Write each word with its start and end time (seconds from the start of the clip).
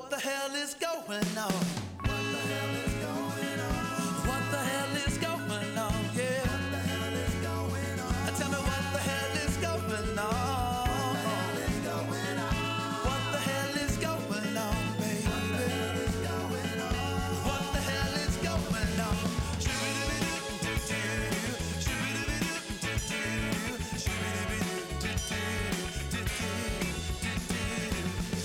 What 0.00 0.08
the 0.08 0.18
hell 0.18 0.54
is 0.54 0.72
going 0.74 1.36
on? 1.36 1.52
What 1.52 2.08
the 2.08 2.38
hell 2.48 2.74
is 2.74 2.94
going 3.04 3.60
on? 3.60 3.76
What 4.28 4.44
the 4.50 4.56
hell 4.56 4.96
is 4.96 5.18
going 5.18 5.78
on? 5.78 5.92
Yeah. 6.16 6.40
What 6.48 6.72
the 6.72 6.78
hell 6.88 7.16
is 7.20 7.34
going 7.44 8.00
on? 8.00 8.14
Tell 8.38 8.48
me 8.48 8.56
what 8.56 8.82
the 8.92 8.98
hell 8.98 9.36
is 9.46 9.56
going 9.58 10.18
on? 10.18 10.40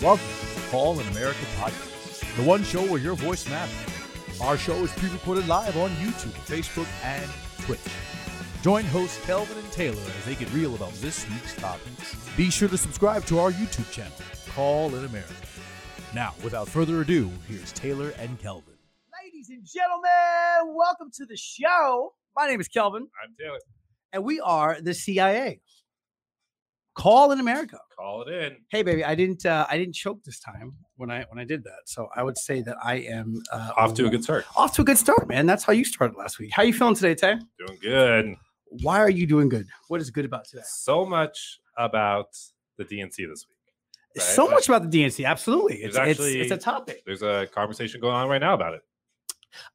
Welcome 0.03 0.34
to 0.65 0.71
the 0.71 0.77
Call 0.77 0.99
in 0.99 1.07
America 1.09 1.39
podcast, 1.57 2.35
the 2.37 2.43
one 2.43 2.63
show 2.63 2.81
where 2.85 2.99
your 2.99 3.15
voice 3.15 3.47
matters. 3.49 3.75
Our 4.41 4.57
show 4.57 4.75
is 4.83 4.91
pre-recorded 4.93 5.47
live 5.47 5.77
on 5.77 5.89
YouTube, 5.91 6.33
Facebook, 6.45 6.87
and 7.03 7.29
Twitch. 7.65 7.79
Join 8.63 8.83
hosts 8.85 9.23
Kelvin 9.25 9.57
and 9.57 9.71
Taylor 9.71 10.01
as 10.17 10.25
they 10.25 10.35
get 10.35 10.51
real 10.53 10.75
about 10.75 10.93
this 10.93 11.27
week's 11.29 11.55
topics. 11.55 12.15
Be 12.35 12.49
sure 12.49 12.67
to 12.67 12.77
subscribe 12.77 13.25
to 13.25 13.39
our 13.39 13.51
YouTube 13.51 13.89
channel, 13.91 14.11
Call 14.53 14.93
in 14.95 15.05
America. 15.05 15.33
Now, 16.13 16.33
without 16.43 16.67
further 16.67 17.01
ado, 17.01 17.29
here's 17.47 17.71
Taylor 17.73 18.09
and 18.17 18.39
Kelvin. 18.39 18.73
Ladies 19.23 19.49
and 19.49 19.65
gentlemen, 19.65 20.75
welcome 20.75 21.09
to 21.15 21.25
the 21.25 21.37
show. 21.37 22.13
My 22.35 22.47
name 22.47 22.59
is 22.59 22.67
Kelvin, 22.67 23.07
I'm 23.23 23.35
Taylor. 23.39 23.59
and 24.13 24.23
we 24.23 24.39
are 24.39 24.77
the 24.81 24.93
CIA. 24.93 25.61
Call 26.95 27.31
in 27.33 27.41
America. 27.41 27.77
Call 27.95 28.21
it 28.23 28.29
in. 28.29 28.57
Hey, 28.69 28.81
baby, 28.81 29.03
I 29.03 29.15
didn't 29.15 29.45
uh, 29.45 29.67
I 29.69 29.77
didn't 29.77 29.95
choke 29.95 30.23
this 30.23 30.39
time 30.39 30.73
when 30.95 31.11
I 31.11 31.25
when 31.29 31.39
I 31.39 31.43
did 31.43 31.63
that. 31.65 31.81
So 31.85 32.07
I 32.15 32.23
would 32.23 32.37
say 32.37 32.61
that 32.61 32.77
I 32.81 32.95
am 32.95 33.41
uh, 33.51 33.71
Off 33.77 33.93
to 33.95 34.07
a 34.07 34.09
good 34.09 34.23
start. 34.23 34.45
off 34.55 34.73
to 34.75 34.81
a 34.81 34.85
good 34.85 34.97
start, 34.97 35.27
man. 35.27 35.45
That's 35.45 35.63
how 35.63 35.73
you 35.73 35.83
started 35.83 36.17
last 36.17 36.39
week. 36.39 36.51
How 36.53 36.63
you 36.63 36.73
feeling 36.73 36.95
today, 36.95 37.13
Tay? 37.13 37.35
Doing 37.59 37.79
good. 37.81 38.35
Why 38.81 38.99
are 38.99 39.09
you 39.09 39.27
doing 39.27 39.49
good? 39.49 39.67
What 39.89 39.99
is 39.99 40.09
good 40.09 40.25
about 40.25 40.45
today? 40.45 40.63
So 40.65 41.05
much 41.05 41.59
about 41.77 42.29
the 42.77 42.85
DNC 42.85 43.15
this 43.17 43.45
week. 43.47 43.73
Right, 44.17 44.23
so 44.23 44.47
much 44.47 44.69
about 44.69 44.89
the 44.89 45.03
DNC. 45.03 45.25
Absolutely, 45.25 45.77
it's, 45.77 45.95
There's 45.95 46.19
it's 46.19 46.51
it's 46.51 46.51
a 46.51 46.57
topic. 46.57 47.03
There's 47.05 47.23
a 47.23 47.47
conversation 47.53 47.99
going 47.99 48.15
on 48.15 48.29
right 48.29 48.39
now 48.39 48.53
about 48.53 48.73
it. 48.73 48.81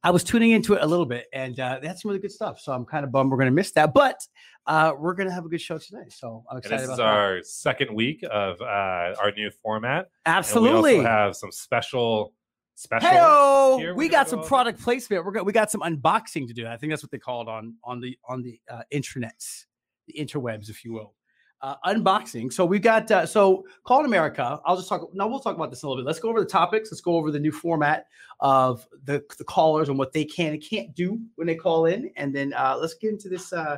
I 0.03 0.11
was 0.11 0.23
tuning 0.23 0.51
into 0.51 0.73
it 0.73 0.81
a 0.81 0.87
little 0.87 1.05
bit, 1.05 1.27
and 1.33 1.59
uh, 1.59 1.79
that's 1.81 2.01
some 2.01 2.09
really 2.09 2.21
good 2.21 2.31
stuff. 2.31 2.59
So 2.59 2.71
I'm 2.71 2.85
kind 2.85 3.03
of 3.03 3.11
bummed 3.11 3.31
we're 3.31 3.37
going 3.37 3.47
to 3.47 3.55
miss 3.55 3.71
that, 3.73 3.93
but 3.93 4.19
uh, 4.67 4.93
we're 4.97 5.13
going 5.13 5.27
to 5.27 5.33
have 5.33 5.45
a 5.45 5.49
good 5.49 5.61
show 5.61 5.77
today. 5.77 6.09
So 6.09 6.43
I'm 6.49 6.57
And 6.57 6.65
excited 6.65 6.79
this 6.81 6.85
about 6.87 6.93
is 6.93 6.97
that. 6.97 7.05
our 7.05 7.43
second 7.43 7.95
week 7.95 8.23
of 8.29 8.61
uh, 8.61 9.15
our 9.21 9.31
new 9.35 9.49
format. 9.49 10.09
Absolutely. 10.25 10.95
And 10.95 11.03
we 11.03 11.05
also 11.05 11.09
have 11.09 11.35
some 11.35 11.51
special 11.51 12.33
special. 12.75 13.77
Hey, 13.79 13.91
we 13.93 14.07
got 14.07 14.17
gonna 14.17 14.29
some 14.29 14.39
over. 14.39 14.47
product 14.47 14.81
placement. 14.81 15.25
We're 15.25 15.31
got 15.31 15.45
we 15.45 15.53
got 15.53 15.71
some 15.71 15.81
unboxing 15.81 16.47
to 16.47 16.53
do. 16.53 16.67
I 16.67 16.77
think 16.77 16.91
that's 16.91 17.03
what 17.03 17.11
they 17.11 17.19
call 17.19 17.41
it 17.41 17.47
on 17.47 17.75
on 17.83 17.99
the 17.99 18.17
on 18.27 18.41
the 18.41 18.59
uh, 18.69 18.83
intranets, 18.93 19.65
the 20.07 20.13
interwebs, 20.13 20.69
if 20.69 20.83
you 20.83 20.93
will. 20.93 21.13
Uh, 21.61 21.75
unboxing. 21.85 22.51
So 22.51 22.65
we've 22.65 22.81
got 22.81 23.11
uh, 23.11 23.25
so 23.27 23.65
call 23.83 23.99
in 23.99 24.05
America. 24.07 24.59
I'll 24.65 24.75
just 24.75 24.89
talk. 24.89 25.13
Now 25.13 25.27
we'll 25.27 25.39
talk 25.39 25.55
about 25.55 25.69
this 25.69 25.83
in 25.83 25.87
a 25.87 25.89
little 25.89 26.03
bit. 26.03 26.07
Let's 26.07 26.19
go 26.19 26.29
over 26.29 26.39
the 26.39 26.45
topics. 26.47 26.91
Let's 26.91 27.01
go 27.01 27.15
over 27.15 27.29
the 27.29 27.39
new 27.39 27.51
format 27.51 28.07
of 28.39 28.87
the 29.03 29.23
the 29.37 29.43
callers 29.43 29.87
and 29.89 29.97
what 29.97 30.11
they 30.11 30.25
can 30.25 30.53
and 30.53 30.63
can't 30.63 30.95
do 30.95 31.19
when 31.35 31.45
they 31.45 31.53
call 31.55 31.85
in, 31.85 32.09
and 32.15 32.33
then 32.33 32.53
uh, 32.53 32.77
let's 32.81 32.95
get 32.95 33.11
into 33.11 33.29
this 33.29 33.53
uh, 33.53 33.77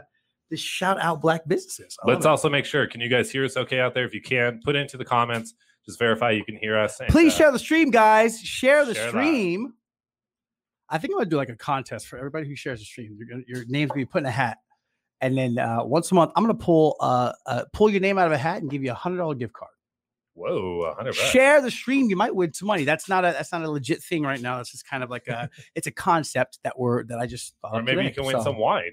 this 0.54 0.60
shout 0.60 1.02
out 1.02 1.20
black 1.20 1.48
businesses. 1.48 1.98
Let's 2.06 2.26
it. 2.26 2.30
also 2.30 2.48
make 2.48 2.64
sure. 2.64 2.86
Can 2.86 3.02
you 3.02 3.10
guys 3.10 3.32
hear 3.32 3.44
us 3.44 3.58
okay 3.58 3.80
out 3.80 3.96
there? 3.96 4.06
If 4.06 4.14
you 4.14 4.22
can, 4.22 4.62
put 4.64 4.76
it 4.76 4.80
into 4.80 4.98
the 4.98 5.06
comments. 5.06 5.56
Just 5.84 5.98
verify 5.98 6.30
you 6.30 6.46
can 6.46 6.56
hear 6.58 6.78
us. 6.78 7.00
and, 7.00 7.10
Please 7.10 7.34
uh, 7.34 7.38
share 7.38 7.52
the 7.52 7.58
stream, 7.58 7.90
guys. 7.90 8.40
Share 8.40 8.86
the 8.86 8.94
share 8.94 9.06
that. 9.06 9.10
stream. 9.10 9.74
I 10.90 11.00
think 11.00 11.14
I'm 11.14 11.18
gonna 11.18 11.30
do 11.32 11.38
like 11.38 11.50
a 11.50 11.56
contest 11.56 12.06
for 12.06 12.20
everybody 12.20 12.48
who 12.48 12.56
shares 12.56 12.80
the 12.80 12.86
stream. 12.86 13.16
You're 13.18 13.28
gonna, 13.28 13.44
your 13.48 13.66
name's 13.68 13.90
gonna 13.90 14.02
be 14.02 14.06
put 14.06 14.20
in 14.20 14.28
a 14.28 14.32
hat, 14.32 14.60
and 15.22 15.36
then 15.36 15.58
uh, 15.58 15.84
once 15.84 16.12
a 16.12 16.16
month, 16.16 16.32
I'm 16.36 16.44
gonna 16.44 16.54
pull 16.54 16.98
uh, 17.00 17.34
uh 17.48 17.64
pull 17.74 17.90
your 17.90 18.00
name 18.00 18.20
out 18.20 18.28
of 18.28 18.34
a 18.34 18.38
hat 18.38 18.62
and 18.62 18.70
give 18.70 18.84
you 18.84 18.92
a 18.92 18.96
hundred 18.96 19.18
dollar 19.18 19.34
gift 19.34 19.54
card. 19.54 19.72
Whoa, 20.36 20.78
100. 20.98 21.14
Share 21.14 21.62
the 21.62 21.70
stream, 21.70 22.10
you 22.10 22.16
might 22.16 22.34
win 22.34 22.54
some 22.54 22.68
money. 22.68 22.86
That's 22.86 23.08
not 23.08 23.24
a 23.24 23.32
that's 23.32 23.52
not 23.52 23.64
a 23.64 23.70
legit 23.70 24.04
thing 24.04 24.24
right 24.24 24.42
now. 24.42 24.58
That's 24.58 24.72
just 24.72 24.88
kind 24.88 25.04
of 25.04 25.10
like 25.10 25.28
a 25.28 25.50
it's 25.76 25.88
a 25.88 25.92
concept 25.92 26.60
that 26.64 26.78
we're 26.78 27.04
that 27.06 27.20
I 27.20 27.28
just 27.28 27.56
thought 27.62 27.76
Or 27.76 27.84
maybe 27.84 28.04
you 28.04 28.12
can 28.12 28.26
win 28.26 28.38
So, 28.38 28.44
some 28.44 28.58
wine. 28.58 28.92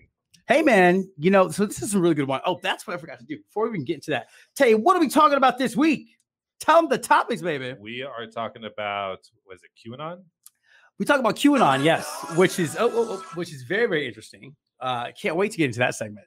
Hey 0.51 0.63
man, 0.63 1.09
you 1.17 1.31
know, 1.31 1.49
so 1.49 1.65
this 1.65 1.81
is 1.81 1.95
a 1.95 2.01
really 2.01 2.17
good 2.17 2.27
one. 2.27 2.41
Oh, 2.45 2.59
that's 2.61 2.85
what 2.85 2.95
I 2.95 2.97
forgot 2.97 3.21
to 3.21 3.25
do 3.25 3.39
before 3.39 3.67
we 3.67 3.71
even 3.71 3.85
get 3.85 3.95
into 3.95 4.11
that. 4.11 4.31
Tay, 4.57 4.75
what 4.75 4.97
are 4.97 4.99
we 4.99 5.09
talking 5.09 5.37
about 5.37 5.59
this 5.59 5.77
week? 5.77 6.19
Tell 6.59 6.75
them 6.75 6.89
the 6.89 6.99
topics, 6.99 7.41
baby. 7.41 7.77
We 7.79 8.03
are 8.03 8.27
talking 8.27 8.65
about 8.65 9.31
was 9.47 9.61
it 9.63 9.71
QAnon? 9.79 10.25
We 10.99 11.07
talk 11.07 11.21
about 11.21 11.37
QAnon, 11.37 11.85
yes, 11.85 12.05
which 12.35 12.59
is 12.59 12.77
oh, 12.81 12.91
oh, 12.93 13.07
oh, 13.11 13.25
which 13.37 13.53
is 13.53 13.63
very 13.63 13.87
very 13.87 14.09
interesting. 14.09 14.57
Uh, 14.81 15.13
can't 15.13 15.37
wait 15.37 15.53
to 15.53 15.59
get 15.59 15.67
into 15.67 15.79
that 15.79 15.95
segment. 15.95 16.27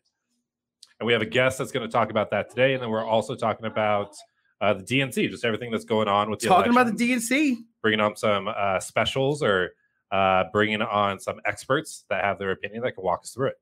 And 1.01 1.05
we 1.05 1.11
have 1.11 1.22
a 1.22 1.25
guest 1.25 1.57
that's 1.57 1.73
going 1.73 1.85
to 1.85 1.91
talk 1.91 2.09
about 2.09 2.31
that 2.31 2.50
today. 2.50 2.75
And 2.75 2.81
then 2.81 2.91
we're 2.91 3.05
also 3.05 3.35
talking 3.35 3.66
about 3.66 4.16
uh, 4.61 4.73
the 4.73 4.84
DNC, 4.84 5.31
just 5.31 5.44
everything 5.44 5.69
that's 5.69 5.84
going 5.84 6.07
on 6.07 6.29
with 6.29 6.40
the 6.40 6.47
Talking 6.47 6.72
about 6.72 6.85
the 6.85 6.94
DNC. 6.94 7.57
bringing 7.81 8.00
on 8.00 8.16
some 8.16 8.47
uh, 8.47 8.79
specials 8.79 9.44
or 9.44 9.72
uh, 10.13 10.45
bringing 10.53 10.81
on 10.81 11.19
some 11.19 11.41
experts 11.44 12.05
that 12.09 12.23
have 12.23 12.40
their 12.40 12.51
opinion 12.51 12.84
that 12.84 12.94
can 12.94 13.03
walk 13.03 13.19
us 13.23 13.31
through 13.31 13.47
it. 13.47 13.55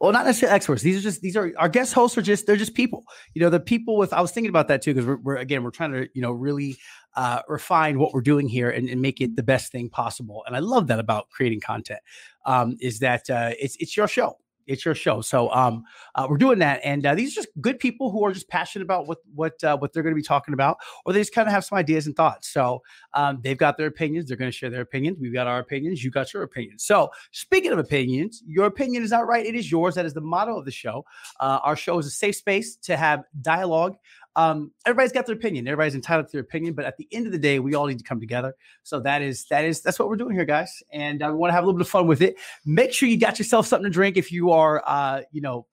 Well, 0.00 0.12
not 0.12 0.26
necessarily 0.26 0.54
experts. 0.54 0.82
These 0.82 0.98
are 0.98 1.00
just 1.00 1.20
these 1.22 1.36
are 1.36 1.52
our 1.56 1.68
guest 1.68 1.92
hosts 1.92 2.18
are 2.18 2.22
just 2.22 2.46
they're 2.46 2.56
just 2.56 2.74
people. 2.74 3.04
You 3.34 3.42
know, 3.42 3.50
the 3.50 3.60
people 3.60 3.96
with 3.96 4.12
I 4.12 4.20
was 4.20 4.32
thinking 4.32 4.50
about 4.50 4.68
that 4.68 4.82
too 4.82 4.94
because 4.94 5.06
we're, 5.06 5.16
we're 5.16 5.36
again 5.36 5.62
we're 5.62 5.70
trying 5.70 5.92
to 5.92 6.08
you 6.14 6.22
know 6.22 6.32
really 6.32 6.76
uh, 7.14 7.40
refine 7.48 7.98
what 7.98 8.12
we're 8.12 8.20
doing 8.20 8.48
here 8.48 8.70
and, 8.70 8.88
and 8.88 9.00
make 9.00 9.20
it 9.20 9.36
the 9.36 9.42
best 9.42 9.72
thing 9.72 9.88
possible. 9.88 10.44
And 10.46 10.56
I 10.56 10.60
love 10.60 10.86
that 10.88 10.98
about 10.98 11.30
creating 11.30 11.60
content 11.60 12.00
um, 12.46 12.76
is 12.80 12.98
that 13.00 13.28
uh, 13.30 13.52
it's 13.58 13.76
it's 13.76 13.96
your 13.96 14.08
show. 14.08 14.38
It's 14.66 14.84
your 14.84 14.94
show. 14.94 15.20
So 15.20 15.50
um, 15.52 15.84
uh, 16.14 16.26
we're 16.28 16.38
doing 16.38 16.58
that, 16.60 16.80
and 16.84 17.04
uh, 17.04 17.14
these 17.14 17.32
are 17.32 17.42
just 17.42 17.48
good 17.60 17.78
people 17.78 18.10
who 18.10 18.24
are 18.24 18.32
just 18.32 18.48
passionate 18.48 18.84
about 18.84 19.06
what 19.06 19.18
what 19.34 19.62
uh, 19.64 19.76
what 19.76 19.92
they're 19.92 20.02
going 20.02 20.14
to 20.14 20.20
be 20.20 20.22
talking 20.22 20.54
about, 20.54 20.78
or 21.04 21.12
they 21.12 21.20
just 21.20 21.34
kind 21.34 21.48
of 21.48 21.52
have 21.52 21.64
some 21.64 21.78
ideas 21.78 22.06
and 22.06 22.16
thoughts. 22.16 22.48
So 22.48 22.82
um, 23.14 23.40
they've 23.42 23.58
got 23.58 23.76
their 23.76 23.86
opinions. 23.86 24.28
They're 24.28 24.36
going 24.36 24.50
to 24.50 24.56
share 24.56 24.70
their 24.70 24.82
opinions. 24.82 25.18
We've 25.20 25.32
got 25.32 25.46
our 25.46 25.58
opinions. 25.58 26.02
You 26.02 26.10
got 26.10 26.32
your 26.32 26.42
opinions. 26.42 26.84
So 26.84 27.10
speaking 27.30 27.72
of 27.72 27.78
opinions, 27.78 28.42
your 28.46 28.66
opinion 28.66 29.02
is 29.02 29.10
not 29.10 29.26
right. 29.26 29.44
It 29.44 29.54
is 29.54 29.70
yours. 29.70 29.94
That 29.94 30.06
is 30.06 30.14
the 30.14 30.20
motto 30.20 30.58
of 30.58 30.64
the 30.64 30.70
show. 30.70 31.04
Uh, 31.40 31.58
our 31.62 31.76
show 31.76 31.98
is 31.98 32.06
a 32.06 32.10
safe 32.10 32.36
space 32.36 32.76
to 32.76 32.96
have 32.96 33.24
dialogue. 33.40 33.96
Um, 34.34 34.72
everybody's 34.86 35.12
got 35.12 35.26
their 35.26 35.36
opinion. 35.36 35.68
Everybody's 35.68 35.94
entitled 35.94 36.26
to 36.28 36.32
their 36.32 36.40
opinion, 36.40 36.74
but 36.74 36.84
at 36.84 36.96
the 36.96 37.06
end 37.12 37.26
of 37.26 37.32
the 37.32 37.38
day, 37.38 37.58
we 37.58 37.74
all 37.74 37.86
need 37.86 37.98
to 37.98 38.04
come 38.04 38.20
together. 38.20 38.54
So 38.82 38.98
that 39.00 39.20
is 39.20 39.44
that 39.46 39.64
is 39.64 39.82
that's 39.82 39.98
what 39.98 40.08
we're 40.08 40.16
doing 40.16 40.34
here, 40.34 40.44
guys. 40.44 40.82
And 40.90 41.20
we 41.20 41.32
want 41.32 41.50
to 41.50 41.54
have 41.54 41.64
a 41.64 41.66
little 41.66 41.78
bit 41.78 41.86
of 41.86 41.90
fun 41.90 42.06
with 42.06 42.22
it. 42.22 42.36
Make 42.64 42.92
sure 42.92 43.08
you 43.08 43.18
got 43.18 43.38
yourself 43.38 43.66
something 43.66 43.84
to 43.84 43.90
drink 43.90 44.16
if 44.16 44.32
you 44.32 44.50
are, 44.50 44.82
uh, 44.86 45.22
you 45.32 45.42
know, 45.42 45.66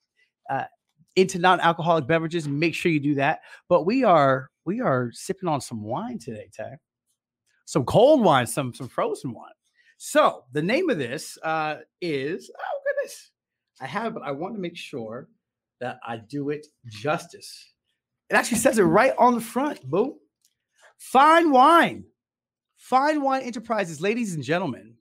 uh, 0.50 0.66
into 1.16 1.40
non-alcoholic 1.40 2.08
beverages. 2.08 2.48
Make 2.48 2.76
sure 2.76 2.92
you 2.92 3.00
do 3.00 3.16
that. 3.16 3.42
But 3.70 3.86
we 3.86 4.04
are 4.04 4.50
we 4.66 4.82
are 4.82 5.10
sipping 5.14 5.50
on 5.50 5.62
some 5.62 5.84
wine 5.84 6.20
today, 6.20 6.50
Tay. 6.52 6.74
Some 7.66 7.86
cold 7.86 8.22
wine, 8.22 8.48
some 8.48 8.74
some 8.74 8.90
frozen 8.90 9.34
wine. 9.34 9.52
So 9.98 10.44
the 10.54 10.62
name 10.62 10.90
of 10.90 10.98
this 10.98 11.38
uh, 11.44 11.78
is 12.02 12.52
oh 12.58 12.80
goodness, 12.86 13.32
I 13.80 13.88
have, 13.88 14.14
but 14.14 14.24
I 14.24 14.32
want 14.32 14.56
to 14.56 14.60
make 14.60 14.76
sure 14.76 15.30
that 15.80 16.00
I 16.06 16.18
do 16.18 16.50
it 16.50 16.68
justice. 16.88 17.74
It 18.30 18.36
actually 18.36 18.60
says 18.60 18.78
it 18.78 18.84
right 18.84 19.14
on 19.18 19.36
the 19.36 19.42
front. 19.42 19.84
Boo. 19.84 20.18
Fine 20.98 21.52
wine. 21.52 22.04
Fine 22.80 23.22
Wine 23.22 23.44
Enterprises, 23.44 24.02
ladies 24.02 24.34
and 24.34 24.44
gentlemen. 24.44 24.96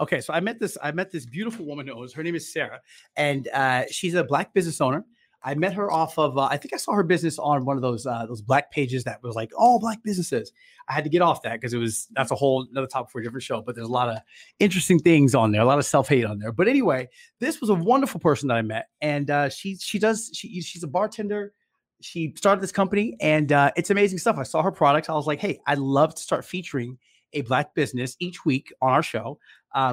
Okay, 0.00 0.20
so 0.20 0.32
I 0.32 0.40
met 0.40 0.60
this. 0.60 0.78
I 0.82 0.92
met 0.92 1.10
this 1.10 1.26
beautiful 1.26 1.66
woman 1.66 1.86
who 1.86 1.92
owns. 1.92 2.12
Her 2.12 2.22
name 2.22 2.36
is 2.36 2.52
Sarah, 2.52 2.80
and 3.16 3.48
uh, 3.48 3.84
she's 3.90 4.14
a 4.14 4.22
black 4.22 4.54
business 4.54 4.80
owner. 4.80 5.04
I 5.42 5.54
met 5.54 5.72
her 5.74 5.90
off 5.90 6.18
of. 6.18 6.38
Uh, 6.38 6.48
I 6.50 6.56
think 6.56 6.72
I 6.74 6.76
saw 6.76 6.92
her 6.92 7.02
business 7.02 7.38
on 7.38 7.64
one 7.64 7.76
of 7.76 7.82
those 7.82 8.06
uh, 8.06 8.24
those 8.26 8.40
black 8.40 8.70
pages 8.70 9.04
that 9.04 9.22
was 9.22 9.34
like 9.34 9.50
all 9.58 9.80
black 9.80 10.02
businesses. 10.04 10.52
I 10.88 10.92
had 10.94 11.04
to 11.04 11.10
get 11.10 11.20
off 11.20 11.42
that 11.42 11.54
because 11.54 11.74
it 11.74 11.78
was 11.78 12.06
that's 12.12 12.30
a 12.30 12.36
whole 12.36 12.66
another 12.70 12.86
topic 12.86 13.10
for 13.10 13.20
a 13.20 13.24
different 13.24 13.42
show. 13.42 13.60
But 13.60 13.74
there's 13.74 13.88
a 13.88 13.92
lot 13.92 14.08
of 14.08 14.18
interesting 14.60 15.00
things 15.00 15.34
on 15.34 15.50
there, 15.50 15.60
a 15.60 15.66
lot 15.66 15.78
of 15.78 15.84
self 15.84 16.08
hate 16.08 16.24
on 16.24 16.38
there. 16.38 16.52
But 16.52 16.68
anyway, 16.68 17.08
this 17.40 17.60
was 17.60 17.68
a 17.68 17.74
wonderful 17.74 18.20
person 18.20 18.48
that 18.48 18.56
I 18.56 18.62
met, 18.62 18.86
and 19.00 19.30
uh, 19.30 19.48
she 19.48 19.76
she 19.76 19.98
does 19.98 20.30
she 20.32 20.60
she's 20.60 20.84
a 20.84 20.88
bartender. 20.88 21.52
She 22.00 22.32
started 22.36 22.62
this 22.62 22.72
company, 22.72 23.16
and 23.20 23.50
uh, 23.52 23.72
it's 23.76 23.90
amazing 23.90 24.18
stuff. 24.18 24.36
I 24.38 24.44
saw 24.44 24.62
her 24.62 24.70
products. 24.70 25.08
I 25.08 25.14
was 25.14 25.26
like, 25.26 25.40
hey, 25.40 25.60
I'd 25.66 25.78
love 25.78 26.14
to 26.14 26.20
start 26.22 26.44
featuring 26.44 26.98
a 27.32 27.42
black 27.42 27.74
business 27.74 28.16
each 28.20 28.44
week 28.44 28.72
on 28.80 28.92
our 28.92 29.02
show 29.02 29.38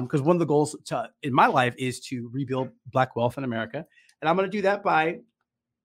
because 0.00 0.22
one 0.22 0.36
of 0.36 0.40
the 0.40 0.46
goals 0.46 0.76
to, 0.86 1.10
in 1.22 1.32
my 1.32 1.46
life 1.46 1.74
is 1.78 2.00
to 2.00 2.30
rebuild 2.32 2.70
black 2.92 3.16
wealth 3.16 3.38
in 3.38 3.44
America, 3.44 3.84
and 4.20 4.28
I'm 4.28 4.36
going 4.36 4.50
to 4.50 4.56
do 4.56 4.62
that 4.62 4.82
by 4.82 5.18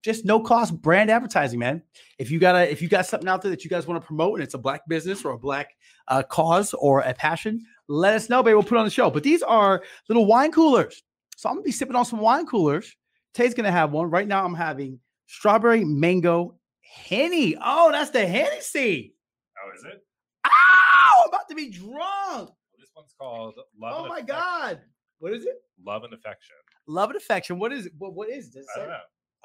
just 0.03 0.25
no 0.25 0.39
cost 0.39 0.79
brand 0.81 1.11
advertising, 1.11 1.59
man. 1.59 1.81
If 2.17 2.31
you 2.31 2.39
got 2.39 2.55
a 2.55 2.71
if 2.71 2.81
you 2.81 2.87
got 2.87 3.05
something 3.05 3.29
out 3.29 3.41
there 3.41 3.51
that 3.51 3.63
you 3.63 3.69
guys 3.69 3.87
want 3.87 4.01
to 4.01 4.05
promote 4.05 4.35
and 4.35 4.43
it's 4.43 4.53
a 4.53 4.59
black 4.59 4.87
business 4.87 5.23
or 5.23 5.33
a 5.33 5.37
black 5.37 5.75
uh, 6.07 6.23
cause 6.23 6.73
or 6.73 7.01
a 7.01 7.13
passion, 7.13 7.65
let 7.87 8.13
us 8.15 8.29
know, 8.29 8.41
baby. 8.41 8.55
We'll 8.55 8.63
put 8.63 8.77
on 8.77 8.85
the 8.85 8.91
show. 8.91 9.09
But 9.09 9.23
these 9.23 9.43
are 9.43 9.83
little 10.09 10.25
wine 10.25 10.51
coolers, 10.51 11.03
so 11.35 11.49
I'm 11.49 11.55
gonna 11.55 11.63
be 11.63 11.71
sipping 11.71 11.95
on 11.95 12.05
some 12.05 12.19
wine 12.19 12.47
coolers. 12.47 12.95
Tay's 13.33 13.53
gonna 13.53 13.71
have 13.71 13.91
one 13.91 14.09
right 14.09 14.27
now. 14.27 14.43
I'm 14.43 14.55
having 14.55 14.99
strawberry 15.31 15.83
mango 15.85 16.55
henny. 16.81 17.55
Oh, 17.61 17.91
that's 17.91 18.11
the 18.11 18.25
Hennessy. 18.25 19.15
Oh, 19.63 19.69
is 19.77 19.83
it? 19.85 20.03
Ow! 20.45 21.23
I'm 21.23 21.29
about 21.29 21.47
to 21.49 21.55
be 21.55 21.69
drunk. 21.69 22.49
This 22.77 22.89
one's 22.95 23.13
called 23.19 23.55
Love. 23.79 23.93
Oh 24.05 24.07
my 24.07 24.17
Affection. 24.19 24.35
God. 24.35 24.79
What 25.19 25.33
is 25.33 25.45
it? 25.45 25.55
Love 25.85 26.03
and 26.03 26.13
affection. 26.13 26.55
Love 26.87 27.09
and 27.11 27.17
affection. 27.17 27.59
What 27.59 27.71
is 27.71 27.85
it? 27.85 27.93
What, 27.97 28.13
what 28.13 28.29
is 28.29 28.51
this? 28.51 28.65
I 28.75 28.79
don't 28.79 28.89
know. 28.89 28.97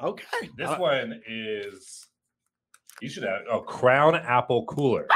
Okay. 0.03 0.51
This 0.57 0.69
Uh, 0.71 0.77
one 0.77 1.21
is. 1.29 2.07
You 3.03 3.09
should 3.11 3.25
have 3.25 3.43
oh 3.51 3.61
Crown 3.61 4.15
Apple 4.17 4.65
Cooler. 4.67 5.07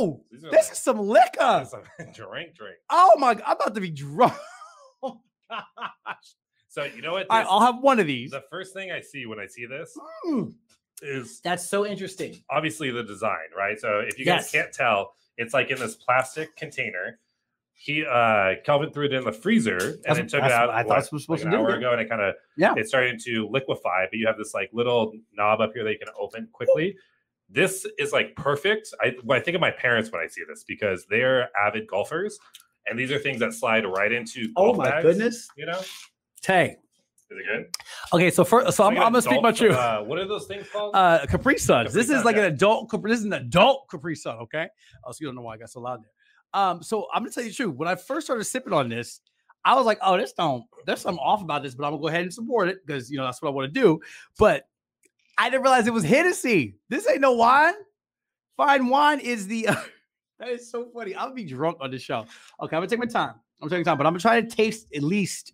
Are 0.00 0.06
This 0.30 0.42
like- 0.44 0.72
is 0.72 0.78
some 0.78 0.98
liquor. 0.98 1.40
a 1.40 1.66
drink, 2.14 2.54
drink. 2.56 2.76
Oh 2.90 3.14
my 3.18 3.34
god, 3.34 3.44
I'm 3.46 3.56
about 3.56 3.74
to 3.74 3.80
be 3.80 3.90
drunk. 3.90 4.34
Oh 5.04 5.20
gosh. 5.50 6.34
So 6.72 6.84
you 6.84 7.02
know 7.02 7.12
what? 7.12 7.26
All 7.28 7.36
right, 7.36 7.42
this- 7.44 7.50
I'll 7.52 7.60
have 7.60 7.82
one 7.82 8.00
of 8.00 8.06
these. 8.06 8.30
the 8.30 8.44
first 8.50 8.72
thing 8.72 8.90
I 8.90 9.00
see 9.02 9.26
when 9.26 9.38
I 9.38 9.46
see 9.46 9.66
this 9.66 9.94
Mm, 10.24 10.54
is 11.02 11.40
that's 11.42 11.68
so 11.68 11.84
interesting. 11.84 12.42
obviously 12.48 12.90
the 12.90 13.02
design, 13.02 13.50
right? 13.54 13.78
So 13.78 13.98
if 14.00 14.18
you 14.18 14.24
guys 14.24 14.44
Yes. 14.44 14.52
can't 14.52 14.72
tell, 14.72 15.14
it's 15.36 15.52
like 15.52 15.70
in 15.70 15.78
this 15.78 15.94
plastic 15.96 16.56
container. 16.56 17.18
He 17.74 18.06
uh 18.06 18.54
Kelvin 18.64 18.90
threw 18.90 19.04
it 19.04 19.12
in 19.12 19.22
the 19.24 19.32
freezer 19.32 19.76
and 19.76 20.02
That's- 20.02 20.16
then 20.16 20.26
took 20.28 20.38
it 20.38 20.42
that's 20.42 20.52
out 20.54 20.68
what 20.68 20.76
I 20.76 20.82
thought 20.84 21.04
it 21.04 21.12
was 21.12 21.28
like 21.28 21.40
supposed 21.40 21.44
an 21.44 21.50
to 21.50 21.56
do, 21.58 21.62
hour 21.62 21.70
yeah. 21.72 21.76
ago, 21.76 21.92
and 21.92 22.00
it 22.00 22.08
kind 22.08 22.22
of 22.22 22.36
Yeah. 22.56 22.72
it's 22.76 22.88
starting 22.88 23.18
to 23.24 23.48
liquefy. 23.48 24.06
But 24.10 24.14
you 24.18 24.26
have 24.26 24.38
this 24.38 24.54
like 24.54 24.70
little 24.72 25.12
knob 25.34 25.60
up 25.60 25.72
here 25.74 25.84
that 25.84 25.92
you 25.92 25.98
can 25.98 26.08
open 26.18 26.48
quickly. 26.52 26.96
This 27.50 27.84
is 27.98 28.12
like 28.14 28.34
perfect. 28.36 28.94
I 29.02 29.14
when 29.24 29.38
I 29.38 29.42
think 29.42 29.56
of 29.56 29.60
my 29.60 29.72
parents 29.72 30.10
when 30.10 30.22
I 30.22 30.26
see 30.28 30.42
this 30.48 30.64
because 30.64 31.04
they're 31.10 31.50
avid 31.54 31.86
golfers, 31.86 32.38
and 32.86 32.98
these 32.98 33.10
are 33.12 33.18
things 33.18 33.40
that 33.40 33.52
slide 33.52 33.84
right 33.84 34.10
into. 34.12 34.50
Oh 34.56 34.72
my 34.72 34.88
bags, 34.88 35.02
goodness. 35.04 35.48
You 35.56 35.66
know, 35.66 35.80
Tay. 36.42 36.76
is 37.30 37.38
it 37.38 37.44
good? 37.46 37.76
Okay, 38.12 38.30
so 38.30 38.44
first, 38.44 38.76
so 38.76 38.84
I'm, 38.84 38.94
Like 38.94 39.04
I'm 39.04 39.12
gonna 39.12 39.22
speak 39.22 39.42
my 39.42 39.52
truth. 39.52 39.74
Uh, 39.74 40.02
what 40.02 40.18
are 40.18 40.26
those 40.26 40.46
things 40.46 40.68
called? 40.68 40.94
Uh, 40.94 41.24
Capri 41.26 41.58
Suns. 41.58 41.88
Capri 41.88 42.02
this 42.02 42.10
is 42.10 42.24
like 42.24 42.36
yeah. 42.36 42.42
an 42.46 42.52
adult. 42.52 42.90
Capri- 42.90 43.10
This 43.10 43.20
is 43.20 43.26
an 43.26 43.32
adult 43.32 43.88
Capri 43.88 44.14
Sun. 44.16 44.36
Okay. 44.38 44.68
Oh, 45.04 45.12
so 45.12 45.18
you 45.20 45.26
don't 45.28 45.36
know 45.36 45.42
why 45.42 45.54
I 45.54 45.58
got 45.58 45.70
so 45.70 45.80
loud 45.80 46.02
there. 46.02 46.10
Um, 46.60 46.82
so 46.82 47.06
I'm 47.12 47.22
gonna 47.22 47.32
tell 47.32 47.42
you 47.44 47.50
the 47.50 47.56
truth. 47.56 47.74
When 47.74 47.88
I 47.88 47.94
first 47.94 48.26
started 48.26 48.44
sipping 48.44 48.72
on 48.72 48.88
this, 48.88 49.20
I 49.64 49.74
was 49.74 49.86
like, 49.86 49.98
"Oh, 50.02 50.18
this 50.18 50.32
don't. 50.32 50.64
There's 50.84 51.00
something 51.00 51.22
off 51.22 51.42
about 51.42 51.62
this," 51.62 51.74
but 51.74 51.84
I'm 51.84 51.92
gonna 51.92 52.02
go 52.02 52.08
ahead 52.08 52.22
and 52.22 52.34
support 52.34 52.68
it 52.68 52.84
because 52.84 53.10
you 53.10 53.16
know 53.16 53.24
that's 53.24 53.40
what 53.40 53.48
I 53.48 53.52
want 53.52 53.72
to 53.72 53.80
do. 53.80 54.00
But 54.38 54.68
I 55.38 55.48
didn't 55.48 55.62
realize 55.62 55.86
it 55.86 55.94
was 55.94 56.04
Hennessy. 56.04 56.76
This 56.88 57.08
ain't 57.08 57.20
no 57.20 57.32
wine. 57.32 57.74
Fine 58.56 58.88
wine 58.88 59.20
is 59.20 59.46
the. 59.46 59.68
that 60.38 60.48
is 60.48 60.70
so 60.70 60.90
funny. 60.92 61.14
I'll 61.14 61.32
be 61.32 61.44
drunk 61.44 61.78
on 61.80 61.90
this 61.90 62.02
show. 62.02 62.26
Okay, 62.60 62.76
I'm 62.76 62.80
gonna 62.82 62.88
take 62.88 62.98
my 62.98 63.06
time. 63.06 63.34
I'm 63.62 63.70
taking 63.70 63.84
time, 63.84 63.96
but 63.96 64.06
I'm 64.06 64.12
gonna 64.12 64.20
try 64.20 64.40
to 64.40 64.46
taste 64.46 64.88
at 64.94 65.02
least 65.02 65.52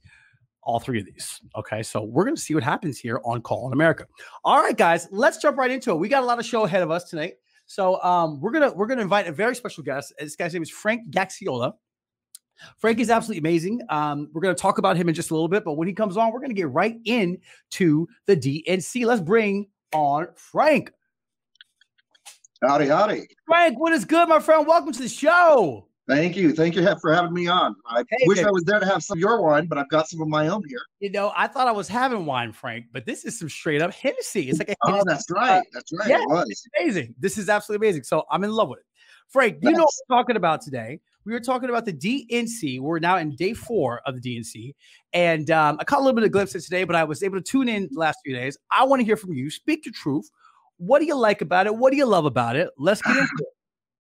all 0.69 0.79
three 0.79 1.01
of 1.01 1.07
these. 1.07 1.41
Okay, 1.57 1.83
so 1.83 2.03
we're 2.05 2.27
gonna 2.27 2.37
see 2.37 2.55
what 2.55 2.63
happens 2.63 2.99
here 2.99 3.21
on 3.25 3.41
Call 3.41 3.67
in 3.67 3.73
America. 3.73 4.07
All 4.45 4.61
right, 4.61 4.77
guys, 4.77 5.09
let's 5.11 5.39
jump 5.39 5.57
right 5.57 5.71
into 5.71 5.91
it. 5.91 5.95
We 5.95 6.09
got 6.09 6.23
a 6.23 6.27
lot 6.27 6.39
of 6.39 6.45
show 6.45 6.65
ahead 6.65 6.83
of 6.83 6.91
us 6.91 7.09
tonight. 7.09 7.35
So 7.65 8.01
um, 8.03 8.39
we're 8.39 8.53
gonna 8.53 8.73
we're 8.75 8.87
gonna 8.87 9.01
invite 9.01 9.27
a 9.27 9.33
very 9.33 9.57
special 9.57 9.83
guest. 9.83 10.13
This 10.19 10.37
guy's 10.37 10.53
name 10.53 10.63
is 10.63 10.71
Frank 10.71 11.11
Gaxiola. 11.11 11.73
Frank 12.77 13.01
is 13.01 13.09
absolutely 13.09 13.39
amazing. 13.39 13.81
Um, 13.89 14.29
we're 14.33 14.43
gonna 14.43 14.55
talk 14.55 14.77
about 14.77 14.99
him 14.99 15.09
in 15.09 15.15
just 15.15 15.31
a 15.31 15.35
little 15.35 15.49
bit, 15.49 15.65
but 15.65 15.73
when 15.73 15.89
he 15.89 15.95
comes 15.95 16.19
on, 16.19 16.33
we're 16.33 16.41
gonna 16.41 16.53
get 16.53 16.69
right 16.69 16.99
into 17.07 18.07
the 18.27 18.37
DNC. 18.37 19.07
Let's 19.07 19.23
bring 19.23 19.69
on 19.95 20.29
Frank. 20.35 20.93
Howdy, 22.63 22.89
howdy. 22.89 23.27
Frank, 23.47 23.81
what 23.81 23.95
is 23.95 24.05
good, 24.05 24.29
my 24.29 24.39
friend? 24.39 24.67
Welcome 24.67 24.93
to 24.93 25.01
the 25.01 25.09
show. 25.09 25.88
Thank 26.09 26.37
you. 26.37 26.53
Thank 26.55 26.75
you 26.75 26.87
for 27.01 27.13
having 27.13 27.35
me 27.35 27.49
on. 27.49 27.77
I 27.87 28.03
Hey, 28.09 28.25
wish. 28.27 28.43
I 28.43 28.51
was 28.51 28.65
there 28.65 28.81
to 28.81 28.87
have 28.87 29.03
some 29.03 29.19
of 29.19 29.21
your 29.21 29.43
wine, 29.43 29.67
but 29.67 29.77
I've 29.77 29.91
got 29.91 30.09
some 30.09 30.23
of 30.23 30.29
my 30.29 30.49
own 30.49 30.63
here. 30.67 30.81
You 31.01 31.11
know, 31.11 31.33
I 31.37 31.47
thought 31.47 31.69
I 31.69 31.73
was 31.73 31.87
having 31.87 32.25
wine, 32.25 32.53
Frank, 32.53 32.87
but 32.93 33.05
this 33.05 33.25
is 33.27 33.39
some 33.39 33.49
straight 33.51 33.83
up 33.83 33.93
Hennessy. 33.93 34.49
It's 34.49 34.59
like 34.59 34.71
a 34.71 34.75
Oh, 34.85 34.93
Hennessy 34.93 35.05
that's 35.07 35.31
right. 35.31 35.63
That's 35.75 35.93
right. 35.93 36.09
yeah. 36.09 36.23
It 36.23 36.29
was. 36.29 36.69
amazing. 36.81 37.15
This 37.19 37.37
is 37.37 37.49
absolutely 37.51 37.87
amazing. 37.87 38.05
So 38.05 38.25
I'm 38.31 38.43
in 38.43 38.51
love 38.53 38.71
with 38.71 38.79
it. 38.79 38.85
Frank, 39.29 39.59
you 39.61 39.71
know 39.73 39.83
what 39.83 39.91
we're 40.09 40.17
talking 40.17 40.37
about 40.37 40.63
today? 40.63 40.99
We 41.27 41.35
were 41.35 41.41
talking 41.41 41.69
about 41.69 41.85
the 41.85 41.93
DNC. 41.93 42.81
We're 42.81 42.99
now 43.01 43.19
in 43.19 43.37
day 43.37 43.53
four 43.53 44.01
of 44.07 44.19
the 44.19 44.39
DNC. 44.39 44.75
And 45.13 45.51
um, 45.51 45.77
I 45.79 45.85
caught 45.85 45.99
a 45.99 46.03
little 46.03 46.15
bit 46.15 46.25
of 46.25 46.31
glimpses 46.31 46.65
today, 46.65 46.85
but 46.85 46.97
I 46.97 47.05
was 47.05 47.23
able 47.23 47.37
to 47.37 47.43
tune 47.43 47.69
in 47.69 47.87
the 47.93 47.99
last 48.01 48.19
few 48.25 48.35
days. 48.35 48.57
I 48.71 48.85
want 48.85 49.01
to 49.01 49.05
hear 49.05 49.19
from 49.19 49.35
you. 49.35 49.51
Speak 49.51 49.83
the 49.85 49.91
truth. 49.91 50.31
What 50.79 51.01
do 51.01 51.05
you 51.05 51.17
like 51.17 51.43
about 51.43 51.67
it? 51.67 51.77
What 51.77 51.91
do 51.91 51.99
you 51.99 52.07
love 52.07 52.25
about 52.25 52.57
it? 52.57 52.71
Let's 52.79 53.03
get 53.03 53.15
into 53.17 53.29
it. 53.41 53.47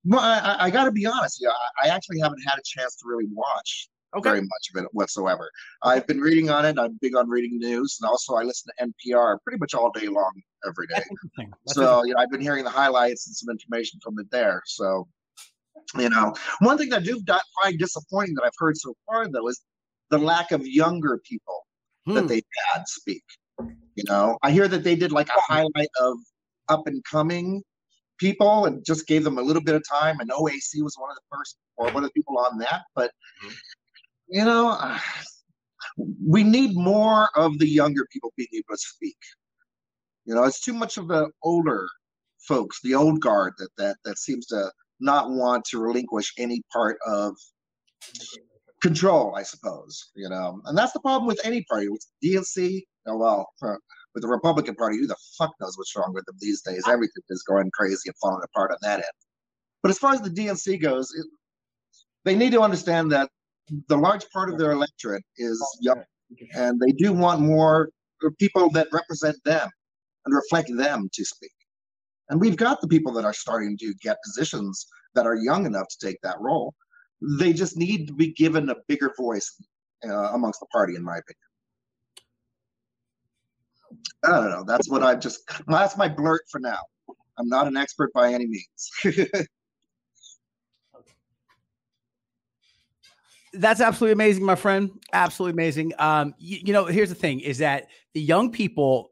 Well, 0.05 0.21
I, 0.21 0.56
I, 0.61 0.71
got 0.71 0.85
to 0.85 0.93
be 0.93 1.06
honest. 1.06 1.39
Yeah, 1.41 1.50
I, 1.50 1.89
I 1.89 1.95
actually 1.95 2.21
haven't 2.21 2.43
had 2.47 2.59
a 2.59 2.62
chance 2.65 2.97
to 2.97 3.05
really 3.06 3.27
watch 3.31 3.89
Okay. 4.17 4.31
very 4.31 4.41
much 4.41 4.71
of 4.75 4.83
it 4.83 4.89
whatsoever. 4.93 5.50
I've 5.83 6.06
been 6.06 6.21
reading 6.21 6.49
on 6.49 6.65
it. 6.65 6.79
I'm 6.79 6.99
big 7.03 7.15
on 7.15 7.29
reading 7.29 7.59
news, 7.59 7.99
and 8.00 8.09
also 8.09 8.35
I 8.35 8.43
listen 8.43 8.73
to 8.79 8.87
NPR 8.87 9.39
pretty 9.45 9.59
much 9.59 9.75
all 9.75 9.91
day 9.91 10.09
long, 10.09 10.33
every 10.67 10.87
day. 10.87 11.03
So 11.67 12.05
you 12.05 12.15
know, 12.15 12.21
I've 12.21 12.31
been 12.31 12.41
hearing 12.41 12.65
the 12.65 12.71
highlights 12.71 13.27
and 13.27 13.37
some 13.37 13.50
information 13.50 14.00
from 14.03 14.19
it 14.19 14.31
there. 14.31 14.62
So, 14.65 15.06
you 15.99 16.09
know, 16.09 16.35
one 16.61 16.79
thing 16.79 16.89
that 16.91 17.03
I 17.03 17.05
do 17.05 17.23
find 17.62 17.79
disappointing 17.79 18.35
that 18.37 18.45
I've 18.45 18.56
heard 18.59 18.79
so 18.79 18.95
far 19.06 19.29
though 19.29 19.49
is 19.49 19.61
the 20.11 20.19
lack 20.19 20.53
of 20.53 20.67
younger 20.67 21.21
people 21.29 21.67
Hmm. 22.06 22.15
that 22.15 22.29
they've 22.29 22.43
had 22.73 22.89
speak. 22.89 23.25
You 23.95 24.05
know, 24.09 24.39
I 24.43 24.50
hear 24.50 24.69
that 24.69 24.85
they 24.85 24.97
did 24.97 25.12
like 25.12 25.29
a 25.29 25.41
highlight 25.41 25.91
of 26.00 26.17
up 26.69 26.87
and 26.87 27.05
coming 27.05 27.62
people 28.19 28.67
and 28.67 28.85
just 28.85 29.06
gave 29.06 29.25
them 29.25 29.38
a 29.38 29.43
little 29.43 29.62
bit 29.62 29.75
of 29.75 29.82
time. 29.88 30.20
And 30.20 30.31
AOC 30.31 30.82
was 30.82 30.97
one 30.99 31.11
of 31.11 31.17
the 31.17 31.37
first 31.37 31.59
or 31.76 31.91
one 31.91 32.05
of 32.05 32.11
the 32.11 32.15
people 32.15 32.38
on 32.38 32.59
that. 32.59 32.82
But 32.94 33.12
Mhm. 33.44 33.55
you 34.29 34.44
know, 34.44 34.70
uh, 34.70 34.99
we 36.25 36.44
need 36.44 36.76
more 36.76 37.29
of 37.35 37.59
the 37.59 37.69
younger 37.69 38.06
people 38.12 38.32
being 38.37 38.49
able 38.53 38.75
to 38.75 38.79
speak. 38.79 39.17
You 40.26 40.35
know, 40.35 40.44
it's 40.44 40.61
too 40.61 40.75
much 40.75 40.99
of 40.99 41.09
the 41.09 41.31
older 41.43 41.88
folks, 42.47 42.81
the 42.82 42.94
old 42.94 43.20
guard 43.20 43.55
that 43.59 43.70
that 43.79 43.97
that 44.05 44.19
seems 44.19 44.47
to 44.47 44.71
not 45.00 45.31
want 45.31 45.64
to 45.67 45.79
relinquish 45.79 46.32
any 46.38 46.62
part 46.73 46.99
of 47.06 47.37
control, 48.82 49.35
I 49.35 49.43
suppose. 49.43 50.11
You 50.14 50.29
know, 50.29 50.61
and 50.67 50.76
that's 50.76 50.93
the 50.93 51.00
problem 51.00 51.26
with 51.26 51.41
any 51.44 51.64
party. 51.64 51.88
With 51.88 52.05
DNC, 52.23 52.82
oh 53.06 53.17
well, 53.17 53.49
uh, 53.62 53.76
with 54.15 54.23
the 54.23 54.29
Republican 54.29 54.75
Party, 54.75 54.99
who 54.99 55.07
the 55.07 55.17
fuck 55.37 55.53
knows 55.61 55.77
what's 55.77 55.95
wrong 55.97 56.13
with 56.15 56.25
them 56.27 56.37
these 56.41 56.63
days? 56.63 56.85
Everything 56.89 57.23
is 57.31 57.43
going 57.43 57.71
crazy 57.73 58.09
and 58.09 58.17
falling 58.21 58.43
apart 58.45 58.71
on 58.71 58.79
that 58.83 58.99
end. 58.99 59.05
But 59.83 59.91
as 59.91 59.99
far 59.99 60.15
as 60.15 60.21
the 60.21 60.31
DNC 60.31 60.81
goes, 60.83 61.13
it, 61.15 61.27
they 62.25 62.35
need 62.35 62.53
to 62.53 62.63
understand 62.63 63.13
that 63.13 63.31
the 63.89 63.97
large 63.97 64.29
part 64.31 64.51
of 64.51 64.59
their 64.59 64.73
electorate 64.73 65.25
is 65.37 65.63
young, 65.81 66.03
and 66.55 66.81
they 66.81 66.93
do 66.93 67.13
want 67.13 67.41
more 67.41 67.91
people 68.39 68.71
that 68.71 68.89
represent 68.93 69.37
them 69.45 69.69
and 70.25 70.35
reflect 70.35 70.71
them 70.77 71.09
to 71.13 71.25
speak. 71.25 71.53
And 72.29 72.41
we've 72.41 72.57
got 72.57 72.81
the 72.81 72.89
people 72.89 73.13
that 73.13 73.25
are 73.25 73.33
starting 73.33 73.77
to 73.79 73.95
get 74.03 74.17
positions 74.25 74.87
that 75.15 75.27
are 75.27 75.37
young 75.37 75.67
enough 75.67 75.89
to 75.89 76.07
take 76.07 76.21
that 76.23 76.41
role. 76.41 76.75
They 77.23 77.53
just 77.53 77.77
need 77.77 78.07
to 78.09 78.15
be 78.15 78.33
given 78.33 78.69
a 78.69 78.77
bigger 78.87 79.12
voice 79.17 79.50
uh, 80.05 80.31
amongst 80.33 80.61
the 80.61 80.67
party, 80.67 80.95
in 80.95 81.03
my 81.03 81.17
opinion. 81.17 81.48
I 84.25 84.30
don't 84.30 84.50
know. 84.50 84.64
That's 84.66 84.88
what 84.88 85.02
I 85.02 85.14
just. 85.14 85.40
That's 85.66 85.97
my 85.97 86.09
blurt 86.09 86.42
for 86.50 86.61
now. 86.61 86.78
I'm 87.38 87.49
not 87.49 87.66
an 87.66 87.76
expert 87.76 88.12
by 88.12 88.33
any 88.33 88.47
means. 88.47 88.90
That's 93.54 93.80
absolutely 93.80 94.12
amazing, 94.12 94.45
my 94.45 94.57
friend. 94.57 94.90
Absolutely 95.12 95.52
amazing. 95.52 95.92
Um, 95.99 96.35
you, 96.38 96.59
you 96.64 96.73
know, 96.73 96.85
here's 96.85 97.09
the 97.09 97.14
thing: 97.14 97.40
is 97.40 97.59
that 97.59 97.87
the 98.12 98.21
young 98.21 98.50
people, 98.50 99.11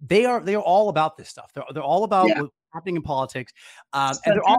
they 0.00 0.24
are 0.24 0.40
they 0.40 0.54
are 0.54 0.62
all 0.62 0.88
about 0.90 1.16
this 1.16 1.28
stuff. 1.28 1.50
They're 1.54 1.64
they're 1.72 1.82
all 1.82 2.04
about 2.04 2.28
Yeah. 2.28 2.42
what's 2.42 2.54
happening 2.72 2.96
in 2.96 3.02
politics, 3.02 3.52
um, 3.92 4.16
and 4.24 4.36
they're 4.36 4.44
all 4.44 4.58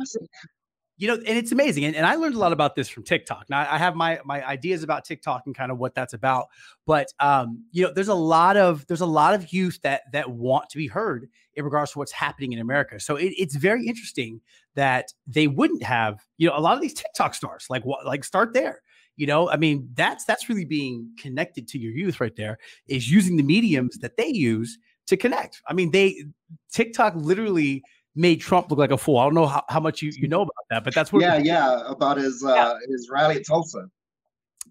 you 0.97 1.07
know, 1.07 1.15
and 1.15 1.37
it's 1.37 1.51
amazing. 1.51 1.83
And, 1.85 1.95
and 1.95 2.05
I 2.05 2.15
learned 2.15 2.35
a 2.35 2.39
lot 2.39 2.53
about 2.53 2.75
this 2.75 2.87
from 2.87 3.03
TikTok. 3.03 3.45
Now 3.49 3.59
I 3.69 3.77
have 3.77 3.95
my 3.95 4.19
my 4.23 4.45
ideas 4.45 4.83
about 4.83 5.03
TikTok 5.03 5.43
and 5.45 5.53
kind 5.53 5.71
of 5.71 5.77
what 5.77 5.93
that's 5.93 6.13
about. 6.13 6.47
But 6.85 7.07
um, 7.19 7.65
you 7.71 7.83
know, 7.83 7.91
there's 7.93 8.07
a 8.07 8.13
lot 8.13 8.55
of 8.55 8.87
there's 8.87 9.01
a 9.01 9.05
lot 9.05 9.33
of 9.33 9.51
youth 9.51 9.79
that 9.83 10.03
that 10.13 10.31
want 10.31 10.69
to 10.69 10.77
be 10.77 10.87
heard 10.87 11.27
in 11.53 11.65
regards 11.65 11.91
to 11.91 11.99
what's 11.99 12.13
happening 12.13 12.53
in 12.53 12.59
America. 12.59 12.99
So 12.99 13.15
it, 13.17 13.33
it's 13.37 13.55
very 13.55 13.87
interesting 13.87 14.41
that 14.75 15.13
they 15.27 15.47
wouldn't 15.47 15.83
have, 15.83 16.25
you 16.37 16.47
know, 16.47 16.57
a 16.57 16.59
lot 16.59 16.75
of 16.75 16.81
these 16.81 16.93
TikTok 16.93 17.33
stars. 17.33 17.67
Like 17.69 17.83
what 17.85 18.05
like 18.05 18.23
start 18.23 18.53
there. 18.53 18.81
You 19.17 19.27
know, 19.27 19.49
I 19.49 19.57
mean, 19.57 19.89
that's 19.93 20.25
that's 20.25 20.49
really 20.49 20.65
being 20.65 21.09
connected 21.17 21.67
to 21.69 21.79
your 21.79 21.93
youth 21.93 22.19
right 22.19 22.35
there, 22.35 22.57
is 22.87 23.09
using 23.09 23.37
the 23.37 23.43
mediums 23.43 23.97
that 23.99 24.17
they 24.17 24.27
use 24.27 24.77
to 25.07 25.17
connect. 25.17 25.61
I 25.67 25.73
mean, 25.73 25.91
they 25.91 26.25
TikTok 26.71 27.15
literally 27.15 27.83
made 28.15 28.41
Trump 28.41 28.69
look 28.69 28.79
like 28.79 28.91
a 28.91 28.98
fool. 28.98 29.17
I 29.19 29.25
don't 29.25 29.34
know 29.34 29.45
how, 29.45 29.63
how 29.69 29.79
much 29.79 30.01
you, 30.01 30.12
you 30.15 30.27
know 30.27 30.41
about 30.41 30.53
that, 30.69 30.84
but 30.84 30.93
that's 30.93 31.12
what 31.12 31.22
yeah, 31.22 31.38
yeah, 31.38 31.81
about 31.88 32.17
his 32.17 32.43
uh, 32.43 32.75
his 32.88 33.10
rally 33.12 33.38
at 33.38 33.45
Tulsa. 33.45 33.88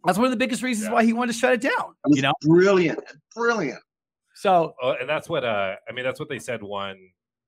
that's 0.05 0.19
one 0.19 0.27
of 0.27 0.31
the 0.31 0.37
biggest 0.37 0.63
reasons 0.63 0.89
Yeah. 0.89 0.95
why 0.95 1.05
he 1.05 1.13
wanted 1.13 1.33
to 1.33 1.39
shut 1.39 1.53
it 1.53 1.61
down. 1.61 1.95
It 2.07 2.17
You 2.17 2.23
know, 2.23 2.33
brilliant, 2.43 3.01
brilliant. 3.35 3.81
so 4.35 4.75
Oh, 4.83 4.97
and 4.99 5.09
that's 5.09 5.29
what 5.29 5.45
uh 5.45 5.77
I 5.89 5.93
mean 5.93 6.05
that's 6.05 6.19
what 6.21 6.29
they 6.29 6.39
said 6.39 6.63
won 6.63 6.99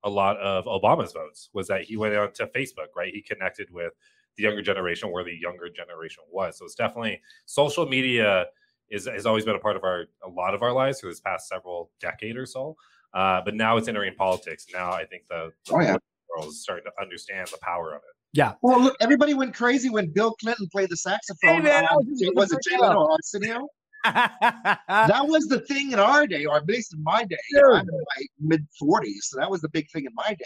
a 0.04 0.10
lot 0.10 0.36
of 0.36 0.66
Obama's 0.66 1.12
votes 1.12 1.50
was 1.52 1.66
that 1.68 1.82
he 1.82 1.96
went 1.96 2.14
on 2.14 2.32
to 2.34 2.46
Facebook, 2.48 2.88
right? 2.94 3.12
He 3.12 3.22
connected 3.22 3.68
with 3.72 3.92
the 4.36 4.44
younger 4.44 4.62
generation 4.62 5.10
where 5.10 5.24
the 5.24 5.34
younger 5.34 5.68
generation 5.68 6.22
was. 6.30 6.58
So 6.58 6.64
it's 6.66 6.74
definitely 6.74 7.20
social 7.46 7.86
media 7.86 8.46
is 8.90 9.06
has 9.06 9.26
always 9.26 9.44
been 9.44 9.56
a 9.56 9.60
part 9.60 9.76
of 9.76 9.82
our 9.82 10.04
a 10.24 10.28
lot 10.28 10.54
of 10.54 10.62
our 10.62 10.72
lives 10.72 11.00
for 11.00 11.08
this 11.08 11.20
past 11.20 11.48
several 11.48 11.90
decade 12.00 12.36
or 12.36 12.46
so. 12.46 12.76
Uh, 13.16 13.40
but 13.44 13.54
now 13.54 13.76
it's 13.78 13.88
entering 13.88 14.14
politics. 14.14 14.66
Now 14.72 14.92
I 14.92 15.06
think 15.06 15.22
the, 15.30 15.50
the 15.66 15.74
Oh, 15.74 15.80
yeah. 15.80 15.96
world 16.28 16.48
is 16.50 16.62
starting 16.62 16.84
to 16.84 16.92
understand 17.02 17.48
the 17.48 17.58
power 17.62 17.90
of 17.92 17.96
it. 17.96 18.14
Yeah. 18.34 18.52
Well, 18.60 18.78
look, 18.82 18.96
everybody 19.00 19.32
went 19.32 19.54
crazy 19.54 19.88
when 19.88 20.10
Bill 20.12 20.32
Clinton 20.40 20.68
played 20.70 20.90
the 20.90 20.96
saxophone. 20.98 21.62
man, 21.62 21.86
on- 21.86 22.06
was 22.06 22.20
just 22.20 22.34
was 22.34 22.48
gonna 22.50 22.58
it 22.58 22.70
Jay 22.70 22.76
Leno 22.78 22.98
or 23.00 23.12
Arsenio? 23.12 23.68
That 24.04 25.26
was 25.26 25.46
the 25.46 25.60
thing 25.60 25.92
in 25.92 25.98
our 25.98 26.26
day, 26.26 26.44
or 26.44 26.56
at 26.56 26.66
least 26.66 26.92
in 26.94 27.02
my 27.02 27.24
day. 27.24 27.36
Dude. 27.52 27.64
I'm 27.72 27.88
in 27.88 28.04
my 28.16 28.26
mid 28.40 28.66
40s, 28.82 29.22
so 29.22 29.38
that 29.38 29.50
was 29.50 29.60
the 29.62 29.68
big 29.70 29.90
thing 29.90 30.04
in 30.04 30.12
my 30.14 30.28
day. 30.34 30.44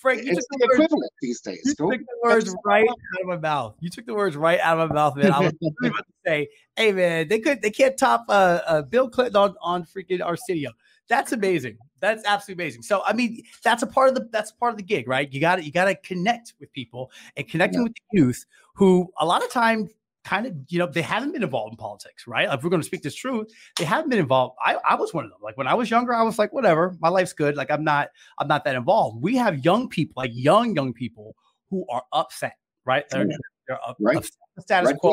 Frank, 0.00 0.22
you 0.24 0.30
It's 0.32 0.38
took 0.38 0.46
the 0.50 0.58
the 0.58 0.66
words, 0.66 0.74
equivalent 0.84 1.12
these 1.22 1.40
days. 1.40 1.60
you 1.64 1.74
Go- 1.74 1.90
took 1.90 2.00
the 2.00 2.18
words 2.28 2.54
right 2.64 2.88
out 2.88 3.20
of 3.20 3.26
my 3.26 3.36
mouth. 3.36 3.74
You 3.80 3.90
took 3.90 4.06
the 4.06 4.14
words 4.14 4.36
right 4.36 4.60
out 4.60 4.78
of 4.78 4.88
my 4.90 4.94
mouth, 4.94 5.16
man. 5.16 5.32
I 5.32 5.40
was 5.40 5.52
literally 5.60 5.88
about 5.88 6.06
to 6.06 6.12
say, 6.26 6.48
"Hey, 6.76 6.92
man, 6.92 7.28
they 7.28 7.40
could, 7.40 7.62
they 7.62 7.70
can't 7.70 7.96
top 7.98 8.24
uh, 8.28 8.60
uh, 8.66 8.82
Bill 8.82 9.08
Clinton 9.08 9.36
on 9.36 9.54
on 9.60 9.84
freaking 9.84 10.20
Arsenio." 10.24 10.70
That's 11.08 11.32
amazing. 11.32 11.78
That's 12.00 12.24
absolutely 12.26 12.64
amazing. 12.64 12.82
So, 12.82 13.02
I 13.04 13.12
mean, 13.12 13.42
that's 13.62 13.82
a 13.82 13.86
part 13.86 14.08
of 14.08 14.14
the 14.14 14.28
that's 14.30 14.52
part 14.52 14.72
of 14.72 14.76
the 14.76 14.82
gig, 14.82 15.08
right? 15.08 15.32
You 15.32 15.40
got 15.40 15.56
to 15.56 15.64
you 15.64 15.72
got 15.72 15.86
to 15.86 15.94
connect 15.96 16.54
with 16.60 16.72
people 16.72 17.10
and 17.36 17.48
connecting 17.48 17.80
Yeah. 17.80 17.84
with 17.84 17.94
the 17.94 18.18
youth 18.18 18.44
who 18.74 19.10
a 19.18 19.26
lot 19.26 19.42
of 19.42 19.50
time 19.50 19.88
kind 20.24 20.46
of 20.46 20.54
you 20.68 20.78
know 20.78 20.86
they 20.86 21.00
haven't 21.02 21.32
been 21.32 21.42
involved 21.42 21.72
in 21.72 21.76
politics, 21.76 22.26
right? 22.26 22.48
If 22.52 22.62
we're 22.62 22.70
going 22.70 22.82
to 22.82 22.86
speak 22.86 23.02
this 23.02 23.14
truth, 23.14 23.50
they 23.78 23.84
haven't 23.84 24.10
been 24.10 24.18
involved. 24.18 24.56
I, 24.64 24.76
I 24.88 24.94
was 24.94 25.14
one 25.14 25.24
of 25.24 25.30
them. 25.30 25.40
Like 25.42 25.56
when 25.56 25.66
I 25.66 25.74
was 25.74 25.90
younger, 25.90 26.14
I 26.14 26.22
was 26.22 26.38
like, 26.38 26.52
whatever, 26.52 26.96
my 27.00 27.08
life's 27.08 27.32
good. 27.32 27.56
Like 27.56 27.70
I'm 27.70 27.84
not 27.84 28.10
I'm 28.38 28.46
not 28.48 28.64
that 28.64 28.74
involved. 28.76 29.22
We 29.22 29.36
have 29.36 29.64
young 29.64 29.88
people, 29.88 30.14
like 30.16 30.30
young 30.34 30.74
young 30.74 30.92
people, 30.92 31.34
who 31.70 31.86
are 31.90 32.02
upset, 32.12 32.56
right? 32.84 33.08
They're, 33.10 33.26
they're 33.66 33.78
up, 33.86 33.96
Right. 34.00 34.16
upset 34.18 34.32
the 34.56 34.62
status 34.62 34.92
quo, 35.00 35.12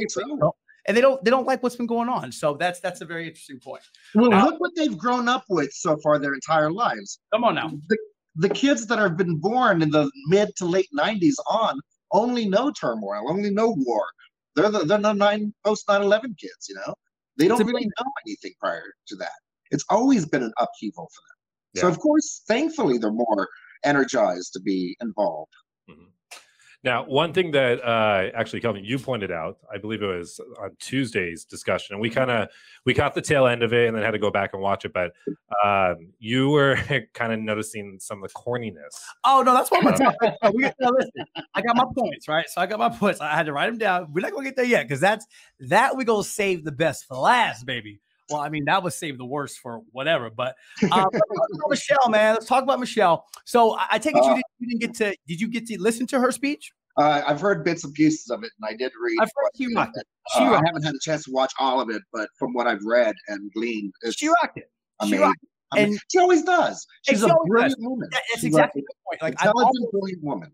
Rightfully 0.88 0.94
so. 0.94 0.98
you 0.98 0.98
know, 0.98 0.98
and 0.98 0.98
they 0.98 1.02
don't 1.02 1.24
they 1.24 1.32
don't 1.32 1.46
like 1.48 1.64
what's 1.64 1.76
been 1.76 1.88
going 1.88 2.10
on. 2.10 2.32
So 2.32 2.56
that's 2.56 2.80
that's 2.80 3.02
a 3.02 3.06
very 3.06 3.28
interesting 3.28 3.60
point. 3.60 3.84
Well, 4.14 4.30
Now- 4.32 4.46
look 4.46 4.60
what 4.60 4.72
they've 4.76 4.98
grown 4.98 5.28
up 5.28 5.44
with 5.50 5.72
so 5.74 5.98
far 6.04 6.20
their 6.20 6.34
entire 6.34 6.72
lives. 6.72 7.20
Come 7.34 7.44
on 7.44 7.56
now. 7.56 7.72
The, 7.90 7.98
the 8.38 8.50
kids 8.50 8.86
that 8.88 9.00
have 9.00 9.18
been 9.18 9.38
born 9.40 9.82
in 9.82 9.90
the 9.92 10.12
mid 10.28 10.56
to 10.58 10.66
late 10.66 10.90
90s 10.98 11.36
on 11.50 11.80
only 12.12 12.48
know 12.48 12.72
turmoil, 12.72 13.30
only 13.30 13.50
know 13.50 13.74
war. 13.78 14.06
They're 14.56 14.70
the 14.70 14.80
they're 14.86 14.98
the 15.00 15.14
nine 15.14 15.54
post 15.66 15.88
9/11 15.88 16.38
kids, 16.38 16.68
you 16.70 16.76
know. 16.76 16.94
They 17.38 17.48
don't 17.50 17.66
really 17.66 17.86
know 17.86 18.12
anything 18.26 18.54
prior 18.60 18.94
to 19.08 19.16
that. 19.18 19.32
It's 19.72 19.84
always 19.90 20.26
been 20.26 20.44
an 20.44 20.54
upheaval 20.58 21.10
for 21.14 21.22
them. 21.28 21.82
So 21.82 21.88
of 21.90 22.00
course, 22.00 22.44
thankfully, 22.48 22.98
they're 22.98 23.12
more 23.12 23.50
energized 23.84 24.54
to 24.54 24.62
be 24.62 24.96
involved. 25.02 25.52
Mhm. 25.90 26.08
Now, 26.86 27.04
one 27.04 27.34
thing 27.34 27.50
that 27.52 27.84
uh, 27.84 28.30
actually, 28.36 28.62
Kelvin, 28.62 28.86
you 28.86 29.00
pointed 29.00 29.32
out, 29.32 29.58
I 29.74 29.80
believe 29.80 30.04
it 30.04 30.06
was 30.06 30.40
on 30.62 30.70
Tuesday's 30.80 31.44
discussion, 31.44 31.96
and 31.96 32.02
we 32.02 32.12
kind 32.12 32.30
of 32.30 32.48
we 32.86 32.94
caught 32.94 33.16
the 33.16 33.24
tail 33.24 33.48
end 33.48 33.64
of 33.64 33.74
it, 33.74 33.88
and 33.88 33.98
then 33.98 34.04
had 34.04 34.12
to 34.12 34.20
go 34.20 34.30
back 34.30 34.52
and 34.54 34.62
watch 34.62 34.86
it. 34.86 34.94
But 34.94 35.14
um, 35.66 36.10
you 36.20 36.52
were 36.52 36.78
kind 37.16 37.34
of 37.34 37.40
noticing 37.40 37.98
some 38.00 38.24
of 38.24 38.32
the 38.32 38.40
corniness. 38.40 39.02
Oh 39.24 39.42
no, 39.44 39.56
that's 39.56 39.72
what 39.72 39.84
I'm 39.84 39.98
gonna 39.98 40.16
about. 40.22 40.54
Listen, 40.54 41.26
I 41.56 41.62
got 41.64 41.76
my 41.76 41.86
points, 41.98 42.28
right? 42.28 42.46
So 42.48 42.62
I 42.62 42.68
got 42.68 42.78
my 42.78 42.90
points. 42.90 43.20
I 43.20 43.36
had 43.36 43.48
to 43.48 43.54
write 43.54 43.66
them 43.66 43.80
down. 43.80 44.14
We're 44.14 44.22
not 44.22 44.34
gonna 44.34 44.44
get 44.44 44.56
there 44.56 44.64
yet 44.64 44.88
because 44.88 45.00
that's 45.00 45.26
that 45.62 45.98
we 45.98 46.06
gonna 46.06 46.24
save 46.24 46.64
the 46.66 46.72
best 46.72 47.08
for 47.08 47.18
last, 47.18 47.66
baby. 47.66 48.00
Well, 48.30 48.42
I 48.42 48.50
mean, 48.50 48.66
that 48.66 48.82
was 48.84 48.96
save 48.98 49.18
the 49.18 49.26
worst 49.26 49.60
for 49.60 49.82
whatever. 49.92 50.30
But 50.30 50.56
about 50.84 51.14
Michelle, 51.70 52.10
man. 52.10 52.34
Let's 52.34 52.46
talk 52.48 52.64
about 52.64 52.80
Michelle. 52.80 53.26
So 53.46 53.78
I, 53.78 53.86
I 53.92 54.00
take 54.00 54.16
it 54.16 54.24
you, 54.24 54.32
Uh, 54.32 54.36
didn't, 54.36 54.46
you 54.60 54.68
didn't 54.68 54.82
get 54.82 54.94
to. 54.96 55.18
Did 55.28 55.40
you 55.42 55.48
get 55.48 55.66
to 55.68 55.82
listen 55.82 56.08
to 56.08 56.20
her 56.20 56.32
speech? 56.32 56.72
Uh, 56.98 57.22
I've 57.28 57.42
heard 57.42 57.64
bits 57.66 57.84
and 57.84 57.94
pieces 57.94 58.30
of 58.30 58.44
it, 58.44 58.52
and 58.60 58.74
I 58.74 58.76
did 58.76 58.92
read. 59.02 59.18
I've 59.22 59.28
heard 59.36 59.50
she 59.56 59.74
rocked 59.76 59.98
it. 59.98 60.06
uh, 60.34 60.40
She 60.40 60.44
I 60.46 60.52
rocked 60.52 60.66
haven't 60.68 60.84
had 60.84 60.96
a 60.96 61.00
chance 61.02 61.26
to 61.26 61.32
watch 61.32 61.52
all 61.60 61.82
of 61.82 61.90
it, 61.90 62.02
but 62.14 62.30
from 62.40 62.54
what 62.54 62.68
I've 62.68 62.84
read 62.86 63.16
and 63.28 63.52
gleaned, 63.54 63.94
She 64.16 64.28
rocked 64.28 64.58
it. 64.58 64.72
She 65.04 65.08
amazing. 65.10 65.20
rocked 65.20 65.40
I 65.74 65.76
mean, 65.78 65.86
and- 65.90 66.00
she 66.12 66.20
always 66.20 66.44
does. 66.44 66.88
She's 67.02 67.20
she 67.20 67.26
a 67.30 67.36
brilliant 67.48 67.76
woman. 67.82 68.08
That- 68.12 68.22
That's 68.30 68.42
She's 68.42 68.46
exactly 68.46 68.82
a 68.82 68.84
the 68.84 68.94
point. 69.10 69.22
Like 69.22 69.34
I'm 69.40 69.50
intelligent, 69.50 69.76
almost, 69.78 69.92
brilliant 69.92 70.24
woman. 70.24 70.52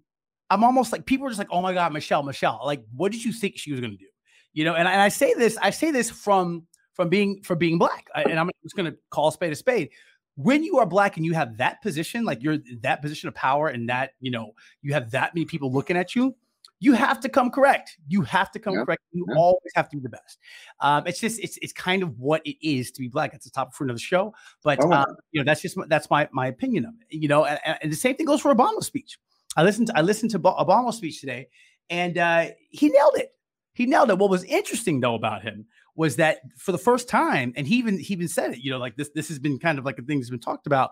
I'm 0.49 0.63
almost 0.63 0.91
like 0.91 1.05
people 1.05 1.27
are 1.27 1.29
just 1.29 1.37
like, 1.39 1.47
oh 1.51 1.61
my 1.61 1.73
god, 1.73 1.93
Michelle, 1.93 2.23
Michelle. 2.23 2.59
Like, 2.65 2.83
what 2.95 3.11
did 3.11 3.23
you 3.23 3.31
think 3.31 3.57
she 3.57 3.71
was 3.71 3.79
going 3.79 3.91
to 3.91 3.97
do? 3.97 4.05
You 4.53 4.65
know, 4.65 4.73
and, 4.75 4.87
and 4.87 4.99
I 5.01 5.09
say 5.09 5.33
this, 5.35 5.57
I 5.61 5.69
say 5.69 5.91
this 5.91 6.09
from 6.09 6.65
from 6.93 7.09
being 7.09 7.41
from 7.43 7.57
being 7.57 7.77
black, 7.77 8.07
and 8.15 8.39
I'm 8.39 8.49
just 8.63 8.75
going 8.75 8.91
to 8.91 8.97
call 9.09 9.29
a 9.29 9.31
spade 9.31 9.51
a 9.51 9.55
spade. 9.55 9.89
When 10.35 10.63
you 10.63 10.77
are 10.79 10.85
black 10.85 11.17
and 11.17 11.25
you 11.25 11.33
have 11.33 11.57
that 11.57 11.81
position, 11.81 12.23
like 12.23 12.41
you're 12.41 12.57
that 12.81 13.01
position 13.01 13.27
of 13.27 13.35
power, 13.35 13.67
and 13.67 13.89
that 13.89 14.11
you 14.19 14.31
know 14.31 14.53
you 14.81 14.93
have 14.93 15.11
that 15.11 15.35
many 15.35 15.45
people 15.45 15.71
looking 15.71 15.97
at 15.97 16.15
you, 16.15 16.35
you 16.79 16.93
have 16.93 17.19
to 17.21 17.29
come 17.29 17.51
correct. 17.51 17.97
You 18.07 18.21
have 18.23 18.49
to 18.51 18.59
come 18.59 18.73
correct. 18.85 19.01
You 19.11 19.25
always 19.37 19.71
have 19.75 19.89
to 19.89 19.97
be 19.97 20.01
the 20.01 20.09
best. 20.09 20.37
Um, 20.79 21.05
it's 21.05 21.19
just 21.19 21.39
it's 21.41 21.57
it's 21.61 21.73
kind 21.73 22.01
of 22.01 22.17
what 22.17 22.41
it 22.45 22.55
is 22.65 22.91
to 22.93 23.01
be 23.01 23.07
black. 23.09 23.33
It's 23.33 23.45
the 23.45 23.51
top 23.51 23.75
fruit 23.75 23.89
of 23.89 23.95
the 23.95 24.01
show, 24.01 24.33
but 24.63 24.79
Oh, 24.81 24.91
uh, 24.91 25.05
you 25.31 25.41
know 25.41 25.45
that's 25.45 25.61
just 25.61 25.75
my- 25.77 25.85
that's 25.87 26.09
my 26.09 26.27
my 26.31 26.47
opinion 26.47 26.85
of 26.85 26.93
it. 27.09 27.17
You 27.17 27.27
know, 27.27 27.45
and, 27.45 27.59
and- 27.65 27.77
and 27.83 27.91
the 27.91 27.95
same 27.97 28.15
thing 28.15 28.25
goes 28.25 28.41
for 28.41 28.53
Obama's 28.55 28.85
speech. 28.87 29.17
I 29.57 29.63
listened 29.63 29.87
to, 29.87 29.97
I 29.97 30.01
listened 30.01 30.31
to 30.31 30.39
Obama's 30.39 30.95
speech 30.95 31.19
today, 31.19 31.49
and 31.89 32.17
uh, 32.17 32.45
he 32.69 32.87
nailed 32.89 33.15
it. 33.17 33.33
He 33.73 33.85
nailed 33.85 34.09
it. 34.09 34.17
What 34.17 34.29
was 34.29 34.45
interesting 34.45 35.01
though 35.01 35.15
about 35.15 35.41
him 35.43 35.65
was 35.95 36.15
that 36.17 36.39
for 36.57 36.71
the 36.71 36.77
first 36.77 37.09
time, 37.09 37.53
and 37.55 37.67
he 37.67 37.75
even 37.75 37.97
he 37.99 38.13
even 38.13 38.27
said 38.27 38.51
it. 38.51 38.59
You 38.59 38.71
know, 38.71 38.77
like 38.77 38.95
this 38.95 39.09
this 39.13 39.27
has 39.29 39.39
been 39.39 39.59
kind 39.59 39.77
of 39.77 39.85
like 39.85 39.99
a 39.99 40.01
thing 40.01 40.19
that's 40.19 40.29
been 40.29 40.39
talked 40.39 40.67
about. 40.67 40.91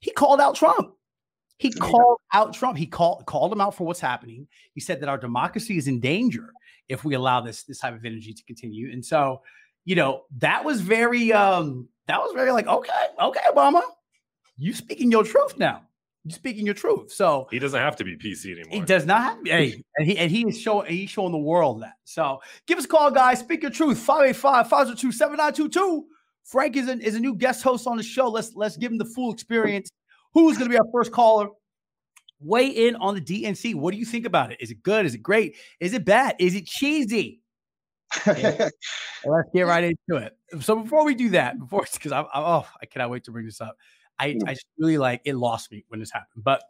He 0.00 0.10
called 0.10 0.40
out 0.40 0.54
Trump. 0.54 0.94
He 1.58 1.70
called 1.70 2.18
out 2.32 2.52
Trump. 2.52 2.76
He 2.76 2.86
called 2.86 3.26
called 3.26 3.52
him 3.52 3.60
out 3.60 3.74
for 3.74 3.86
what's 3.86 4.00
happening. 4.00 4.46
He 4.72 4.80
said 4.80 5.00
that 5.00 5.08
our 5.08 5.18
democracy 5.18 5.76
is 5.76 5.86
in 5.86 6.00
danger 6.00 6.52
if 6.88 7.04
we 7.04 7.14
allow 7.14 7.40
this 7.40 7.62
this 7.64 7.78
type 7.78 7.94
of 7.94 8.04
energy 8.04 8.32
to 8.32 8.44
continue. 8.44 8.92
And 8.92 9.04
so, 9.04 9.40
you 9.84 9.94
know, 9.94 10.22
that 10.38 10.64
was 10.64 10.80
very 10.80 11.32
um 11.32 11.88
that 12.06 12.20
was 12.20 12.32
very 12.34 12.50
like 12.50 12.66
okay, 12.66 12.92
okay, 13.20 13.40
Obama, 13.52 13.82
you 14.56 14.74
speaking 14.74 15.10
your 15.10 15.24
truth 15.24 15.56
now. 15.58 15.82
You 16.24 16.32
speaking 16.32 16.64
your 16.64 16.74
truth. 16.74 17.12
So 17.12 17.48
He 17.50 17.58
doesn't 17.58 17.78
have 17.78 17.96
to 17.96 18.04
be 18.04 18.16
PC 18.16 18.52
anymore. 18.52 18.70
he 18.70 18.80
does 18.80 19.04
not 19.04 19.22
have 19.22 19.38
hey, 19.44 19.82
and 19.98 20.06
he 20.06 20.16
and 20.16 20.30
he 20.30 20.42
is 20.48 20.58
showing 20.58 20.90
he's 20.90 21.10
showing 21.10 21.32
the 21.32 21.38
world 21.38 21.82
that. 21.82 21.94
So 22.04 22.40
give 22.66 22.78
us 22.78 22.86
a 22.86 22.88
call, 22.88 23.10
guys. 23.10 23.40
Speak 23.40 23.62
your 23.62 23.70
truth. 23.70 24.04
585-502-7922. 24.06 26.02
Frank 26.44 26.76
is 26.76 26.88
a, 26.88 26.98
is 26.98 27.14
a 27.14 27.20
new 27.20 27.34
guest 27.34 27.62
host 27.62 27.86
on 27.86 27.96
the 27.96 28.02
show. 28.02 28.28
Let's 28.28 28.52
let's 28.54 28.76
give 28.76 28.92
him 28.92 28.98
the 28.98 29.04
full 29.04 29.32
experience. 29.32 29.90
Who's 30.32 30.56
gonna 30.58 30.70
be 30.70 30.78
our 30.78 30.86
first 30.92 31.12
caller? 31.12 31.48
Weigh 32.40 32.68
in 32.68 32.96
on 32.96 33.14
the 33.14 33.20
DNC. 33.20 33.74
What 33.74 33.92
do 33.92 33.98
you 33.98 34.04
think 34.04 34.26
about 34.26 34.52
it? 34.52 34.58
Is 34.60 34.70
it 34.70 34.82
good? 34.82 35.06
Is 35.06 35.14
it 35.14 35.22
great? 35.22 35.56
Is 35.80 35.94
it 35.94 36.04
bad? 36.04 36.36
Is 36.38 36.54
it 36.54 36.66
cheesy? 36.66 37.40
Let's 38.26 38.70
get 39.54 39.62
right 39.62 39.84
into 39.84 40.22
it. 40.22 40.36
So 40.60 40.76
before 40.76 41.04
we 41.04 41.14
do 41.14 41.30
that, 41.30 41.58
before 41.58 41.86
because 41.90 42.12
I, 42.12 42.20
I 42.20 42.28
oh 42.34 42.66
I 42.80 42.86
cannot 42.86 43.10
wait 43.10 43.24
to 43.24 43.30
bring 43.30 43.46
this 43.46 43.60
up. 43.60 43.76
I, 44.18 44.26
Yeah. 44.26 44.38
I 44.46 44.54
just 44.54 44.66
really 44.78 44.98
like 44.98 45.20
it 45.24 45.34
lost 45.34 45.70
me 45.72 45.84
when 45.88 46.00
this 46.00 46.10
happened. 46.10 46.44
But 46.44 46.62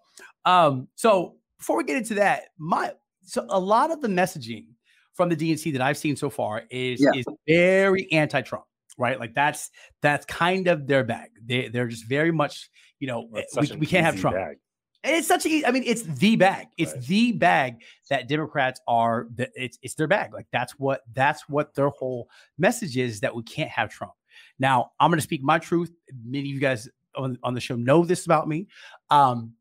um, 0.44 0.88
so 0.94 1.36
before 1.58 1.76
we 1.76 1.84
get 1.84 1.96
into 1.96 2.14
that, 2.14 2.44
my 2.58 2.92
so 3.22 3.46
a 3.48 3.58
lot 3.58 3.90
of 3.90 4.00
the 4.02 4.08
messaging 4.08 4.66
from 5.14 5.28
the 5.28 5.36
DNC 5.36 5.72
that 5.72 5.80
I've 5.82 5.96
seen 5.98 6.16
so 6.16 6.28
far 6.30 6.64
is 6.70 7.00
Yeah. 7.00 7.18
is 7.18 7.24
very 7.46 8.10
anti-Trump, 8.12 8.64
right? 8.98 9.18
Like 9.18 9.34
that's 9.34 9.70
that's 10.02 10.26
kind 10.26 10.66
of 10.68 10.86
their 10.86 11.04
bag. 11.04 11.30
They 11.44 11.68
they're 11.68 11.88
just 11.88 12.06
very 12.06 12.32
much, 12.32 12.68
you 13.00 13.06
know, 13.06 13.28
we, 13.32 13.76
we 13.78 13.86
can't 13.86 14.04
have 14.04 14.18
Trump. 14.20 14.36
bag. 14.36 14.56
And 15.04 15.14
it's 15.16 15.28
such 15.28 15.44
a, 15.44 15.66
I 15.66 15.70
mean, 15.70 15.82
it's 15.84 16.00
the 16.02 16.34
bag. 16.36 16.68
It's 16.78 16.92
Right. 16.94 17.02
the 17.02 17.32
bag 17.32 17.82
that 18.08 18.26
Democrats 18.26 18.80
are. 18.88 19.26
The, 19.34 19.50
it's 19.54 19.78
it's 19.82 19.94
their 19.94 20.06
bag. 20.08 20.32
Like 20.32 20.46
that's 20.50 20.72
what 20.78 21.02
that's 21.12 21.46
what 21.48 21.74
their 21.74 21.90
whole 21.90 22.28
message 22.56 22.96
is 22.96 23.20
that 23.20 23.34
we 23.34 23.42
can't 23.42 23.68
have 23.70 23.90
Trump. 23.90 24.14
Now 24.58 24.92
I'm 24.98 25.10
going 25.10 25.18
to 25.18 25.22
speak 25.22 25.42
my 25.42 25.58
truth. 25.58 25.92
Many 26.24 26.40
of 26.48 26.54
you 26.54 26.58
guys 26.60 26.88
on, 27.16 27.38
on 27.42 27.54
the 27.54 27.60
show 27.60 27.76
know 27.76 28.04
this 28.04 28.26
about 28.26 28.48
me. 28.48 28.68
Um, 29.10 29.54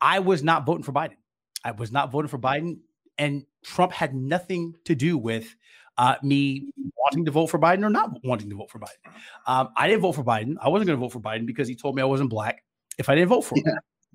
I 0.00 0.20
was 0.20 0.42
not 0.42 0.66
voting 0.66 0.84
for 0.84 0.92
Biden. 0.92 1.16
I 1.64 1.72
was 1.72 1.90
not 1.92 2.10
voting 2.10 2.28
for 2.28 2.38
Biden, 2.38 2.78
and 3.16 3.44
Trump 3.64 3.92
had 3.92 4.14
nothing 4.14 4.74
to 4.84 4.94
do 4.94 5.18
with 5.18 5.54
uh, 5.96 6.14
me 6.22 6.70
wanting 6.96 7.24
to 7.24 7.30
vote 7.30 7.48
for 7.48 7.58
Biden 7.58 7.84
or 7.84 7.90
not 7.90 8.10
wanting 8.24 8.48
to 8.50 8.56
vote 8.56 8.70
for 8.70 8.78
Biden. 8.78 9.12
Um, 9.46 9.70
I 9.76 9.88
didn't 9.88 10.02
vote 10.02 10.12
for 10.12 10.24
Biden. 10.24 10.54
I 10.62 10.68
wasn't 10.68 10.86
going 10.86 10.98
to 10.98 11.00
vote 11.00 11.12
for 11.12 11.20
Biden 11.20 11.46
because 11.46 11.68
he 11.68 11.74
told 11.74 11.96
me 11.96 12.02
I 12.02 12.06
wasn't 12.06 12.30
black 12.30 12.62
if 12.98 13.08
I 13.08 13.14
didn't 13.14 13.28
vote 13.28 13.42
for 13.42 13.56
him. 13.56 13.64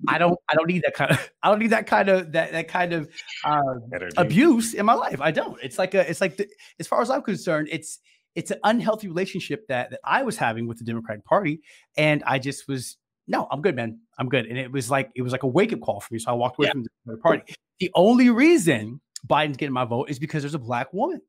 I 0.08 0.18
don't. 0.18 0.38
I 0.48 0.54
don't 0.54 0.66
need 0.66 0.82
that 0.82 0.94
kind 0.94 1.10
of. 1.12 1.30
I 1.42 1.50
don't 1.50 1.60
need 1.60 1.70
that 1.70 1.86
kind 1.86 2.08
of 2.08 2.32
that 2.32 2.52
that 2.52 2.68
kind 2.68 2.92
of 2.92 3.08
uh, 3.44 3.74
abuse 4.16 4.74
in 4.74 4.84
my 4.86 4.94
life. 4.94 5.20
I 5.20 5.30
don't. 5.30 5.58
It's 5.62 5.78
like 5.78 5.94
a. 5.94 6.08
It's 6.08 6.20
like 6.20 6.36
the, 6.36 6.48
as 6.80 6.86
far 6.86 7.00
as 7.00 7.10
I'm 7.10 7.22
concerned, 7.22 7.68
it's 7.70 8.00
it's 8.34 8.50
an 8.50 8.58
unhealthy 8.64 9.08
relationship 9.08 9.66
that 9.68 9.90
that 9.90 10.00
I 10.04 10.22
was 10.22 10.36
having 10.36 10.66
with 10.66 10.78
the 10.78 10.84
Democratic 10.84 11.24
Party, 11.24 11.60
and 11.96 12.22
I 12.26 12.38
just 12.38 12.66
was 12.68 12.96
no. 13.26 13.46
I'm 13.50 13.62
good, 13.62 13.74
man. 13.76 14.00
I'm 14.18 14.28
good. 14.28 14.46
And 14.46 14.58
it 14.58 14.70
was 14.70 14.90
like 14.90 15.10
it 15.14 15.22
was 15.22 15.32
like 15.32 15.42
a 15.44 15.46
wake 15.46 15.72
up 15.72 15.80
call 15.80 16.00
for 16.00 16.12
me. 16.12 16.18
So 16.20 16.30
I 16.30 16.34
walked 16.34 16.58
away 16.58 16.66
Yeah. 16.66 16.72
from 16.72 16.82
the 16.82 16.88
Democratic 17.06 17.22
Party. 17.46 17.54
The 17.80 17.90
only 17.94 18.30
reason 18.30 19.00
Biden's 19.26 19.56
getting 19.56 19.72
my 19.72 19.84
vote 19.84 20.10
is 20.10 20.18
because 20.18 20.42
there's 20.42 20.54
a 20.54 20.58
black 20.58 20.92
woman. 20.92 21.20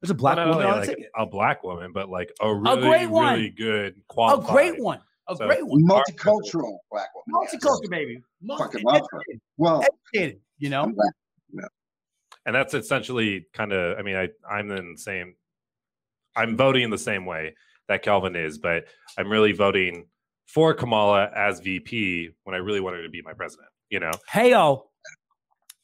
There's 0.00 0.10
a 0.10 0.14
black 0.14 0.36
Not 0.36 0.48
woman 0.48 0.64
only 0.66 0.76
on 0.80 0.80
the 0.82 0.86
like 0.88 1.10
a 1.16 1.26
black 1.26 1.62
woman, 1.64 1.92
but 1.92 2.08
like 2.08 2.30
a 2.40 2.54
really, 2.54 2.80
great 2.82 3.06
one. 3.08 3.34
really 3.34 3.50
good 3.50 3.94
A 3.96 4.00
qualified. 4.08 4.52
great 4.52 4.80
one. 4.80 5.00
A 5.28 5.36
So- 5.36 5.46
great 5.46 5.66
one. 5.66 5.82
Multicultural 5.84 6.76
black 6.90 7.08
woman. 7.14 7.48
yes. 7.52 7.54
Multicultural 7.62 7.90
baby. 7.90 8.22
Multi- 8.42 8.62
Fucking 8.64 8.82
love 8.84 9.00
her. 9.10 9.18
educated, 9.20 9.40
Well, 9.56 9.82
educated, 10.14 10.40
you 10.58 10.68
know. 10.70 10.82
I'm 10.84 10.94
and 12.46 12.54
that's 12.54 12.74
essentially 12.74 13.46
kind 13.54 13.72
of 13.72 13.98
i 13.98 14.02
mean 14.02 14.16
i 14.16 14.28
i'm 14.50 14.70
in 14.70 14.92
the 14.92 14.98
same 14.98 15.34
i'm 16.36 16.56
voting 16.56 16.90
the 16.90 16.98
same 16.98 17.26
way 17.26 17.54
that 17.88 18.02
kelvin 18.02 18.36
is 18.36 18.58
but 18.58 18.84
i'm 19.18 19.30
really 19.30 19.52
voting 19.52 20.06
for 20.46 20.74
kamala 20.74 21.30
as 21.34 21.60
vp 21.60 22.30
when 22.44 22.54
i 22.54 22.58
really 22.58 22.80
wanted 22.80 23.02
to 23.02 23.08
be 23.08 23.22
my 23.22 23.32
president 23.32 23.68
you 23.90 24.00
know 24.00 24.10
Hey, 24.30 24.54
oh, 24.54 24.90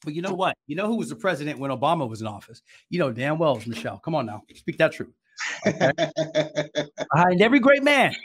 But 0.03 0.13
you 0.13 0.21
know 0.21 0.33
what? 0.33 0.57
You 0.67 0.75
know 0.75 0.87
who 0.87 0.97
was 0.97 1.09
the 1.09 1.15
president 1.15 1.59
when 1.59 1.69
Obama 1.71 2.09
was 2.09 2.21
in 2.21 2.27
office? 2.27 2.61
You 2.89 2.99
know 2.99 3.11
damn 3.11 3.37
well 3.37 3.53
it 3.53 3.57
was 3.59 3.67
Michelle. 3.67 3.99
Come 3.99 4.15
on 4.15 4.25
now, 4.25 4.41
speak 4.55 4.77
that 4.77 4.91
truth. 4.91 5.13
Behind 5.63 7.41
every 7.41 7.59
great 7.59 7.83
man 7.83 8.15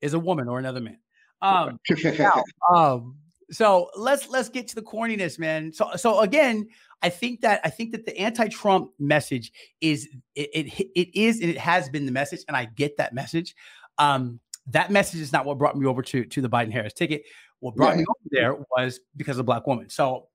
is 0.00 0.14
a 0.14 0.18
woman 0.18 0.48
or 0.48 0.58
another 0.58 0.80
man. 0.80 0.98
Um, 1.42 1.78
now, 2.18 2.42
um, 2.74 3.16
so 3.50 3.90
let's 3.96 4.28
let's 4.28 4.48
get 4.48 4.68
to 4.68 4.74
the 4.74 4.82
corniness, 4.82 5.38
man. 5.38 5.72
So 5.72 5.90
so 5.96 6.20
again, 6.20 6.68
I 7.02 7.08
think 7.08 7.40
that 7.40 7.60
I 7.64 7.70
think 7.70 7.92
that 7.92 8.04
the 8.04 8.16
anti-Trump 8.18 8.90
message 8.98 9.52
is 9.80 10.08
it 10.34 10.50
it, 10.52 10.90
it 10.94 11.18
is 11.18 11.40
and 11.40 11.50
it 11.50 11.58
has 11.58 11.88
been 11.88 12.06
the 12.06 12.12
message, 12.12 12.40
and 12.48 12.56
I 12.56 12.66
get 12.66 12.96
that 12.98 13.14
message. 13.14 13.54
Um, 13.98 14.40
that 14.66 14.90
message 14.90 15.20
is 15.20 15.32
not 15.32 15.44
what 15.44 15.58
brought 15.58 15.76
me 15.76 15.86
over 15.86 16.02
to 16.02 16.24
to 16.24 16.40
the 16.40 16.48
Biden 16.48 16.72
Harris 16.72 16.92
ticket. 16.92 17.22
What 17.60 17.74
brought 17.76 17.96
me 17.96 18.04
over 18.08 18.28
there 18.30 18.56
was 18.76 19.00
because 19.16 19.38
of 19.38 19.46
black 19.46 19.66
woman. 19.66 19.90
So, 19.90 20.28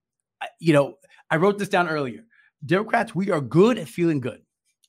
you 0.60 0.74
know, 0.74 0.98
I 1.32 1.38
wrote 1.38 1.58
this 1.58 1.70
down 1.70 1.90
earlier. 1.90 2.24
Democrats, 2.66 3.16
we 3.16 3.32
are 3.32 3.42
good 3.42 3.80
at 3.80 3.88
feeling 3.88 4.20
good, 4.20 4.42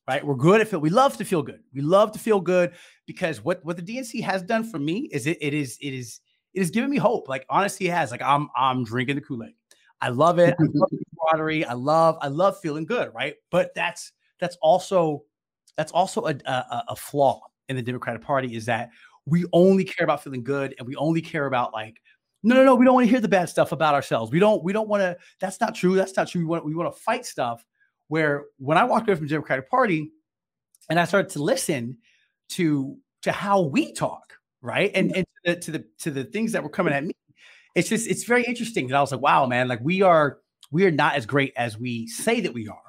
right? 0.07 0.25
We're 0.25 0.35
good 0.35 0.61
at 0.61 0.69
feel. 0.69 0.81
We 0.81 0.91
love 0.91 1.17
to 1.17 1.25
feel 1.25 1.43
good. 1.43 1.61
We 1.75 1.81
love 1.81 2.13
to 2.13 2.19
feel 2.19 2.41
good 2.41 2.73
because 3.07 3.43
what 3.43 3.65
what 3.65 3.77
the 3.77 3.83
DNC 3.83 4.23
has 4.23 4.43
done 4.43 4.65
for 4.65 4.79
me 4.79 5.09
is 5.13 5.27
it 5.27 5.39
it 5.41 5.55
is 5.55 5.79
it 5.81 5.95
is 5.95 6.21
it 6.55 6.61
has 6.61 6.71
given 6.71 6.91
me 6.91 6.99
hope. 6.99 7.29
Like 7.29 7.47
honestly, 7.49 7.87
it 7.87 7.93
has. 7.93 8.11
Like 8.11 8.23
I'm 8.23 8.49
I'm 8.57 8.85
drinking 8.85 9.17
the 9.17 9.23
Kool 9.23 9.45
Aid. 9.45 9.55
I 10.01 10.11
love 10.11 10.39
it. 10.39 10.55
I 10.59 10.63
love 10.75 10.91
camaraderie. 11.31 11.65
I 11.65 11.75
love 11.75 12.19
I 12.21 12.29
love 12.29 12.59
feeling 12.61 12.87
good, 12.87 13.13
right? 13.15 13.35
But 13.51 13.75
that's 13.75 14.13
that's 14.41 14.57
also 14.63 15.25
that's 15.77 15.93
also 15.93 16.27
a, 16.27 16.35
a, 16.47 16.85
a 16.89 16.97
flaw 16.97 17.41
in 17.69 17.77
the 17.77 17.83
Democratic 17.83 18.23
Party 18.23 18.55
is 18.55 18.67
that 18.67 18.91
we 19.27 19.45
only 19.53 19.85
care 19.85 20.05
about 20.05 20.23
feeling 20.23 20.43
good 20.43 20.75
and 20.79 20.87
we 20.87 20.97
only 20.97 21.21
care 21.21 21.47
about 21.47 21.73
like 21.73 22.01
no 22.43 22.55
no 22.55 22.65
no 22.65 22.75
we 22.75 22.85
don't 22.85 22.95
want 22.95 23.07
to 23.07 23.11
hear 23.11 23.21
the 23.21 23.29
bad 23.29 23.49
stuff 23.49 23.73
about 23.73 23.95
ourselves 23.95 24.31
we 24.31 24.39
don't 24.39 24.63
we 24.63 24.73
don't 24.73 24.89
want 24.89 25.01
to 25.01 25.17
that's 25.41 25.61
not 25.61 25.75
true 25.75 25.95
that's 25.95 26.17
not 26.17 26.29
true 26.29 26.41
we 26.41 26.47
want 26.47 26.65
we 26.65 26.75
want 26.75 26.95
to 26.95 27.01
fight 27.03 27.27
stuff 27.27 27.65
where 28.09 28.45
when 28.59 28.79
i 28.79 28.85
walked 28.85 29.09
away 29.09 29.17
from 29.17 29.27
the 29.27 29.31
democratic 29.31 29.69
party 29.69 30.13
and 30.89 31.01
i 31.01 31.05
started 31.05 31.31
to 31.31 31.43
listen 31.43 31.97
to 32.49 32.97
to 33.23 33.33
how 33.33 33.61
we 33.61 33.93
talk 33.93 34.35
right 34.63 34.93
and 34.95 35.15
and 35.17 35.27
to 35.45 35.53
the 35.53 35.61
to 35.61 35.71
the, 35.73 35.85
to 35.99 36.11
the 36.11 36.25
things 36.25 36.53
that 36.53 36.63
were 36.63 36.69
coming 36.69 36.95
at 36.95 37.05
me 37.05 37.15
it's 37.75 37.89
just 37.89 38.07
it's 38.09 38.25
very 38.25 38.45
interesting 38.45 38.87
that 38.87 38.97
i 38.97 39.01
was 39.01 39.11
like 39.13 39.21
wow 39.21 39.47
man 39.47 39.67
like 39.67 39.81
we 39.83 40.03
are 40.03 40.39
we 40.71 40.85
are 40.85 40.91
not 40.91 41.15
as 41.15 41.27
great 41.27 41.53
as 41.57 41.79
we 41.79 42.07
say 42.09 42.41
that 42.41 42.53
we 42.55 42.69
are 42.69 42.81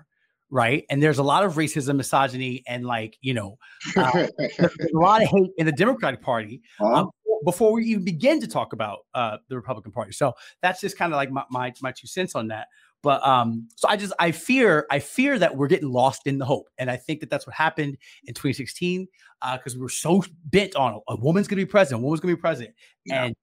right? 0.50 0.86
And 0.90 1.04
there's 1.04 1.18
a 1.18 1.24
lot 1.24 1.44
of 1.44 1.56
racism, 1.56 1.98
misogyny, 1.98 2.64
and 2.70 2.86
like 2.86 3.18
you 3.20 3.34
know, 3.34 3.58
uh, 3.98 4.28
a 4.60 4.70
lot 4.94 5.22
of 5.22 5.28
hate 5.28 5.52
in 5.58 5.66
the 5.66 5.74
Democratic 5.74 6.22
Party 6.22 6.62
Huh? 6.80 6.86
um, 7.02 7.10
before 7.44 7.74
we 7.74 7.84
even 7.88 8.06
begin 8.06 8.40
to 8.40 8.48
talk 8.48 8.72
about 8.72 9.00
uh, 9.14 9.40
the 9.50 9.58
Republican 9.58 9.92
Party. 9.92 10.14
So 10.14 10.32
that's 10.62 10.80
just 10.80 10.98
kind 10.98 11.12
of 11.12 11.18
like 11.18 11.32
my, 11.32 11.44
my 11.52 11.74
my 11.82 11.92
two 11.92 12.08
cents 12.08 12.34
on 12.34 12.48
that. 12.48 12.68
But 13.04 13.22
um, 13.28 13.68
so 13.76 13.90
I 13.90 13.98
just 13.98 14.14
I 14.20 14.32
fear 14.32 14.88
I 14.90 15.00
fear 15.00 15.38
that 15.38 15.58
we're 15.58 15.68
getting 15.68 15.92
lost 15.92 16.22
in 16.28 16.38
the 16.38 16.46
hope, 16.46 16.70
and 16.78 16.90
I 16.90 16.96
think 16.96 17.20
that 17.20 17.30
that's 17.30 17.46
what 17.46 17.54
happened 17.54 17.98
in 18.24 18.34
2016 18.34 19.06
because 19.54 19.76
we 19.76 19.82
were 19.82 19.90
so 19.90 20.24
bent 20.46 20.78
on 20.78 21.02
a 21.10 21.16
woman's 21.18 21.50
going 21.50 21.60
to 21.60 21.66
be 21.66 21.70
president, 21.70 22.02
a 22.02 22.04
woman's 22.06 22.22
going 22.22 22.32
to 22.32 22.38
be 22.38 22.42
president, 22.42 22.74
Yeah. 23.06 23.26
and 23.26 23.36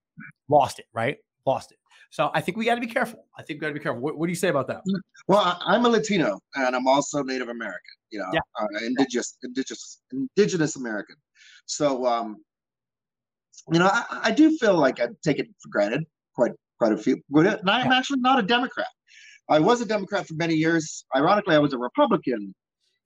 lost 0.49 0.79
it, 0.79 0.87
right? 0.95 1.19
Lost 1.45 1.71
it. 1.73 1.79
So 2.15 2.31
I 2.33 2.41
think 2.41 2.57
we 2.57 2.65
got 2.65 2.77
to 2.77 2.81
be 2.81 2.87
careful. 2.87 3.27
I 3.37 3.43
think 3.43 3.57
we 3.57 3.63
got 3.63 3.69
to 3.71 3.75
be 3.75 3.81
careful. 3.81 4.01
What, 4.01 4.17
what 4.17 4.27
do 4.27 4.31
you 4.31 4.37
say 4.37 4.47
about 4.47 4.69
that? 4.69 4.83
Well, 5.27 5.41
I, 5.41 5.59
I'm 5.67 5.85
a 5.85 5.89
Latino 5.89 6.39
and 6.55 6.77
I'm 6.77 6.87
also 6.87 7.25
Native 7.25 7.49
American. 7.49 7.81
You 8.13 8.21
know, 8.21 8.27
Yeah. 8.33 8.39
uh, 8.61 8.67
indigenous, 8.87 9.37
indigenous, 9.43 10.01
indigenous 10.13 10.77
American. 10.77 11.17
So, 11.67 12.07
um, 12.07 12.37
you 13.73 13.81
know, 13.81 13.89
I, 13.93 14.21
I 14.27 14.31
do 14.31 14.57
feel 14.59 14.75
like 14.77 15.01
I 15.01 15.09
take 15.25 15.41
it 15.41 15.49
for 15.61 15.69
granted 15.71 16.05
quite 16.37 16.53
quite 16.79 16.93
a 16.93 16.97
few. 16.97 17.21
And 17.33 17.69
I'm 17.69 17.91
actually 17.91 18.21
not 18.21 18.39
a 18.39 18.43
Democrat. 18.43 18.87
I 19.51 19.59
was 19.59 19.81
a 19.81 19.85
Democrat 19.85 20.29
for 20.29 20.35
many 20.35 20.55
years. 20.55 21.05
Ironically, 21.17 21.57
I 21.57 21.59
was 21.59 21.73
a 21.73 21.79
Republican, 21.79 22.55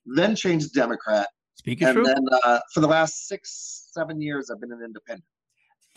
then 0.05 0.37
changed 0.37 0.67
to 0.75 0.79
Democrat, 0.79 1.29
Speak 1.55 1.81
your 1.81 1.88
and 1.88 1.97
truth. 1.97 2.09
then 2.09 2.25
uh, 2.45 2.59
for 2.75 2.81
the 2.81 2.87
last 2.87 3.27
six, 3.27 3.88
seven 3.90 4.21
years, 4.21 4.51
I've 4.51 4.61
been 4.61 4.71
an 4.73 4.83
independent. 4.85 5.25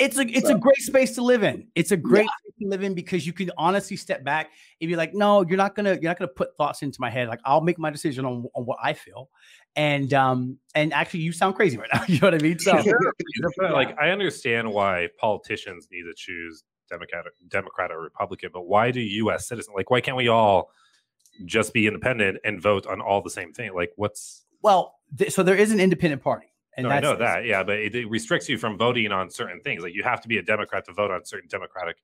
It's 0.02 0.18
a 0.18 0.22
it's 0.22 0.48
So- 0.48 0.56
a 0.56 0.60
great 0.60 0.78
space 0.78 1.16
to 1.16 1.22
live 1.22 1.44
in. 1.44 1.68
It's 1.76 1.92
a 1.92 1.98
great 1.98 2.28
space 2.40 2.54
to 2.62 2.68
live 2.68 2.84
in 2.84 2.94
because 2.96 3.26
you 3.28 3.34
can 3.34 3.52
honestly 3.58 3.96
step 3.96 4.24
back 4.24 4.50
and 4.82 4.88
be 4.90 4.96
like, 4.96 5.14
no, 5.14 5.44
you're 5.44 5.58
not 5.58 5.76
gonna 5.76 5.94
you're 5.94 6.10
not 6.10 6.18
gonna 6.18 6.28
put 6.28 6.58
thoughts 6.58 6.82
into 6.82 7.00
my 7.00 7.10
head. 7.10 7.28
Like 7.28 7.40
I'll 7.46 7.62
make 7.62 7.78
my 7.78 7.90
decision 7.92 8.26
on, 8.26 8.46
on 8.56 8.66
what 8.66 8.80
I 8.84 8.94
feel. 8.94 9.30
And 9.76 10.14
um 10.14 10.58
and 10.76 10.92
actually 10.94 11.22
you 11.22 11.32
sound 11.32 11.56
crazy 11.56 11.78
right 11.78 11.90
now. 11.94 12.04
you 12.08 12.20
know 12.20 12.28
what 12.28 12.34
I 12.36 12.40
mean? 12.40 12.58
So 12.60 12.82
like 13.72 13.96
I 14.00 14.10
understand 14.10 14.72
why 14.72 15.08
politicians 15.20 15.88
need 15.92 16.04
to 16.04 16.14
choose 16.16 16.64
Democrat, 16.90 17.26
Democrat 17.48 17.92
or 17.92 18.02
Republican, 18.02 18.50
but 18.52 18.64
why 18.64 18.92
do 18.92 19.00
U.S. 19.00 19.48
citizens 19.48 19.74
like 19.76 19.90
why 19.90 20.02
can't 20.02 20.18
we 20.18 20.28
all 20.28 20.72
just 21.46 21.74
be 21.74 21.88
independent 21.88 22.40
and 22.44 22.62
vote 22.62 22.86
on 22.88 23.02
all 23.02 23.22
the 23.22 23.30
same 23.30 23.54
thing? 23.54 23.74
Like 23.74 23.92
what's 23.96 24.44
well, 24.64 24.96
th- 25.18 25.32
so 25.32 25.42
there 25.42 25.56
is 25.56 25.72
an 25.72 25.80
independent 25.80 26.22
party. 26.22 26.51
And 26.78 26.86
no, 26.88 26.90
I 26.94 27.00
know 27.02 27.16
that, 27.18 27.46
yeah, 27.46 27.64
but 27.64 27.78
it, 27.80 27.94
it 27.96 28.10
restricts 28.10 28.48
you 28.48 28.58
from 28.58 28.78
voting 28.78 29.12
on 29.12 29.30
certain 29.30 29.60
things. 29.62 29.84
Like 29.84 29.94
you 29.94 30.04
have 30.04 30.22
to 30.22 30.28
be 30.28 30.38
a 30.38 30.42
Democrat 30.42 30.86
to 30.86 30.94
vote 30.94 31.12
on 31.12 31.26
certain 31.26 31.50
Democratic 31.50 31.98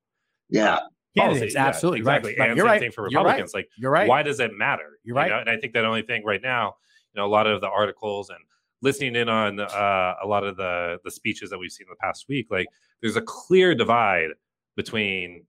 Yeah, 0.50 0.80
candidates. 1.16 1.40
policies. 1.40 1.54
Yeah, 1.56 1.68
absolutely 1.68 2.00
exactly. 2.00 2.32
right. 2.32 2.40
Right. 2.40 2.50
And 2.50 2.58
You're 2.58 2.66
same 2.66 2.72
right. 2.72 2.82
thing 2.82 2.92
for 2.92 3.10
You're 3.10 3.22
right. 3.22 3.28
Republicans. 3.32 3.54
Like 3.54 3.70
You're 3.78 3.92
right. 3.92 4.08
why 4.10 4.24
does 4.24 4.40
it 4.42 4.52
matter? 4.58 5.00
You're 5.04 5.16
You 5.16 5.22
right. 5.22 5.30
know, 5.30 5.40
And 5.40 5.50
I 5.50 5.58
think 5.58 5.74
that 5.74 5.86
only 5.86 6.02
thing 6.02 6.24
right 6.26 6.42
now, 6.42 6.76
you 7.14 7.22
know, 7.22 7.26
a 7.26 7.30
lot 7.32 7.48
of 7.48 7.62
the 7.62 7.70
articles 7.70 8.30
and 8.30 8.40
listening 8.82 9.16
in 9.16 9.30
on 9.30 9.60
uh, 9.60 10.14
a 10.22 10.28
lot 10.28 10.44
of 10.44 10.58
the 10.58 11.00
the 11.06 11.12
speeches 11.12 11.50
that 11.50 11.58
we've 11.58 11.72
seen 11.72 11.86
in 11.88 11.92
the 11.92 11.96
past 12.06 12.26
week, 12.28 12.48
like 12.52 12.68
there's 13.02 13.16
a 13.16 13.22
clear 13.22 13.74
divide 13.74 14.30
between 14.76 15.46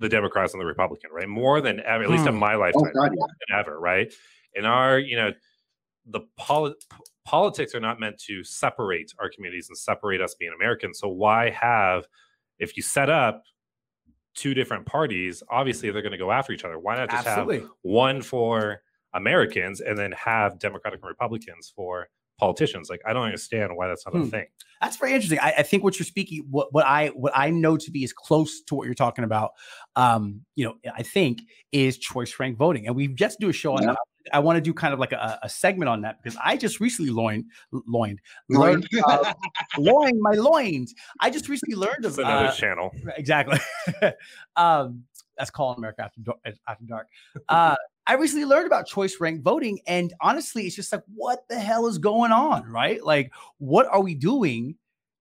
the 0.00 0.08
Democrats 0.08 0.52
and 0.52 0.60
the 0.60 0.66
Republican, 0.66 1.10
right? 1.12 1.28
More 1.28 1.60
than 1.62 1.80
ever, 1.80 2.02
at 2.04 2.10
least 2.10 2.26
in 2.26 2.34
Hmm. 2.34 2.40
my 2.40 2.54
oh 2.54 2.58
lifetime, 2.58 2.92
God, 2.94 3.12
yeah. 3.16 3.26
than 3.48 3.58
ever, 3.60 3.78
right? 3.80 4.12
And 4.54 4.66
our, 4.66 4.98
you 4.98 5.16
know, 5.16 5.32
the 6.04 6.20
poli- 6.36 6.74
p- 6.90 6.96
politics 7.26 7.74
are 7.74 7.80
not 7.80 7.98
meant 8.00 8.18
to 8.18 8.42
separate 8.44 9.12
our 9.18 9.28
communities 9.28 9.68
and 9.68 9.76
separate 9.76 10.20
us 10.20 10.34
being 10.34 10.52
Americans. 10.54 11.00
So 11.00 11.08
why 11.08 11.50
have, 11.50 12.06
if 12.58 12.76
you 12.76 12.82
set 12.82 13.10
up 13.10 13.42
two 14.34 14.54
different 14.54 14.86
parties, 14.86 15.42
obviously 15.50 15.90
they're 15.90 16.02
going 16.02 16.12
to 16.12 16.18
go 16.18 16.30
after 16.30 16.52
each 16.52 16.64
other. 16.64 16.78
Why 16.78 16.96
not 16.96 17.10
just 17.10 17.26
have 17.26 17.48
one 17.82 18.22
for 18.22 18.82
Americans 19.12 19.80
and 19.80 19.98
then 19.98 20.12
have 20.12 20.58
Democratic 20.58 21.00
and 21.02 21.08
Republicans 21.08 21.72
for 21.74 22.08
politicians? 22.38 22.88
Like 22.88 23.00
I 23.06 23.12
don't 23.12 23.24
understand 23.24 23.74
why 23.74 23.88
that's 23.88 24.06
not 24.06 24.14
Hmm. 24.14 24.22
a 24.22 24.26
thing. 24.26 24.46
That's 24.80 24.96
very 24.98 25.14
interesting. 25.14 25.38
I, 25.40 25.54
I 25.58 25.62
think 25.62 25.82
what 25.84 25.98
you're 25.98 26.04
speaking, 26.06 26.46
what 26.50 26.72
what 26.72 26.84
I 26.84 27.08
what 27.08 27.32
I 27.34 27.50
know 27.50 27.76
to 27.78 27.90
be 27.90 28.04
is 28.04 28.12
close 28.12 28.60
to 28.66 28.74
what 28.74 28.84
you're 28.84 28.94
talking 28.94 29.24
about. 29.24 29.52
Um, 29.96 30.42
you 30.54 30.64
know, 30.66 30.74
I 30.94 31.02
think 31.02 31.40
is 31.72 31.96
choice 31.98 32.38
rank 32.38 32.58
voting, 32.58 32.86
and 32.86 32.94
we've 32.94 33.14
just 33.14 33.40
do 33.40 33.48
a 33.48 33.52
show 33.54 33.72
on 33.72 33.82
Yeah. 33.84 33.94
That. 34.26 34.36
I 34.36 34.40
want 34.40 34.56
to 34.56 34.60
do 34.60 34.74
kind 34.74 34.92
of 34.92 35.00
like 35.00 35.12
a, 35.12 35.38
a 35.42 35.48
segment 35.48 35.88
on 35.88 36.02
that 36.02 36.22
because 36.22 36.38
I 36.42 36.56
just 36.56 36.80
recently 36.80 37.10
loined, 37.10 37.46
loined, 37.72 38.20
Right. 38.48 38.70
learned, 38.70 38.88
uh, 39.08 39.34
loin 39.78 40.20
my 40.20 40.32
loins. 40.32 40.94
I 41.20 41.30
just 41.30 41.48
recently 41.48 41.76
learned 41.76 42.04
of 42.04 42.18
another 42.18 42.48
uh, 42.48 42.52
channel. 42.52 42.92
exactly. 43.16 43.58
um, 44.56 45.04
that's 45.36 45.50
calling 45.50 45.78
America 45.78 46.02
after 46.02 46.20
dark. 46.20 46.38
After 46.68 46.84
dark. 46.84 47.08
Uh, 47.48 47.76
I 48.06 48.14
recently 48.14 48.46
learned 48.46 48.66
about 48.66 48.86
choice 48.86 49.16
rank 49.20 49.42
voting, 49.42 49.80
and 49.86 50.12
honestly, 50.20 50.66
it's 50.66 50.76
just 50.76 50.92
like, 50.92 51.02
what 51.14 51.46
the 51.48 51.58
hell 51.58 51.86
is 51.88 51.98
going 51.98 52.32
on, 52.32 52.70
right? 52.70 53.02
Like, 53.04 53.32
what 53.58 53.86
are 53.86 54.00
we 54.00 54.14
doing 54.14 54.76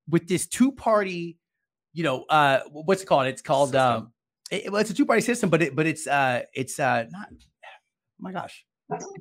with 0.07 0.27
this 0.27 0.45
two 0.45 0.71
party? 0.71 1.37
You 1.93 2.03
know, 2.03 2.25
uh, 2.29 2.59
what's 2.71 3.01
it 3.01 3.07
called? 3.07 3.27
It's 3.27 3.41
called. 3.41 3.75
Um, 3.75 4.11
it, 4.51 4.71
well, 4.71 4.81
it's 4.81 4.91
a 4.91 4.93
two 4.93 5.05
party 5.05 5.21
system, 5.21 5.49
but 5.49 5.61
it, 5.63 5.75
but 5.75 5.87
it's, 5.87 6.05
uh, 6.05 6.43
it's 6.53 6.79
uh, 6.79 7.05
not. 7.09 7.27
Oh 7.31 8.19
my 8.19 8.31
gosh. 8.31 8.65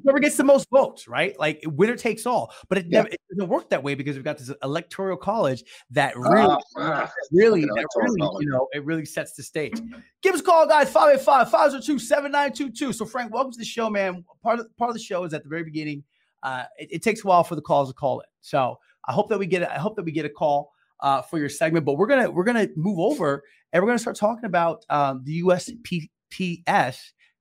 Whoever 0.03 0.18
gets 0.18 0.37
the 0.37 0.44
most 0.44 0.68
votes, 0.70 1.09
right? 1.09 1.38
Like 1.38 1.62
winner 1.66 1.96
takes 1.96 2.27
all, 2.27 2.53
but 2.68 2.77
it 2.79 2.87
Yeah. 2.87 2.98
never 3.03 3.09
it 3.09 3.20
doesn't 3.31 3.48
work 3.48 3.70
that 3.70 3.83
way 3.83 3.94
because 3.94 4.14
we've 4.14 4.24
got 4.24 4.37
this 4.37 4.50
electoral 4.62 5.16
college 5.16 5.64
that 5.90 6.16
really 6.18 6.42
Ah, 6.42 6.59
ah. 6.77 7.12
really, 7.33 7.62
that 7.62 7.87
really, 7.96 8.20
college. 8.20 8.44
you 8.44 8.50
know, 8.50 8.68
it 8.72 8.85
really 8.85 9.07
sets 9.07 9.33
the 9.35 9.42
stage. 9.42 9.81
Give 10.22 10.35
us 10.35 10.40
a 10.40 10.44
call, 10.44 10.66
guys. 10.66 10.90
585 10.90 11.50
502 11.50 11.98
7922. 11.98 12.92
So, 12.92 13.07
Frank, 13.07 13.33
welcome 13.33 13.53
to 13.53 13.59
the 13.59 13.64
show, 13.64 13.88
man. 13.88 14.22
Part 14.42 14.61
of 14.61 14.77
part 14.77 14.90
of 14.90 14.94
the 14.94 15.03
show 15.03 15.24
is 15.24 15.33
at 15.33 15.42
the 15.44 15.48
very 15.48 15.64
beginning. 15.64 16.05
Uh, 16.42 16.64
it, 16.79 16.88
it 16.92 17.03
takes 17.03 17.24
a 17.24 17.27
while 17.27 17.42
for 17.42 17.55
the 17.55 17.62
calls 17.62 17.88
to 17.88 17.94
call 17.94 18.20
it. 18.20 18.27
So 18.42 18.79
I 19.09 19.12
hope 19.12 19.31
that 19.31 19.38
we 19.38 19.46
get 19.46 19.62
I 19.70 19.79
hope 19.79 19.96
that 19.96 20.05
we 20.05 20.12
get 20.12 20.27
a 20.27 20.31
call 20.31 20.72
uh, 21.00 21.22
for 21.22 21.38
your 21.38 21.48
segment. 21.48 21.87
But 21.87 21.94
we're 21.94 22.07
gonna 22.07 22.31
we're 22.31 22.44
gonna 22.44 22.68
move 22.77 22.98
over 22.98 23.42
and 23.72 23.83
we're 23.83 23.88
gonna 23.88 23.98
start 23.98 24.16
talking 24.16 24.44
about 24.44 24.85
um, 24.90 25.22
the 25.24 25.40
USPS 25.42 26.98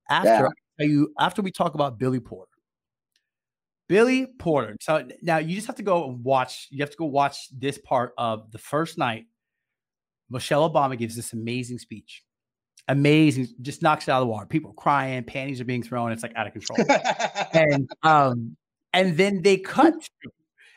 after 0.08 0.28
Yeah. 0.28 0.48
Tell 0.78 0.88
you 0.88 1.12
after 1.18 1.42
we 1.42 1.50
talk 1.50 1.74
about 1.74 1.98
Billy 1.98 2.20
Porter. 2.20 2.50
Billy 3.88 4.26
Porter. 4.38 4.76
So 4.80 5.06
now 5.22 5.38
you 5.38 5.54
just 5.54 5.66
have 5.66 5.76
to 5.76 5.82
go 5.82 6.08
and 6.08 6.24
watch. 6.24 6.68
You 6.70 6.80
have 6.80 6.90
to 6.90 6.96
go 6.96 7.04
watch 7.04 7.48
this 7.56 7.78
part 7.78 8.12
of 8.16 8.50
the 8.50 8.58
first 8.58 8.98
night. 8.98 9.26
Michelle 10.30 10.68
Obama 10.68 10.96
gives 10.96 11.16
this 11.16 11.32
amazing 11.32 11.78
speech. 11.78 12.22
Amazing, 12.88 13.48
just 13.62 13.82
knocks 13.82 14.08
it 14.08 14.10
out 14.10 14.20
of 14.20 14.26
the 14.26 14.32
water. 14.32 14.46
People 14.46 14.72
are 14.72 14.74
crying, 14.74 15.22
panties 15.24 15.60
are 15.60 15.64
being 15.64 15.82
thrown. 15.82 16.12
It's 16.12 16.22
like 16.22 16.34
out 16.36 16.46
of 16.46 16.52
control. 16.52 16.78
and 17.52 17.88
um, 18.02 18.56
and 18.92 19.16
then 19.16 19.42
they 19.42 19.56
cut 19.58 19.94
to 20.02 20.30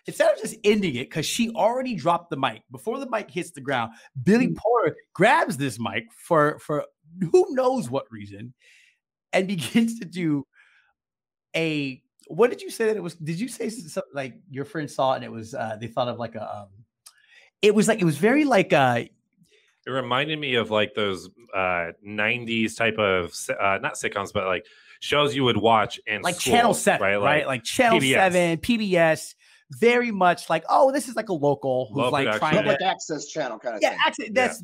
instead 0.05 0.33
of 0.33 0.41
just 0.41 0.55
ending 0.63 0.95
it 0.95 1.09
because 1.09 1.25
she 1.25 1.51
already 1.51 1.95
dropped 1.95 2.29
the 2.29 2.37
mic 2.37 2.61
before 2.71 2.99
the 2.99 3.09
mic 3.09 3.29
hits 3.29 3.51
the 3.51 3.61
ground. 3.61 3.91
Billy 4.23 4.53
Porter 4.53 4.95
grabs 5.13 5.57
this 5.57 5.79
mic 5.79 6.05
for 6.13 6.59
for 6.59 6.85
who 7.31 7.47
knows 7.51 7.89
what 7.89 8.05
reason, 8.09 8.53
and 9.37 9.47
begins 9.47 9.99
to 9.99 10.05
do 10.05 10.45
a 11.55 12.01
what 12.27 12.49
did 12.49 12.61
you 12.61 12.69
say 12.69 12.87
that 12.87 12.97
it 12.97 13.03
was? 13.03 13.15
Did 13.15 13.39
you 13.39 13.47
say 13.47 13.69
something 13.69 14.11
like 14.13 14.35
your 14.49 14.65
friend 14.65 14.91
saw 14.91 15.13
it 15.13 15.17
and 15.17 15.25
it 15.25 15.31
was 15.31 15.53
uh 15.53 15.77
they 15.79 15.87
thought 15.87 16.09
of 16.09 16.19
like 16.19 16.35
a 16.35 16.57
um 16.57 16.67
it 17.61 17.73
was 17.73 17.87
like 17.87 18.01
it 18.01 18.05
was 18.05 18.17
very 18.17 18.43
like 18.43 18.73
uh 18.73 19.03
It 19.85 19.89
reminded 19.89 20.37
me 20.37 20.55
of 20.55 20.69
like 20.69 20.93
those 20.93 21.29
uh 21.55 21.91
90s 22.05 22.75
type 22.75 22.97
of 22.97 23.33
uh 23.59 23.77
not 23.81 23.93
sitcoms, 23.95 24.33
but 24.33 24.45
like 24.45 24.65
shows 24.99 25.35
you 25.35 25.43
would 25.45 25.57
watch 25.57 25.99
and 26.07 26.23
like 26.23 26.35
school, 26.35 26.53
channel 26.53 26.73
7 26.73 27.01
right, 27.01 27.17
Like, 27.17 27.45
like 27.47 27.63
channel 27.63 27.99
PBS. 27.99 28.13
7 28.15 28.57
pbs 28.57 29.35
very 29.71 30.11
much 30.11 30.49
like 30.49 30.63
oh 30.69 30.91
this 30.91 31.07
is 31.07 31.15
like 31.15 31.29
a 31.29 31.33
local 31.33 31.87
who's 31.89 31.97
Low 31.97 32.09
like 32.09 32.25
production. 32.25 32.39
trying 32.39 32.53
to 32.53 32.57
Public 32.71 32.81
access 32.81 33.27
channel 33.27 33.59
kind 33.59 33.75
of 33.75 33.81
yeah 33.81 33.89
thing. 33.91 33.99
access, 34.05 34.27
that's 34.33 34.63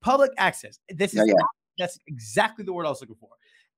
public 0.00 0.30
access 0.38 0.78
this 0.88 1.12
is 1.12 1.18
Yeah, 1.18 1.24
yeah. 1.26 1.44
that's 1.78 1.98
exactly 2.06 2.64
the 2.64 2.72
word 2.72 2.86
i 2.86 2.88
was 2.88 3.00
looking 3.00 3.16
for 3.16 3.28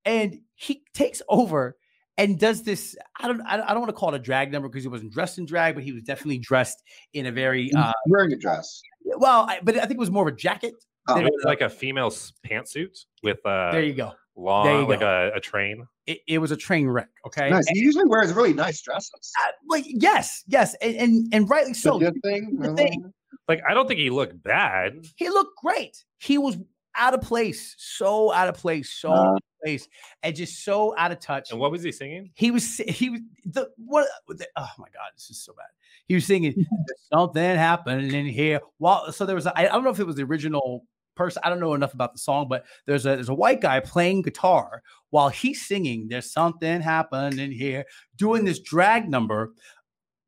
and 0.04 0.40
he 0.54 0.82
takes 0.94 1.20
over 1.28 1.76
and 2.16 2.38
does 2.38 2.62
this 2.62 2.96
i 3.20 3.26
don't 3.28 3.40
i 3.42 3.56
don't, 3.56 3.80
want 3.80 3.88
to 3.88 3.92
call 3.92 4.12
it 4.12 4.16
a 4.16 4.18
drag 4.22 4.50
number 4.52 4.68
because 4.68 4.82
he 4.82 4.88
wasn't 4.88 5.12
dressed 5.12 5.38
in 5.38 5.46
drag 5.46 5.74
but 5.74 5.84
he 5.84 5.92
was 5.92 6.02
definitely 6.02 6.38
dressed 6.38 6.82
in 7.14 7.26
a 7.26 7.32
very 7.32 7.72
uh 7.74 7.92
Wearing 8.06 8.32
a 8.32 8.36
dress. 8.36 8.80
well 9.04 9.46
I, 9.48 9.60
but 9.62 9.76
i 9.76 9.80
think 9.82 9.92
it 9.92 9.98
was 9.98 10.10
more 10.10 10.28
of 10.28 10.34
a 10.34 10.36
jacket 10.36 10.74
Oh, 11.10 11.14
than 11.14 11.26
it 11.26 11.32
was 11.32 11.44
like 11.46 11.62
a 11.62 11.70
female 11.70 12.10
pantsuit 12.10 12.98
with 13.22 13.38
uh 13.46 13.70
there 13.72 13.82
you 13.82 13.94
go 13.94 14.12
long 14.36 14.64
there 14.66 14.80
you 14.80 14.86
like 14.86 15.00
go. 15.00 15.30
a, 15.32 15.36
a 15.38 15.40
train. 15.40 15.86
it, 16.06 16.18
it 16.28 16.38
was 16.38 16.50
a 16.50 16.56
train 16.56 16.86
wreck 16.88 17.08
okay 17.26 17.48
Nice. 17.50 17.66
And- 17.66 17.76
He 17.76 17.82
usually 17.82 18.04
wears 18.04 18.32
really 18.34 18.52
nice 18.52 18.82
dresses. 18.82 19.32
uh, 19.42 19.50
like 19.68 19.84
yes 19.86 20.44
yes 20.48 20.74
and 20.82 20.96
and, 20.96 21.28
and 21.34 21.48
rightly 21.50 21.72
So, 21.74 21.92
so 21.92 21.98
good 21.98 22.18
thing. 22.22 22.56
the 22.58 22.74
thing. 22.74 23.12
Like 23.48 23.62
I 23.66 23.72
don't 23.72 23.86
think 23.88 24.00
he 24.00 24.10
looked 24.10 24.42
bad. 24.42 25.06
he 25.16 25.30
looked 25.30 25.56
great. 25.64 26.04
He 26.18 26.36
was 26.36 26.58
out 26.94 27.14
of 27.14 27.22
place, 27.22 27.74
so 27.78 28.30
out 28.32 28.48
of 28.48 28.56
place, 28.56 28.92
so 28.92 29.10
Uh, 29.10 29.14
out 29.14 29.36
of 29.36 29.42
place, 29.68 29.88
and 30.22 30.34
just 30.34 30.64
so 30.64 30.94
out 30.96 31.12
of 31.12 31.20
touch. 31.20 31.50
And 31.50 31.60
what 31.60 31.70
was 31.70 31.82
he 31.82 31.92
singing? 31.92 32.30
He 32.34 32.50
was 32.50 32.76
he 32.76 33.10
was 33.10 33.20
the 33.44 33.68
what? 33.76 34.08
The, 34.28 34.46
oh 34.56 34.68
my 34.78 34.86
god, 34.86 35.10
this 35.14 35.30
is 35.30 35.42
so 35.42 35.52
bad. 35.52 35.66
He 36.06 36.14
was 36.14 36.26
singing 36.26 36.54
something 37.12 37.42
happened 37.42 38.12
in 38.12 38.26
here. 38.26 38.60
Well, 38.78 39.12
so 39.12 39.26
there 39.26 39.36
was 39.36 39.46
a, 39.46 39.58
I 39.58 39.64
don't 39.64 39.84
know 39.84 39.90
if 39.90 40.00
it 40.00 40.06
was 40.06 40.16
the 40.16 40.24
original 40.24 40.84
person. 41.16 41.42
I 41.44 41.50
don't 41.50 41.60
know 41.60 41.74
enough 41.74 41.94
about 41.94 42.12
the 42.12 42.18
song, 42.18 42.46
but 42.48 42.64
there's 42.86 43.06
a 43.06 43.10
there's 43.10 43.28
a 43.28 43.34
white 43.34 43.60
guy 43.60 43.80
playing 43.80 44.22
guitar 44.22 44.82
while 45.10 45.28
he's 45.28 45.66
singing. 45.66 46.08
There's 46.08 46.32
something 46.32 46.80
happened 46.80 47.38
in 47.38 47.52
here, 47.52 47.84
doing 48.16 48.44
this 48.44 48.60
drag 48.60 49.08
number 49.08 49.52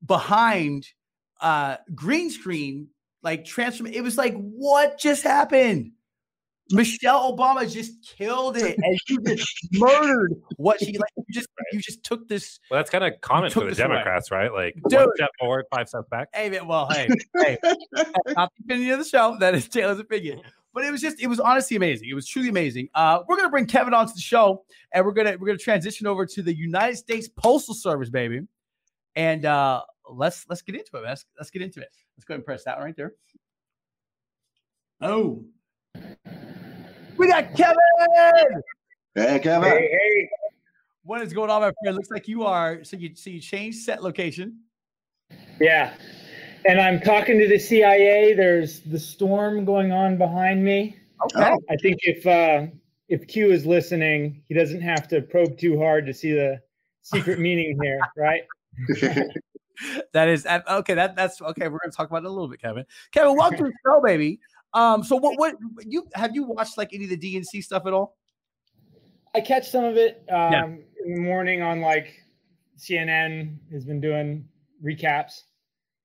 behind 0.05 0.87
uh 1.43 1.77
green 1.95 2.31
screen 2.31 2.89
like 3.23 3.45
transform. 3.45 3.91
It 3.93 4.03
was 4.03 4.19
like 4.19 4.35
what 4.35 4.99
just 4.99 5.23
happened. 5.23 5.93
Michelle 6.71 7.37
Obama 7.37 7.71
just 7.71 8.03
killed 8.17 8.57
it, 8.57 8.77
and 8.79 8.99
you 9.09 9.21
just 9.37 9.69
murdered 9.73 10.35
what 10.57 10.79
she 10.81 10.97
like. 10.99 11.11
You 11.17 11.25
just 11.33 11.49
you 11.73 11.81
just 11.81 12.03
took 12.05 12.29
this 12.29 12.61
Well, 12.71 12.79
that's 12.79 12.91
kind 12.91 13.05
of 13.05 13.21
common 13.21 13.51
for 13.51 13.61
the 13.61 13.71
this 13.71 13.79
away. 13.79 13.89
Democrats, 13.89 14.31
right? 14.31 14.53
Like 14.53 14.75
Dude. 14.89 15.01
one 15.01 15.09
step 15.17 15.31
forward, 15.39 15.67
five 15.75 15.89
steps 15.89 16.09
back. 16.11 16.29
Hey, 16.35 16.51
man, 16.51 16.67
well, 16.67 16.89
hey, 16.91 17.09
hey, 17.37 17.59
not 18.29 18.51
the 18.57 18.65
opinion 18.65 18.93
of 18.93 18.99
the 18.99 19.05
show. 19.05 19.37
That 19.41 19.55
is 19.55 19.69
Taylor's 19.69 19.99
opinion. 19.99 20.43
But 20.73 20.85
it 20.85 20.93
was 20.93 21.01
just, 21.01 21.21
it 21.21 21.27
was 21.27 21.41
honestly 21.41 21.77
amazing. 21.77 22.09
It 22.09 22.15
was 22.15 22.29
truly 22.29 22.49
amazing. 22.49 22.91
Uh, 22.95 23.21
we're 23.27 23.37
gonna 23.37 23.51
bring 23.51 23.67
Kevin 23.67 23.93
onto 23.93 24.15
the 24.15 24.21
show, 24.21 24.65
and 24.93 25.05
we're 25.05 25.13
gonna 25.13 25.37
we're 25.39 25.49
gonna 25.49 25.59
transition 25.59 26.07
over 26.07 26.25
to 26.27 26.43
the 26.43 26.55
United 26.55 26.97
States 26.97 27.29
Postal 27.29 27.75
Service, 27.75 28.09
baby. 28.09 28.43
And 29.17 29.45
uh, 29.45 29.83
let's 30.09 30.47
let's 30.49 30.63
get 30.63 30.77
into 30.77 30.97
it. 30.97 31.03
Let's 31.03 31.25
let's 31.37 31.51
get 31.51 31.63
into 31.63 31.81
it. 31.81 31.89
Let's 32.17 32.25
go 32.25 32.35
ahead 32.35 32.39
and 32.39 32.47
press 32.47 32.65
that 32.65 32.77
one 32.77 32.87
right 32.87 32.97
there. 32.97 33.15
Oh, 35.01 35.45
we 37.21 37.29
got 37.29 37.55
Kevin. 37.55 38.63
Hey, 39.15 39.39
Kevin. 39.41 39.71
hey. 39.71 39.91
Hey. 39.93 40.29
What 41.03 41.21
is 41.21 41.35
going 41.35 41.51
on, 41.51 41.61
my 41.61 41.73
friend? 41.83 41.95
Looks 41.95 42.11
like 42.11 42.27
you 42.27 42.45
are. 42.45 42.83
So 42.83 42.97
you 42.97 43.15
so 43.15 43.29
you 43.29 43.41
changed 43.41 43.79
set 43.81 44.03
location. 44.03 44.61
Yeah. 45.61 45.95
And 46.65 46.81
I'm 46.81 46.99
talking 46.99 47.39
to 47.39 47.47
the 47.47 47.59
CIA. 47.59 48.33
There's 48.33 48.81
the 48.81 48.99
storm 48.99 49.67
going 49.67 49.93
on 49.93 50.17
behind 50.17 50.65
me. 50.65 50.97
Okay. 51.25 51.55
I 51.69 51.77
think 51.77 51.99
if 52.03 52.27
uh, 52.27 52.67
if 53.09 53.27
Q 53.29 53.51
is 53.51 53.67
listening, 53.67 54.43
he 54.49 54.55
doesn't 54.55 54.81
have 54.81 55.07
to 55.09 55.21
probe 55.21 55.59
too 55.59 55.79
hard 55.79 56.07
to 56.07 56.15
see 56.15 56.33
the 56.33 56.61
secret 57.03 57.39
meaning 57.39 57.79
here, 57.83 58.01
right? 58.17 58.43
that 60.13 60.29
is 60.29 60.47
okay. 60.47 60.95
That 60.95 61.17
that's 61.17 61.43
okay. 61.43 61.69
We're 61.69 61.81
gonna 61.83 61.93
talk 61.93 62.09
about 62.09 62.23
it 62.23 62.27
a 62.27 62.31
little 62.31 62.49
bit, 62.49 62.63
Kevin. 62.63 62.87
Kevin, 63.13 63.37
welcome 63.37 63.59
to 63.59 63.65
the 63.65 63.73
show, 63.85 64.01
baby. 64.01 64.41
Um, 64.73 65.03
so 65.03 65.17
what 65.17 65.39
what 65.39 65.57
you 65.87 66.07
have 66.15 66.35
you 66.35 66.45
watched 66.45 66.79
like 66.79 66.91
any 66.93 67.05
of 67.05 67.11
the 67.11 67.17
DNC 67.17 67.63
stuff 67.63 67.87
at 67.87 67.93
all? 67.93 68.17
I 69.35 69.41
catch 69.41 69.69
some 69.71 69.85
of 69.85 69.97
it 69.97 70.25
um, 70.31 70.53
Yeah. 70.53 70.65
in 71.05 71.15
the 71.15 71.21
morning 71.21 71.63
on 71.63 71.81
like 71.81 72.15
CNN 72.79 73.57
has 73.73 73.85
been 73.85 74.01
doing 74.01 74.49
recaps, 74.85 75.43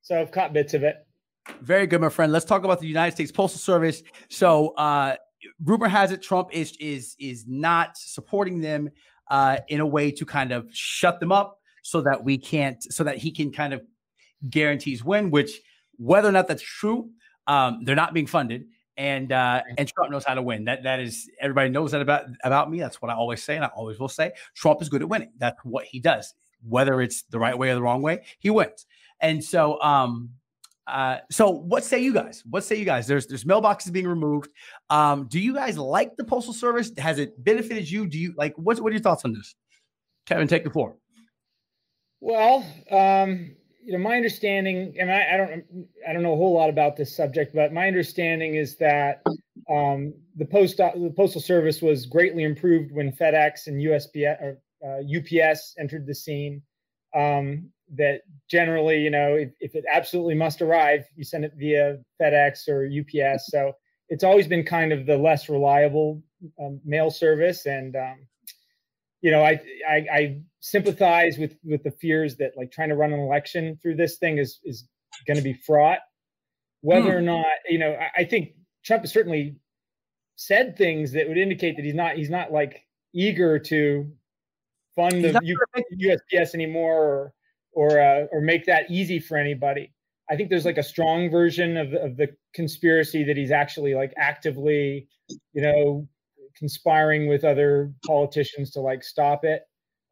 so 0.02 0.20
I've 0.20 0.32
caught 0.32 0.54
bits 0.54 0.74
of 0.74 0.84
it. 0.84 1.06
Very 1.62 1.86
good, 1.88 2.02
my 2.02 2.10
friend. 2.10 2.32
Let's 2.32 2.46
talk 2.46 2.64
about 2.64 2.80
the 2.80 2.88
United 2.88 3.14
States 3.14 3.32
Postal 3.32 3.60
Service. 3.60 4.02
So, 4.30 4.70
uh, 4.78 5.16
rumor 5.64 5.88
has 5.88 6.12
it 6.12 6.22
Trump 6.22 6.50
is 6.52 6.76
is 6.80 7.16
is 7.20 7.46
not 7.48 7.98
supporting 7.98 8.62
them 8.62 8.90
uh, 9.30 9.58
in 9.68 9.80
a 9.80 9.86
way 9.86 10.12
to 10.12 10.26
kind 10.26 10.52
of 10.52 10.68
shut 10.72 11.20
them 11.20 11.32
up, 11.32 11.60
so 11.84 12.02
that 12.02 12.24
we 12.24 12.38
can't, 12.40 12.82
so 12.92 13.04
that 13.04 13.18
he 13.18 13.32
can 13.32 13.52
kind 13.52 13.74
of 13.74 13.82
guarantees 14.50 15.04
win. 15.04 15.30
Which, 15.30 15.62
whether 15.98 16.28
or 16.28 16.32
not 16.32 16.48
that's 16.48 16.64
true, 16.64 17.12
um, 17.48 17.84
they're 17.84 17.96
not 17.96 18.14
being 18.14 18.28
funded, 18.28 18.68
and 18.98 19.32
uh, 19.32 19.62
and 19.78 19.88
Trump 19.88 20.12
knows 20.12 20.26
how 20.26 20.34
to 20.34 20.42
win. 20.42 20.66
That 20.66 20.84
that 20.84 21.00
is 21.00 21.30
everybody 21.40 21.70
knows 21.70 21.92
that 21.92 22.02
about 22.02 22.26
about 22.44 22.70
me. 22.70 22.80
That's 22.80 23.02
what 23.02 23.12
I 23.12 23.16
always 23.16 23.44
say, 23.44 23.56
and 23.56 23.66
I 23.66 23.70
always 23.70 24.00
will 24.00 24.10
say. 24.10 24.32
Trump 24.56 24.82
is 24.82 24.90
good 24.90 25.02
at 25.02 25.10
winning. 25.10 25.32
That's 25.38 25.60
what 25.64 25.86
he 25.86 26.00
does. 26.00 26.34
Whether 26.68 27.02
it's 27.02 27.24
the 27.24 27.40
right 27.40 27.58
way 27.58 27.70
or 27.70 27.76
the 27.76 27.82
wrong 27.82 28.02
way, 28.02 28.24
he 28.40 28.50
wins. 28.50 28.86
And 29.22 29.44
so, 29.44 29.82
um, 29.82 30.32
uh, 30.88 31.18
so 31.32 31.50
what 31.50 31.84
say 31.84 32.02
you 32.02 32.14
guys? 32.14 32.44
What 32.50 32.64
say 32.64 32.76
you 32.76 32.86
guys? 32.86 33.08
There's 33.08 33.28
there's 33.28 33.44
mailboxes 33.44 33.92
being 33.92 34.08
removed. 34.08 34.50
Um, 34.90 35.28
do 35.28 35.40
you 35.40 35.54
guys 35.54 35.78
like 35.78 36.16
the 36.16 36.24
postal 36.24 36.54
service? 36.54 36.92
Has 36.98 37.20
it 37.20 37.44
benefited 37.44 37.90
you? 37.90 38.08
Do 38.08 38.18
you 38.18 38.34
like 38.38 38.54
what's 38.56 38.80
what 38.80 38.90
are 38.90 38.94
your 38.96 39.02
thoughts 39.02 39.26
on 39.26 39.34
this? 39.34 39.56
Kevin, 40.26 40.48
take 40.48 40.64
the 40.64 40.70
floor. 40.70 40.96
Well, 42.20 42.66
um, 42.90 43.56
you 43.86 43.92
know, 43.92 44.00
my 44.00 44.16
understanding, 44.16 44.96
and 45.00 45.12
I, 45.12 45.34
I 45.34 45.38
don't, 45.38 45.64
I 46.08 46.14
don't 46.14 46.24
know 46.24 46.34
a 46.34 46.38
whole 46.38 46.54
lot 46.54 46.70
about 46.70 46.98
this 46.98 47.16
subject, 47.16 47.54
but 47.54 47.72
my 47.72 47.88
understanding 47.88 48.56
is 48.56 48.76
that 48.78 49.22
um, 49.70 50.14
the 50.36 50.46
post, 50.46 50.78
the 50.78 51.14
postal 51.16 51.40
service 51.40 51.84
was 51.84 52.08
greatly 52.08 52.44
improved 52.44 52.92
when 52.92 53.12
FedEx 53.12 53.68
and 53.68 53.80
USPS 53.80 54.42
or 54.42 54.60
uh, 54.84 55.02
UPS 55.18 55.76
entered 55.78 56.08
the 56.08 56.16
scene. 56.16 56.62
Um, 57.16 57.70
that 57.94 58.22
generally, 58.50 59.00
you 59.00 59.12
know, 59.12 59.36
if, 59.36 59.52
if 59.60 59.76
it 59.76 59.86
absolutely 59.92 60.34
must 60.34 60.64
arrive, 60.64 61.06
you 61.16 61.24
send 61.24 61.46
it 61.46 61.54
via 61.56 61.98
FedEx 62.20 62.68
or 62.68 62.90
UPS. 62.90 63.52
So 63.52 63.74
it's 64.10 64.24
always 64.24 64.48
been 64.48 64.64
kind 64.64 64.92
of 64.92 65.06
the 65.06 65.16
less 65.16 65.48
reliable 65.48 66.24
um, 66.60 66.82
mail 66.84 67.12
service, 67.12 67.68
and 67.68 67.96
um, 67.96 68.28
you 69.26 69.32
know, 69.32 69.42
I, 69.42 69.60
I 69.90 70.06
I 70.14 70.42
sympathize 70.60 71.40
with 71.40 71.56
with 71.64 71.82
the 71.82 71.90
fears 71.90 72.36
that 72.36 72.52
like 72.56 72.72
trying 72.72 72.90
to 72.90 72.96
run 72.96 73.12
an 73.12 73.20
election 73.20 73.76
through 73.82 73.96
this 73.96 74.18
thing 74.18 74.38
is 74.38 74.60
is 74.64 74.88
going 75.26 75.38
to 75.38 75.44
be 75.44 75.54
fraught. 75.54 75.98
Whether 76.82 77.18
or 77.18 77.22
not 77.22 77.48
you 77.68 77.80
know, 77.80 77.98
I, 78.00 78.22
I 78.22 78.24
think 78.26 78.50
Trump 78.86 79.02
has 79.02 79.12
certainly 79.12 79.56
said 80.36 80.78
things 80.78 81.14
that 81.14 81.28
would 81.28 81.40
indicate 81.40 81.76
that 81.78 81.84
he's 81.84 81.96
not 81.96 82.18
he's 82.18 82.30
not 82.30 82.52
like 82.52 82.86
eager 83.16 83.58
to 83.58 84.12
fund 84.96 85.24
the 85.24 85.40
U- 85.42 86.20
USPS 86.32 86.54
anymore 86.54 86.94
or 86.94 87.34
or 87.74 88.00
uh, 88.00 88.28
or 88.32 88.42
make 88.42 88.68
that 88.68 88.92
easy 88.92 89.18
for 89.18 89.38
anybody. 89.38 89.92
I 90.30 90.36
think 90.36 90.52
there's 90.52 90.66
like 90.66 90.78
a 90.78 90.84
strong 90.84 91.32
version 91.32 91.78
of 91.78 91.94
of 91.96 92.16
the 92.16 92.28
conspiracy 92.54 93.24
that 93.24 93.38
he's 93.38 93.50
actually 93.50 93.96
like 93.96 94.14
actively, 94.20 95.08
you 95.52 95.64
know, 95.64 96.08
conspiring 96.58 97.28
with 97.28 97.44
other 97.44 97.92
politicians 98.06 98.72
to 98.72 98.82
like 98.82 99.04
stop 99.04 99.44
it. 99.44 99.64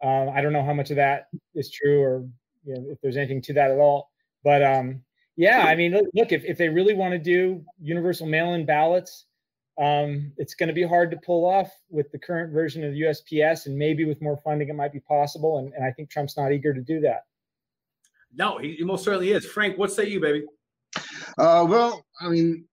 Um, 0.03 0.29
I 0.33 0.41
don't 0.41 0.53
know 0.53 0.63
how 0.63 0.73
much 0.73 0.89
of 0.89 0.97
that 0.97 1.27
is 1.55 1.71
true 1.71 2.01
or 2.01 2.25
you 2.65 2.75
know 2.75 2.85
if 2.89 2.99
there's 3.01 3.17
anything 3.17 3.41
to 3.43 3.53
that 3.53 3.71
at 3.71 3.77
all. 3.77 4.09
But 4.43 4.63
um, 4.63 5.01
yeah, 5.35 5.63
I 5.63 5.75
mean, 5.75 5.93
look, 5.93 6.05
look 6.13 6.31
if 6.31 6.43
if 6.45 6.57
they 6.57 6.69
really 6.69 6.93
want 6.93 7.13
to 7.13 7.19
do 7.19 7.63
universal 7.81 8.27
mail-in 8.27 8.65
ballots, 8.65 9.25
um, 9.81 10.31
it's 10.37 10.53
going 10.53 10.67
to 10.67 10.73
be 10.73 10.83
hard 10.83 11.09
to 11.11 11.17
pull 11.17 11.45
off 11.45 11.71
with 11.89 12.11
the 12.11 12.19
current 12.19 12.53
version 12.53 12.83
of 12.83 12.93
the 12.93 13.01
USPS, 13.01 13.65
and 13.65 13.77
maybe 13.77 14.05
with 14.05 14.21
more 14.21 14.37
funding, 14.43 14.69
it 14.69 14.75
might 14.75 14.93
be 14.93 14.99
possible. 14.99 15.57
And, 15.59 15.73
and 15.73 15.83
I 15.83 15.91
think 15.91 16.09
Trump's 16.09 16.37
not 16.37 16.51
eager 16.51 16.73
to 16.73 16.81
do 16.81 16.99
that. 17.01 17.23
No, 18.35 18.57
he, 18.57 18.75
he 18.75 18.83
most 18.83 19.03
certainly 19.03 19.31
is. 19.31 19.45
Frank, 19.45 19.77
what 19.77 19.91
say 19.91 20.07
you, 20.07 20.19
baby? 20.19 20.45
Uh, 21.37 21.65
well, 21.67 22.05
I 22.21 22.29
mean, 22.29 22.65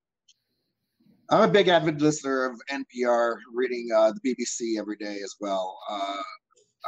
I'm 1.33 1.49
a 1.49 1.53
big 1.53 1.69
avid 1.69 2.03
listener 2.03 2.45
of 2.45 2.61
NPR, 2.73 3.37
reading 3.55 3.89
uh, 3.97 4.13
the 4.13 4.35
BBC 4.35 4.81
every 4.81 4.97
day 4.97 5.21
as 5.23 5.37
well. 5.41 5.79
Uh, 5.89 6.23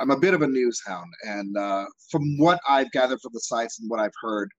I'm 0.01 0.11
a 0.11 0.19
bit 0.19 0.35
of 0.35 0.43
a 0.43 0.49
news 0.49 0.81
hound, 0.85 1.13
and 1.23 1.57
uh, 1.57 1.87
from 2.11 2.23
what 2.39 2.59
I've 2.69 2.91
gathered 2.91 3.21
from 3.21 3.31
the 3.35 3.41
sites 3.41 3.79
and 3.79 3.89
what 3.89 4.01
I've 4.01 4.15
heard, 4.21 4.51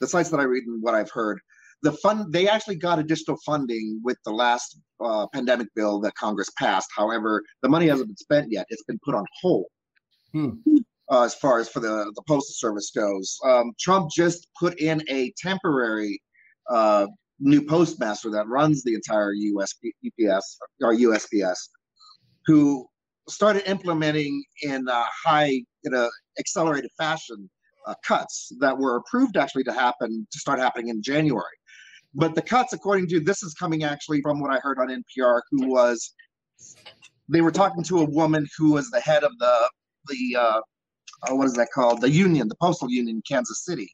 the 0.00 0.08
sites 0.08 0.30
that 0.30 0.40
I 0.40 0.42
read 0.42 0.64
and 0.64 0.82
what 0.82 0.96
I've 0.96 1.12
heard, 1.12 1.38
the 1.82 1.92
fund 1.92 2.32
they 2.32 2.48
actually 2.48 2.76
got 2.76 2.98
additional 2.98 3.36
funding 3.46 4.00
with 4.02 4.18
the 4.24 4.32
last 4.32 4.76
uh, 5.00 5.28
pandemic 5.32 5.68
bill 5.76 6.00
that 6.00 6.14
Congress 6.14 6.50
passed. 6.58 6.88
However, 6.96 7.40
the 7.62 7.68
money 7.68 7.86
hasn't 7.86 8.08
been 8.08 8.16
spent 8.16 8.50
yet. 8.50 8.66
It's 8.70 8.82
been 8.82 8.98
put 9.04 9.14
on 9.14 9.24
hold. 9.40 9.66
Hmm. 10.32 10.50
Uh, 11.12 11.22
as 11.22 11.36
far 11.36 11.60
as 11.60 11.68
for 11.68 11.78
the, 11.78 12.10
the 12.16 12.22
postal 12.26 12.54
service 12.54 12.90
goes, 12.90 13.38
um, 13.44 13.72
Trump 13.78 14.10
just 14.10 14.48
put 14.58 14.78
in 14.80 15.00
a 15.08 15.32
temporary 15.38 16.20
uh, 16.68 17.06
new 17.40 17.62
postmaster 17.62 18.30
that 18.30 18.48
runs 18.48 18.82
the 18.82 18.94
entire 18.94 19.32
US 19.32 19.74
UPS 19.84 20.58
or 20.82 20.94
USPS, 20.94 21.56
who 22.46 22.86
started 23.28 23.68
implementing 23.68 24.42
in 24.62 24.86
a 24.88 25.04
high 25.24 25.60
in 25.84 25.94
a 25.94 26.08
accelerated 26.38 26.90
fashion 26.96 27.48
uh, 27.86 27.94
cuts 28.04 28.52
that 28.60 28.76
were 28.76 28.96
approved 28.96 29.36
actually 29.36 29.64
to 29.64 29.72
happen 29.72 30.26
to 30.30 30.38
start 30.38 30.58
happening 30.58 30.88
in 30.88 31.02
January. 31.02 31.44
But 32.14 32.34
the 32.34 32.42
cuts, 32.42 32.72
according 32.72 33.08
to 33.08 33.20
this, 33.20 33.42
is 33.42 33.54
coming 33.54 33.84
actually 33.84 34.22
from 34.22 34.40
what 34.40 34.50
I 34.50 34.58
heard 34.62 34.78
on 34.78 34.88
NPR, 34.88 35.40
who 35.50 35.70
was 35.70 36.14
they 37.28 37.42
were 37.42 37.52
talking 37.52 37.84
to 37.84 38.00
a 38.00 38.04
woman 38.04 38.46
who 38.56 38.72
was 38.72 38.90
the 38.90 39.00
head 39.00 39.24
of 39.24 39.32
the 39.38 39.70
the 40.08 40.36
uh, 40.36 40.60
uh, 41.22 41.34
what 41.34 41.46
is 41.46 41.54
that 41.54 41.68
called? 41.74 42.00
The 42.00 42.10
union, 42.10 42.48
the 42.48 42.56
postal 42.60 42.90
union 42.90 43.16
in 43.16 43.22
Kansas 43.28 43.64
City, 43.64 43.90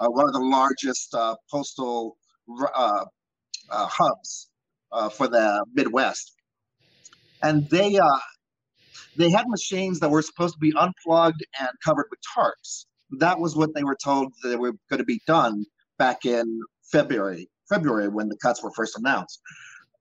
uh, 0.00 0.08
one 0.08 0.26
of 0.26 0.32
the 0.32 0.40
largest 0.40 1.14
uh, 1.14 1.34
postal 1.50 2.16
uh, 2.74 3.04
uh, 3.70 3.86
hubs 3.86 4.48
uh, 4.92 5.08
for 5.08 5.28
the 5.28 5.64
Midwest, 5.74 6.32
and 7.42 7.68
they 7.70 7.98
they 9.16 9.30
had 9.30 9.48
machines 9.48 10.00
that 10.00 10.10
were 10.10 10.22
supposed 10.22 10.54
to 10.54 10.60
be 10.60 10.72
unplugged 10.78 11.44
and 11.58 11.68
covered 11.84 12.06
with 12.10 12.20
tarps. 12.36 12.86
That 13.18 13.38
was 13.40 13.56
what 13.56 13.74
they 13.74 13.84
were 13.84 13.96
told 14.02 14.32
that 14.42 14.48
they 14.48 14.56
were 14.56 14.72
going 14.88 14.98
to 14.98 15.04
be 15.04 15.20
done 15.26 15.64
back 15.98 16.24
in 16.24 16.60
February, 16.92 17.48
February 17.68 18.08
when 18.08 18.28
the 18.28 18.36
cuts 18.36 18.62
were 18.62 18.70
first 18.70 18.96
announced. 18.96 19.40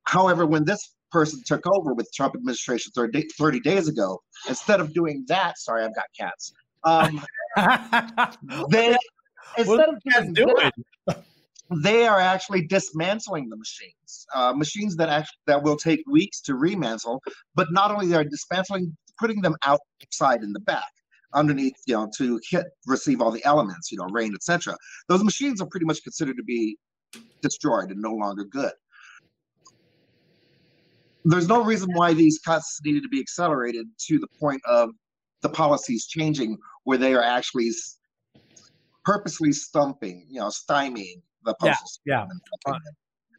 However, 0.03 0.45
when 0.45 0.65
this 0.65 0.93
person 1.11 1.41
took 1.45 1.65
over 1.65 1.93
with 1.93 2.09
Trump 2.13 2.35
administration 2.35 2.91
30, 2.95 3.27
30 3.37 3.59
days 3.61 3.87
ago, 3.87 4.21
instead 4.47 4.79
of 4.79 4.93
doing 4.93 5.25
that, 5.27 5.57
sorry, 5.57 5.83
I've 5.83 5.95
got 5.95 6.05
cats. 6.17 6.53
Um, 6.83 7.25
they 8.69 8.95
instead 9.57 9.89
of 9.89 10.33
doing 10.33 10.55
that, 10.57 10.73
they 11.69 12.07
are 12.07 12.19
actually 12.19 12.65
dismantling 12.65 13.49
the 13.49 13.57
machines, 13.57 14.25
uh, 14.33 14.53
machines 14.53 14.95
that 14.95 15.09
actually 15.09 15.37
that 15.47 15.63
will 15.63 15.77
take 15.77 16.03
weeks 16.09 16.41
to 16.41 16.53
remantle. 16.53 17.19
But 17.55 17.71
not 17.71 17.91
only 17.91 18.07
they 18.07 18.15
are 18.15 18.23
dismantling, 18.23 18.95
putting 19.19 19.41
them 19.41 19.55
outside 19.65 20.43
in 20.43 20.53
the 20.53 20.59
back 20.61 20.87
underneath, 21.33 21.75
you 21.85 21.95
know, 21.95 22.09
to 22.17 22.39
hit 22.49 22.65
receive 22.85 23.21
all 23.21 23.31
the 23.31 23.43
elements, 23.43 23.91
you 23.91 23.97
know, 23.97 24.07
rain, 24.11 24.33
etc. 24.33 24.75
Those 25.09 25.23
machines 25.23 25.61
are 25.61 25.67
pretty 25.67 25.85
much 25.85 26.03
considered 26.03 26.37
to 26.37 26.43
be 26.43 26.77
destroyed 27.41 27.91
and 27.91 28.01
no 28.01 28.13
longer 28.13 28.45
good. 28.45 28.71
There's 31.25 31.47
no 31.49 31.61
reason 31.61 31.89
why 31.93 32.13
these 32.13 32.39
cuts 32.39 32.79
needed 32.85 33.03
to 33.03 33.09
be 33.09 33.19
accelerated 33.19 33.87
to 34.07 34.19
the 34.19 34.27
point 34.39 34.61
of 34.65 34.91
the 35.41 35.49
policies 35.49 36.07
changing 36.07 36.57
where 36.85 36.97
they 36.97 37.13
are 37.13 37.23
actually 37.23 37.71
purposely 39.03 39.51
stumping, 39.51 40.25
you 40.29 40.39
know, 40.39 40.47
stymieing 40.47 41.21
the 41.47 41.55
postal 41.55 41.87
yeah, 42.05 42.25
yeah. 42.67 42.73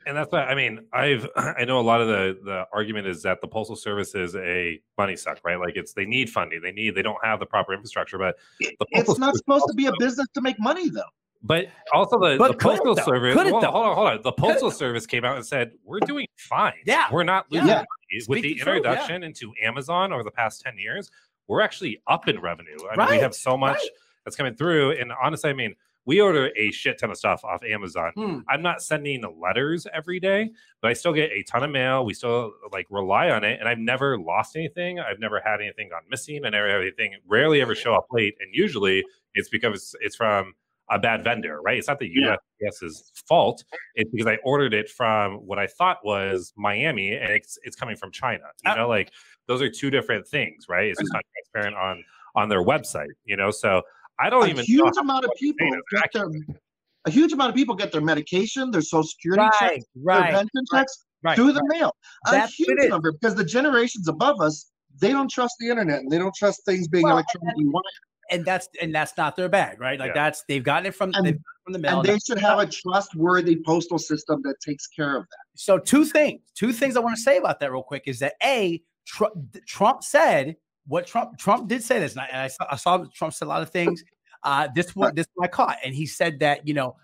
and 0.06 0.16
that's 0.16 0.32
why 0.32 0.44
I 0.44 0.54
mean 0.54 0.86
I've 0.92 1.28
I 1.36 1.64
know 1.64 1.78
a 1.78 1.82
lot 1.82 2.00
of 2.00 2.08
the 2.08 2.38
the 2.44 2.66
argument 2.72 3.06
is 3.06 3.22
that 3.22 3.40
the 3.40 3.48
postal 3.48 3.76
service 3.76 4.14
is 4.14 4.34
a 4.36 4.80
money 4.96 5.16
suck, 5.16 5.38
right? 5.44 5.60
Like 5.60 5.76
it's 5.76 5.92
they 5.92 6.06
need 6.06 6.30
funding, 6.30 6.60
they 6.62 6.72
need 6.72 6.94
they 6.94 7.02
don't 7.02 7.22
have 7.22 7.38
the 7.38 7.46
proper 7.46 7.72
infrastructure, 7.72 8.18
but 8.18 8.36
it's 8.60 9.18
not 9.18 9.36
supposed 9.36 9.66
to 9.68 9.74
be 9.74 9.86
a 9.86 9.92
business 9.98 10.26
to 10.34 10.40
make 10.40 10.58
money 10.58 10.88
though. 10.88 11.02
But 11.42 11.66
also 11.92 12.18
the, 12.18 12.36
But 12.36 12.48
the 12.48 12.54
could 12.54 12.72
it, 12.72 12.76
postal 12.78 12.94
though? 12.96 13.04
service. 13.04 13.34
Could 13.36 13.46
it, 13.46 13.52
well, 13.52 13.62
hold 13.70 13.86
on, 13.86 13.94
hold 13.94 14.08
on. 14.08 14.22
The 14.22 14.32
postal 14.32 14.70
service 14.70 15.06
came 15.06 15.24
out 15.24 15.36
and 15.36 15.46
said 15.46 15.72
we're 15.84 16.00
doing 16.00 16.26
fine. 16.36 16.72
Yeah. 16.84 17.06
we're 17.12 17.22
not 17.22 17.46
losing 17.50 17.68
Yeah. 17.68 17.74
money 17.76 17.86
with 18.10 18.24
Speak 18.24 18.42
the 18.42 18.54
the 18.54 18.54
truth, 18.54 18.66
yeah. 18.66 18.76
introduction 18.76 19.22
into 19.22 19.52
Amazon 19.62 20.12
over 20.12 20.24
the 20.24 20.30
past 20.32 20.62
ten 20.62 20.76
years. 20.78 21.10
We're 21.46 21.60
actually 21.60 22.02
up 22.06 22.28
in 22.28 22.40
revenue. 22.40 22.76
I 22.90 22.96
mean, 22.96 23.08
we 23.08 23.18
have 23.18 23.34
so 23.34 23.56
much 23.56 23.76
right. 23.76 23.88
that's 24.24 24.36
coming 24.36 24.54
through, 24.54 24.92
and 24.92 25.12
honestly, 25.22 25.48
I 25.48 25.54
mean, 25.54 25.74
we 26.08 26.22
order 26.22 26.50
a 26.56 26.70
shit 26.70 26.98
ton 26.98 27.10
of 27.10 27.18
stuff 27.18 27.44
off 27.44 27.62
Amazon. 27.62 28.12
Hmm. 28.16 28.38
I'm 28.48 28.62
not 28.62 28.80
sending 28.80 29.22
letters 29.38 29.86
every 29.92 30.18
day, 30.18 30.48
but 30.80 30.90
I 30.90 30.94
still 30.94 31.12
get 31.12 31.30
a 31.32 31.42
ton 31.42 31.62
of 31.62 31.70
mail. 31.70 32.06
We 32.06 32.14
still 32.14 32.50
like 32.72 32.86
rely 32.88 33.28
on 33.28 33.44
it, 33.44 33.60
and 33.60 33.68
I've 33.68 33.78
never 33.78 34.18
lost 34.18 34.56
anything. 34.56 34.98
I've 34.98 35.18
never 35.20 35.38
had 35.44 35.60
anything 35.60 35.90
gone 35.90 36.00
missing. 36.10 36.46
I 36.46 36.48
never 36.48 36.66
have 36.70 36.80
anything. 36.80 37.12
Rarely 37.26 37.60
ever 37.60 37.74
show 37.74 37.94
up 37.94 38.06
late, 38.10 38.34
and 38.40 38.48
usually 38.54 39.04
it's 39.34 39.50
because 39.50 39.94
it's 40.00 40.16
from 40.16 40.54
a 40.90 40.98
bad 40.98 41.22
vendor, 41.22 41.60
right? 41.60 41.76
It's 41.76 41.88
not 41.88 41.98
the 41.98 42.10
Yeah. 42.10 42.36
USPS's 42.62 43.12
fault. 43.28 43.62
It's 43.94 44.10
because 44.10 44.26
I 44.26 44.38
ordered 44.44 44.72
it 44.72 44.88
from 44.88 45.34
what 45.46 45.58
I 45.58 45.66
thought 45.66 45.98
was 46.06 46.54
Miami, 46.56 47.12
and 47.12 47.30
it's 47.30 47.58
it's 47.64 47.76
coming 47.76 47.96
from 47.96 48.12
China. 48.12 48.44
You 48.64 48.70
Uh, 48.70 48.74
know, 48.76 48.88
like 48.88 49.10
those 49.46 49.60
are 49.60 49.68
two 49.68 49.90
different 49.90 50.26
things, 50.26 50.70
right? 50.70 50.86
It's 50.88 50.98
just 50.98 51.12
not 51.12 51.22
transparent 51.34 51.76
on 51.76 52.02
on 52.34 52.48
their 52.48 52.62
website. 52.64 53.12
You 53.26 53.36
know, 53.36 53.50
so 53.50 53.82
I 54.20 54.30
don't 54.30 54.42
a 54.44 54.46
even 54.46 54.56
know 54.58 54.62
huge 54.64 54.94
how 54.96 55.02
amount 55.02 55.24
of 55.24 55.30
people 55.38 55.68
get 55.92 56.10
their 56.12 56.28
a 57.04 57.10
huge 57.10 57.32
amount 57.32 57.50
of 57.50 57.54
people 57.56 57.74
get 57.74 57.92
their 57.92 58.00
medication, 58.00 58.70
their 58.70 58.82
social 58.82 59.04
security 59.04 59.42
Right, 59.42 59.52
checks, 59.58 59.84
their 59.94 60.04
right, 60.04 60.30
pension 60.34 60.64
checks 60.72 61.04
right. 61.22 61.36
through 61.36 61.52
the 61.52 61.62
mail. 61.68 61.94
A 62.26 62.32
That's 62.32 62.58
what 62.58 62.78
huge 62.78 62.90
number 62.90 63.12
because 63.12 63.34
the 63.34 63.44
generations 63.44 64.08
above 64.08 64.40
us 64.40 64.70
they 65.00 65.10
don't 65.12 65.30
trust 65.30 65.54
the 65.60 65.68
internet 65.68 66.00
and 66.00 66.10
they 66.10 66.18
don't 66.18 66.34
trust 66.34 66.64
things 66.64 66.88
being 66.88 67.04
Well, 67.04 67.12
electronically 67.14 67.66
wired. 67.66 67.84
and 68.32 68.44
that's 68.44 68.68
and 68.82 68.92
that's 68.94 69.16
not 69.16 69.36
their 69.36 69.48
bag, 69.48 69.80
right? 69.80 69.98
Like 69.98 70.08
Yeah. 70.08 70.14
that's 70.14 70.42
they've 70.48 70.64
gotten 70.64 70.86
it 70.86 70.94
from 70.94 71.10
And- 71.14 71.24
gotten 71.24 71.34
it 71.36 71.40
from 71.64 71.72
the 71.74 71.78
mail. 71.78 72.00
And 72.00 72.08
they 72.08 72.18
should 72.18 72.38
have 72.38 72.58
a 72.58 72.66
trustworthy 72.66 73.62
postal 73.64 73.98
system 73.98 74.42
that 74.42 74.56
takes 74.60 74.86
care 74.88 75.16
of 75.16 75.22
that. 75.22 75.38
so 75.54 75.78
two 75.78 76.04
things, 76.04 76.40
two 76.54 76.72
things 76.72 76.96
I 76.96 77.00
want 77.00 77.14
to 77.16 77.22
say 77.22 77.36
about 77.38 77.60
that 77.60 77.70
real 77.70 77.82
quick 77.84 78.02
is 78.06 78.18
that 78.18 78.34
a 78.42 78.82
Trump, 79.06 79.34
Trump 79.66 80.02
said 80.02 80.56
what 80.88 81.06
Trump 81.06 81.38
Trump 81.38 81.68
did 81.68 81.82
say 81.82 82.00
this, 82.00 82.12
and 82.12 82.22
I, 82.22 82.26
and 82.32 82.40
I 82.42 82.48
saw 82.48 82.66
I 82.70 82.76
saw 82.76 83.04
Trump 83.14 83.32
said 83.34 83.44
a 83.46 83.48
lot 83.48 83.62
of 83.62 83.70
things. 83.70 84.02
Uh, 84.42 84.68
this 84.74 84.96
one, 84.96 85.14
this 85.14 85.26
one 85.34 85.46
I 85.46 85.48
caught, 85.50 85.76
and 85.84 85.94
he 85.94 86.06
said 86.06 86.40
that 86.40 86.66
you 86.66 86.74
know 86.74 86.96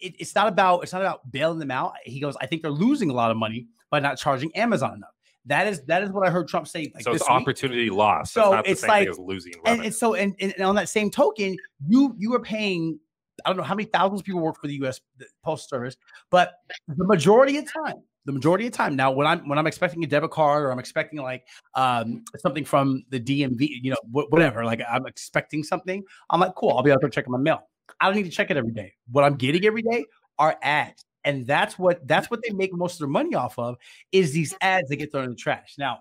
it, 0.00 0.14
it's 0.18 0.34
not 0.34 0.48
about 0.48 0.82
it's 0.82 0.92
not 0.92 1.02
about 1.02 1.30
bailing 1.30 1.58
them 1.58 1.70
out. 1.70 1.94
He 2.04 2.20
goes, 2.20 2.36
I 2.40 2.46
think 2.46 2.62
they're 2.62 2.70
losing 2.70 3.08
a 3.10 3.14
lot 3.14 3.30
of 3.30 3.36
money 3.36 3.66
by 3.90 4.00
not 4.00 4.18
charging 4.18 4.54
Amazon 4.56 4.94
enough. 4.94 5.10
That 5.46 5.66
is 5.66 5.82
that 5.84 6.02
is 6.02 6.10
what 6.10 6.26
I 6.26 6.30
heard 6.30 6.48
Trump 6.48 6.68
say. 6.68 6.90
Like 6.94 7.04
so 7.04 7.12
it's 7.12 7.22
week. 7.22 7.30
opportunity 7.30 7.88
lost. 7.90 8.32
So 8.34 8.42
So 8.42 8.52
not 8.52 8.64
the 8.64 8.70
it's 8.72 8.80
same 8.82 8.88
like- 8.88 9.02
thing 9.04 9.10
as 9.10 9.18
losing 9.18 9.52
and, 9.66 9.84
and 9.84 9.94
so 9.94 10.14
and, 10.14 10.34
and 10.40 10.60
on 10.60 10.74
that 10.74 10.88
same 10.88 11.10
token 11.10 11.56
you 11.86 12.14
you 12.18 12.34
are 12.34 12.40
paying 12.40 12.98
i 13.46 13.48
don't 13.48 13.56
know 13.56 13.62
how 13.62 13.74
many 13.74 13.88
thousands 13.88 14.20
of 14.20 14.26
people 14.26 14.40
work 14.40 14.60
for 14.60 14.66
the 14.66 14.74
us 14.74 15.00
postal 15.42 15.78
service 15.78 15.96
but 16.30 16.52
the 16.88 17.04
majority 17.06 17.56
of 17.56 17.64
time 17.72 18.02
the 18.24 18.32
majority 18.32 18.66
of 18.66 18.72
time 18.72 18.96
now 18.96 19.10
when 19.10 19.26
i'm 19.26 19.48
when 19.48 19.58
i'm 19.58 19.66
expecting 19.66 20.04
a 20.04 20.06
debit 20.06 20.30
card 20.30 20.64
or 20.64 20.70
i'm 20.70 20.78
expecting 20.78 21.20
like 21.20 21.46
um 21.74 22.24
something 22.38 22.64
from 22.64 23.02
the 23.10 23.20
dmv 23.20 23.60
you 23.60 23.90
know 23.90 23.96
wh- 24.10 24.30
whatever 24.30 24.64
like 24.64 24.80
i'm 24.90 25.06
expecting 25.06 25.62
something 25.62 26.02
i'm 26.30 26.40
like 26.40 26.54
cool 26.54 26.70
i'll 26.70 26.82
be 26.82 26.90
out 26.90 27.00
there 27.00 27.10
checking 27.10 27.32
my 27.32 27.38
mail 27.38 27.60
i 28.00 28.06
don't 28.06 28.16
need 28.16 28.24
to 28.24 28.30
check 28.30 28.50
it 28.50 28.56
every 28.56 28.72
day 28.72 28.92
what 29.10 29.24
i'm 29.24 29.36
getting 29.36 29.64
every 29.64 29.82
day 29.82 30.04
are 30.38 30.56
ads 30.62 31.04
and 31.24 31.46
that's 31.46 31.78
what 31.78 32.06
that's 32.06 32.30
what 32.30 32.40
they 32.46 32.54
make 32.54 32.72
most 32.72 32.94
of 32.94 32.98
their 33.00 33.08
money 33.08 33.34
off 33.34 33.58
of 33.58 33.76
is 34.12 34.32
these 34.32 34.54
ads 34.60 34.88
that 34.88 34.96
get 34.96 35.10
thrown 35.12 35.24
in 35.24 35.30
the 35.30 35.36
trash 35.36 35.74
now 35.78 36.00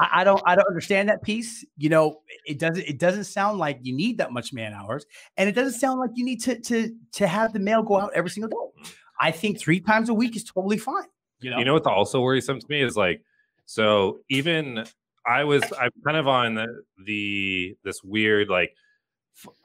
I 0.00 0.24
don't 0.24 0.42
I 0.46 0.54
don't 0.54 0.66
understand 0.66 1.10
that 1.10 1.22
piece. 1.22 1.64
You 1.76 1.90
know, 1.90 2.22
it 2.46 2.58
doesn't 2.58 2.84
it 2.84 2.98
doesn't 2.98 3.24
sound 3.24 3.58
like 3.58 3.80
you 3.82 3.94
need 3.94 4.16
that 4.18 4.32
much 4.32 4.50
man 4.52 4.72
hours, 4.72 5.04
and 5.36 5.46
it 5.46 5.52
doesn't 5.52 5.78
sound 5.78 6.00
like 6.00 6.10
you 6.14 6.24
need 6.24 6.40
to 6.44 6.58
to 6.58 6.96
to 7.12 7.26
have 7.26 7.52
the 7.52 7.58
mail 7.58 7.82
go 7.82 8.00
out 8.00 8.10
every 8.14 8.30
single 8.30 8.48
day. 8.48 8.90
I 9.20 9.30
think 9.30 9.58
three 9.58 9.80
times 9.80 10.08
a 10.08 10.14
week 10.14 10.34
is 10.34 10.44
totally 10.44 10.78
fine. 10.78 11.04
You 11.40 11.50
know, 11.50 11.58
you 11.58 11.64
know? 11.64 11.74
what's 11.74 11.86
also 11.86 12.20
worrisome 12.20 12.58
to 12.58 12.66
me 12.68 12.82
is 12.82 12.96
like 12.96 13.22
so 13.66 14.20
even 14.28 14.84
i 15.26 15.44
was 15.44 15.62
i'm 15.80 15.90
kind 16.04 16.16
of 16.16 16.26
on 16.26 16.54
the, 16.54 16.82
the 17.04 17.76
this 17.84 18.02
weird 18.02 18.48
like 18.48 18.74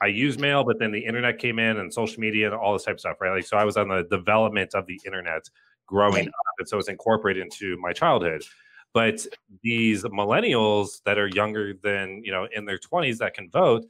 I 0.00 0.06
use 0.06 0.38
mail 0.38 0.64
but 0.64 0.78
then 0.78 0.90
the 0.90 1.04
internet 1.04 1.38
came 1.38 1.58
in 1.58 1.76
and 1.76 1.92
social 1.92 2.18
media 2.18 2.46
and 2.46 2.54
all 2.54 2.72
this 2.72 2.84
type 2.84 2.94
of 2.94 3.00
stuff 3.00 3.16
right? 3.20 3.34
Like 3.34 3.46
so 3.46 3.58
i 3.58 3.64
was 3.64 3.76
on 3.76 3.88
the 3.88 4.04
development 4.04 4.74
of 4.74 4.86
the 4.86 4.98
internet 5.04 5.42
growing 5.86 6.28
up 6.28 6.54
and 6.58 6.68
so 6.68 6.78
it's 6.78 6.88
incorporated 6.88 7.42
into 7.42 7.76
my 7.78 7.92
childhood. 7.92 8.42
But 8.94 9.26
these 9.62 10.04
millennials 10.04 11.02
that 11.04 11.18
are 11.18 11.28
younger 11.28 11.74
than 11.82 12.22
you 12.24 12.32
know 12.32 12.48
in 12.54 12.64
their 12.64 12.78
20s 12.78 13.18
that 13.18 13.34
can 13.34 13.50
vote 13.50 13.84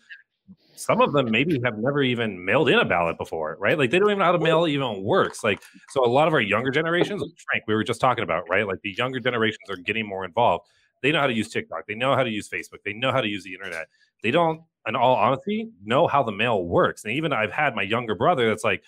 some 0.76 1.00
of 1.00 1.12
them 1.12 1.30
maybe 1.30 1.60
have 1.64 1.78
never 1.78 2.02
even 2.02 2.44
mailed 2.44 2.68
in 2.68 2.78
a 2.78 2.84
ballot 2.84 3.18
before, 3.18 3.56
right? 3.58 3.78
Like 3.78 3.90
they 3.90 3.98
don't 3.98 4.08
even 4.08 4.18
know 4.18 4.24
how 4.26 4.32
to 4.32 4.38
mail 4.38 4.66
even 4.66 5.02
works. 5.02 5.42
Like 5.42 5.62
so, 5.90 6.04
a 6.04 6.06
lot 6.06 6.28
of 6.28 6.34
our 6.34 6.40
younger 6.40 6.70
generations, 6.70 7.20
like 7.22 7.30
Frank, 7.50 7.64
we 7.66 7.74
were 7.74 7.84
just 7.84 8.00
talking 8.00 8.24
about, 8.24 8.48
right? 8.48 8.66
Like 8.66 8.80
the 8.82 8.92
younger 8.92 9.20
generations 9.20 9.68
are 9.70 9.76
getting 9.76 10.06
more 10.06 10.24
involved. 10.24 10.66
They 11.02 11.12
know 11.12 11.20
how 11.20 11.26
to 11.26 11.32
use 11.34 11.48
TikTok. 11.48 11.86
They 11.86 11.94
know 11.94 12.14
how 12.14 12.22
to 12.22 12.30
use 12.30 12.48
Facebook. 12.48 12.82
They 12.84 12.92
know 12.92 13.12
how 13.12 13.20
to 13.20 13.28
use 13.28 13.44
the 13.44 13.52
internet. 13.52 13.86
They 14.22 14.30
don't, 14.30 14.62
in 14.88 14.96
all 14.96 15.14
honesty, 15.16 15.68
know 15.84 16.06
how 16.06 16.22
the 16.22 16.32
mail 16.32 16.64
works. 16.64 17.04
And 17.04 17.12
even 17.12 17.32
I've 17.32 17.52
had 17.52 17.74
my 17.74 17.82
younger 17.82 18.14
brother 18.14 18.48
that's 18.48 18.64
like, 18.64 18.82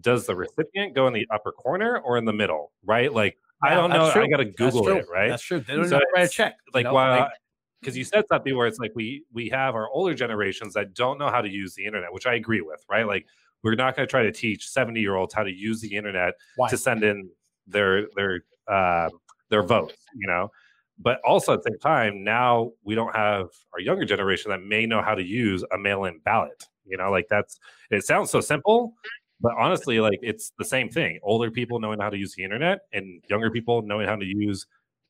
does 0.00 0.24
the 0.26 0.34
recipient 0.36 0.94
go 0.94 1.06
in 1.06 1.12
the 1.12 1.26
upper 1.32 1.52
corner 1.52 1.98
or 1.98 2.16
in 2.16 2.24
the 2.24 2.32
middle, 2.32 2.72
right? 2.84 3.12
Like 3.12 3.36
I 3.62 3.74
don't 3.74 3.90
know. 3.90 4.10
true. 4.10 4.22
I 4.22 4.28
got 4.28 4.38
to 4.38 4.44
Google 4.46 4.88
it, 4.88 5.06
right? 5.12 5.28
That's 5.28 5.42
true. 5.42 5.60
They 5.60 5.74
don't 5.74 5.84
So 5.84 5.90
know 5.90 5.96
how 5.96 6.00
to 6.00 6.06
write 6.14 6.26
a 6.26 6.28
check. 6.32 6.56
you 6.66 6.70
like 6.72 6.84
know, 6.84 6.94
while 6.94 7.20
like- 7.20 7.30
because 7.80 7.96
you 7.96 8.04
said 8.04 8.24
something 8.28 8.56
where 8.56 8.66
it's 8.66 8.78
like 8.78 8.92
we 8.94 9.24
we 9.32 9.48
have 9.48 9.74
our 9.74 9.88
older 9.88 10.14
generations 10.14 10.74
that 10.74 10.94
don't 10.94 11.18
know 11.18 11.30
how 11.30 11.40
to 11.40 11.48
use 11.48 11.74
the 11.74 11.84
internet 11.84 12.12
which 12.12 12.26
i 12.26 12.34
agree 12.34 12.60
with 12.60 12.84
right 12.90 13.06
like 13.06 13.26
we're 13.62 13.74
not 13.74 13.96
going 13.96 14.06
to 14.06 14.10
try 14.10 14.22
to 14.22 14.32
teach 14.32 14.68
70 14.68 15.00
year 15.00 15.16
olds 15.16 15.34
how 15.34 15.42
to 15.42 15.52
use 15.52 15.80
the 15.80 15.94
internet 15.94 16.34
Why? 16.56 16.68
to 16.68 16.76
send 16.76 17.04
in 17.04 17.28
their 17.66 18.06
their 18.16 18.40
uh, 18.68 19.08
their 19.48 19.62
votes. 19.62 19.96
You 20.14 20.28
know, 20.28 20.50
but 20.98 21.20
also 21.24 21.54
at 21.54 21.62
the 21.62 21.70
same 21.70 21.78
time, 21.78 22.24
now 22.24 22.72
we 22.84 22.94
don't 22.94 23.14
have 23.14 23.48
our 23.72 23.80
younger 23.80 24.04
generation 24.04 24.50
that 24.50 24.62
may 24.62 24.86
know 24.86 25.02
how 25.02 25.14
to 25.14 25.22
use 25.22 25.64
a 25.72 25.78
mail-in 25.78 26.20
ballot. 26.24 26.64
You 26.86 26.96
know, 26.96 27.10
like 27.10 27.26
that's 27.28 27.58
it 27.90 28.04
sounds 28.04 28.30
so 28.30 28.40
simple, 28.40 28.94
but 29.40 29.52
honestly, 29.58 30.00
like 30.00 30.18
it's 30.22 30.52
the 30.58 30.64
same 30.64 30.88
thing. 30.88 31.18
Older 31.22 31.50
people 31.50 31.78
knowing 31.80 32.00
how 32.00 32.10
to 32.10 32.16
use 32.16 32.34
the 32.34 32.44
internet 32.44 32.80
and 32.92 33.22
younger 33.28 33.50
people 33.50 33.82
knowing 33.82 34.06
how 34.06 34.16
to 34.16 34.26
use 34.26 34.66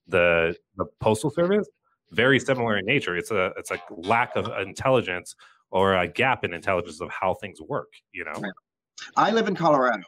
the 0.08 0.56
the 0.76 0.86
postal 1.00 1.30
service 1.30 1.68
very 2.12 2.40
similar 2.40 2.78
in 2.78 2.86
nature. 2.86 3.16
It's 3.16 3.30
a 3.30 3.52
it's 3.56 3.70
a 3.70 3.78
lack 3.90 4.36
of 4.36 4.48
intelligence 4.58 5.34
or 5.70 5.94
a 5.94 6.08
gap 6.08 6.44
in 6.44 6.52
intelligence 6.52 7.00
of 7.00 7.10
how 7.10 7.34
things 7.34 7.60
work. 7.60 7.92
You 8.12 8.24
know, 8.24 8.42
I 9.16 9.30
live 9.30 9.48
in 9.48 9.54
Colorado, 9.54 10.02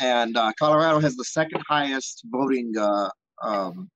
and 0.00 0.36
uh, 0.36 0.52
Colorado 0.58 1.00
has 1.00 1.16
the 1.16 1.24
second 1.24 1.62
highest 1.68 2.22
voting 2.30 2.72
uh, 2.78 3.08
um, 3.42 3.88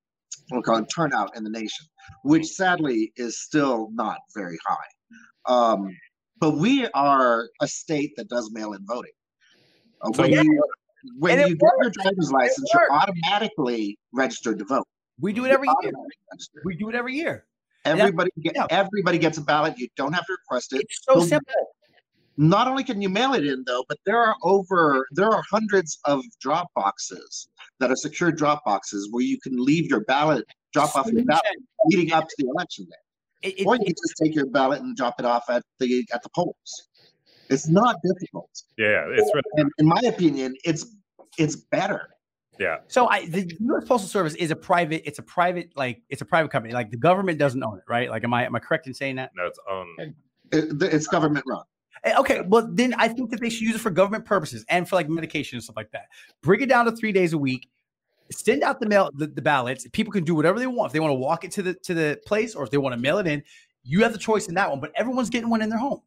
what 0.48 0.58
we 0.58 0.62
call 0.62 0.76
it, 0.78 0.86
turnout 0.94 1.36
in 1.36 1.44
the 1.44 1.50
nation, 1.50 1.86
which 2.24 2.46
sadly 2.46 3.12
is 3.16 3.40
still 3.40 3.90
not 3.92 4.18
very 4.34 4.58
high. 4.66 5.52
Um, 5.54 5.94
but 6.40 6.56
we 6.56 6.86
are 6.88 7.48
a 7.60 7.68
state 7.68 8.12
that 8.16 8.28
does 8.28 8.50
mail-in 8.52 8.84
voting. 8.86 9.12
Uh, 10.02 10.12
So 10.14 10.22
when 10.22 10.32
yeah. 10.32 10.42
you 10.42 10.62
when 11.18 11.38
you 11.40 11.56
get 11.56 11.72
your 11.80 11.90
driver's 11.90 12.32
license, 12.32 12.70
you're 12.74 12.92
automatically 12.92 13.98
registered 14.12 14.58
to 14.58 14.64
vote. 14.64 14.86
We 15.20 15.32
do 15.32 15.44
it 15.44 15.50
every 15.50 15.68
year. 15.82 15.92
We 16.64 16.76
do 16.76 16.88
it 16.88 16.94
every 16.94 17.14
year. 17.14 17.44
Everybody 17.84 18.30
get, 18.40 18.52
yeah. 18.54 18.66
everybody 18.70 19.18
gets 19.18 19.38
a 19.38 19.40
ballot. 19.42 19.78
You 19.78 19.88
don't 19.96 20.12
have 20.12 20.26
to 20.26 20.32
request 20.32 20.72
it. 20.74 20.82
It's 20.82 21.00
so 21.04 21.14
Well, 21.16 21.24
simple. 21.26 21.54
not 22.36 22.68
only 22.68 22.84
can 22.84 23.00
you 23.00 23.08
mail 23.08 23.34
it 23.34 23.46
in 23.46 23.64
though, 23.66 23.84
but 23.88 23.98
there 24.04 24.18
are 24.18 24.36
over 24.42 25.06
there 25.12 25.28
are 25.30 25.42
hundreds 25.50 25.98
of 26.04 26.22
drop 26.40 26.68
boxes 26.74 27.48
that 27.78 27.90
are 27.90 27.96
secure 27.96 28.30
drop 28.30 28.64
boxes 28.64 29.08
where 29.10 29.22
you 29.24 29.38
can 29.40 29.56
leave 29.64 29.88
your 29.88 30.00
ballot, 30.04 30.44
drop 30.72 30.94
off 30.96 31.06
your 31.10 31.24
ballot 31.24 31.42
leading 31.86 32.12
up 32.12 32.28
to 32.28 32.34
the 32.38 32.48
election 32.48 32.84
day, 32.84 33.48
It- 33.48 33.60
it- 33.60 33.66
or 33.66 33.74
you 33.76 33.84
can 33.86 33.94
just 33.94 34.14
take 34.22 34.34
your 34.34 34.46
ballot 34.46 34.82
and 34.82 34.96
drop 34.96 35.18
it 35.18 35.24
off 35.24 35.48
at 35.48 35.62
the 35.78 36.06
at 36.12 36.22
the 36.22 36.28
polls. 36.34 36.88
It's 37.48 37.66
not 37.68 37.96
difficult, 38.04 38.50
yeah, 38.76 39.06
it's 39.08 39.30
really, 39.34 39.42
and 39.56 39.72
in 39.78 39.86
my 39.86 40.00
opinion, 40.04 40.54
it's 40.64 40.84
it's 41.38 41.56
better. 41.56 42.08
Yeah. 42.58 42.78
So 42.88 43.08
I 43.08 43.26
the 43.28 43.50
U.S. 43.60 43.84
Postal 43.86 44.08
Service 44.08 44.34
is 44.34 44.50
a 44.50 44.56
private. 44.56 45.02
It's 45.06 45.18
a 45.18 45.22
private 45.22 45.72
like 45.76 46.02
it's 46.08 46.22
a 46.22 46.24
private 46.24 46.50
company. 46.50 46.74
Like 46.74 46.90
the 46.90 46.96
government 46.96 47.38
doesn't 47.38 47.62
own 47.62 47.78
it, 47.78 47.84
right? 47.88 48.10
Like 48.10 48.24
am 48.24 48.34
I 48.34 48.44
am 48.46 48.54
I 48.54 48.58
correct 48.58 48.86
in 48.86 48.94
saying 48.94 49.16
that? 49.16 49.30
No, 49.36 49.46
it's 49.46 49.58
own. 49.70 49.94
It- 49.98 50.14
it's 50.50 51.06
government 51.06 51.44
run. 51.46 51.62
Eh, 52.04 52.14
Okay, 52.18 52.40
well 52.46 52.66
then 52.72 52.94
I 52.94 53.08
think 53.08 53.30
that 53.30 53.40
they 53.40 53.50
should 53.50 53.62
use 53.62 53.74
it 53.74 53.80
for 53.80 53.90
government 53.90 54.24
purposes 54.24 54.64
and 54.70 54.88
for 54.88 54.96
like 54.96 55.08
medication 55.10 55.56
and 55.56 55.62
stuff 55.62 55.76
like 55.76 55.90
that. 55.90 56.06
Bring 56.42 56.60
it 56.62 56.68
down 56.70 56.86
to 56.86 56.92
three 56.92 57.12
days 57.12 57.32
a 57.34 57.38
week. 57.38 57.68
Send 58.30 58.62
out 58.62 58.80
the 58.80 58.86
mail 58.86 59.10
the, 59.14 59.26
the 59.26 59.42
ballots. 59.42 59.86
People 59.92 60.12
can 60.12 60.24
do 60.24 60.34
whatever 60.34 60.58
they 60.58 60.66
want. 60.66 60.88
If 60.88 60.92
they 60.94 61.00
want 61.00 61.10
to 61.10 61.16
walk 61.18 61.44
it 61.44 61.50
to 61.52 61.62
the 61.62 61.74
to 61.74 61.92
the 61.94 62.18
place 62.26 62.54
or 62.54 62.64
if 62.64 62.70
they 62.70 62.78
want 62.78 62.94
to 62.94 63.00
mail 63.00 63.18
it 63.18 63.26
in, 63.26 63.42
you 63.84 64.02
have 64.02 64.12
the 64.12 64.18
choice 64.18 64.48
in 64.48 64.54
that 64.54 64.70
one. 64.70 64.80
But 64.80 64.92
everyone's 64.94 65.28
getting 65.30 65.50
one 65.50 65.60
in 65.62 65.68
their 65.68 65.78
home. 65.78 66.00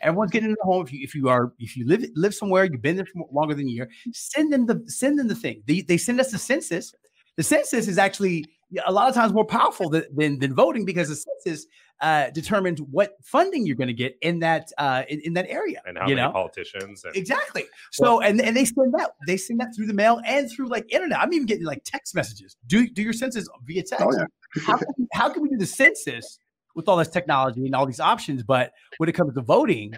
Everyone's 0.00 0.30
getting 0.30 0.50
in 0.50 0.56
the 0.58 0.64
home. 0.64 0.84
If 0.84 0.92
you 0.92 1.00
if 1.02 1.14
you 1.14 1.28
are 1.28 1.52
if 1.58 1.76
you 1.76 1.86
live 1.86 2.04
live 2.14 2.34
somewhere, 2.34 2.64
you've 2.64 2.82
been 2.82 2.96
there 2.96 3.06
for 3.06 3.26
longer 3.32 3.54
than 3.54 3.66
a 3.66 3.70
year, 3.70 3.88
send 4.12 4.52
them 4.52 4.66
the 4.66 4.82
send 4.86 5.18
them 5.18 5.28
the 5.28 5.34
thing. 5.34 5.62
They 5.66 5.80
they 5.82 5.96
send 5.96 6.20
us 6.20 6.30
the 6.30 6.38
census. 6.38 6.94
The 7.36 7.42
census 7.42 7.86
is 7.86 7.98
actually 7.98 8.46
a 8.84 8.92
lot 8.92 9.08
of 9.08 9.14
times 9.14 9.32
more 9.32 9.44
powerful 9.44 9.88
than 9.88 10.04
than, 10.14 10.38
than 10.38 10.54
voting 10.54 10.84
because 10.84 11.08
the 11.08 11.16
census 11.16 11.66
uh, 12.00 12.30
determines 12.30 12.80
what 12.82 13.16
funding 13.22 13.66
you're 13.66 13.76
going 13.76 13.88
to 13.88 13.94
get 13.94 14.16
in 14.20 14.40
that 14.40 14.70
uh, 14.78 15.02
in, 15.08 15.20
in 15.20 15.32
that 15.34 15.46
area. 15.48 15.80
and 15.86 15.96
how 15.98 16.06
you 16.06 16.14
many 16.14 16.26
know? 16.26 16.32
politicians 16.32 17.04
and 17.04 17.16
Exactly. 17.16 17.64
So 17.92 18.20
and 18.20 18.40
and 18.40 18.56
they 18.56 18.64
send 18.64 18.92
that 18.94 19.12
they 19.26 19.36
send 19.36 19.60
that 19.60 19.74
through 19.74 19.86
the 19.86 19.94
mail 19.94 20.20
and 20.26 20.50
through 20.50 20.68
like 20.68 20.92
internet. 20.92 21.18
I'm 21.20 21.32
even 21.32 21.46
getting 21.46 21.64
like 21.64 21.82
text 21.84 22.14
messages. 22.14 22.56
Do 22.66 22.88
do 22.88 23.02
your 23.02 23.12
census 23.12 23.48
via 23.64 23.82
text. 23.82 24.04
Oh, 24.06 24.12
yeah. 24.12 24.62
how, 24.66 24.76
can, 24.76 25.08
how 25.12 25.28
can 25.30 25.42
we 25.42 25.48
do 25.48 25.56
the 25.56 25.66
census 25.66 26.38
with 26.76 26.88
all 26.88 26.96
this 26.96 27.08
technology 27.08 27.66
and 27.66 27.74
all 27.74 27.86
these 27.86 27.98
options? 28.00 28.44
But 28.44 28.72
when 28.98 29.08
it 29.08 29.12
comes 29.12 29.34
to 29.34 29.40
voting, 29.40 29.94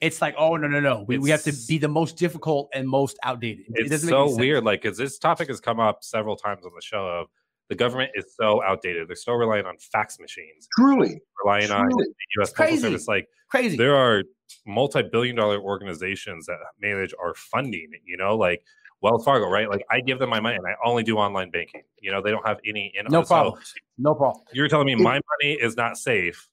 it's 0.00 0.22
like, 0.22 0.36
oh 0.38 0.56
no 0.56 0.68
no 0.68 0.78
no, 0.78 1.04
we, 1.08 1.18
we 1.18 1.30
have 1.30 1.42
to 1.42 1.52
be 1.66 1.78
the 1.78 1.88
most 1.88 2.16
difficult 2.16 2.70
and 2.72 2.88
most 2.88 3.18
outdated. 3.24 3.66
It 3.70 3.80
it's 3.80 3.90
doesn't 3.90 4.06
make 4.10 4.14
any 4.16 4.26
so 4.26 4.28
sense. 4.28 4.38
weird. 4.40 4.64
Like, 4.64 4.82
because 4.82 4.96
this 4.96 5.18
topic 5.18 5.48
has 5.48 5.58
come 5.60 5.80
up 5.80 6.04
several 6.04 6.36
times 6.36 6.64
on 6.64 6.70
the 6.74 6.82
show. 6.82 7.04
Of 7.08 7.26
the 7.68 7.74
government 7.74 8.12
is 8.14 8.34
so 8.40 8.62
outdated. 8.62 9.08
They're 9.08 9.16
still 9.16 9.34
relying 9.34 9.66
on 9.66 9.76
fax 9.78 10.18
machines, 10.20 10.68
Truly, 10.78 11.20
relying 11.44 11.70
on 11.70 11.82
truly. 11.90 12.04
the 12.06 12.14
U.S. 12.38 12.50
Postal 12.50 12.64
crazy. 12.66 12.82
Service. 12.82 13.08
Like, 13.08 13.28
Crazy. 13.50 13.76
there 13.76 13.96
are 13.96 14.22
multi-billion-dollar 14.66 15.60
organizations 15.60 16.46
that 16.46 16.56
manage 16.80 17.12
our 17.22 17.34
funding. 17.34 17.90
You 18.06 18.16
know, 18.16 18.36
like 18.36 18.62
Wells 19.00 19.24
Fargo, 19.24 19.48
right? 19.48 19.68
Like, 19.68 19.84
I 19.90 20.00
give 20.00 20.18
them 20.18 20.30
my 20.30 20.40
money, 20.40 20.56
and 20.56 20.66
I 20.66 20.74
only 20.84 21.02
do 21.02 21.16
online 21.16 21.50
banking. 21.50 21.82
You 22.00 22.10
know, 22.10 22.20
they 22.22 22.30
don't 22.30 22.46
have 22.46 22.58
any 22.66 22.92
in. 22.98 23.06
no 23.10 23.22
so 23.22 23.26
problem. 23.26 23.62
No 23.98 24.14
problem. 24.14 24.44
You're 24.52 24.68
telling 24.68 24.86
me 24.86 24.94
my 24.94 25.20
money 25.42 25.54
is 25.54 25.76
not 25.76 25.96
safe, 25.96 26.48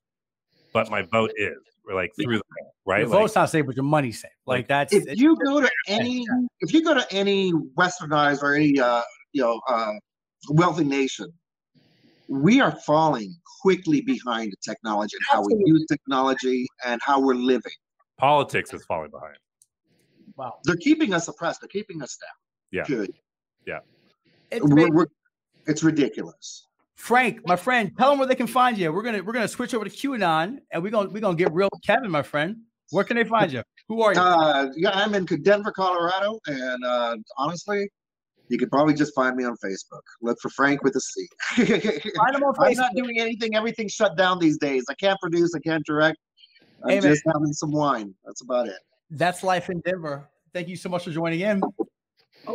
but 0.74 0.90
my 0.90 1.02
vote 1.04 1.32
is. 1.36 1.58
Like 1.94 2.14
through 2.16 2.38
the 2.38 2.44
right? 2.86 3.02
Your 3.02 3.10
Like, 3.10 3.20
vote's 3.20 3.36
not 3.36 3.50
safe, 3.52 3.66
but 3.66 3.76
your 3.76 3.86
money's 3.86 4.20
safe. 4.20 4.32
Like 4.48 4.58
like, 4.58 4.68
that's 4.68 4.94
if 4.94 5.20
you 5.20 5.38
go 5.46 5.62
to 5.62 5.70
any 5.88 6.26
if 6.62 6.74
you 6.74 6.84
go 6.84 6.96
to 6.96 7.06
any 7.14 7.52
westernized 7.78 8.42
or 8.42 8.56
any 8.56 8.80
uh 8.80 9.04
you 9.34 9.44
know 9.44 9.62
uh 9.68 9.94
wealthy 10.50 10.84
nation 10.84 11.28
we 12.28 12.60
are 12.60 12.72
falling 12.72 13.36
quickly 13.62 14.02
behind 14.02 14.52
the 14.52 14.58
technology 14.64 15.16
and 15.16 15.26
how 15.30 15.44
we 15.44 15.56
use 15.66 15.86
technology 15.88 16.66
and 16.84 17.00
how 17.04 17.20
we're 17.20 17.36
living 17.36 17.74
politics 18.18 18.74
is 18.74 18.84
falling 18.86 19.12
behind. 19.12 19.36
Wow. 20.38 20.60
they're 20.64 20.76
keeping 20.76 21.14
us 21.14 21.28
oppressed 21.28 21.62
they're 21.62 21.68
keeping 21.68 22.02
us 22.02 22.18
down 22.18 22.30
Yeah. 22.72 22.84
good 22.96 23.12
It's 24.52 24.66
we're, 24.66 24.92
we're, 24.92 25.08
it's 25.68 25.84
ridiculous 25.84 26.68
Frank, 26.96 27.46
my 27.46 27.58
friend, 27.58 27.92
tell 27.98 28.10
them 28.10 28.20
where 28.20 28.28
they 28.28 28.36
can 28.36 28.48
find 28.48 28.78
you. 28.78 28.92
We're 28.92 29.04
gonna 29.04 29.22
we're 29.22 29.34
gonna 29.34 29.50
switch 29.50 29.74
over 29.74 29.84
to 29.84 29.92
QAnon 29.92 30.60
and 30.72 30.82
we're 30.82 30.90
gonna 30.90 31.10
we're 31.10 31.20
gonna 31.20 31.36
get 31.36 31.54
real 31.54 31.70
with 31.72 31.84
Kevin, 31.86 32.10
my 32.10 32.24
friend. 32.24 32.56
Where 32.92 33.04
can 33.04 33.18
they 33.18 33.26
find 33.26 33.52
you? 33.52 33.64
Who 33.90 34.02
are 34.02 34.14
you? 34.14 34.20
uh 34.20 34.70
yeah 34.76 34.92
i'm 34.92 35.14
in 35.14 35.26
denver 35.26 35.72
colorado 35.72 36.40
and 36.48 36.84
uh 36.84 37.16
honestly 37.38 37.88
you 38.50 38.58
could 38.58 38.70
probably 38.72 38.94
just 38.94 39.14
find 39.14 39.36
me 39.36 39.44
on 39.44 39.56
facebook 39.64 40.02
look 40.22 40.38
for 40.42 40.50
frank 40.50 40.84
with 40.84 40.96
a 40.96 41.02
c 41.02 41.28
find 41.56 42.36
them 42.36 42.44
on 42.44 42.54
I'm 42.60 42.74
not 42.74 42.96
doing 42.96 43.20
anything. 43.20 43.56
Everything's 43.56 43.92
shut 43.92 44.18
down 44.18 44.40
these 44.40 44.58
days. 44.58 44.86
I 44.90 44.94
can't 44.96 45.20
produce. 45.20 45.54
I 45.56 45.60
can't 45.60 45.86
direct. 45.86 46.18
I'm 46.84 46.90
Hey, 46.92 47.00
just 47.02 47.24
having 47.28 47.54
some 47.54 47.72
wine. 47.72 48.14
That's 48.24 48.42
about 48.42 48.68
it. 48.68 48.80
That's 49.10 49.44
life 49.44 49.70
in 49.70 49.80
Denver. 49.82 50.28
Thank 50.54 50.68
you 50.68 50.76
so 50.76 50.90
much 50.90 51.04
for 51.04 51.12
joining 51.12 51.42
in. 51.42 51.62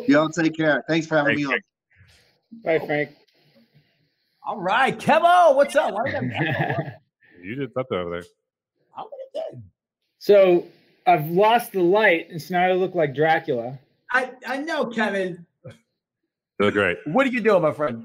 Y'all 0.06 0.28
take 0.28 0.56
care. 0.56 0.84
Thanks 0.88 1.06
for 1.06 1.16
having 1.16 1.36
Thank 1.36 1.48
me 1.48 1.54
on. 1.54 1.60
Bye, 2.64 2.86
Frank. 2.86 3.10
All 4.46 4.60
right, 4.60 4.98
Kevo, 4.98 5.54
what's 5.54 5.76
up? 5.76 5.94
Why 5.94 6.06
you 6.06 6.12
got 6.12 6.22
Kevo? 6.22 6.92
You 7.42 7.54
did 7.54 7.72
something 7.72 7.96
over 7.96 8.10
there. 8.10 8.24
How 8.94 9.04
many 9.04 9.46
did? 9.52 9.62
so 10.18 10.66
I've 11.06 11.30
lost 11.30 11.72
the 11.72 11.80
light, 11.80 12.28
and 12.30 12.40
so 12.40 12.52
now 12.52 12.66
I 12.66 12.72
look 12.72 12.94
like 12.94 13.14
Dracula. 13.14 13.78
I 14.12 14.32
I 14.46 14.58
know, 14.58 14.84
Kevin. 14.84 15.46
You 15.64 15.72
look 16.58 16.74
great. 16.74 16.98
What 17.06 17.26
are 17.26 17.30
you 17.30 17.40
doing, 17.40 17.62
my 17.62 17.72
friend? 17.72 18.04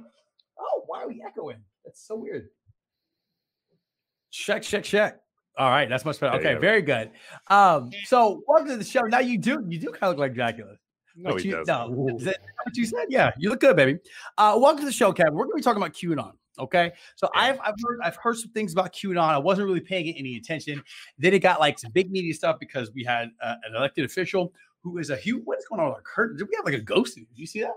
Oh, 0.58 0.84
why 0.88 1.04
are 1.04 1.08
we 1.10 1.22
echoing? 1.22 1.58
That's 1.84 2.08
so 2.08 2.16
weird. 2.16 2.48
Check, 4.32 4.62
check, 4.62 4.86
check. 4.86 5.20
All 5.58 5.70
right, 5.70 5.88
that's 5.88 6.04
much 6.04 6.20
better. 6.20 6.38
Okay, 6.38 6.56
go. 6.56 6.60
very 6.60 6.82
good. 6.82 7.12
Um, 7.48 7.90
so 8.06 8.42
welcome 8.48 8.68
to 8.68 8.78
the 8.78 8.84
show. 8.84 9.02
Now 9.02 9.20
you 9.20 9.38
do 9.38 9.64
you 9.68 9.80
do 9.80 9.88
kind 9.88 10.04
of 10.04 10.10
look 10.10 10.18
like 10.18 10.34
Dracula. 10.34 10.76
No, 11.16 11.32
But 11.32 11.42
he 11.42 11.50
you, 11.50 11.56
does. 11.56 11.68
No, 11.68 12.18
that 12.24 12.38
what 12.64 12.76
you 12.76 12.86
said? 12.86 13.06
Yeah, 13.08 13.32
you 13.38 13.50
look 13.50 13.62
good, 13.62 13.78
baby. 13.78 14.00
Uh, 14.38 14.58
welcome 14.60 14.80
to 14.80 14.86
the 14.86 14.92
show, 14.92 15.14
Kevin. 15.14 15.34
We're 15.34 15.46
going 15.46 15.54
to 15.54 15.58
be 15.58 15.62
talking 15.62 15.82
about 15.82 15.94
QAnon. 15.94 16.34
Okay, 16.60 16.92
so 17.16 17.30
Yeah. 17.34 17.42
I've 17.42 17.60
I've 17.62 17.76
heard 17.86 18.00
I've 18.04 18.16
heard 18.18 18.38
some 18.38 18.52
things 18.52 18.74
about 18.74 18.94
QAnon. 18.94 19.18
I 19.18 19.38
wasn't 19.38 19.68
really 19.68 19.82
paying 19.82 20.08
it 20.08 20.16
any 20.18 20.36
attention. 20.36 20.84
Then 21.18 21.34
it 21.34 21.40
got 21.40 21.60
like 21.60 21.80
some 21.80 21.92
big 21.92 22.12
media 22.12 22.34
stuff 22.34 22.58
because 22.60 22.92
we 22.94 23.04
had 23.04 23.30
uh, 23.42 23.56
an 23.66 23.76
elected 23.76 24.06
official 24.06 24.54
who 24.82 24.98
is 24.98 25.10
a 25.10 25.16
huge. 25.16 25.42
What's 25.46 25.66
going 25.68 25.80
on 25.82 25.88
with 25.88 25.96
our 25.96 26.02
curtain? 26.02 26.38
Did 26.38 26.50
we 26.50 26.56
have 26.56 26.66
like 26.66 26.76
a 26.76 26.82
ghost? 26.82 27.16
Did 27.16 27.28
you 27.34 27.46
see 27.46 27.62
that? 27.62 27.74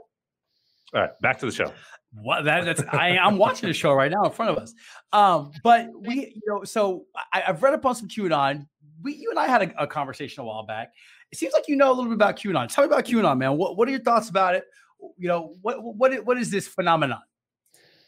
All 0.94 1.03
right, 1.03 1.11
back 1.20 1.38
to 1.40 1.46
the 1.46 1.53
show. 1.53 1.72
What 2.14 2.44
that, 2.44 2.64
that's 2.64 2.83
I, 2.90 3.18
I'm 3.18 3.37
watching 3.37 3.69
the 3.69 3.75
show 3.75 3.92
right 3.92 4.10
now 4.10 4.25
in 4.25 4.33
front 4.33 4.52
of 4.52 4.58
us. 4.58 4.75
Um, 5.12 5.52
but 5.62 5.88
we, 6.00 6.33
you 6.35 6.42
know, 6.46 6.65
so 6.65 7.04
I, 7.33 7.44
I've 7.48 7.62
read 7.62 7.75
up 7.75 7.85
on 7.85 7.94
some 7.94 8.08
QAnon. 8.08 8.67
We, 9.02 9.15
you 9.15 9.31
and 9.31 9.38
I 9.38 9.46
had 9.46 9.62
a, 9.62 9.83
a 9.83 9.87
conversation 9.87 10.42
a 10.42 10.46
while 10.46 10.65
back. 10.65 10.92
It 11.31 11.38
seems 11.38 11.52
like 11.52 11.69
you 11.69 11.77
know 11.77 11.90
a 11.90 11.94
little 11.94 12.06
bit 12.06 12.15
about 12.15 12.37
QAnon. 12.37 12.73
Tell 12.73 12.85
me 12.85 12.92
about 12.92 13.04
QAnon, 13.04 13.37
man. 13.37 13.56
What 13.56 13.77
What 13.77 13.87
are 13.88 13.90
your 13.90 14.00
thoughts 14.00 14.31
about 14.31 14.54
it? 14.54 14.65
You 15.19 15.29
know, 15.29 15.54
what 15.60 15.83
what 15.83 16.25
what 16.25 16.38
is 16.38 16.50
this 16.50 16.67
phenomenon? 16.67 17.21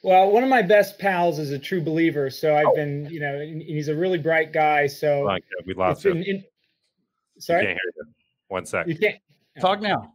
Well, 0.02 0.30
one 0.30 0.42
of 0.42 0.48
my 0.48 0.62
best 0.62 0.98
pals 0.98 1.38
is 1.38 1.50
a 1.50 1.58
true 1.58 1.82
believer, 1.82 2.30
so 2.30 2.56
I've 2.56 2.74
been, 2.74 3.06
you 3.10 3.20
know, 3.20 3.38
and 3.38 3.60
he's 3.60 3.88
a 3.88 3.94
really 3.94 4.16
bright 4.16 4.50
guy. 4.50 4.86
So 4.86 5.18
Hold 5.18 5.30
on, 5.30 5.40
we 5.66 5.74
lost 5.74 6.04
you. 6.06 6.14
been 6.14 6.22
in, 6.22 6.44
sorry, 7.38 7.66
can't 7.66 7.78
hear 7.78 7.92
you. 7.96 8.04
One 8.48 8.64
sec. 8.64 8.88
you 8.88 8.96
can't. 8.96 9.18
Talk 9.60 9.82
now. 9.82 10.14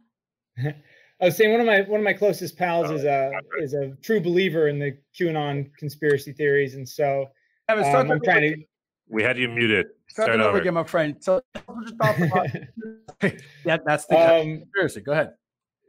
I 1.20 1.26
was 1.26 1.36
saying 1.36 1.50
one 1.50 1.60
of 1.60 1.66
my 1.66 1.80
one 1.82 2.00
of 2.00 2.04
my 2.04 2.12
closest 2.12 2.58
pals 2.58 2.90
Oh, 2.90 2.94
is 2.94 3.04
a 3.04 3.32
is 3.60 3.74
a 3.74 3.92
true 4.02 4.20
believer 4.20 4.68
in 4.68 4.78
the 4.78 4.98
QAnon 5.18 5.70
conspiracy 5.78 6.32
theories, 6.32 6.74
and 6.74 6.86
so 6.88 7.26
Kevin, 7.68 7.84
start 7.84 8.06
um, 8.06 8.12
I'm 8.12 8.20
trying 8.20 8.54
to. 8.54 8.62
We 9.08 9.22
had 9.22 9.38
you 9.38 9.48
muted. 9.48 9.86
Start, 10.08 10.26
Start 10.26 10.40
it 10.40 10.42
over 10.42 10.48
over. 10.50 10.58
again, 10.58 10.74
my 10.74 10.84
friend. 10.84 11.16
So 11.20 11.40
just 11.84 11.94
talk 12.00 12.18
about- 12.18 12.48
that, 13.64 13.82
that's 13.86 14.04
the 14.06 14.18
um, 14.18 14.58
conspiracy. 14.58 15.00
Go 15.00 15.12
ahead. 15.12 15.30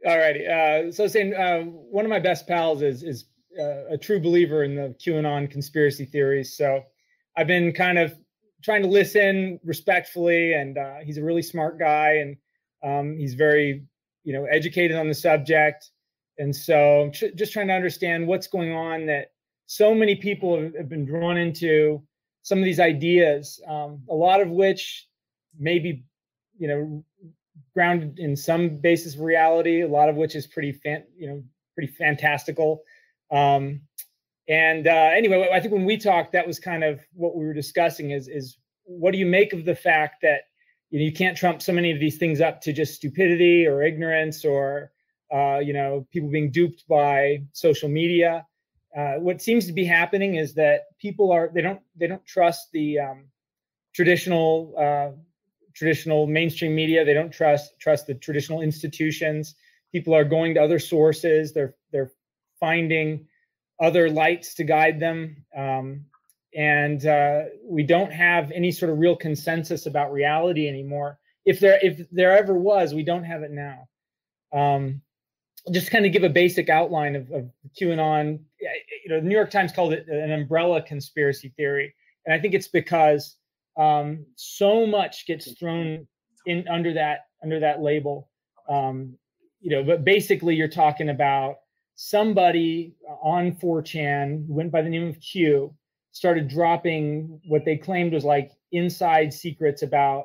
All 0.06 0.16
righty. 0.16 0.46
Uh, 0.46 0.92
so 0.92 1.06
saying 1.08 1.34
uh, 1.34 1.62
one 1.62 2.04
of 2.04 2.10
my 2.10 2.20
best 2.20 2.46
pals 2.46 2.80
is 2.82 3.02
is 3.02 3.26
uh, 3.58 3.86
a 3.90 3.98
true 3.98 4.20
believer 4.20 4.62
in 4.62 4.76
the 4.76 4.94
QAnon 5.04 5.50
conspiracy 5.50 6.04
theories. 6.04 6.56
So 6.56 6.82
I've 7.36 7.48
been 7.48 7.72
kind 7.72 7.98
of 7.98 8.14
trying 8.62 8.82
to 8.82 8.88
listen 8.88 9.58
respectfully, 9.64 10.54
and 10.54 10.78
uh, 10.78 10.96
he's 11.02 11.18
a 11.18 11.22
really 11.22 11.42
smart 11.42 11.78
guy, 11.78 12.18
and 12.22 12.36
um, 12.82 13.16
he's 13.18 13.34
very 13.34 13.84
you 14.28 14.34
know 14.34 14.44
educated 14.44 14.94
on 14.94 15.08
the 15.08 15.14
subject, 15.14 15.90
and 16.36 16.54
so 16.54 17.10
tr- 17.14 17.34
just 17.34 17.50
trying 17.50 17.68
to 17.68 17.72
understand 17.72 18.26
what's 18.26 18.46
going 18.46 18.74
on 18.74 19.06
that 19.06 19.32
so 19.64 19.94
many 19.94 20.14
people 20.14 20.60
have, 20.60 20.74
have 20.76 20.88
been 20.90 21.06
drawn 21.06 21.38
into 21.38 22.02
some 22.42 22.58
of 22.58 22.66
these 22.66 22.78
ideas, 22.78 23.58
um, 23.66 24.02
a 24.10 24.14
lot 24.14 24.42
of 24.42 24.50
which 24.50 25.08
maybe 25.58 26.04
you 26.58 26.68
know 26.68 27.02
grounded 27.72 28.18
in 28.18 28.36
some 28.36 28.76
basis 28.76 29.14
of 29.14 29.20
reality, 29.20 29.80
a 29.80 29.88
lot 29.88 30.10
of 30.10 30.16
which 30.16 30.34
is 30.34 30.46
pretty 30.46 30.72
fan, 30.72 31.04
you 31.16 31.26
know, 31.26 31.42
pretty 31.74 31.90
fantastical. 31.90 32.82
Um, 33.30 33.80
and 34.46 34.86
uh, 34.86 35.10
anyway, 35.14 35.48
I 35.50 35.58
think 35.58 35.72
when 35.72 35.86
we 35.86 35.96
talked, 35.96 36.32
that 36.32 36.46
was 36.46 36.58
kind 36.58 36.84
of 36.84 37.00
what 37.14 37.34
we 37.34 37.46
were 37.46 37.54
discussing 37.54 38.10
is 38.10 38.28
is 38.28 38.58
what 38.84 39.12
do 39.12 39.18
you 39.18 39.24
make 39.24 39.54
of 39.54 39.64
the 39.64 39.74
fact 39.74 40.16
that 40.20 40.42
you 40.90 40.98
know 40.98 41.04
you 41.04 41.12
can't 41.12 41.36
trump 41.36 41.62
so 41.62 41.72
many 41.72 41.90
of 41.90 42.00
these 42.00 42.18
things 42.18 42.40
up 42.40 42.60
to 42.62 42.72
just 42.72 42.94
stupidity 42.94 43.66
or 43.66 43.82
ignorance 43.82 44.44
or 44.44 44.92
uh, 45.32 45.58
you 45.58 45.72
know 45.72 46.06
people 46.10 46.30
being 46.30 46.50
duped 46.50 46.86
by 46.88 47.42
social 47.52 47.88
media. 47.88 48.46
Uh, 48.96 49.14
what 49.14 49.42
seems 49.42 49.66
to 49.66 49.72
be 49.72 49.84
happening 49.84 50.36
is 50.36 50.54
that 50.54 50.82
people 50.98 51.30
are 51.30 51.50
they 51.54 51.60
don't 51.60 51.80
they 51.96 52.06
don't 52.06 52.24
trust 52.26 52.68
the 52.72 52.98
um, 52.98 53.24
traditional 53.94 54.74
uh, 54.78 55.10
traditional 55.74 56.26
mainstream 56.26 56.74
media. 56.74 57.04
They 57.04 57.14
don't 57.14 57.30
trust 57.30 57.78
trust 57.78 58.06
the 58.06 58.14
traditional 58.14 58.62
institutions. 58.62 59.54
People 59.92 60.14
are 60.14 60.24
going 60.24 60.54
to 60.54 60.62
other 60.62 60.78
sources. 60.78 61.52
They're 61.52 61.74
they're 61.92 62.12
finding 62.58 63.26
other 63.80 64.10
lights 64.10 64.54
to 64.54 64.64
guide 64.64 64.98
them, 64.98 65.44
um, 65.56 66.06
and 66.54 67.06
uh, 67.06 67.42
we 67.62 67.82
don't 67.82 68.12
have 68.12 68.50
any 68.52 68.70
sort 68.72 68.90
of 68.90 68.98
real 68.98 69.16
consensus 69.16 69.86
about 69.86 70.12
reality 70.12 70.68
anymore. 70.68 71.18
If 71.44 71.60
there 71.60 71.78
if 71.82 72.06
there 72.10 72.36
ever 72.36 72.54
was, 72.54 72.94
we 72.94 73.02
don't 73.02 73.24
have 73.24 73.42
it 73.42 73.50
now. 73.50 73.88
Um, 74.52 75.02
just 75.72 75.90
kind 75.90 76.06
of 76.06 76.12
give 76.12 76.24
a 76.24 76.28
basic 76.28 76.68
outline 76.68 77.16
of, 77.16 77.30
of 77.30 77.50
QAnon. 77.78 78.40
You 79.04 79.10
know, 79.10 79.20
the 79.20 79.26
New 79.26 79.34
York 79.34 79.50
Times 79.50 79.72
called 79.72 79.92
it 79.92 80.08
an 80.08 80.32
umbrella 80.32 80.82
conspiracy 80.82 81.52
theory, 81.56 81.94
and 82.24 82.34
I 82.34 82.40
think 82.40 82.54
it's 82.54 82.68
because 82.68 83.36
um, 83.76 84.24
so 84.36 84.86
much 84.86 85.26
gets 85.26 85.52
thrown 85.52 86.06
in 86.46 86.66
under 86.68 86.92
that 86.94 87.26
under 87.42 87.60
that 87.60 87.82
label. 87.82 88.28
Um, 88.68 89.16
you 89.60 89.70
know, 89.70 89.82
but 89.82 90.04
basically, 90.04 90.54
you're 90.54 90.68
talking 90.68 91.10
about 91.10 91.56
somebody 91.94 92.94
on 93.22 93.52
4chan 93.52 94.46
went 94.46 94.70
by 94.70 94.82
the 94.82 94.88
name 94.88 95.08
of 95.08 95.20
Q 95.20 95.74
started 96.12 96.48
dropping 96.48 97.40
what 97.46 97.64
they 97.64 97.76
claimed 97.76 98.12
was 98.12 98.24
like 98.24 98.52
inside 98.72 99.32
secrets 99.32 99.82
about 99.82 100.24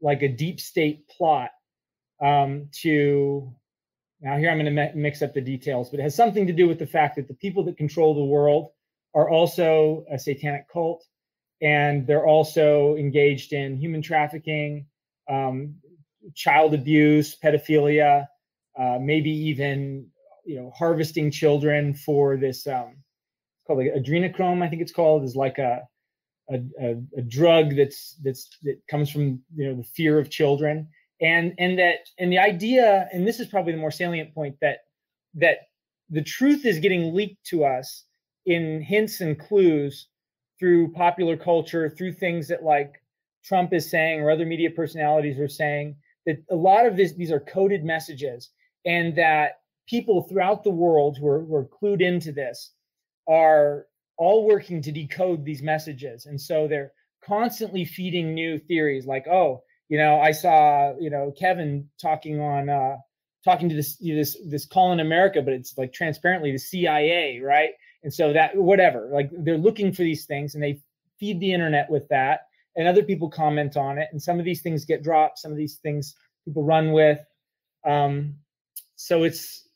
like 0.00 0.22
a 0.22 0.28
deep 0.28 0.60
state 0.60 1.08
plot 1.08 1.50
um, 2.22 2.68
to 2.72 3.52
now 4.20 4.36
here 4.36 4.50
i'm 4.50 4.58
going 4.58 4.74
to 4.74 4.92
mix 4.94 5.22
up 5.22 5.34
the 5.34 5.40
details 5.40 5.90
but 5.90 6.00
it 6.00 6.02
has 6.02 6.14
something 6.14 6.46
to 6.46 6.52
do 6.52 6.68
with 6.68 6.78
the 6.78 6.86
fact 6.86 7.16
that 7.16 7.28
the 7.28 7.34
people 7.34 7.64
that 7.64 7.76
control 7.76 8.14
the 8.14 8.24
world 8.24 8.70
are 9.14 9.28
also 9.28 10.04
a 10.12 10.18
satanic 10.18 10.66
cult 10.72 11.04
and 11.60 12.06
they're 12.06 12.26
also 12.26 12.96
engaged 12.96 13.52
in 13.52 13.76
human 13.76 14.02
trafficking 14.02 14.86
um, 15.28 15.74
child 16.34 16.74
abuse 16.74 17.36
pedophilia 17.36 18.26
uh, 18.78 18.98
maybe 19.00 19.30
even 19.30 20.06
you 20.44 20.56
know 20.56 20.70
harvesting 20.76 21.30
children 21.30 21.94
for 21.94 22.36
this 22.36 22.66
um, 22.66 22.96
called 23.66 23.78
like 23.78 23.94
adrenochrome 23.94 24.62
i 24.62 24.68
think 24.68 24.82
it's 24.82 24.92
called 24.92 25.24
is 25.24 25.36
like 25.36 25.58
a 25.58 25.82
a, 26.50 26.60
a 26.80 26.94
a 27.18 27.22
drug 27.22 27.76
that's 27.76 28.16
that's 28.22 28.48
that 28.62 28.80
comes 28.88 29.10
from 29.10 29.40
you 29.54 29.68
know 29.68 29.74
the 29.76 29.84
fear 29.84 30.18
of 30.18 30.30
children. 30.30 30.88
And 31.20 31.54
and 31.58 31.78
that 31.78 32.08
and 32.18 32.32
the 32.32 32.38
idea 32.38 33.08
and 33.12 33.26
this 33.26 33.38
is 33.38 33.46
probably 33.46 33.72
the 33.72 33.78
more 33.78 33.90
salient 33.90 34.34
point 34.34 34.56
that 34.60 34.78
that 35.34 35.58
the 36.10 36.22
truth 36.22 36.66
is 36.66 36.80
getting 36.80 37.14
leaked 37.14 37.44
to 37.46 37.64
us 37.64 38.04
in 38.44 38.82
hints 38.82 39.20
and 39.20 39.38
clues 39.38 40.08
through 40.58 40.92
popular 40.92 41.36
culture 41.36 41.88
through 41.88 42.12
things 42.12 42.48
that 42.48 42.64
like 42.64 43.00
trump 43.44 43.72
is 43.72 43.88
saying 43.88 44.20
or 44.20 44.32
other 44.32 44.44
media 44.44 44.68
personalities 44.68 45.38
are 45.38 45.48
saying 45.48 45.94
that 46.26 46.42
a 46.50 46.56
lot 46.56 46.86
of 46.86 46.96
this 46.96 47.12
these 47.12 47.30
are 47.30 47.40
coded 47.40 47.84
messages. 47.84 48.50
And 48.84 49.16
that 49.16 49.60
people 49.88 50.22
throughout 50.22 50.64
the 50.64 50.70
world 50.70 51.16
who 51.18 51.28
are, 51.28 51.44
who 51.44 51.54
are 51.54 51.66
clued 51.66 52.02
into 52.02 52.32
this 52.32 52.72
are 53.28 53.86
all 54.18 54.46
working 54.46 54.82
to 54.82 54.92
decode 54.92 55.44
these 55.44 55.62
messages 55.62 56.26
and 56.26 56.40
so 56.40 56.68
they're 56.68 56.92
constantly 57.24 57.84
feeding 57.84 58.34
new 58.34 58.58
theories 58.58 59.06
like 59.06 59.26
oh 59.28 59.62
you 59.88 59.98
know 59.98 60.18
i 60.20 60.32
saw 60.32 60.92
you 60.98 61.10
know 61.10 61.32
kevin 61.38 61.88
talking 62.00 62.40
on 62.40 62.68
uh 62.68 62.96
talking 63.44 63.68
to 63.68 63.74
this 63.74 63.96
you 64.00 64.14
know, 64.14 64.20
this 64.20 64.36
this 64.48 64.66
call 64.66 64.92
in 64.92 65.00
america 65.00 65.40
but 65.42 65.54
it's 65.54 65.76
like 65.76 65.92
transparently 65.92 66.52
the 66.52 66.58
cia 66.58 67.40
right? 67.40 67.70
And 68.04 68.12
so 68.12 68.32
that 68.32 68.56
whatever 68.56 69.08
like 69.12 69.30
they're 69.32 69.58
looking 69.58 69.92
for 69.92 70.02
these 70.02 70.26
things 70.26 70.54
and 70.54 70.62
they 70.62 70.80
feed 71.20 71.38
the 71.38 71.52
internet 71.52 71.88
with 71.88 72.08
that 72.08 72.48
and 72.74 72.88
other 72.88 73.02
people 73.02 73.30
comment 73.30 73.76
on 73.76 73.98
it 73.98 74.08
and 74.10 74.20
some 74.20 74.38
of 74.38 74.44
these 74.44 74.60
things 74.60 74.84
get 74.84 75.02
dropped 75.04 75.38
some 75.38 75.52
of 75.52 75.56
these 75.56 75.76
things 75.76 76.16
people 76.44 76.64
run 76.64 76.92
with 76.92 77.20
um 77.86 78.34
so 78.96 79.22
it's 79.22 79.68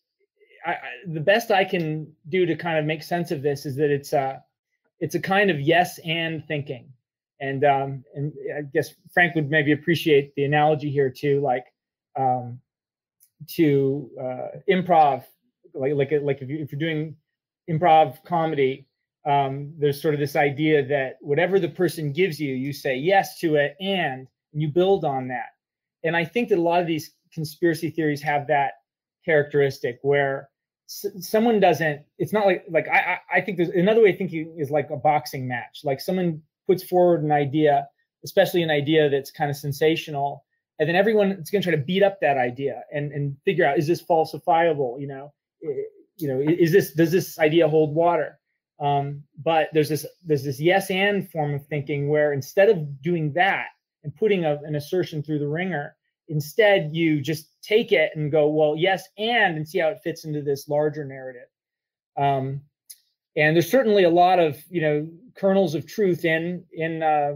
I, 0.66 0.76
the 1.06 1.20
best 1.20 1.50
i 1.50 1.64
can 1.64 2.12
do 2.28 2.44
to 2.46 2.56
kind 2.56 2.78
of 2.78 2.84
make 2.84 3.02
sense 3.02 3.30
of 3.30 3.42
this 3.42 3.66
is 3.66 3.76
that 3.76 3.90
it's 3.90 4.12
uh 4.12 4.38
it's 4.98 5.14
a 5.14 5.20
kind 5.20 5.50
of 5.50 5.60
yes 5.60 5.98
and 6.04 6.44
thinking. 6.46 6.92
And 7.40 7.64
um 7.64 8.04
and 8.14 8.32
i 8.56 8.62
guess 8.62 8.94
frank 9.12 9.34
would 9.34 9.50
maybe 9.50 9.72
appreciate 9.72 10.34
the 10.34 10.44
analogy 10.44 10.90
here 10.90 11.10
too 11.10 11.40
like 11.40 11.66
um 12.18 12.58
to 13.48 14.10
uh 14.20 14.48
improv. 14.68 15.24
Like 15.74 15.92
like 15.94 16.12
like 16.22 16.42
if, 16.42 16.48
you, 16.48 16.58
if 16.58 16.72
you're 16.72 16.78
doing 16.78 17.16
improv 17.68 18.24
comedy 18.24 18.86
um 19.26 19.74
there's 19.78 20.00
sort 20.00 20.14
of 20.14 20.20
this 20.20 20.36
idea 20.36 20.86
that 20.86 21.18
whatever 21.20 21.60
the 21.60 21.68
person 21.68 22.12
gives 22.12 22.40
you 22.40 22.54
you 22.54 22.72
say 22.72 22.96
yes 22.96 23.38
to 23.40 23.56
it 23.56 23.76
and 23.80 24.26
you 24.52 24.68
build 24.68 25.04
on 25.04 25.28
that. 25.28 25.50
And 26.02 26.16
i 26.16 26.24
think 26.24 26.48
that 26.48 26.58
a 26.58 26.62
lot 26.62 26.80
of 26.80 26.86
these 26.86 27.12
conspiracy 27.32 27.90
theories 27.90 28.22
have 28.22 28.46
that 28.46 28.72
characteristic 29.24 29.98
where 30.02 30.48
someone 30.86 31.58
doesn't 31.60 32.02
it's 32.18 32.32
not 32.32 32.46
like 32.46 32.64
like 32.70 32.86
I, 32.88 33.18
I 33.32 33.40
think 33.40 33.56
there's 33.56 33.70
another 33.70 34.02
way 34.02 34.10
of 34.10 34.18
thinking 34.18 34.54
is 34.58 34.70
like 34.70 34.90
a 34.90 34.96
boxing 34.96 35.48
match. 35.48 35.80
Like 35.84 36.00
someone 36.00 36.42
puts 36.66 36.82
forward 36.82 37.22
an 37.22 37.32
idea 37.32 37.88
especially 38.24 38.62
an 38.62 38.70
idea 38.70 39.08
that's 39.08 39.30
kind 39.30 39.50
of 39.50 39.56
sensational 39.56 40.44
and 40.78 40.88
then 40.88 40.96
everyone 40.96 41.32
is 41.32 41.50
going 41.50 41.62
to 41.62 41.70
try 41.70 41.76
to 41.76 41.82
beat 41.82 42.02
up 42.02 42.20
that 42.20 42.36
idea 42.36 42.82
and 42.92 43.12
and 43.12 43.36
figure 43.44 43.66
out 43.66 43.78
is 43.78 43.86
this 43.86 44.02
falsifiable 44.02 45.00
you 45.00 45.06
know? 45.06 45.32
You 46.16 46.28
know 46.28 46.40
is 46.40 46.72
this 46.72 46.92
does 46.92 47.12
this 47.12 47.38
idea 47.38 47.68
hold 47.68 47.94
water? 47.94 48.38
Um, 48.78 49.24
but 49.42 49.68
there's 49.72 49.88
this 49.88 50.06
there's 50.24 50.44
this 50.44 50.60
yes 50.60 50.90
and 50.90 51.30
form 51.30 51.54
of 51.54 51.66
thinking 51.66 52.08
where 52.08 52.32
instead 52.32 52.68
of 52.68 53.02
doing 53.02 53.32
that 53.32 53.68
and 54.04 54.14
putting 54.14 54.44
a, 54.44 54.58
an 54.64 54.76
assertion 54.76 55.22
through 55.22 55.38
the 55.38 55.48
ringer 55.48 55.96
instead 56.28 56.90
you 56.92 57.20
just 57.20 57.48
take 57.62 57.92
it 57.92 58.10
and 58.14 58.32
go 58.32 58.48
well 58.48 58.74
yes 58.76 59.04
and 59.18 59.56
and 59.56 59.68
see 59.68 59.78
how 59.78 59.88
it 59.88 60.00
fits 60.02 60.24
into 60.24 60.42
this 60.42 60.68
larger 60.68 61.04
narrative. 61.04 61.48
Um, 62.16 62.62
and 63.36 63.54
there's 63.54 63.70
certainly 63.70 64.04
a 64.04 64.10
lot 64.10 64.38
of 64.38 64.56
you 64.70 64.80
know 64.80 65.08
kernels 65.36 65.74
of 65.74 65.86
truth 65.86 66.24
in 66.24 66.64
in 66.72 67.02
uh, 67.02 67.32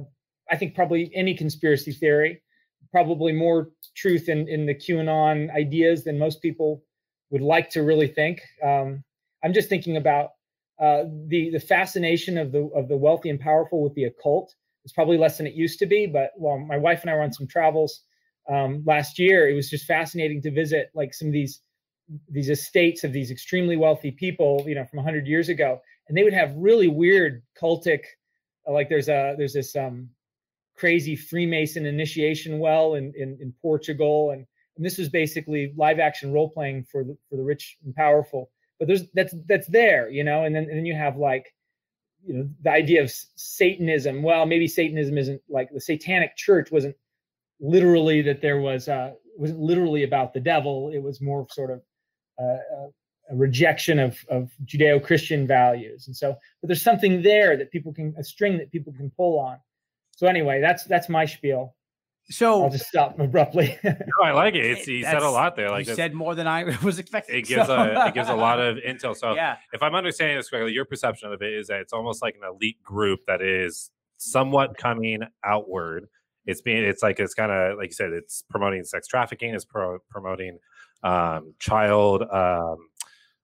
i 0.51 0.57
think 0.57 0.75
probably 0.75 1.11
any 1.15 1.35
conspiracy 1.35 1.93
theory. 1.93 2.43
Probably 2.91 3.33
more 3.33 3.71
truth 3.95 4.29
in 4.29 4.49
in 4.49 4.67
the 4.67 4.75
qanon 4.75 5.55
ideas 5.55 6.05
than 6.05 6.19
most 6.19 6.43
people 6.43 6.83
would 7.31 7.43
like 7.43 7.71
to 7.71 7.83
really 7.83 8.09
think. 8.09 8.41
Um, 8.63 9.05
i'm 9.45 9.53
just 9.53 9.69
thinking 9.69 9.97
about 9.97 10.31
uh, 10.81 11.05
the 11.29 11.51
the 11.51 11.61
fascination 11.61 12.39
of 12.39 12.53
the 12.53 12.69
of 12.75 12.89
the 12.89 12.97
wealthy 12.97 13.31
and 13.31 13.39
powerful 13.39 13.83
with 13.83 13.95
the 13.95 14.05
occult. 14.05 14.55
Is 14.87 14.93
probably 14.93 15.19
less 15.19 15.37
than 15.37 15.47
it 15.47 15.53
used 15.53 15.79
to 15.81 15.87
be 15.87 16.07
but 16.07 16.31
well 16.37 16.59
my 16.59 16.79
wife 16.79 17.03
and 17.03 17.11
i 17.11 17.15
were 17.15 17.23
on 17.23 17.35
some 17.35 17.47
travels 17.47 18.03
um, 18.51 18.83
last 18.87 19.19
year 19.19 19.49
it 19.49 19.55
was 19.55 19.71
just 19.71 19.85
fascinating 19.85 20.43
to 20.43 20.51
visit 20.51 20.91
like 20.95 21.15
some 21.15 21.29
of 21.29 21.33
these 21.33 21.61
these 22.29 22.51
estates 22.51 23.05
of 23.05 23.13
these 23.13 23.31
extremely 23.31 23.77
wealthy 23.77 24.11
people 24.11 24.65
you 24.67 24.75
know 24.75 24.85
from 24.85 24.99
100 24.99 25.27
years 25.27 25.49
ago 25.49 25.81
and 26.09 26.17
they 26.17 26.25
would 26.25 26.33
have 26.33 26.53
really 26.57 26.89
weird 26.89 27.43
cultic 27.61 28.01
uh, 28.69 28.73
like 28.73 28.89
there's 28.89 29.09
a 29.09 29.35
there's 29.39 29.53
this 29.53 29.77
um 29.77 30.09
crazy 30.77 31.15
freemason 31.15 31.87
initiation 31.87 32.59
well 32.59 32.95
in 32.95 33.13
in, 33.17 33.39
in 33.41 33.55
portugal 33.63 34.31
and, 34.31 34.47
and 34.77 34.85
this 34.85 34.99
was 34.99 35.09
basically 35.09 35.73
live 35.77 36.01
action 36.01 36.33
role 36.33 36.51
playing 36.51 36.83
for 36.83 37.05
the 37.05 37.17
for 37.29 37.37
the 37.37 37.43
rich 37.43 37.77
and 37.85 37.95
powerful 37.95 38.51
but 38.79 38.89
there's 38.89 39.05
that's 39.15 39.35
that's 39.47 39.69
there 39.69 40.11
you 40.11 40.25
know 40.25 40.45
and 40.45 40.55
then 40.55 40.65
and 40.65 40.79
then 40.79 40.87
you 40.87 40.95
have 40.95 41.17
like 41.17 41.55
you 42.25 42.35
know 42.35 42.49
the 42.63 42.71
idea 42.71 43.03
of 43.03 43.11
Satanism. 43.37 44.23
Well, 44.23 44.47
maybe 44.47 44.67
Satanism 44.67 45.17
isn't 45.19 45.41
like 45.49 45.71
the 45.73 45.81
Satanic 45.81 46.37
Church 46.37 46.71
wasn't 46.71 46.97
literally 47.61 48.23
that 48.23 48.41
there 48.41 48.61
was 48.61 48.89
uh, 48.89 49.13
wasn't 49.37 49.61
literally 49.61 50.05
about 50.05 50.35
the 50.35 50.41
devil. 50.41 50.91
It 50.93 51.03
was 51.03 51.21
more 51.21 51.47
sort 51.51 51.71
of 51.71 51.83
uh, 52.39 52.59
a 53.31 53.37
rejection 53.37 53.99
of 53.99 54.19
of 54.29 54.51
Judeo-Christian 54.65 55.47
values, 55.47 56.07
and 56.07 56.17
so 56.17 56.37
but 56.61 56.69
there's 56.69 56.83
something 56.83 57.23
there 57.23 57.57
that 57.57 57.71
people 57.71 57.93
can 57.93 58.15
a 58.19 58.25
string 58.25 58.59
that 58.59 58.71
people 58.71 58.93
can 58.93 59.11
pull 59.17 59.39
on. 59.39 59.59
So 60.17 60.27
anyway, 60.27 60.61
that's 60.61 60.85
that's 60.85 61.09
my 61.09 61.25
spiel. 61.25 61.75
So 62.31 62.63
I'll 62.63 62.71
just 62.71 62.87
stop 62.87 63.19
abruptly. 63.19 63.77
no, 63.85 63.95
I 64.23 64.31
like 64.31 64.55
it. 64.55 64.65
It's, 64.65 64.87
you 64.87 65.03
said 65.03 65.23
a 65.23 65.31
lot 65.31 65.57
there. 65.57 65.69
Like 65.69 65.89
you 65.89 65.95
said 65.95 66.15
more 66.15 66.37
than 66.37 66.47
I 66.47 66.77
was 66.83 66.99
expecting. 66.99 67.37
it 67.37 67.47
gives 67.47 67.67
so- 67.67 67.75
a 67.75 68.07
it 68.09 68.15
gives 68.15 68.29
a 68.29 68.35
lot 68.35 68.61
of 68.61 68.77
intel. 68.77 69.17
So 69.17 69.35
yeah. 69.35 69.57
if 69.73 69.83
I'm 69.83 69.95
understanding 69.95 70.37
this 70.37 70.49
correctly, 70.49 70.73
your 70.73 70.85
perception 70.85 71.33
of 71.33 71.43
it 71.43 71.53
is 71.53 71.67
that 71.69 71.81
it's 71.81 71.93
almost 71.93 72.23
like 72.23 72.37
an 72.37 72.49
elite 72.49 72.83
group 72.83 73.21
that 73.27 73.43
is 73.43 73.91
somewhat 74.19 74.77
coming 74.77 75.23
outward. 75.45 76.07
It's 76.47 76.63
being 76.63 76.85
it's 76.85 77.03
like 77.03 77.21
it's 77.21 77.35
kind 77.35 77.53
of 77.53 77.79
like 77.79 77.89
you 77.89 77.95
said, 77.95 78.13
it's 78.13 78.45
promoting 78.49 78.85
sex 78.85 79.07
trafficking, 79.07 79.55
it's 79.55 79.65
pro- 79.65 79.99
promoting 80.11 80.59
um, 81.03 81.55
child 81.59 82.23
um, 82.23 82.77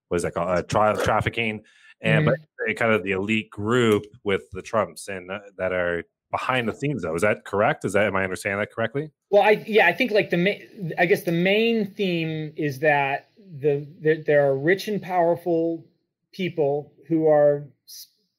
what 0.08 0.16
is 0.16 0.22
that 0.22 0.34
called? 0.34 0.50
Uh, 0.50 0.62
child 0.62 1.02
trafficking, 1.02 1.62
and 2.00 2.26
Mm-hmm. 2.26 2.70
it 2.70 2.74
kind 2.74 2.92
of 2.92 3.02
the 3.02 3.12
elite 3.12 3.50
group 3.50 4.04
with 4.24 4.50
the 4.52 4.62
Trumps 4.62 5.08
and 5.08 5.30
uh, 5.30 5.40
that 5.58 5.72
are 5.72 6.04
behind 6.30 6.68
the 6.68 6.74
scenes. 6.74 7.02
Though, 7.02 7.14
is 7.14 7.22
that 7.22 7.44
correct? 7.44 7.84
Is 7.84 7.92
that 7.94 8.06
am 8.06 8.16
I 8.16 8.24
understanding 8.24 8.60
that 8.60 8.72
correctly? 8.72 9.10
Well, 9.30 9.42
I 9.42 9.64
yeah, 9.66 9.86
I 9.86 9.92
think 9.92 10.10
like 10.10 10.30
the 10.30 10.36
main, 10.36 10.92
I 10.98 11.06
guess 11.06 11.22
the 11.22 11.32
main 11.32 11.86
theme 11.92 12.52
is 12.56 12.80
that 12.80 13.30
the 13.58 13.86
there, 14.00 14.22
there 14.22 14.46
are 14.46 14.56
rich 14.56 14.88
and 14.88 15.00
powerful 15.00 15.84
people 16.32 16.92
who 17.08 17.28
are 17.28 17.66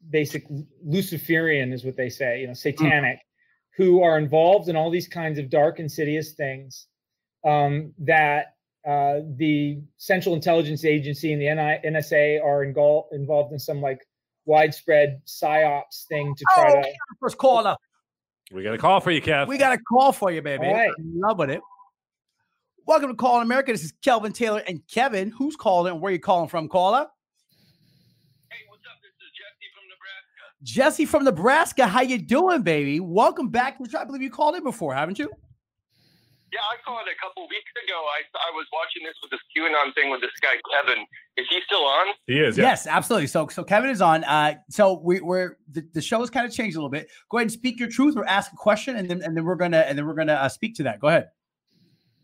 basic 0.10 0.46
Luciferian 0.84 1.74
is 1.74 1.84
what 1.84 1.98
they 1.98 2.10
say, 2.10 2.42
you 2.42 2.48
know, 2.48 2.54
satanic, 2.54 3.20
who 3.78 4.02
are 4.04 4.18
involved 4.18 4.68
in 4.70 4.76
all 4.76 4.90
these 4.90 5.08
kinds 5.08 5.38
of 5.40 5.50
dark, 5.50 5.80
insidious 5.80 6.34
things 6.34 6.88
um, 7.46 7.94
that 8.00 8.56
uh, 8.88 9.20
the 9.36 9.80
Central 9.98 10.34
Intelligence 10.36 10.84
Agency 10.84 11.32
and 11.32 11.42
the 11.42 11.46
NI, 11.46 11.80
NSA 11.90 12.44
are 12.44 12.66
engul- 12.66 13.06
involved 13.12 13.54
in 13.54 13.60
some 13.60 13.80
like 13.82 14.00
widespread 14.46 15.22
psyops 15.28 16.06
thing 16.10 16.34
to 16.36 16.46
try 16.56 16.74
Oh, 16.78 16.82
to. 16.82 16.90
First 17.20 17.38
caller. 17.38 17.76
We 18.52 18.64
got 18.64 18.74
a 18.74 18.78
call 18.78 19.00
for 19.02 19.12
you, 19.12 19.22
Kev. 19.22 19.48
We 19.48 19.58
got 19.58 19.74
a 19.74 19.78
call 19.78 20.12
for 20.14 20.32
you, 20.32 20.42
baby. 20.42 20.66
All 20.68 20.74
right. 20.74 20.90
I'm 20.98 21.06
in 21.16 21.20
love 21.20 21.38
with 21.38 21.50
it. 21.52 21.62
Welcome 22.86 23.10
to 23.10 23.16
Call 23.16 23.36
in 23.38 23.44
America. 23.44 23.74
This 23.74 23.84
is 23.84 23.92
Kelvin 24.02 24.32
Taylor 24.32 24.64
and 24.66 24.80
Kevin. 24.88 25.30
Who's 25.32 25.58
calling? 25.58 25.92
and 25.92 26.02
Where 26.02 26.14
you 26.14 26.20
calling 26.20 26.48
from, 26.48 26.70
caller? 26.70 27.06
Hey, 28.50 28.64
what's 28.70 28.88
up? 28.88 28.96
This 29.04 29.12
is 29.20 29.30
Jesse 29.36 29.68
from 29.76 29.84
Nebraska. 29.92 30.47
Jesse 30.64 31.06
from 31.06 31.24
Nebraska. 31.24 31.88
How 31.88 32.02
you 32.02 32.18
doing, 32.18 32.64
baby? 32.64 33.00
Welcome 33.00 33.50
back 33.50 33.78
to 33.78 33.84
the 33.84 33.90
show. 33.90 34.00
I 34.00 34.06
believe 34.06 34.22
you 34.22 34.32
called 34.32 34.56
in 34.56 34.64
before, 34.64 34.94
haven't 34.94 35.20
you? 35.20 35.30
Yeah, 36.54 36.60
I 36.64 36.80
called 36.84 37.06
a 37.06 37.18
couple 37.22 37.44
weeks 37.50 37.70
ago. 37.84 37.94
I 37.94 38.24
I 38.34 38.56
was 38.56 38.66
watching 38.72 39.04
this 39.04 39.14
with 39.22 39.32
this 39.32 39.42
QAnon 39.52 39.94
thing 39.94 40.10
with 40.10 40.22
this 40.22 40.32
guy 40.42 40.56
Kevin. 40.72 41.06
Is 41.36 41.46
he 41.50 41.60
still 41.66 41.84
on? 41.84 42.08
he 42.26 42.40
is. 42.40 42.58
Yeah. 42.58 42.72
Yes, 42.72 42.88
absolutely. 42.88 43.28
So, 43.28 43.48
so 43.48 43.64
Kevin 43.64 43.90
is 43.90 44.02
on. 44.02 44.24
Uh, 44.24 44.56
so 44.70 45.00
we, 45.04 45.20
we're 45.20 45.58
the, 45.70 45.86
the 45.94 46.02
show 46.02 46.20
has 46.22 46.30
kind 46.30 46.48
of 46.48 46.54
changed 46.54 46.78
a 46.78 46.80
little 46.80 46.90
bit. 46.90 47.10
Go 47.30 47.38
ahead 47.38 47.46
and 47.46 47.52
speak 47.52 47.80
your 47.80 47.90
truth 47.90 48.16
or 48.16 48.26
ask 48.28 48.54
a 48.54 48.56
question, 48.56 48.96
and 48.96 49.10
then 49.10 49.22
and 49.22 49.36
then 49.36 49.44
we're 49.44 49.60
gonna 49.60 49.84
and 49.86 49.98
then 49.98 50.08
we're 50.08 50.16
gonna 50.16 50.40
uh, 50.40 50.48
speak 50.48 50.74
to 50.76 50.84
that. 50.84 51.02
Go 51.02 51.10
ahead. 51.10 51.28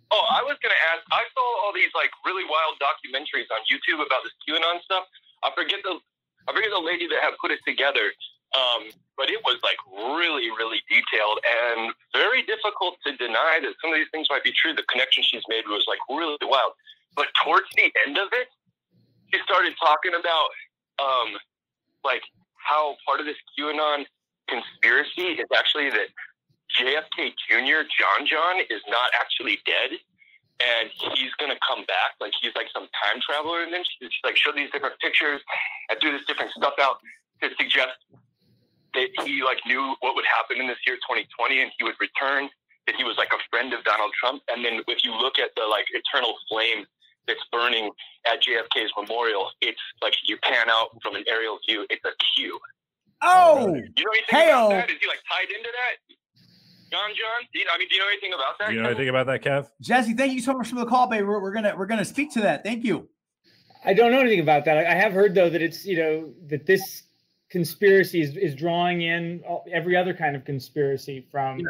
Oh, 0.09 0.25
I 0.31 0.41
was 0.41 0.55
gonna 0.63 0.81
ask. 0.95 1.03
I 1.11 1.23
saw 1.35 1.65
all 1.65 1.73
these 1.75 1.91
like 1.93 2.09
really 2.25 2.45
wild 2.47 2.79
documentaries 2.79 3.51
on 3.51 3.59
YouTube 3.67 3.99
about 3.99 4.23
this 4.23 4.33
QAnon 4.47 4.81
stuff. 4.81 5.03
I 5.43 5.51
forget 5.53 5.83
the 5.83 5.99
I 6.47 6.53
forget 6.53 6.69
the 6.71 6.83
lady 6.83 7.07
that 7.07 7.19
had 7.21 7.33
put 7.41 7.51
it 7.51 7.59
together. 7.65 8.11
Um, 8.53 8.93
but 9.17 9.29
it 9.29 9.41
was 9.43 9.57
like 9.65 9.77
really, 10.13 10.49
really 10.53 10.81
detailed 10.89 11.41
and 11.41 11.93
very 12.13 12.43
difficult 12.43 12.97
to 13.05 13.17
deny 13.17 13.57
that 13.61 13.73
some 13.81 13.89
of 13.89 13.97
these 13.97 14.09
things 14.11 14.27
might 14.29 14.43
be 14.43 14.53
true. 14.53 14.73
The 14.73 14.85
connection 14.89 15.23
she's 15.25 15.41
made 15.49 15.65
was 15.65 15.85
like 15.87 15.99
really 16.09 16.37
wild. 16.41 16.73
But 17.15 17.27
towards 17.43 17.65
the 17.75 17.89
end 18.05 18.17
of 18.17 18.29
it, 18.33 18.49
she 19.33 19.41
started 19.41 19.73
talking 19.81 20.13
about 20.13 20.49
um, 21.01 21.37
like 22.03 22.21
how 22.57 22.95
part 23.05 23.19
of 23.19 23.25
this 23.25 23.37
QAnon 23.57 24.05
conspiracy 24.49 25.41
is 25.41 25.49
actually 25.57 25.89
that 25.89 26.09
JFK 26.77 27.33
Jr. 27.49 27.85
John 27.89 28.25
John 28.25 28.59
is 28.69 28.81
not 28.87 29.09
actually 29.19 29.59
dead, 29.65 29.97
and 30.61 30.89
he's 31.15 31.33
gonna 31.39 31.57
come 31.67 31.85
back. 31.85 32.19
Like 32.21 32.33
he's 32.41 32.53
like 32.55 32.67
some 32.73 32.87
time 32.93 33.21
traveler, 33.21 33.63
and 33.63 33.73
then 33.73 33.83
she, 33.83 34.05
she 34.05 34.21
like 34.23 34.37
showed 34.37 34.55
these 34.55 34.71
different 34.71 34.99
pictures 34.99 35.41
and 35.89 35.99
threw 35.99 36.11
this 36.11 36.25
different 36.25 36.51
stuff 36.51 36.75
out 36.81 36.97
to 37.41 37.49
suggest 37.59 37.97
that 38.93 39.09
he 39.25 39.41
like 39.41 39.59
knew 39.65 39.95
what 40.01 40.15
would 40.15 40.25
happen 40.25 40.61
in 40.61 40.67
this 40.67 40.77
year 40.85 40.95
2020, 40.97 41.61
and 41.61 41.71
he 41.77 41.83
would 41.83 41.97
return. 41.99 42.49
That 42.85 42.97
he 42.97 43.05
was 43.05 43.15
like 43.17 43.31
a 43.31 43.39
friend 43.49 43.71
of 43.73 43.81
Donald 43.85 44.11
Trump, 44.19 44.43
and 44.51 44.63
then 44.63 44.81
if 44.89 45.05
you 45.05 45.15
look 45.15 45.39
at 45.39 45.55
the 45.55 45.63
like 45.63 45.85
eternal 45.95 46.35
flame 46.49 46.83
that's 47.27 47.39
burning 47.49 47.89
at 48.27 48.43
JFK's 48.43 48.91
memorial, 48.99 49.49
it's 49.61 49.79
like 50.01 50.13
you 50.25 50.35
pan 50.43 50.69
out 50.69 50.89
from 51.01 51.15
an 51.15 51.23
aerial 51.29 51.59
view. 51.65 51.87
It's 51.89 52.03
a 52.03 52.11
Q. 52.35 52.59
Oh, 53.21 53.67
You 53.67 53.71
know 53.71 54.11
anything 54.11 54.49
about 54.49 54.69
that? 54.71 54.89
Is 54.91 54.97
he 54.99 55.07
like 55.07 55.23
tied 55.31 55.49
into 55.55 55.69
that? 55.71 56.15
John 56.93 57.09
John? 57.09 57.47
Do 57.51 57.59
you, 57.59 57.65
I 57.73 57.79
mean, 57.79 57.87
do 57.89 57.95
you 57.95 58.01
know 58.01 58.07
anything 58.07 58.33
about 58.33 58.59
that? 58.59 58.69
Do 58.69 58.75
you 58.75 58.81
know 58.83 58.89
anything 58.89 59.09
about 59.09 59.25
that, 59.25 59.41
Kev? 59.41 59.67
Jesse, 59.81 60.13
thank 60.13 60.31
you 60.33 60.41
so 60.41 60.53
much 60.53 60.69
for 60.69 60.75
the 60.75 60.85
call, 60.85 61.07
baby. 61.07 61.23
We're, 61.23 61.41
we're 61.41 61.51
gonna 61.51 61.73
we're 61.75 61.87
gonna 61.87 62.05
speak 62.05 62.31
to 62.33 62.41
that. 62.41 62.63
Thank 62.63 62.83
you. 62.83 63.09
I 63.83 63.95
don't 63.95 64.11
know 64.11 64.19
anything 64.19 64.41
about 64.41 64.63
that. 64.65 64.77
I 64.77 64.91
I 64.91 64.93
have 64.93 65.11
heard 65.11 65.33
though 65.33 65.49
that 65.49 65.61
it's 65.63 65.85
you 65.85 65.97
know 65.97 66.33
that 66.49 66.67
this 66.67 67.03
conspiracy 67.49 68.21
is, 68.21 68.37
is 68.37 68.53
drawing 68.53 69.01
in 69.01 69.41
every 69.71 69.97
other 69.97 70.13
kind 70.13 70.35
of 70.35 70.45
conspiracy 70.45 71.27
from 71.31 71.61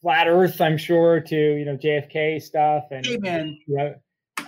flat 0.00 0.28
Earth, 0.28 0.60
I'm 0.60 0.78
sure, 0.78 1.18
to 1.20 1.36
you 1.36 1.64
know 1.64 1.76
JFK 1.76 2.40
stuff 2.40 2.84
and 2.92 3.04
Hey, 3.04 3.16
man. 3.16 3.58
you 3.66 3.76
know, 3.76 3.94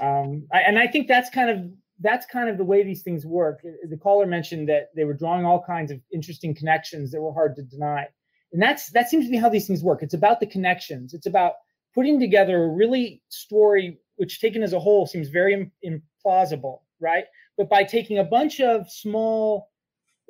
um, 0.00 0.46
I, 0.52 0.60
and 0.60 0.78
I 0.78 0.86
think 0.86 1.08
that's 1.08 1.28
kind 1.30 1.50
of 1.50 1.70
that's 2.00 2.24
kind 2.26 2.48
of 2.48 2.56
the 2.56 2.64
way 2.64 2.84
these 2.84 3.02
things 3.02 3.26
work. 3.26 3.62
The 3.62 3.96
caller 3.96 4.26
mentioned 4.26 4.68
that 4.68 4.90
they 4.94 5.04
were 5.04 5.14
drawing 5.14 5.44
all 5.44 5.60
kinds 5.62 5.90
of 5.90 6.00
interesting 6.14 6.54
connections 6.54 7.10
that 7.10 7.20
were 7.20 7.32
hard 7.32 7.56
to 7.56 7.62
deny, 7.62 8.06
and 8.52 8.60
that's 8.60 8.90
that 8.90 9.08
seems 9.08 9.24
to 9.26 9.30
be 9.30 9.36
how 9.36 9.48
these 9.48 9.66
things 9.66 9.82
work. 9.82 10.02
It's 10.02 10.14
about 10.14 10.40
the 10.40 10.46
connections. 10.46 11.14
It's 11.14 11.26
about 11.26 11.54
putting 11.94 12.20
together 12.20 12.64
a 12.64 12.68
really 12.68 13.22
story 13.28 13.98
which, 14.16 14.40
taken 14.40 14.62
as 14.62 14.74
a 14.74 14.80
whole, 14.80 15.06
seems 15.06 15.28
very 15.28 15.70
implausible, 15.84 16.80
right? 17.00 17.24
But 17.56 17.70
by 17.70 17.84
taking 17.84 18.18
a 18.18 18.24
bunch 18.24 18.60
of 18.60 18.90
small 18.90 19.70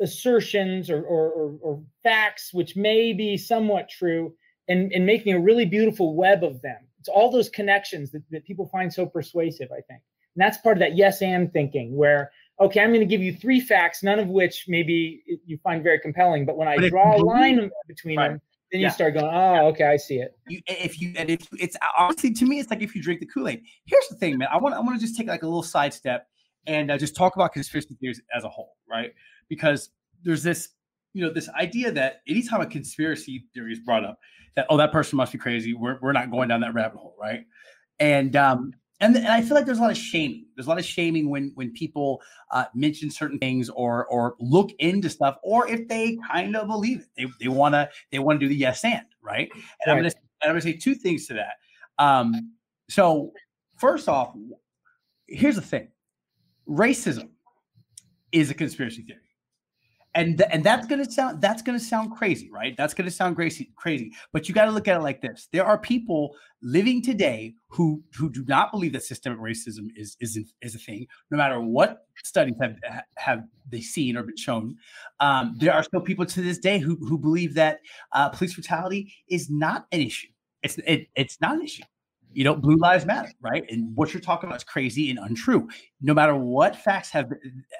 assertions 0.00 0.88
or, 0.88 1.02
or, 1.02 1.30
or, 1.30 1.58
or 1.60 1.82
facts 2.02 2.54
which 2.54 2.76
may 2.76 3.12
be 3.12 3.36
somewhat 3.36 3.88
true 3.88 4.32
and, 4.68 4.92
and 4.92 5.04
making 5.04 5.34
a 5.34 5.40
really 5.40 5.66
beautiful 5.66 6.14
web 6.14 6.42
of 6.42 6.62
them. 6.62 6.78
It's 7.00 7.08
all 7.08 7.30
those 7.30 7.48
connections 7.48 8.10
that, 8.12 8.22
that 8.30 8.44
people 8.44 8.68
find 8.68 8.92
so 8.92 9.06
persuasive, 9.06 9.68
I 9.72 9.80
think. 9.82 10.00
And 10.36 10.42
that's 10.42 10.58
part 10.58 10.76
of 10.76 10.80
that 10.80 10.96
yes 10.96 11.22
and 11.22 11.52
thinking 11.52 11.96
where, 11.96 12.30
okay, 12.60 12.80
I'm 12.80 12.90
going 12.90 13.00
to 13.00 13.06
give 13.06 13.22
you 13.22 13.34
three 13.34 13.60
facts, 13.60 14.02
none 14.02 14.18
of 14.18 14.28
which 14.28 14.66
maybe 14.68 15.22
you 15.46 15.58
find 15.58 15.82
very 15.82 15.98
compelling. 15.98 16.44
But 16.44 16.56
when 16.56 16.68
I 16.68 16.76
But 16.76 16.90
draw 16.90 17.16
a 17.16 17.20
line 17.22 17.70
between 17.88 18.18
Right. 18.18 18.28
them, 18.28 18.40
then 18.70 18.80
Yeah. 18.82 18.88
you 18.88 18.92
start 18.92 19.14
going, 19.14 19.30
oh, 19.32 19.66
okay, 19.68 19.84
I 19.84 19.96
see 19.96 20.18
it. 20.18 20.36
You, 20.46 20.60
if 20.66 21.00
you 21.00 21.12
and 21.16 21.30
if 21.30 21.48
it's 21.58 21.76
honestly 21.98 22.32
to 22.34 22.44
me, 22.44 22.60
it's 22.60 22.70
like 22.70 22.82
if 22.82 22.94
you 22.94 23.02
drink 23.02 23.20
the 23.20 23.26
Kool 23.26 23.48
Aid. 23.48 23.62
Here's 23.86 24.06
the 24.08 24.16
thing, 24.16 24.38
man. 24.38 24.48
I 24.52 24.58
want 24.58 24.74
I 24.74 24.80
want 24.80 24.94
to 24.94 25.04
just 25.04 25.16
take 25.16 25.26
like 25.28 25.42
a 25.42 25.46
little 25.46 25.62
sidestep 25.62 26.26
and 26.66 26.90
uh, 26.90 26.98
just 26.98 27.16
talk 27.16 27.36
about 27.36 27.52
conspiracy 27.52 27.96
theories 28.00 28.20
as 28.34 28.44
a 28.44 28.48
whole, 28.48 28.76
right? 28.88 29.12
Because 29.48 29.90
there's 30.22 30.42
this, 30.42 30.70
you 31.14 31.24
know, 31.24 31.32
this 31.32 31.48
idea 31.50 31.90
that 31.92 32.20
anytime 32.28 32.60
a 32.60 32.66
conspiracy 32.66 33.44
theory 33.54 33.72
is 33.72 33.78
brought 33.80 34.04
up, 34.04 34.18
that 34.56 34.66
oh 34.68 34.76
that 34.76 34.92
person 34.92 35.16
must 35.16 35.32
be 35.32 35.38
crazy. 35.38 35.72
We're 35.74 35.98
we're 36.00 36.12
not 36.12 36.30
going 36.30 36.48
down 36.48 36.60
that 36.60 36.74
rabbit 36.74 36.98
hole, 36.98 37.16
right? 37.18 37.46
And 37.98 38.36
um 38.36 38.74
and, 39.00 39.16
and 39.16 39.28
I 39.28 39.40
feel 39.40 39.54
like 39.54 39.64
there's 39.64 39.78
a 39.78 39.82
lot 39.82 39.90
of 39.90 39.96
shaming. 39.96 40.46
There's 40.54 40.66
a 40.66 40.68
lot 40.68 40.78
of 40.78 40.84
shaming 40.84 41.30
when 41.30 41.52
when 41.54 41.72
people 41.72 42.20
uh, 42.50 42.66
mention 42.74 43.10
certain 43.10 43.38
things 43.38 43.70
or 43.70 44.06
or 44.06 44.36
look 44.40 44.70
into 44.78 45.08
stuff, 45.08 45.36
or 45.42 45.66
if 45.68 45.88
they 45.88 46.18
kind 46.30 46.54
of 46.54 46.68
believe 46.68 47.00
it, 47.00 47.08
they 47.16 47.26
they 47.40 47.48
want 47.48 47.74
to 47.74 47.88
they 48.12 48.18
want 48.18 48.38
to 48.38 48.44
do 48.44 48.48
the 48.48 48.56
yes 48.56 48.84
and 48.84 49.06
right. 49.22 49.48
And 49.84 49.92
I'm 49.92 49.98
gonna 49.98 50.14
I'm 50.42 50.50
gonna 50.50 50.60
say 50.60 50.74
two 50.74 50.94
things 50.94 51.26
to 51.28 51.34
that. 51.34 51.54
Um, 51.98 52.52
so 52.88 53.32
first 53.78 54.08
off, 54.08 54.34
here's 55.26 55.56
the 55.56 55.62
thing: 55.62 55.88
racism 56.68 57.30
is 58.32 58.50
a 58.50 58.54
conspiracy 58.54 59.02
theory, 59.02 59.18
and 60.14 60.38
th- 60.38 60.50
and 60.52 60.64
that's 60.64 60.86
gonna 60.86 61.10
sound 61.10 61.40
that's 61.40 61.62
gonna 61.62 61.80
sound 61.80 62.16
crazy, 62.16 62.50
right? 62.50 62.76
That's 62.76 62.94
gonna 62.94 63.10
sound 63.10 63.36
crazy, 63.36 63.70
crazy. 63.76 64.12
But 64.32 64.48
you 64.48 64.54
got 64.54 64.64
to 64.64 64.70
look 64.70 64.88
at 64.88 64.96
it 64.96 65.02
like 65.02 65.20
this: 65.20 65.48
there 65.52 65.64
are 65.64 65.78
people 65.78 66.34
living 66.62 67.02
today 67.02 67.54
who 67.68 68.02
who 68.16 68.30
do 68.30 68.44
not 68.46 68.72
believe 68.72 68.92
that 68.92 69.04
systemic 69.04 69.38
racism 69.38 69.88
is 69.96 70.16
is 70.20 70.38
is 70.62 70.74
a 70.74 70.78
thing, 70.78 71.06
no 71.30 71.38
matter 71.38 71.60
what 71.60 72.06
studies 72.24 72.56
have 72.60 72.76
have 73.16 73.44
they 73.68 73.80
seen 73.80 74.16
or 74.16 74.24
been 74.24 74.36
shown. 74.36 74.76
Um, 75.20 75.54
there 75.58 75.72
are 75.72 75.82
still 75.82 76.00
people 76.00 76.26
to 76.26 76.42
this 76.42 76.58
day 76.58 76.78
who 76.78 76.96
who 76.96 77.16
believe 77.16 77.54
that 77.54 77.80
uh, 78.12 78.30
police 78.30 78.54
brutality 78.54 79.12
is 79.28 79.48
not 79.48 79.86
an 79.92 80.00
issue. 80.00 80.28
It's 80.62 80.78
it, 80.78 81.06
it's 81.14 81.40
not 81.40 81.54
an 81.54 81.62
issue. 81.62 81.84
You 82.32 82.44
know, 82.44 82.54
blue 82.54 82.76
lives 82.76 83.04
matter, 83.04 83.30
right? 83.40 83.64
And 83.70 83.94
what 83.96 84.14
you're 84.14 84.20
talking 84.20 84.48
about 84.48 84.58
is 84.58 84.64
crazy 84.64 85.10
and 85.10 85.18
untrue, 85.18 85.68
no 86.00 86.14
matter 86.14 86.34
what 86.34 86.76
facts 86.76 87.10
have 87.10 87.30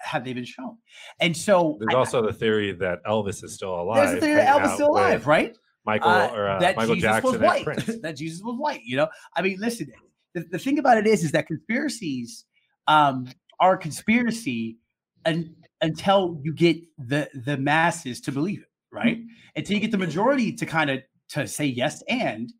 have 0.03 0.25
they 0.25 0.33
been 0.33 0.45
shown. 0.45 0.77
And 1.21 1.37
so 1.37 1.77
There's 1.79 1.95
I- 1.95 1.99
also 1.99 2.23
the 2.27 2.33
theory 2.33 2.73
that 2.73 2.99
Elvis 3.05 3.45
is 3.45 3.55
still 3.55 3.81
alive. 3.81 3.97
there's 4.09 4.21
the 4.21 4.27
theory 4.27 4.37
that 4.37 4.61
Elvis 4.61 4.75
still 4.75 4.91
alive, 4.91 5.27
right? 5.27 5.57
Michael 5.87 6.11
Uh, 6.11 6.31
or 6.35 6.49
uh, 6.49 6.61
that 6.61 6.77
Michael 6.77 6.95
Jesus 6.95 7.11
Jackson 7.11 7.33
was 7.33 7.41
white. 7.41 7.67
That 8.03 8.17
Jesus 8.17 8.41
was 8.43 8.57
white. 8.59 8.83
You 8.85 8.97
know, 8.99 9.09
I 9.37 9.43
mean, 9.43 9.59
listen. 9.61 9.89
The, 10.35 10.45
the 10.51 10.59
thing 10.59 10.79
about 10.79 10.97
it 10.99 11.07
is, 11.09 11.25
is 11.25 11.33
that 11.33 11.47
conspiracies 11.49 12.45
um, 12.87 13.27
are 13.59 13.75
a 13.75 13.79
conspiracy 13.79 14.77
un, 15.25 15.55
until 15.81 16.41
you 16.45 16.53
get 16.55 16.77
the 16.99 17.29
the 17.47 17.57
masses 17.57 18.21
to 18.23 18.33
believe 18.33 18.61
it, 18.61 18.69
right? 18.93 19.19
Until 19.57 19.75
you 19.75 19.81
get 19.81 19.91
the 19.91 19.99
majority 19.99 20.53
to 20.53 20.67
kind 20.67 20.91
of 20.91 21.01
to 21.31 21.47
say 21.49 21.65
yes 21.67 22.03
and 22.09 22.53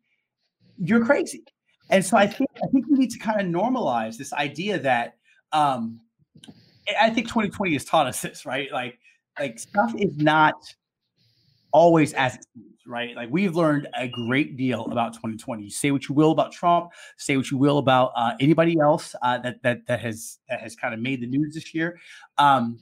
you're 0.77 1.05
crazy. 1.05 1.43
And 1.91 2.05
so 2.05 2.17
I 2.17 2.25
think 2.25 2.49
I 2.63 2.67
think 2.71 2.85
we 2.89 2.97
need 2.97 3.11
to 3.11 3.19
kind 3.19 3.41
of 3.41 3.47
normalize 3.47 4.17
this 4.17 4.33
idea 4.33 4.79
that 4.79 5.17
um, 5.51 5.99
I- 6.99 7.09
think 7.09 7.27
2020 7.27 7.73
has 7.73 7.85
taught 7.85 8.07
us 8.07 8.21
this, 8.21 8.45
right? 8.45 8.71
Like 8.71 8.97
like 9.39 9.59
stuff 9.59 9.93
is 9.97 10.17
not 10.17 10.55
always 11.71 12.13
as 12.13 12.35
it 12.35 12.45
seems, 12.53 12.75
right? 12.87 13.15
Like 13.15 13.29
we've 13.29 13.55
learned 13.55 13.87
a 13.97 14.07
great 14.07 14.55
deal 14.57 14.85
about 14.85 15.13
2020. 15.13 15.69
Say 15.69 15.91
what 15.91 16.07
you 16.07 16.15
will 16.15 16.31
about 16.31 16.51
Trump, 16.53 16.91
say 17.17 17.35
what 17.37 17.51
you 17.51 17.57
will 17.57 17.77
about 17.77 18.11
uh, 18.15 18.33
anybody 18.39 18.79
else 18.79 19.13
uh, 19.21 19.37
that 19.39 19.61
that 19.63 19.85
that 19.87 19.99
has 19.99 20.39
that 20.49 20.61
has 20.61 20.75
kind 20.75 20.93
of 20.93 20.99
made 21.01 21.21
the 21.21 21.27
news 21.27 21.53
this 21.55 21.73
year. 21.75 21.99
Um, 22.37 22.79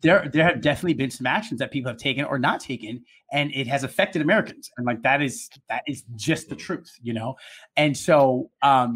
there 0.00 0.28
there 0.32 0.44
have 0.44 0.60
definitely 0.60 0.94
been 0.94 1.10
some 1.10 1.26
actions 1.26 1.58
that 1.60 1.70
people 1.70 1.90
have 1.90 1.98
taken 1.98 2.24
or 2.24 2.38
not 2.38 2.60
taken, 2.60 3.04
and 3.32 3.50
it 3.54 3.66
has 3.66 3.84
affected 3.84 4.22
Americans. 4.22 4.70
And 4.76 4.86
like 4.86 5.02
that 5.02 5.22
is 5.22 5.48
that 5.68 5.82
is 5.86 6.04
just 6.16 6.48
the 6.48 6.56
truth, 6.56 6.90
you 7.02 7.12
know. 7.12 7.36
And 7.76 7.96
so 7.96 8.50
um, 8.62 8.94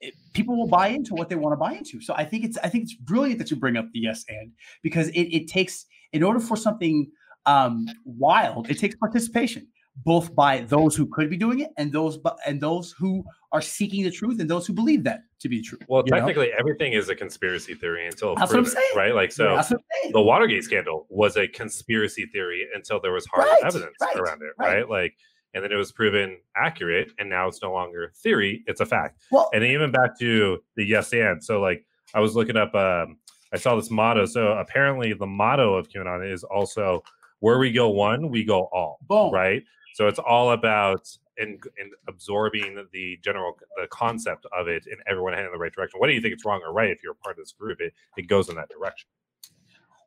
it- 0.00 0.14
people 0.34 0.56
will 0.56 0.68
buy 0.68 0.88
into 0.88 1.14
what 1.14 1.28
they 1.28 1.34
want 1.34 1.52
to 1.52 1.56
buy 1.56 1.72
into. 1.72 2.00
So 2.00 2.14
I 2.14 2.24
think 2.24 2.44
it's 2.44 2.58
I 2.58 2.68
think 2.68 2.84
it's 2.84 2.94
brilliant 2.94 3.38
that 3.38 3.50
you 3.50 3.56
bring 3.56 3.76
up 3.76 3.86
the 3.92 4.00
yes 4.00 4.24
and 4.28 4.52
because 4.82 5.08
it 5.08 5.22
it 5.22 5.48
takes 5.48 5.86
in 6.12 6.22
order 6.22 6.40
for 6.40 6.56
something 6.56 7.10
um, 7.46 7.86
wild, 8.04 8.70
it 8.70 8.78
takes 8.78 8.96
participation 8.96 9.66
both 10.04 10.34
by 10.34 10.60
those 10.60 10.94
who 10.94 11.06
could 11.06 11.30
be 11.30 11.36
doing 11.36 11.60
it 11.60 11.70
and 11.78 11.90
those 11.92 12.18
and 12.46 12.60
those 12.60 12.92
who 12.98 13.24
are 13.52 13.62
seeking 13.62 14.04
the 14.04 14.10
truth 14.10 14.40
and 14.40 14.48
those 14.50 14.66
who 14.66 14.72
believe 14.72 15.02
that 15.04 15.20
to 15.40 15.48
be 15.48 15.62
true. 15.62 15.78
Well, 15.88 16.02
you 16.04 16.10
know? 16.10 16.18
technically, 16.18 16.50
everything 16.58 16.92
is 16.92 17.08
a 17.08 17.14
conspiracy 17.14 17.74
theory 17.74 18.06
until 18.06 18.34
That's 18.34 18.50
what 18.52 18.58
I'm 18.58 18.64
proven, 18.64 18.80
saying. 18.80 18.92
right? 18.96 19.14
Like, 19.14 19.32
so 19.32 19.54
That's 19.56 19.70
what 19.70 19.78
I'm 19.80 19.84
saying. 20.02 20.12
the 20.12 20.22
Watergate 20.22 20.64
scandal 20.64 21.06
was 21.08 21.36
a 21.36 21.48
conspiracy 21.48 22.26
theory 22.26 22.66
until 22.74 23.00
there 23.00 23.12
was 23.12 23.24
hard 23.26 23.46
Right, 23.48 23.64
evidence 23.64 23.94
right, 24.00 24.16
around 24.16 24.42
it, 24.42 24.52
right. 24.58 24.76
right? 24.78 24.88
Like, 24.90 25.14
and 25.54 25.64
then 25.64 25.72
it 25.72 25.76
was 25.76 25.90
proven 25.92 26.36
accurate, 26.56 27.12
and 27.18 27.30
now 27.30 27.48
it's 27.48 27.62
no 27.62 27.72
longer 27.72 28.12
theory; 28.22 28.62
it's 28.66 28.80
a 28.80 28.86
fact. 28.86 29.22
well, 29.30 29.48
And 29.54 29.64
even 29.64 29.90
back 29.90 30.18
to 30.18 30.58
the 30.76 30.84
yes 30.84 31.12
and. 31.14 31.42
So, 31.42 31.60
like, 31.60 31.86
I 32.14 32.20
was 32.20 32.36
looking 32.36 32.56
up. 32.58 32.74
Um, 32.74 33.16
I 33.54 33.56
saw 33.56 33.74
this 33.76 33.90
motto. 33.90 34.26
So 34.26 34.48
apparently, 34.48 35.14
the 35.14 35.26
motto 35.26 35.72
of 35.74 35.88
QAnon 35.88 36.30
is 36.30 36.44
also 36.44 37.02
"Where 37.40 37.58
we 37.58 37.72
go 37.72 37.88
one, 37.88 38.28
we 38.28 38.44
go 38.44 38.64
all." 38.72 38.98
boom, 39.08 39.32
right? 39.32 39.62
So 39.96 40.08
it's 40.08 40.18
all 40.18 40.50
about 40.50 41.08
in, 41.38 41.58
in 41.78 41.90
absorbing 42.06 42.86
the 42.92 43.18
general 43.24 43.56
the 43.80 43.86
concept 43.86 44.44
of 44.54 44.68
it 44.68 44.84
and 44.84 45.00
everyone 45.08 45.32
heading 45.32 45.46
in 45.46 45.52
the 45.52 45.58
right 45.58 45.72
direction. 45.72 45.98
Whether 45.98 46.12
you 46.12 46.20
think 46.20 46.34
it's 46.34 46.44
wrong 46.44 46.60
or 46.62 46.70
right, 46.70 46.90
if 46.90 47.02
you're 47.02 47.12
a 47.12 47.14
part 47.14 47.38
of 47.38 47.42
this 47.42 47.52
group, 47.52 47.80
it, 47.80 47.94
it 48.18 48.28
goes 48.28 48.50
in 48.50 48.56
that 48.56 48.68
direction. 48.68 49.08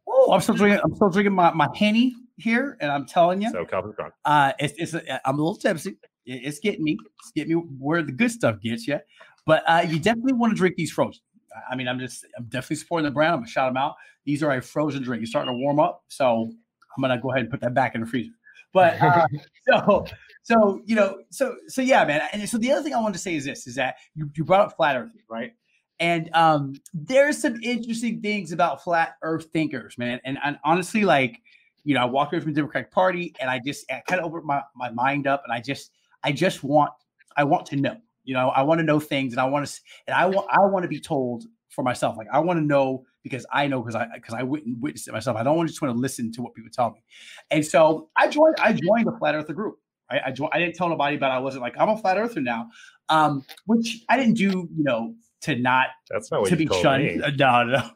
Oh, 0.08 0.32
I'm 0.32 0.42
still 0.42 0.54
drinking. 0.54 0.80
I'm 0.84 0.94
still 0.94 1.10
drinking 1.10 1.34
my, 1.34 1.52
my 1.54 1.68
henny 1.76 2.16
here, 2.38 2.78
and 2.82 2.92
I'm 2.92 3.08
telling 3.08 3.42
you, 3.42 3.50
So 3.50 3.66
Kelvin's 3.66 3.96
gone. 3.96 4.12
uh, 4.26 4.54
it's, 4.60 4.76
it's 4.78 4.94
I'm 5.26 5.40
a 5.40 5.42
little 5.42 5.56
tipsy. 5.56 5.98
It's 6.24 6.60
getting 6.60 6.84
me. 6.84 6.96
It's 7.22 7.32
getting 7.32 7.56
me 7.56 7.64
where 7.80 8.04
the 8.04 8.12
good 8.12 8.30
stuff 8.30 8.62
gets 8.62 8.88
you. 8.88 9.00
But 9.48 9.64
uh, 9.68 9.88
you 9.90 9.98
definitely 9.98 10.34
want 10.34 10.52
to 10.52 10.56
drink 10.56 10.76
these 10.76 10.92
frozen. 10.92 11.24
I 11.68 11.76
mean, 11.76 11.88
I'm 11.88 11.98
just 11.98 12.28
I'm 12.38 12.44
definitely 12.44 12.76
supporting 12.76 13.06
the 13.06 13.12
brand. 13.12 13.34
I'm 13.34 13.40
gonna 13.40 13.50
shout 13.50 13.68
them 13.70 13.78
out. 13.78 13.96
These 14.24 14.44
are 14.44 14.52
a 14.52 14.62
frozen 14.62 15.02
drink. 15.02 15.24
It's 15.24 15.32
starting 15.32 15.52
to 15.52 15.58
warm 15.58 15.80
up, 15.80 16.04
so 16.10 16.52
I'm 16.96 17.02
gonna 17.02 17.20
go 17.20 17.32
ahead 17.32 17.42
and 17.42 17.50
put 17.50 17.62
that 17.62 17.74
back 17.74 17.96
in 17.96 18.02
the 18.02 18.08
freezer. 18.08 18.34
But 18.74 19.02
uh, 19.02 19.26
so 19.70 20.06
so 20.44 20.82
you 20.86 20.96
know 20.96 21.20
so 21.30 21.56
so 21.68 21.82
yeah, 21.82 22.06
man. 22.06 22.22
And 22.34 22.48
so 22.48 22.58
the 22.58 22.72
other 22.72 22.84
thing 22.84 22.94
I 22.94 23.00
wanted 23.00 23.14
to 23.14 23.20
say 23.20 23.36
is 23.36 23.46
this: 23.46 23.68
is 23.68 23.76
that 23.76 23.96
you, 24.16 24.30
you 24.36 24.44
brought 24.44 24.62
up 24.62 24.76
flat 24.76 24.96
Earth, 24.98 25.12
right? 25.30 25.54
And 26.00 26.30
um, 26.34 26.76
there's 26.94 27.38
some 27.38 27.62
interesting 27.62 28.22
things 28.22 28.52
about 28.52 28.84
flat 28.84 29.16
Earth 29.22 29.48
thinkers, 29.52 29.98
man. 29.98 30.22
And, 30.24 30.38
and 30.44 30.58
honestly, 30.64 31.04
like 31.04 31.42
you 31.84 31.96
know, 31.96 32.02
I 32.02 32.06
walked 32.06 32.34
away 32.34 32.42
from 32.42 32.54
the 32.54 32.62
Democratic 32.62 32.92
Party, 32.92 33.34
and 33.40 33.50
I 33.50 33.60
just 33.66 33.90
I 33.92 34.02
kind 34.08 34.22
of 34.22 34.28
opened 34.28 34.46
my, 34.46 34.62
my 34.76 34.92
mind 34.92 35.28
up, 35.28 35.44
and 35.46 35.54
I 35.54 35.62
just 35.62 35.92
I 36.24 36.32
just 36.32 36.64
want 36.64 36.92
I 37.38 37.44
want 37.44 37.66
to 37.68 37.76
know. 37.76 37.98
You 38.24 38.36
know, 38.36 38.50
I 38.50 38.62
want 38.62 38.80
to 38.80 38.84
know 38.84 39.00
things, 39.00 39.34
and 39.34 39.40
I 39.40 39.46
want 39.46 39.68
to 39.68 39.82
and 40.08 40.16
I 40.16 40.26
want 40.26 40.48
I 40.52 40.60
want 40.66 40.84
to 40.84 40.90
be 40.90 41.00
told 41.00 41.46
for 41.70 41.84
myself. 41.84 42.18
Like 42.18 42.28
I 42.32 42.40
want 42.40 42.60
to 42.60 42.66
know 42.66 43.06
because 43.24 43.46
I 43.52 43.68
know 43.68 43.82
because 43.82 43.96
I 43.96 44.08
because 44.14 44.34
I 44.34 44.44
wit- 44.44 44.64
witnessed 44.80 45.08
it 45.08 45.12
myself. 45.12 45.38
I 45.38 45.44
don't 45.44 45.58
want 45.58 45.70
to 45.70 45.72
just 45.72 45.82
want 45.82 45.96
to 45.96 46.00
listen 46.00 46.32
to 46.34 46.42
what 46.42 46.54
people 46.54 46.72
tell 46.72 46.92
me. 46.92 47.04
And 47.52 47.66
so 47.66 48.10
I 48.16 48.28
joined 48.28 48.56
I 48.60 48.74
joined 48.74 49.08
the 49.08 49.18
flat 49.20 49.36
earther 49.36 49.54
group. 49.54 49.78
Right? 50.12 50.22
I 50.26 50.32
joined, 50.32 50.52
I 50.54 50.60
didn't 50.60 50.76
tell 50.76 50.90
nobody, 50.90 51.18
but 51.18 51.32
I 51.32 51.40
wasn't 51.40 51.62
like 51.62 51.76
I'm 51.78 51.90
a 51.90 51.98
flat 51.98 52.18
earther 52.18 52.42
now. 52.42 52.70
Um, 53.10 53.46
which 53.66 54.04
I 54.08 54.18
didn't 54.18 54.36
do, 54.36 54.70
you 54.76 54.84
know, 54.84 55.16
to 55.42 55.56
not 55.56 55.88
That's 56.10 56.32
not 56.32 56.46
to 56.46 56.56
be 56.56 56.68
shunned. 56.82 57.04
me. 57.04 57.16
No, 57.16 57.28
no, 57.64 57.64
no. 57.64 57.90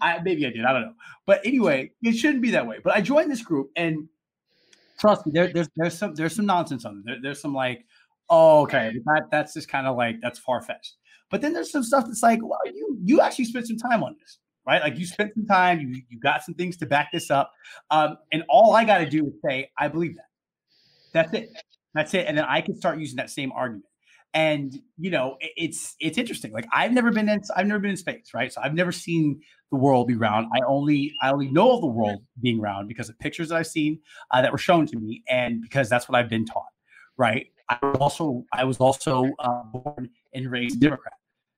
I 0.00 0.20
maybe 0.22 0.46
I 0.46 0.50
did. 0.50 0.64
I 0.64 0.72
don't 0.72 0.82
know. 0.82 0.94
But 1.26 1.40
anyway, 1.44 1.92
it 2.02 2.12
shouldn't 2.12 2.42
be 2.42 2.50
that 2.50 2.66
way. 2.66 2.78
But 2.82 2.94
I 2.94 3.00
joined 3.00 3.30
this 3.30 3.42
group, 3.42 3.70
and 3.76 4.08
trust 4.98 5.26
me, 5.26 5.32
there, 5.34 5.52
there's 5.52 5.68
there's 5.76 5.96
some 5.96 6.14
there's 6.14 6.36
some 6.36 6.46
nonsense 6.46 6.84
on 6.84 6.98
it. 6.98 7.02
There, 7.06 7.16
there's 7.22 7.40
some 7.40 7.54
like, 7.54 7.86
oh, 8.28 8.62
okay, 8.62 8.92
that 9.06 9.24
that's 9.30 9.54
just 9.54 9.68
kind 9.68 9.86
of 9.86 9.96
like 9.96 10.20
that's 10.20 10.38
far 10.38 10.60
fetched. 10.60 10.96
But 11.30 11.40
then 11.40 11.52
there's 11.52 11.70
some 11.70 11.82
stuff 11.82 12.04
that's 12.06 12.22
like, 12.22 12.40
well, 12.42 12.60
you 12.66 12.98
you 13.02 13.20
actually 13.20 13.46
spent 13.46 13.66
some 13.66 13.78
time 13.78 14.02
on 14.02 14.16
this, 14.20 14.38
right? 14.66 14.82
Like 14.82 14.98
you 14.98 15.06
spent 15.06 15.32
some 15.34 15.46
time, 15.46 15.80
you 15.80 16.02
you 16.08 16.18
got 16.20 16.42
some 16.42 16.54
things 16.54 16.76
to 16.78 16.86
back 16.86 17.12
this 17.12 17.30
up, 17.30 17.52
um, 17.90 18.16
and 18.32 18.44
all 18.48 18.74
I 18.74 18.84
got 18.84 18.98
to 18.98 19.08
do 19.08 19.26
is 19.26 19.32
say 19.44 19.70
I 19.78 19.88
believe 19.88 20.16
that. 20.16 20.24
That's 21.12 21.32
it. 21.34 21.50
That's 21.94 22.14
it, 22.14 22.26
and 22.26 22.36
then 22.36 22.44
I 22.44 22.60
can 22.60 22.74
start 22.76 22.98
using 22.98 23.16
that 23.16 23.30
same 23.30 23.52
argument 23.52 23.84
and 24.34 24.80
you 24.98 25.10
know 25.10 25.36
it- 25.40 25.52
it's 25.56 25.94
it's 26.00 26.18
interesting 26.18 26.52
like 26.52 26.66
i've 26.72 26.92
never 26.92 27.10
been 27.12 27.28
in 27.28 27.40
i've 27.56 27.66
never 27.66 27.78
been 27.78 27.92
in 27.92 27.96
space 27.96 28.34
right 28.34 28.52
so 28.52 28.60
i've 28.62 28.74
never 28.74 28.90
seen 28.92 29.40
the 29.70 29.76
world 29.78 30.08
be 30.08 30.16
round 30.16 30.48
i 30.54 30.58
only 30.66 31.12
i 31.22 31.30
only 31.30 31.48
know 31.50 31.70
of 31.72 31.80
the 31.80 31.86
world 31.86 32.20
being 32.42 32.60
round 32.60 32.88
because 32.88 33.08
of 33.08 33.18
pictures 33.20 33.48
that 33.48 33.56
i've 33.56 33.66
seen 33.66 33.98
uh, 34.32 34.42
that 34.42 34.50
were 34.50 34.58
shown 34.58 34.86
to 34.86 34.98
me 34.98 35.22
and 35.28 35.62
because 35.62 35.88
that's 35.88 36.08
what 36.08 36.18
i've 36.18 36.28
been 36.28 36.44
taught 36.44 36.66
right 37.16 37.46
i 37.68 37.78
was 37.82 37.96
also 38.00 38.44
i 38.52 38.64
was 38.64 38.78
also 38.78 39.30
uh, 39.38 39.62
born 39.72 40.10
and 40.34 40.50
raised 40.50 40.80
democrat 40.80 41.14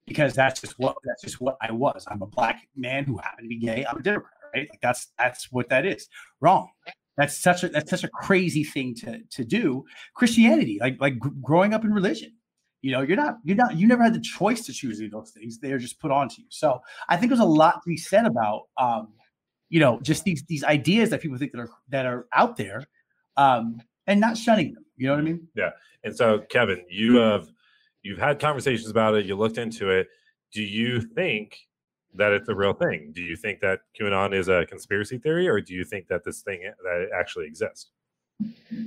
because 0.06 0.34
that's 0.34 0.60
just 0.60 0.78
what 0.78 0.96
that's 1.04 1.22
just 1.22 1.40
what 1.40 1.56
i 1.60 1.70
was. 1.70 2.04
I'm 2.08 2.22
a 2.22 2.26
black 2.26 2.68
man 2.76 3.04
who 3.04 3.18
happened 3.18 3.46
to 3.46 3.48
be 3.48 3.58
gay. 3.58 3.84
I'm 3.88 3.98
a 3.98 4.02
democrat 4.02 4.36
right? 4.56 4.68
Like 4.70 4.80
that's 4.80 5.08
that's 5.18 5.52
what 5.52 5.68
that 5.68 5.86
is. 5.86 6.08
Wrong. 6.40 6.70
That's 7.16 7.36
such 7.36 7.64
a 7.64 7.68
that's 7.68 7.90
such 7.90 8.04
a 8.04 8.08
crazy 8.08 8.64
thing 8.64 8.94
to 8.96 9.20
to 9.30 9.44
do. 9.44 9.84
Christianity 10.14 10.78
like 10.80 11.00
like 11.00 11.18
growing 11.42 11.74
up 11.74 11.84
in 11.84 11.92
religion. 11.92 12.32
You 12.82 12.92
know 12.92 13.00
you're 13.00 13.16
not 13.16 13.38
you're 13.44 13.56
not 13.56 13.76
you 13.76 13.86
never 13.86 14.02
had 14.02 14.14
the 14.14 14.20
choice 14.20 14.64
to 14.66 14.72
choose 14.72 14.98
any 14.98 15.06
of 15.06 15.12
those 15.12 15.30
things. 15.30 15.58
They're 15.58 15.78
just 15.78 15.98
put 15.98 16.10
onto 16.10 16.42
you. 16.42 16.46
So 16.50 16.80
i 17.08 17.16
think 17.16 17.30
there's 17.30 17.40
a 17.40 17.44
lot 17.44 17.82
to 17.82 17.88
be 17.88 17.96
said 17.96 18.26
about 18.26 18.64
um 18.78 19.08
you 19.68 19.80
know 19.80 19.98
just 20.00 20.24
these 20.24 20.44
these 20.44 20.62
ideas 20.62 21.10
that 21.10 21.20
people 21.20 21.38
think 21.38 21.52
that 21.52 21.60
are 21.60 21.70
that 21.88 22.06
are 22.06 22.26
out 22.32 22.56
there 22.56 22.84
um 23.36 23.80
and 24.06 24.20
not 24.20 24.36
shunning 24.36 24.74
them. 24.74 24.84
You 24.96 25.08
know 25.08 25.14
what 25.14 25.20
i 25.20 25.24
mean? 25.24 25.48
Yeah. 25.54 25.70
And 26.04 26.14
so, 26.14 26.38
Kevin, 26.50 26.84
you 26.88 27.16
have 27.16 27.48
you've 28.06 28.18
had 28.18 28.38
conversations 28.38 28.88
about 28.88 29.14
it. 29.14 29.26
You 29.26 29.34
looked 29.34 29.58
into 29.58 29.90
it. 29.90 30.08
Do 30.52 30.62
you 30.62 31.00
think 31.00 31.58
that 32.14 32.32
it's 32.32 32.48
a 32.48 32.54
real 32.54 32.72
thing? 32.72 33.12
Do 33.12 33.20
you 33.20 33.36
think 33.36 33.60
that 33.60 33.80
QAnon 34.00 34.32
is 34.32 34.48
a 34.48 34.64
conspiracy 34.66 35.18
theory, 35.18 35.48
or 35.48 35.60
do 35.60 35.74
you 35.74 35.84
think 35.84 36.06
that 36.08 36.24
this 36.24 36.40
thing 36.42 36.60
eh, 36.64 36.70
that 36.84 37.00
it 37.02 37.10
actually 37.18 37.46
exists? 37.46 37.90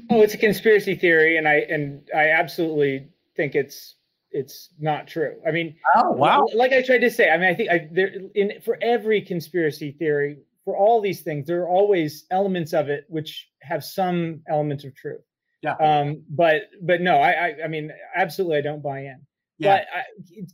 Oh, 0.09 0.21
it's 0.21 0.33
a 0.33 0.37
conspiracy 0.37 0.95
theory, 0.95 1.37
and 1.37 1.47
I 1.47 1.55
and 1.69 2.07
I 2.15 2.29
absolutely 2.29 3.09
think 3.35 3.55
it's 3.55 3.95
it's 4.31 4.69
not 4.79 5.07
true. 5.07 5.35
I 5.47 5.51
mean, 5.51 5.75
oh 5.95 6.11
wow 6.11 6.45
Like 6.53 6.71
I 6.71 6.81
tried 6.81 6.99
to 6.99 7.09
say, 7.09 7.29
I 7.29 7.37
mean, 7.37 7.49
I 7.49 7.53
think 7.53 7.69
I 7.69 7.87
there 7.91 8.11
in 8.35 8.53
for 8.63 8.77
every 8.81 9.21
conspiracy 9.21 9.91
theory, 9.91 10.37
for 10.63 10.77
all 10.77 11.01
these 11.01 11.21
things, 11.21 11.45
there 11.45 11.61
are 11.61 11.69
always 11.69 12.25
elements 12.31 12.73
of 12.73 12.89
it 12.89 13.05
which 13.09 13.49
have 13.61 13.83
some 13.83 14.41
element 14.47 14.85
of 14.85 14.95
truth. 14.95 15.21
Yeah. 15.61 15.73
Um, 15.73 16.23
but 16.29 16.63
but 16.81 17.01
no, 17.01 17.17
I 17.17 17.31
I, 17.31 17.55
I 17.65 17.67
mean, 17.67 17.91
absolutely, 18.15 18.57
I 18.57 18.61
don't 18.61 18.81
buy 18.81 18.99
in. 18.99 19.21
yeah. 19.57 19.77
But 19.77 19.87
I, 19.93 20.03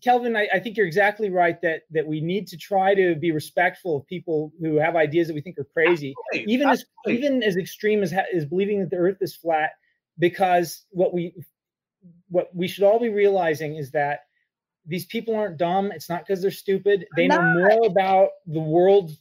Kelvin, 0.03 0.35
I, 0.35 0.47
I 0.53 0.59
think 0.59 0.77
you're 0.77 0.87
exactly 0.87 1.29
right 1.29 1.61
that 1.61 1.81
that 1.91 2.07
we 2.07 2.21
need 2.21 2.47
to 2.47 2.57
try 2.57 2.95
to 2.95 3.15
be 3.15 3.31
respectful 3.31 3.97
of 3.97 4.07
people 4.07 4.51
who 4.59 4.77
have 4.77 4.95
ideas 4.95 5.27
that 5.27 5.33
we 5.33 5.41
think 5.41 5.57
are 5.59 5.67
crazy 5.73 6.15
Absolutely, 6.33 6.53
even 6.53 6.69
as 6.69 6.85
even 7.07 7.43
as 7.43 7.57
extreme 7.57 8.01
as 8.03 8.13
as 8.33 8.45
believing 8.45 8.79
that 8.79 8.89
the 8.89 8.97
earth 8.97 9.17
is 9.21 9.35
flat 9.35 9.71
because 10.17 10.85
what 10.91 11.13
we 11.13 11.33
what 12.29 12.49
we 12.53 12.67
should 12.67 12.83
all 12.83 12.99
be 12.99 13.09
realizing 13.09 13.75
is 13.75 13.91
that 13.91 14.21
these 14.87 15.05
people 15.05 15.35
aren't 15.35 15.57
dumb 15.57 15.91
it's 15.91 16.09
not 16.09 16.25
because 16.25 16.41
they're 16.41 16.51
stupid 16.51 17.05
they 17.15 17.27
know 17.27 17.41
more 17.41 17.85
about 17.85 18.29
the 18.47 18.59
world 18.59 19.11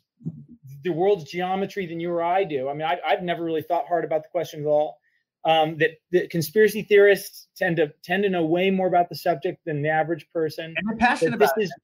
the 0.83 0.93
world's 0.93 1.25
geometry 1.25 1.87
than 1.87 2.01
you 2.01 2.11
or 2.11 2.23
i 2.23 2.45
do. 2.45 2.69
I 2.69 2.73
mean 2.75 2.87
I, 2.87 2.99
i've 3.07 3.23
never 3.23 3.43
really 3.43 3.63
thought 3.63 3.87
hard 3.87 4.05
about 4.05 4.23
the 4.23 4.29
question 4.31 4.61
at 4.61 4.67
all 4.67 4.99
um, 5.45 5.77
that, 5.79 5.91
that 6.13 6.31
conspiracy 6.31 6.83
theorists 6.83 7.49
tend 7.57 7.77
to 7.77 7.93
tend 8.03 8.23
to 8.23 8.31
know 8.31 8.45
way 8.45 8.71
more 8.71 8.87
about 8.87 9.09
the 9.09 9.15
subject 9.17 9.59
than 9.67 9.83
the 9.83 9.89
average 9.91 10.27
person. 10.33 10.75
And 10.77 10.89
they're 10.89 10.97
passionate 10.97 11.33
But 11.33 11.41
this 11.41 11.51
about 11.51 11.61
it. 11.61 11.65
is, 11.65 11.75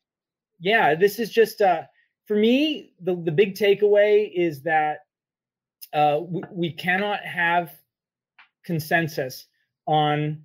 yeah, 0.61 0.95
this 0.95 1.19
is 1.19 1.31
just 1.31 1.61
uh, 1.61 1.83
for 2.27 2.37
me. 2.37 2.93
The 3.01 3.15
the 3.17 3.33
big 3.33 3.55
takeaway 3.55 4.31
is 4.35 4.63
that 4.63 5.01
uh, 5.93 6.21
we, 6.27 6.43
we 6.51 6.73
cannot 6.73 7.21
have 7.21 7.73
consensus 8.65 9.47
on 9.87 10.45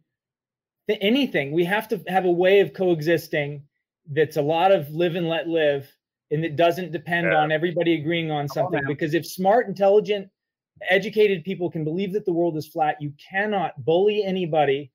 th- 0.88 1.00
anything. 1.02 1.52
We 1.52 1.66
have 1.66 1.88
to 1.90 2.02
have 2.08 2.26
a 2.26 2.32
way 2.32 2.60
of 2.62 2.74
coexisting 2.74 3.64
that's 4.12 4.38
a 4.38 4.42
lot 4.42 4.72
of 4.72 4.90
live 4.92 5.16
and 5.16 5.28
let 5.28 5.48
live, 5.48 5.90
and 6.32 6.44
that 6.44 6.56
doesn't 6.56 6.92
depend 6.92 7.28
Yeah. 7.28 7.38
on 7.38 7.52
everybody 7.52 7.94
agreeing 8.00 8.30
on 8.32 8.48
something. 8.48 8.82
now. 8.82 8.88
Because 8.88 9.14
if 9.14 9.26
smart, 9.26 9.68
intelligent, 9.68 10.30
educated 10.90 11.44
people 11.44 11.70
can 11.70 11.84
believe 11.84 12.14
that 12.14 12.26
the 12.26 12.34
world 12.34 12.58
is 12.58 12.68
flat, 12.68 13.02
you 13.02 13.14
cannot 13.30 13.84
bully 13.84 14.24
anybody 14.24 14.92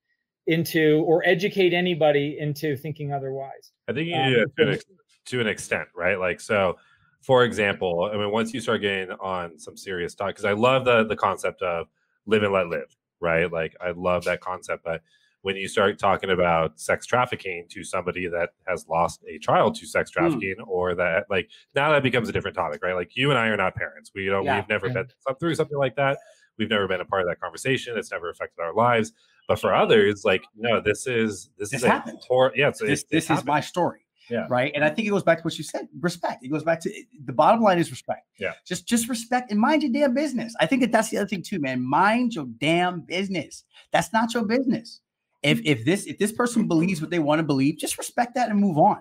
into 0.46 1.02
or 1.06 1.22
educate 1.26 1.72
anybody 1.72 2.38
into 2.38 2.76
thinking 2.76 3.12
otherwise. 3.12 3.72
I 3.88 3.92
think 3.92 4.08
you 4.08 4.14
Um, 4.14 4.32
do 4.32 4.46
to 4.58 4.62
an, 4.62 4.74
ex- 4.74 4.84
to 5.26 5.40
an 5.40 5.46
extent, 5.46 5.88
right? 5.94 6.18
Like, 6.18 6.40
so 6.40 6.76
for 7.22 7.44
example, 7.44 8.10
I 8.12 8.16
mean, 8.16 8.30
once 8.30 8.54
you 8.54 8.60
start 8.60 8.80
getting 8.80 9.10
on 9.12 9.58
some 9.58 9.76
serious 9.76 10.14
talk, 10.14 10.28
because 10.28 10.44
I 10.44 10.52
love 10.52 10.84
the 10.84 11.04
the 11.04 11.16
concept 11.16 11.62
of 11.62 11.88
live 12.26 12.42
and 12.42 12.52
let 12.52 12.68
live, 12.68 12.96
right? 13.20 13.50
Like, 13.50 13.76
I 13.80 13.90
love 13.90 14.24
that 14.24 14.40
concept, 14.40 14.84
but 14.84 15.02
when 15.42 15.56
you 15.56 15.66
start 15.68 15.98
talking 15.98 16.30
about 16.30 16.78
sex 16.78 17.06
trafficking 17.06 17.66
to 17.70 17.82
somebody 17.82 18.28
that 18.28 18.50
has 18.66 18.86
lost 18.88 19.22
a 19.28 19.38
child 19.38 19.74
to 19.76 19.86
sex 19.86 20.10
Hmm. 20.14 20.20
trafficking, 20.20 20.56
or 20.66 20.94
that 20.94 21.24
like 21.30 21.48
now 21.74 21.90
that 21.92 22.02
becomes 22.02 22.28
a 22.28 22.32
different 22.32 22.56
topic, 22.56 22.82
right? 22.82 22.94
Like, 22.94 23.16
you 23.16 23.30
and 23.30 23.38
I 23.38 23.46
are 23.48 23.56
not 23.56 23.74
parents. 23.74 24.10
We 24.14 24.26
don't. 24.26 24.44
Yeah. 24.44 24.56
We've 24.56 24.68
never 24.68 24.88
Yeah. 24.88 24.92
been 24.94 25.08
through 25.38 25.54
something 25.54 25.78
like 25.78 25.96
that. 25.96 26.18
We've 26.58 26.68
never 26.70 26.86
been 26.86 27.00
a 27.00 27.04
part 27.06 27.22
of 27.22 27.28
that 27.28 27.40
conversation. 27.40 27.96
It's 27.96 28.10
never 28.10 28.28
affected 28.28 28.60
our 28.62 28.74
lives. 28.74 29.12
But 29.48 29.58
for 29.58 29.74
others, 29.74 30.24
like, 30.24 30.44
no, 30.54 30.80
this 30.80 31.06
is 31.06 31.50
this, 31.58 31.70
This 31.70 31.80
is 31.80 31.84
a 31.84 31.88
happened. 31.90 32.18
hor- 32.28 32.52
yeah, 32.54 32.68
it's, 32.68 32.80
this 32.80 33.00
it- 33.02 33.06
it 33.06 33.10
this 33.10 33.30
is 33.30 33.44
my 33.44 33.60
story. 33.60 34.00
Yeah. 34.28 34.46
Right. 34.48 34.70
And 34.76 34.84
I 34.84 34.90
think 34.90 35.08
it 35.08 35.10
goes 35.10 35.24
back 35.24 35.38
to 35.38 35.42
what 35.42 35.58
you 35.58 35.64
said. 35.64 35.88
Respect. 35.98 36.44
It 36.44 36.48
goes 36.48 36.62
back 36.62 36.78
to 36.82 37.04
the 37.24 37.32
bottom 37.32 37.60
line 37.62 37.80
is 37.80 37.90
respect. 37.90 38.28
Yeah. 38.38 38.52
Just 38.64 38.86
just 38.86 39.08
respect 39.08 39.50
and 39.50 39.58
mind 39.58 39.82
your 39.82 39.90
damn 39.90 40.14
business. 40.14 40.54
I 40.60 40.66
think 40.66 40.82
that 40.82 40.92
that's 40.92 41.08
the 41.10 41.16
other 41.16 41.26
thing 41.26 41.42
too, 41.42 41.58
man. 41.58 41.82
Mind 41.82 42.34
your 42.36 42.46
damn 42.60 43.00
business. 43.00 43.64
That's 43.90 44.12
not 44.12 44.32
your 44.32 44.44
business. 44.44 45.00
If 45.42 45.60
if 45.64 45.84
this 45.84 46.06
if 46.06 46.18
this 46.18 46.32
person 46.32 46.68
believes 46.68 47.00
what 47.00 47.10
they 47.10 47.18
want 47.18 47.38
to 47.38 47.42
believe, 47.42 47.78
just 47.78 47.98
respect 47.98 48.34
that 48.34 48.50
and 48.50 48.58
move 48.60 48.78
on. 48.78 48.98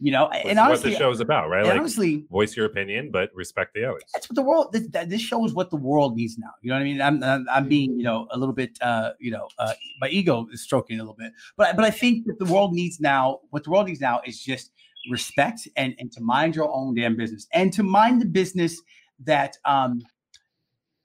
You 0.00 0.10
know, 0.10 0.28
Which 0.30 0.40
and 0.46 0.52
is 0.52 0.58
honestly, 0.58 0.90
what 0.90 0.98
the 0.98 1.04
show's 1.04 1.20
about, 1.20 1.48
right? 1.48 1.64
Like 1.64 1.78
honestly, 1.78 2.24
voice 2.28 2.56
your 2.56 2.66
opinion, 2.66 3.10
but 3.12 3.30
respect 3.34 3.72
the 3.74 3.84
others. 3.84 4.02
that's 4.12 4.28
what 4.28 4.34
the 4.34 4.42
world 4.42 4.72
this, 4.72 4.88
this 5.06 5.20
shows 5.20 5.54
what 5.54 5.70
the 5.70 5.76
world 5.76 6.16
needs 6.16 6.36
now 6.38 6.50
you 6.60 6.70
know 6.70 6.74
what 6.74 6.80
i 6.80 6.84
mean 6.84 7.00
i'm 7.00 7.22
i'm, 7.22 7.46
I'm 7.48 7.68
being 7.68 7.96
you 7.96 8.02
know 8.02 8.26
a 8.32 8.38
little 8.38 8.54
bit 8.54 8.76
uh 8.80 9.10
you 9.20 9.30
know 9.30 9.46
uh 9.60 9.74
my 10.00 10.08
ego 10.08 10.48
is 10.52 10.62
stroking 10.62 10.98
a 10.98 11.02
little 11.02 11.14
bit 11.14 11.32
but 11.56 11.76
but 11.76 11.84
i 11.84 11.90
think 11.90 12.26
that 12.26 12.38
the 12.40 12.52
world 12.52 12.72
needs 12.72 12.98
now 12.98 13.38
what 13.50 13.62
the 13.62 13.70
world 13.70 13.86
needs 13.86 14.00
now 14.00 14.20
is 14.26 14.42
just 14.42 14.72
respect 15.10 15.68
and 15.76 15.94
and 16.00 16.10
to 16.12 16.20
mind 16.20 16.56
your 16.56 16.72
own 16.74 16.94
damn 16.94 17.16
business 17.16 17.46
and 17.52 17.72
to 17.72 17.84
mind 17.84 18.20
the 18.20 18.26
business 18.26 18.80
that 19.20 19.56
um 19.64 20.02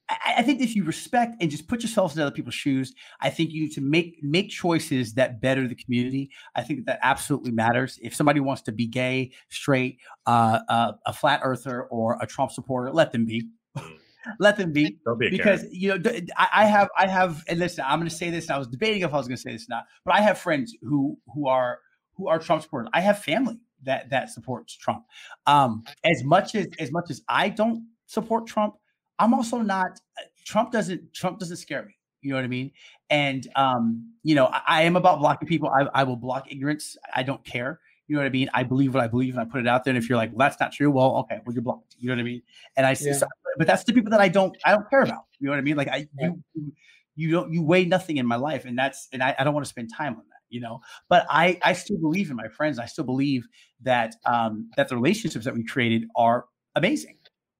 I, 0.09 0.35
I 0.37 0.41
think 0.41 0.61
if 0.61 0.75
you 0.75 0.83
respect 0.83 1.35
and 1.41 1.51
just 1.51 1.67
put 1.67 1.81
yourselves 1.83 2.15
in 2.15 2.21
other 2.21 2.31
people's 2.31 2.55
shoes, 2.55 2.93
I 3.21 3.29
think 3.29 3.51
you 3.51 3.63
need 3.63 3.73
to 3.73 3.81
make 3.81 4.17
make 4.21 4.49
choices 4.49 5.13
that 5.15 5.41
better 5.41 5.67
the 5.67 5.75
community. 5.75 6.31
I 6.55 6.63
think 6.63 6.85
that 6.85 6.99
absolutely 7.01 7.51
matters. 7.51 7.99
If 8.01 8.15
somebody 8.15 8.39
wants 8.39 8.61
to 8.63 8.71
be 8.71 8.87
gay, 8.87 9.31
straight, 9.49 9.99
uh, 10.25 10.59
uh, 10.69 10.93
a 11.05 11.13
flat 11.13 11.41
earther, 11.43 11.83
or 11.83 12.17
a 12.21 12.27
Trump 12.27 12.51
supporter, 12.51 12.91
let 12.91 13.11
them 13.11 13.25
be. 13.25 13.47
Mm. 13.77 13.97
let 14.39 14.57
them 14.57 14.73
be 14.73 14.97
be 15.19 15.29
because 15.29 15.61
Karen. 15.61 15.73
you 15.73 15.97
know 15.97 16.11
I, 16.35 16.47
I 16.53 16.65
have 16.65 16.89
I 16.97 17.07
have 17.07 17.43
and 17.47 17.59
listen 17.59 17.85
I'm 17.87 17.99
going 17.99 18.09
to 18.09 18.15
say 18.15 18.29
this 18.29 18.47
and 18.47 18.55
I 18.55 18.57
was 18.57 18.67
debating 18.67 19.01
if 19.01 19.13
I 19.13 19.17
was 19.17 19.27
going 19.27 19.37
to 19.37 19.41
say 19.41 19.53
this 19.53 19.63
or 19.63 19.67
not 19.69 19.85
but 20.03 20.15
I 20.15 20.21
have 20.21 20.37
friends 20.37 20.75
who 20.81 21.17
who 21.33 21.47
are 21.47 21.79
who 22.15 22.27
are 22.27 22.37
Trump 22.37 22.61
supporters 22.61 22.89
I 22.93 22.99
have 23.01 23.19
family 23.19 23.57
that 23.83 24.09
that 24.09 24.29
supports 24.29 24.75
Trump 24.75 25.05
um 25.45 25.83
as 26.03 26.23
much 26.25 26.55
as 26.55 26.67
as 26.79 26.91
much 26.91 27.09
as 27.09 27.21
I 27.29 27.47
don't 27.49 27.87
support 28.07 28.47
Trump 28.47 28.75
I'm 29.19 29.33
also 29.33 29.57
not 29.59 29.99
Trump 30.45 30.71
doesn't 30.71 31.13
Trump 31.13 31.39
doesn't 31.39 31.57
scare 31.57 31.83
me 31.85 31.95
you 32.21 32.31
know 32.31 32.37
what 32.37 32.45
I 32.45 32.47
mean 32.47 32.71
and 33.09 33.47
um 33.55 34.11
you 34.23 34.35
know 34.35 34.47
I, 34.47 34.61
I 34.67 34.81
am 34.83 34.95
about 34.95 35.19
blocking 35.19 35.47
people 35.47 35.69
I, 35.69 35.87
I 35.93 36.03
will 36.03 36.15
block 36.15 36.51
ignorance 36.51 36.97
I 37.13 37.23
don't 37.23 37.43
care 37.43 37.79
you 38.07 38.15
know 38.15 38.21
what 38.21 38.27
I 38.27 38.31
mean 38.31 38.49
I 38.53 38.63
believe 38.63 38.93
what 38.93 39.03
I 39.03 39.07
believe 39.07 39.33
and 39.33 39.41
I 39.41 39.45
put 39.45 39.61
it 39.61 39.67
out 39.67 39.83
there 39.83 39.91
and 39.93 40.01
if 40.01 40.09
you're 40.09 40.17
like 40.17 40.31
well 40.33 40.47
that's 40.47 40.59
not 40.59 40.71
true 40.71 40.89
well 40.89 41.17
okay 41.17 41.39
well 41.45 41.53
you're 41.53 41.61
blocked 41.61 41.95
you 41.99 42.07
know 42.09 42.15
what 42.15 42.21
I 42.21 42.23
mean 42.23 42.41
and 42.75 42.85
I 42.85 42.91
Yeah. 42.99 43.13
so- 43.13 43.27
but 43.57 43.65
that's 43.67 43.83
the 43.83 43.93
people 43.93 44.11
that 44.11 44.21
I 44.21 44.27
don't 44.29 44.55
I 44.65 44.71
don't 44.71 44.87
care 44.89 45.01
about. 45.01 45.25
You 45.39 45.47
know 45.47 45.51
what 45.51 45.57
I 45.57 45.61
mean? 45.61 45.75
Like 45.77 45.87
I 45.87 46.07
you 46.19 46.43
you, 46.53 46.71
you 47.15 47.31
don't 47.31 47.51
you 47.51 47.63
weigh 47.63 47.85
nothing 47.85 48.17
in 48.17 48.25
my 48.27 48.35
life, 48.35 48.65
and 48.65 48.77
that's 48.77 49.07
and 49.11 49.23
I, 49.23 49.35
I 49.37 49.43
don't 49.43 49.53
want 49.55 49.65
to 49.65 49.69
spend 49.69 49.89
time 49.91 50.13
on 50.13 50.23
that. 50.29 50.41
You 50.49 50.61
know, 50.61 50.79
but 51.09 51.25
I 51.29 51.57
I 51.63 51.73
still 51.73 51.97
believe 51.97 52.29
in 52.29 52.35
my 52.35 52.47
friends. 52.47 52.77
I 52.77 52.85
still 52.85 53.03
believe 53.03 53.47
that 53.81 54.15
um 54.25 54.69
that 54.77 54.89
the 54.89 54.95
relationships 54.95 55.43
that 55.45 55.55
we 55.55 55.65
created 55.65 56.05
are 56.15 56.45
amazing. 56.75 57.16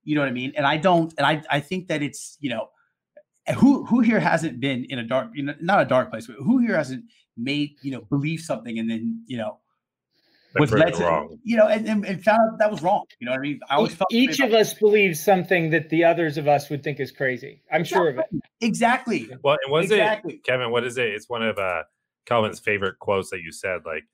You 0.07 0.15
know 0.15 0.21
what 0.21 0.29
I 0.29 0.31
mean? 0.31 0.53
And 0.55 0.65
I 0.65 0.77
don't 0.77 1.13
and 1.17 1.27
I 1.27 1.43
I 1.51 1.59
think 1.59 1.89
that 1.89 2.01
it's 2.01 2.37
you 2.39 2.49
know 2.49 2.69
who 3.57 3.85
who 3.85 3.99
here 3.99 4.21
hasn't 4.21 4.61
been 4.61 4.85
in 4.85 4.99
a 4.99 5.03
dark 5.03 5.31
you 5.33 5.43
know 5.43 5.53
not 5.59 5.81
a 5.81 5.85
dark 5.85 6.09
place, 6.11 6.27
but 6.27 6.37
who 6.37 6.59
here 6.59 6.77
hasn't 6.77 7.03
made 7.35 7.75
you 7.81 7.91
know 7.91 8.01
believe 8.01 8.39
something 8.39 8.79
and 8.79 8.89
then 8.89 9.21
you 9.27 9.37
know 9.37 9.59
was 10.57 10.71
proved 10.71 10.85
led 10.85 10.93
to 10.95 11.03
wrong. 11.03 11.37
you 11.43 11.57
know 11.57 11.67
and, 11.67 11.85
and, 11.87 12.05
and 12.05 12.23
found 12.23 12.39
out 12.53 12.57
that 12.59 12.71
was 12.71 12.81
wrong. 12.81 13.03
You 13.19 13.25
know 13.25 13.33
what 13.33 13.39
I 13.39 13.41
mean? 13.41 13.59
I 13.69 13.75
always 13.75 13.93
felt 13.93 14.07
each 14.11 14.39
of 14.39 14.53
us 14.53 14.73
believes 14.73 15.21
something 15.23 15.69
that 15.71 15.89
the 15.89 16.05
others 16.05 16.37
of 16.37 16.47
us 16.47 16.69
would 16.69 16.83
think 16.83 17.01
is 17.01 17.11
crazy. 17.11 17.61
I'm 17.69 17.83
sure 17.83 18.07
of 18.07 18.17
it. 18.17 18.27
exactly. 18.61 19.29
Well, 19.43 19.57
and 19.65 19.71
was 19.73 19.91
Exactly. 19.91 20.35
it 20.35 20.43
Kevin? 20.45 20.71
What 20.71 20.85
is 20.85 20.97
it? 20.97 21.07
It's 21.09 21.27
one 21.29 21.43
of 21.43 21.57
uh 21.59 21.83
Kelvin's 22.25 22.59
favorite 22.61 22.97
quotes 22.99 23.29
that 23.31 23.41
you 23.41 23.51
said. 23.51 23.81
Like, 23.85 24.05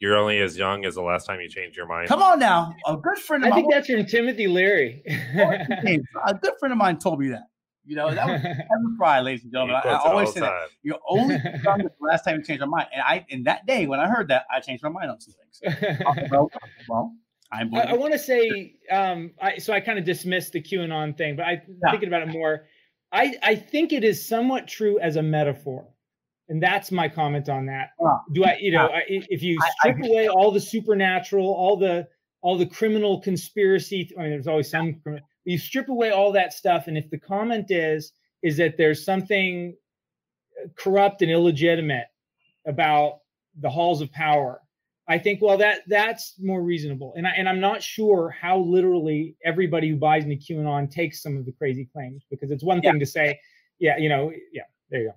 you're 0.00 0.16
only 0.16 0.40
as 0.40 0.56
young 0.56 0.84
as 0.84 0.94
the 0.94 1.02
last 1.02 1.26
time 1.26 1.40
you 1.40 1.48
changed 1.48 1.76
your 1.76 1.86
mind. 1.86 2.08
Come 2.08 2.22
on 2.22 2.38
now. 2.38 2.74
A 2.86 2.96
good 2.96 3.18
friend 3.18 3.44
of 3.44 3.48
I 3.48 3.50
mine, 3.50 3.60
think 3.60 3.72
that's 3.72 3.86
from 3.88 4.06
Timothy 4.06 4.46
Leary. 4.48 5.02
a 5.06 6.34
good 6.34 6.54
friend 6.58 6.72
of 6.72 6.78
mine 6.78 6.98
told 6.98 7.20
me 7.20 7.28
that. 7.28 7.44
You 7.84 7.96
know, 7.96 8.14
that 8.14 8.26
was 8.26 8.40
Kevin 8.42 8.94
Fry, 8.96 9.20
ladies 9.20 9.42
and 9.44 9.52
gentlemen. 9.52 9.76
I, 9.76 9.90
I 9.90 9.98
all 9.98 10.10
always 10.12 10.28
the 10.28 10.34
say 10.34 10.40
that. 10.40 10.46
time. 10.48 10.68
You're 10.82 10.98
only 11.08 11.34
as 11.34 11.42
young 11.64 11.80
as 11.80 11.90
the 12.00 12.06
last 12.06 12.24
time 12.24 12.36
you 12.36 12.42
changed 12.42 12.60
your 12.60 12.68
mind. 12.68 12.86
And 12.92 13.02
I 13.02 13.24
in 13.28 13.42
that 13.44 13.66
day 13.66 13.86
when 13.86 14.00
I 14.00 14.08
heard 14.08 14.28
that, 14.28 14.46
I 14.50 14.60
changed 14.60 14.82
my 14.82 14.88
mind 14.88 15.10
on 15.10 15.20
some 15.20 15.34
things. 15.34 15.76
well, 16.30 16.50
well, 16.88 17.14
I'm 17.52 17.74
I, 17.74 17.80
I 17.82 17.92
want 17.94 18.12
to 18.12 18.18
say, 18.18 18.76
um, 18.90 19.32
I, 19.40 19.58
so 19.58 19.72
I 19.72 19.80
kind 19.80 19.98
of 19.98 20.04
dismissed 20.04 20.52
the 20.52 20.62
QAnon 20.62 21.16
thing, 21.16 21.36
but 21.36 21.44
I 21.46 21.62
Yeah. 21.82 21.90
thinking 21.90 22.08
about 22.08 22.22
it 22.22 22.28
more. 22.28 22.66
I 23.12 23.34
I 23.42 23.54
think 23.56 23.92
it 23.92 24.04
is 24.04 24.24
somewhat 24.26 24.68
true 24.68 24.98
as 25.00 25.16
a 25.16 25.22
metaphor, 25.22 25.88
and 26.50 26.62
that's 26.62 26.90
my 26.92 27.08
comment 27.08 27.48
on 27.48 27.64
that. 27.66 27.90
Yeah. 28.00 28.16
Do 28.32 28.44
I, 28.44 28.58
you 28.60 28.72
know, 28.72 28.86
I, 28.88 29.02
if 29.08 29.42
you 29.42 29.56
I- 29.62 29.88
I 29.88 29.92
strip 29.92 30.04
away 30.10 30.28
all 30.28 30.50
the 30.50 30.60
supernatural, 30.60 31.46
all 31.46 31.76
the 31.76 32.06
all 32.42 32.56
the 32.58 32.66
criminal 32.66 33.20
conspiracy, 33.20 34.10
I 34.18 34.22
mean, 34.22 34.30
there's 34.30 34.46
always 34.46 34.70
some. 34.70 35.00
You 35.44 35.56
strip 35.58 35.88
away 35.88 36.10
all 36.10 36.32
that 36.32 36.52
stuff, 36.52 36.86
and 36.88 36.98
if 36.98 37.08
the 37.10 37.18
comment 37.18 37.70
is 37.70 38.12
is 38.42 38.56
that 38.58 38.76
there's 38.76 39.04
something 39.04 39.74
uh, 40.62 40.68
corrupt 40.76 41.22
and 41.22 41.30
illegitimate 41.30 42.06
about 42.66 43.20
the 43.60 43.68
halls 43.70 44.00
of 44.00 44.10
power, 44.12 44.60
I 45.08 45.18
think 45.18 45.40
well 45.42 45.58
that 45.58 45.80
that's 45.86 46.34
more 46.40 46.62
reasonable. 46.62 47.14
And 47.16 47.26
I 47.26 47.30
and 47.36 47.48
I'm 47.48 47.60
not 47.60 47.82
sure 47.82 48.30
how 48.30 48.58
literally 48.58 49.36
everybody 49.44 49.88
who 49.88 49.96
buys 49.96 50.24
into 50.24 50.36
QAnon 50.36 50.90
takes 50.90 51.22
some 51.22 51.36
of 51.36 51.44
the 51.46 51.52
crazy 51.52 51.88
claims 51.92 52.24
because 52.30 52.50
it's 52.50 52.64
one 52.64 52.80
Yeah. 52.82 52.90
thing 52.92 53.00
to 53.00 53.06
say, 53.06 53.38
yeah, 53.78 53.96
you 53.98 54.08
know, 54.08 54.32
yeah, 54.52 54.62
there 54.90 55.00
you 55.02 55.08
go. 55.08 55.14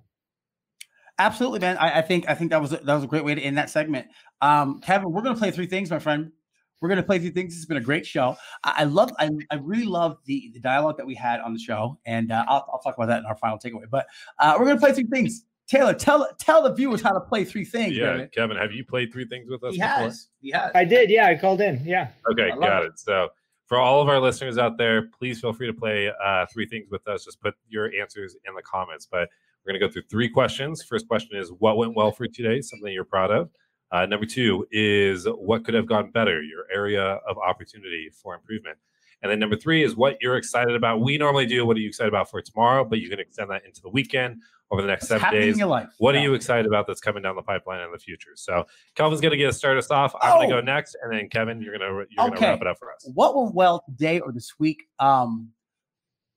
Absolutely, 1.18 1.60
man. 1.60 1.76
I, 1.78 1.98
I 1.98 2.02
think 2.02 2.28
I 2.28 2.34
think 2.34 2.50
that 2.50 2.60
was 2.60 2.72
a, 2.72 2.78
that 2.78 2.94
was 2.94 3.04
a 3.04 3.06
great 3.06 3.24
way 3.24 3.34
to 3.34 3.40
end 3.40 3.56
that 3.58 3.70
segment. 3.70 4.08
Um, 4.40 4.80
Kevin, 4.80 5.12
we're 5.12 5.22
gonna 5.22 5.38
play 5.38 5.50
three 5.50 5.66
things, 5.66 5.90
my 5.90 5.98
friend. 5.98 6.32
We're 6.80 6.88
gonna 6.88 7.02
play 7.02 7.18
three 7.18 7.30
things. 7.30 7.56
It's 7.56 7.66
been 7.66 7.76
a 7.76 7.80
great 7.80 8.04
show. 8.04 8.36
I, 8.64 8.74
I 8.78 8.84
love, 8.84 9.12
I, 9.18 9.30
I 9.50 9.56
really 9.56 9.86
love 9.86 10.18
the 10.24 10.50
the 10.52 10.60
dialogue 10.60 10.96
that 10.96 11.06
we 11.06 11.14
had 11.14 11.40
on 11.40 11.52
the 11.52 11.58
show, 11.58 11.98
and 12.04 12.32
uh, 12.32 12.44
I'll, 12.48 12.66
I'll 12.72 12.80
talk 12.80 12.96
about 12.96 13.06
that 13.06 13.20
in 13.20 13.26
our 13.26 13.36
final 13.36 13.58
takeaway. 13.58 13.88
But 13.90 14.06
uh, 14.38 14.56
we're 14.58 14.66
gonna 14.66 14.80
play 14.80 14.92
three 14.92 15.06
things. 15.06 15.44
Taylor, 15.66 15.94
tell 15.94 16.28
tell 16.38 16.62
the 16.62 16.74
viewers 16.74 17.00
how 17.00 17.12
to 17.12 17.20
play 17.20 17.44
three 17.44 17.64
things. 17.64 17.96
Yeah, 17.96 18.16
baby. 18.16 18.28
Kevin, 18.34 18.56
have 18.56 18.72
you 18.72 18.84
played 18.84 19.12
three 19.12 19.24
things 19.24 19.48
with 19.48 19.64
us 19.64 19.72
he 19.72 19.80
before? 19.80 19.94
has. 19.94 20.28
He 20.40 20.50
has. 20.50 20.70
I 20.74 20.84
did, 20.84 21.08
yeah, 21.08 21.26
I 21.26 21.36
called 21.36 21.62
in, 21.62 21.82
yeah. 21.86 22.10
Okay, 22.30 22.50
got 22.60 22.84
it. 22.84 22.88
it. 22.88 22.98
So 22.98 23.28
for 23.66 23.78
all 23.78 24.02
of 24.02 24.08
our 24.08 24.20
listeners 24.20 24.58
out 24.58 24.76
there, 24.76 25.08
please 25.18 25.40
feel 25.40 25.54
free 25.54 25.66
to 25.66 25.72
play 25.72 26.12
uh, 26.22 26.44
three 26.52 26.66
things 26.66 26.90
with 26.90 27.08
us. 27.08 27.24
Just 27.24 27.40
put 27.40 27.54
your 27.68 27.90
answers 27.98 28.36
in 28.46 28.54
the 28.54 28.60
comments. 28.60 29.08
But 29.10 29.30
we're 29.64 29.72
going 29.72 29.80
to 29.80 29.86
go 29.86 29.92
through 29.92 30.02
three 30.10 30.28
questions. 30.28 30.82
First 30.82 31.08
question 31.08 31.38
is 31.38 31.50
what 31.58 31.76
went 31.76 31.94
well 31.96 32.12
for 32.12 32.24
you 32.24 32.32
today? 32.32 32.60
Something 32.60 32.92
you're 32.92 33.04
proud 33.04 33.30
of. 33.30 33.50
Uh, 33.90 34.06
number 34.06 34.26
two 34.26 34.66
is 34.72 35.24
what 35.26 35.64
could 35.64 35.74
have 35.74 35.86
gone 35.86 36.10
better? 36.10 36.42
Your 36.42 36.64
area 36.72 37.02
of 37.28 37.38
opportunity 37.38 38.10
for 38.10 38.34
improvement. 38.34 38.76
And 39.22 39.30
then 39.30 39.38
number 39.38 39.56
three 39.56 39.82
is 39.82 39.96
what 39.96 40.18
you're 40.20 40.36
excited 40.36 40.74
about. 40.74 41.00
We 41.00 41.16
normally 41.16 41.46
do 41.46 41.64
what 41.64 41.76
are 41.76 41.80
you 41.80 41.88
excited 41.88 42.08
about 42.08 42.28
for 42.30 42.42
tomorrow, 42.42 42.84
but 42.84 42.98
you 42.98 43.08
can 43.08 43.20
extend 43.20 43.50
that 43.50 43.64
into 43.64 43.80
the 43.80 43.88
weekend 43.88 44.42
over 44.70 44.82
the 44.82 44.88
next 44.88 45.08
What's 45.08 45.22
seven 45.22 45.38
days. 45.40 45.54
in 45.54 45.58
your 45.60 45.68
life? 45.68 45.88
What 45.98 46.14
Yeah. 46.14 46.20
are 46.20 46.24
you 46.24 46.34
excited 46.34 46.66
about 46.66 46.86
that's 46.86 47.00
coming 47.00 47.22
down 47.22 47.36
the 47.36 47.42
pipeline 47.42 47.80
in 47.80 47.90
the 47.92 47.98
future? 47.98 48.32
So 48.34 48.66
Kelvin's 48.96 49.22
going 49.22 49.30
to 49.30 49.38
get 49.38 49.48
us 49.48 49.56
start 49.56 49.78
us 49.78 49.90
off. 49.90 50.14
I'm 50.20 50.36
going 50.36 50.48
to 50.50 50.56
Oh. 50.56 50.60
go 50.60 50.64
next, 50.64 50.96
and 51.02 51.10
then 51.12 51.28
Kevin, 51.30 51.62
you're 51.62 51.78
going 51.78 51.88
to 51.90 52.06
you're 52.12 52.24
going 52.28 52.32
to 52.32 52.36
Okay. 52.36 52.48
wrap 52.50 52.60
it 52.60 52.66
up 52.66 52.78
for 52.78 52.92
us. 52.92 53.08
What 53.14 53.34
went 53.34 53.54
well 53.54 53.82
today 53.88 54.20
or 54.20 54.30
this 54.32 54.58
week? 54.58 54.82
Um, 54.98 55.52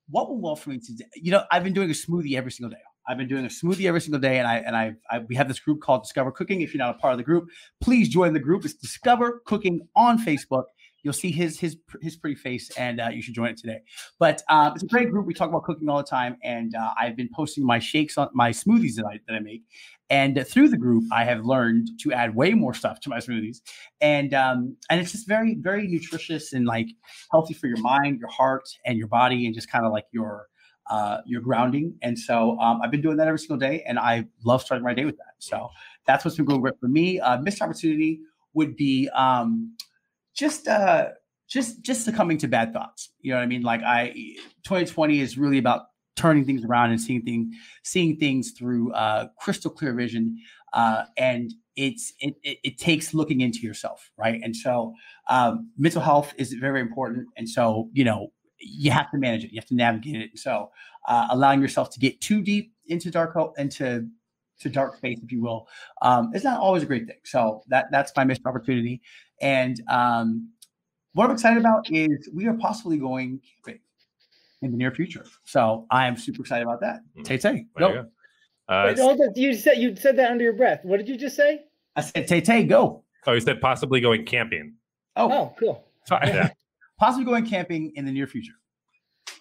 what 0.09 0.29
went 0.29 0.41
well 0.41 0.55
for 0.55 0.69
me 0.69 0.79
today? 0.79 1.05
You 1.15 1.31
know, 1.31 1.43
I've 1.51 1.63
been 1.65 1.73
doing 1.73 1.89
a 1.89 1.93
smoothie 1.93 2.35
every 2.37 2.51
single 2.51 2.69
day. 2.69 2.81
I've 3.07 3.17
been 3.17 3.27
doing 3.27 3.45
a 3.45 3.49
smoothie 3.49 3.85
every 3.85 4.01
single 4.01 4.19
day, 4.19 4.37
and 4.37 4.47
I 4.47 4.57
and 4.57 4.75
I, 4.75 4.93
I 5.09 5.19
we 5.19 5.35
have 5.35 5.47
this 5.47 5.59
group 5.59 5.81
called 5.81 6.03
Discover 6.03 6.31
Cooking. 6.31 6.61
If 6.61 6.73
you're 6.73 6.79
not 6.79 6.95
a 6.95 6.99
part 6.99 7.13
of 7.13 7.17
the 7.17 7.23
group, 7.23 7.49
please 7.79 8.09
join 8.09 8.33
the 8.33 8.39
group. 8.39 8.65
It's 8.65 8.73
Discover 8.73 9.41
Cooking 9.45 9.87
on 9.95 10.23
Facebook. 10.23 10.65
You'll 11.03 11.13
see 11.13 11.31
his 11.31 11.57
his 11.57 11.77
his 12.01 12.17
pretty 12.17 12.35
face, 12.35 12.69
and 12.77 12.99
uh, 12.99 13.09
you 13.13 13.21
should 13.21 13.33
join 13.33 13.49
it 13.49 13.57
today. 13.57 13.79
But 14.19 14.41
uh, 14.49 14.71
it's 14.73 14.83
a 14.83 14.87
great 14.87 15.09
group. 15.09 15.25
We 15.25 15.33
talk 15.33 15.47
about 15.47 15.63
cooking 15.63 15.87
all 15.87 15.97
the 15.97 16.03
time, 16.03 16.35
and 16.43 16.75
uh, 16.75 16.93
I've 16.99 17.15
been 17.15 17.29
posting 17.33 17.65
my 17.65 17.79
shakes 17.79 18.17
on 18.17 18.27
my 18.33 18.51
smoothies 18.51 18.95
that 18.95 19.05
I 19.05 19.19
that 19.27 19.35
I 19.35 19.39
make. 19.39 19.63
And 20.09 20.45
through 20.47 20.69
the 20.69 20.77
group, 20.77 21.03
I 21.11 21.23
have 21.25 21.45
learned 21.45 21.89
to 22.01 22.13
add 22.13 22.35
way 22.35 22.53
more 22.53 22.73
stuff 22.73 22.99
to 23.01 23.09
my 23.09 23.19
smoothies, 23.19 23.61
and 24.01 24.33
um, 24.33 24.75
and 24.89 24.99
it's 24.99 25.13
just 25.13 25.27
very 25.29 25.55
very 25.55 25.87
nutritious 25.87 26.51
and 26.51 26.65
like 26.65 26.87
healthy 27.31 27.53
for 27.53 27.67
your 27.67 27.79
mind, 27.79 28.19
your 28.19 28.29
heart, 28.29 28.67
and 28.85 28.97
your 28.97 29.07
body, 29.07 29.45
and 29.45 29.55
just 29.55 29.71
kind 29.71 29.85
of 29.85 29.93
like 29.93 30.05
your 30.11 30.47
uh, 30.89 31.19
your 31.25 31.41
grounding. 31.41 31.95
And 32.01 32.17
so 32.17 32.57
um, 32.59 32.81
I've 32.81 32.91
been 32.91 33.01
doing 33.01 33.17
that 33.17 33.27
every 33.27 33.39
single 33.39 33.57
day, 33.57 33.83
and 33.87 33.99
I 33.99 34.25
love 34.43 34.61
starting 34.61 34.83
my 34.83 34.93
day 34.93 35.05
with 35.05 35.17
that. 35.17 35.35
So 35.39 35.69
that's 36.05 36.23
what's 36.23 36.37
been 36.37 36.45
going 36.45 36.61
great 36.61 36.79
for 36.79 36.87
me. 36.87 37.19
Uh, 37.19 37.39
missed 37.39 37.61
opportunity 37.61 38.19
would 38.53 38.75
be 38.75 39.09
um, 39.13 39.75
just 40.35 40.67
uh, 40.67 41.09
just 41.47 41.81
just 41.81 42.05
succumbing 42.05 42.37
to 42.39 42.47
bad 42.47 42.73
thoughts. 42.73 43.09
You 43.21 43.31
know 43.31 43.37
what 43.37 43.43
I 43.43 43.47
mean? 43.47 43.61
Like 43.63 43.81
I, 43.83 44.13
2020 44.63 45.19
is 45.19 45.37
really 45.37 45.57
about 45.57 45.83
turning 46.15 46.43
things 46.45 46.65
around 46.65 46.89
and 46.89 46.99
seeing 46.99 47.21
things 47.21 47.53
seeing 47.83 48.17
things 48.17 48.51
through 48.51 48.91
uh, 48.93 49.27
crystal 49.39 49.71
clear 49.71 49.93
vision. 49.93 50.37
Uh, 50.73 51.05
and 51.17 51.53
it's 51.75 52.13
it, 52.19 52.35
it, 52.43 52.57
it 52.63 52.77
takes 52.77 53.13
looking 53.13 53.41
into 53.41 53.59
yourself, 53.59 54.11
right? 54.17 54.41
And 54.43 54.55
so 54.55 54.93
um, 55.29 55.69
mental 55.77 56.01
health 56.01 56.33
is 56.37 56.53
very 56.53 56.81
important. 56.81 57.27
And 57.37 57.47
so 57.47 57.89
you 57.93 58.03
know 58.03 58.31
you 58.59 58.91
have 58.91 59.09
to 59.11 59.17
manage 59.17 59.43
it. 59.43 59.51
You 59.51 59.59
have 59.59 59.67
to 59.67 59.75
navigate 59.75 60.15
it. 60.21 60.39
So 60.39 60.71
uh, 61.07 61.27
allowing 61.31 61.61
yourself 61.61 61.89
to 61.91 61.99
get 61.99 62.19
too 62.21 62.41
deep 62.41 62.73
into 62.87 63.11
dark 63.11 63.33
hole 63.33 63.53
into 63.57 64.07
to 64.59 64.69
dark 64.69 64.97
space, 64.97 65.19
if 65.23 65.31
you 65.31 65.41
will, 65.43 65.67
um, 66.01 66.31
it's 66.33 66.43
not 66.43 66.59
always 66.59 66.81
a 66.81 66.85
great 66.87 67.05
thing. 67.05 67.19
So 67.23 67.63
that 67.67 67.85
that's 67.91 68.11
my 68.15 68.23
missed 68.23 68.41
opportunity. 68.45 69.01
And 69.41 69.79
um, 69.89 70.49
what 71.13 71.25
I'm 71.25 71.31
excited 71.31 71.59
about 71.59 71.91
is 71.91 72.29
we 72.33 72.47
are 72.47 72.55
possibly 72.55 72.97
going 72.97 73.39
camping 73.65 73.81
in 74.63 74.71
the 74.71 74.77
near 74.77 74.91
future. 74.91 75.25
So 75.43 75.85
I 75.91 76.07
am 76.07 76.17
super 76.17 76.41
excited 76.41 76.63
about 76.63 76.81
that. 76.81 77.01
Mm. 77.17 77.23
Tay 77.23 77.37
Tay, 77.37 77.65
go. 77.77 77.93
go. 77.93 78.05
Uh, 78.67 78.83
Wait, 78.87 78.99
hold 78.99 79.21
on. 79.21 79.31
You 79.35 79.53
said 79.53 79.77
you 79.77 79.95
said 79.95 80.17
that 80.17 80.31
under 80.31 80.43
your 80.43 80.53
breath. 80.53 80.79
What 80.83 80.97
did 80.97 81.07
you 81.07 81.17
just 81.17 81.35
say? 81.35 81.61
I 81.95 82.01
said 82.01 82.27
Tay 82.27 82.41
Tay, 82.41 82.63
go. 82.63 83.03
oh, 83.27 83.33
you 83.33 83.39
said 83.39 83.61
possibly 83.61 84.01
going 84.01 84.25
camping. 84.25 84.73
Oh, 85.15 85.31
Oh, 85.31 85.55
cool. 85.59 85.85
sorry. 86.05 86.29
Yeah. 86.29 86.49
Possibly 86.97 87.25
going 87.25 87.45
camping 87.45 87.91
in 87.95 88.05
the 88.05 88.11
near 88.11 88.27
future. 88.27 88.53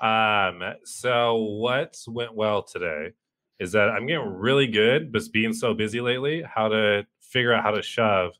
Um, 0.00 0.62
so 0.84 1.36
what 1.36 1.96
went 2.06 2.34
well 2.34 2.62
today 2.62 3.12
is 3.58 3.72
that 3.72 3.88
I'm 3.88 4.06
getting 4.06 4.26
really 4.26 4.66
good, 4.66 5.12
but 5.12 5.22
being 5.32 5.52
so 5.52 5.72
busy 5.72 6.00
lately, 6.00 6.42
how 6.42 6.68
to 6.68 7.06
figure 7.22 7.54
out 7.54 7.62
how 7.62 7.70
to 7.70 7.82
shove 7.82 8.32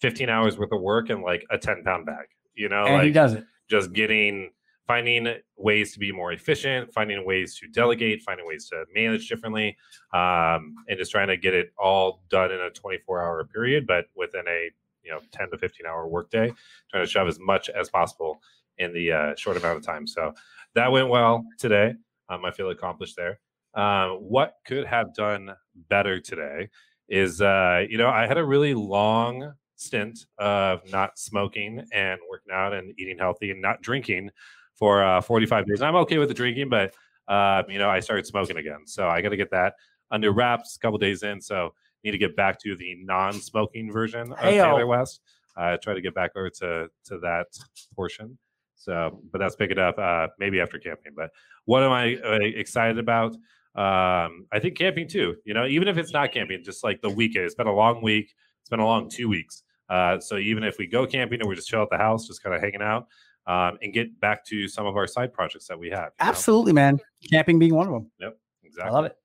15 0.00 0.28
hours 0.30 0.58
worth 0.58 0.72
of 0.72 0.80
work 0.80 1.10
in 1.10 1.22
like 1.22 1.44
a 1.50 1.58
10 1.58 1.82
pound 1.84 2.06
bag. 2.06 2.26
You 2.54 2.68
know, 2.68 2.84
and 2.84 3.02
he 3.02 3.08
like 3.08 3.14
does 3.14 3.34
it. 3.34 3.44
just 3.68 3.92
getting 3.92 4.50
finding 4.86 5.32
ways 5.56 5.92
to 5.92 6.00
be 6.00 6.10
more 6.10 6.32
efficient, 6.32 6.92
finding 6.92 7.24
ways 7.24 7.56
to 7.56 7.68
delegate, 7.68 8.22
finding 8.22 8.44
ways 8.44 8.68
to 8.68 8.84
manage 8.92 9.28
differently, 9.28 9.76
um, 10.12 10.74
and 10.88 10.98
just 10.98 11.12
trying 11.12 11.28
to 11.28 11.36
get 11.36 11.54
it 11.54 11.72
all 11.78 12.22
done 12.28 12.50
in 12.50 12.60
a 12.60 12.70
24 12.70 13.22
hour 13.22 13.44
period, 13.44 13.86
but 13.86 14.06
within 14.16 14.42
a 14.48 14.70
you 15.02 15.10
know 15.10 15.20
10 15.32 15.50
to 15.50 15.58
15 15.58 15.86
hour 15.86 16.06
workday, 16.06 16.52
trying 16.90 17.04
to 17.04 17.10
shove 17.10 17.28
as 17.28 17.38
much 17.38 17.68
as 17.70 17.88
possible 17.88 18.40
in 18.78 18.92
the 18.92 19.12
uh, 19.12 19.34
short 19.36 19.56
amount 19.56 19.78
of 19.78 19.84
time. 19.84 20.06
So 20.06 20.32
that 20.74 20.90
went 20.90 21.08
well 21.08 21.44
today. 21.58 21.94
Um, 22.28 22.44
I 22.44 22.50
feel 22.50 22.70
accomplished 22.70 23.16
there. 23.16 23.40
Um, 23.74 24.18
what 24.18 24.54
could 24.66 24.86
have 24.86 25.14
done 25.14 25.52
better 25.88 26.20
today 26.20 26.68
is, 27.08 27.40
uh, 27.40 27.84
you 27.88 27.98
know, 27.98 28.08
I 28.08 28.26
had 28.26 28.38
a 28.38 28.44
really 28.44 28.74
long 28.74 29.54
stint 29.76 30.26
of 30.38 30.80
not 30.90 31.18
smoking 31.18 31.84
and 31.92 32.20
working 32.30 32.52
out 32.52 32.72
and 32.72 32.92
eating 32.98 33.18
healthy 33.18 33.50
and 33.50 33.60
not 33.60 33.80
drinking 33.82 34.30
for 34.74 35.02
uh, 35.04 35.20
45 35.20 35.66
days. 35.66 35.82
I'm 35.82 35.96
okay 35.96 36.18
with 36.18 36.28
the 36.28 36.34
drinking, 36.34 36.68
but 36.68 36.94
uh, 37.28 37.62
you 37.68 37.78
know, 37.78 37.88
I 37.88 38.00
started 38.00 38.26
smoking 38.26 38.56
again, 38.56 38.86
so 38.86 39.08
I 39.08 39.20
got 39.22 39.28
to 39.28 39.36
get 39.36 39.50
that 39.52 39.74
under 40.10 40.32
wraps. 40.32 40.76
A 40.76 40.78
couple 40.80 40.98
days 40.98 41.22
in, 41.22 41.40
so 41.40 41.74
need 42.04 42.12
to 42.12 42.18
get 42.18 42.36
back 42.36 42.58
to 42.60 42.76
the 42.76 42.96
non-smoking 43.02 43.92
version 43.92 44.32
of 44.32 44.38
Heyo. 44.38 44.64
Taylor 44.64 44.86
West. 44.86 45.20
Uh, 45.56 45.76
try 45.82 45.94
to 45.94 46.00
get 46.00 46.14
back 46.14 46.30
over 46.36 46.48
to 46.48 46.88
to 47.04 47.18
that 47.18 47.46
portion. 47.94 48.38
So, 48.76 49.20
but 49.30 49.38
that's 49.38 49.56
picking 49.56 49.78
up 49.78 49.98
uh, 49.98 50.28
maybe 50.38 50.60
after 50.60 50.78
camping. 50.78 51.12
But 51.14 51.30
what 51.66 51.82
am 51.82 51.92
I 51.92 52.16
uh, 52.16 52.38
excited 52.40 52.98
about? 52.98 53.32
Um, 53.74 54.46
I 54.52 54.58
think 54.58 54.78
camping 54.78 55.06
too. 55.06 55.36
You 55.44 55.54
know, 55.54 55.66
even 55.66 55.86
if 55.86 55.98
it's 55.98 56.12
not 56.12 56.32
camping, 56.32 56.62
just 56.64 56.82
like 56.82 57.02
the 57.02 57.10
weekend. 57.10 57.44
It's 57.44 57.54
been 57.54 57.66
a 57.66 57.74
long 57.74 58.02
week. 58.02 58.32
It's 58.62 58.70
been 58.70 58.80
a 58.80 58.86
long 58.86 59.10
two 59.10 59.28
weeks. 59.28 59.62
Uh, 59.88 60.18
so 60.20 60.38
even 60.38 60.64
if 60.64 60.78
we 60.78 60.86
go 60.86 61.06
camping 61.06 61.40
and 61.40 61.48
we're 61.48 61.56
just 61.56 61.68
chill 61.68 61.82
at 61.82 61.90
the 61.90 61.98
house, 61.98 62.26
just 62.26 62.42
kind 62.42 62.54
of 62.54 62.62
hanging 62.62 62.80
out, 62.80 63.06
um, 63.46 63.76
and 63.82 63.92
get 63.92 64.18
back 64.20 64.44
to 64.46 64.68
some 64.68 64.86
of 64.86 64.96
our 64.96 65.06
side 65.06 65.32
projects 65.32 65.66
that 65.66 65.78
we 65.78 65.90
have. 65.90 66.10
you 66.20 66.24
know? 66.24 66.30
Absolutely, 66.30 66.72
man. 66.72 66.98
Camping 67.30 67.58
being 67.58 67.74
one 67.74 67.86
of 67.88 67.92
them. 67.92 68.10
Yep, 68.20 68.38
exactly. 68.62 68.90
I 68.90 68.94
love 68.94 69.04
it. 69.06 69.16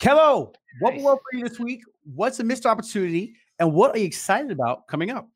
Kevo, 0.00 0.54
what 0.80 0.94
Nice. 0.94 1.02
will 1.02 1.12
work 1.12 1.20
for 1.30 1.36
you 1.38 1.48
this 1.48 1.58
week? 1.58 1.80
What's 2.04 2.40
a 2.40 2.44
missed 2.44 2.66
opportunity? 2.66 3.34
And 3.58 3.72
what 3.72 3.94
are 3.94 3.98
you 3.98 4.06
excited 4.06 4.50
about 4.50 4.86
coming 4.88 5.10
up? 5.10 5.28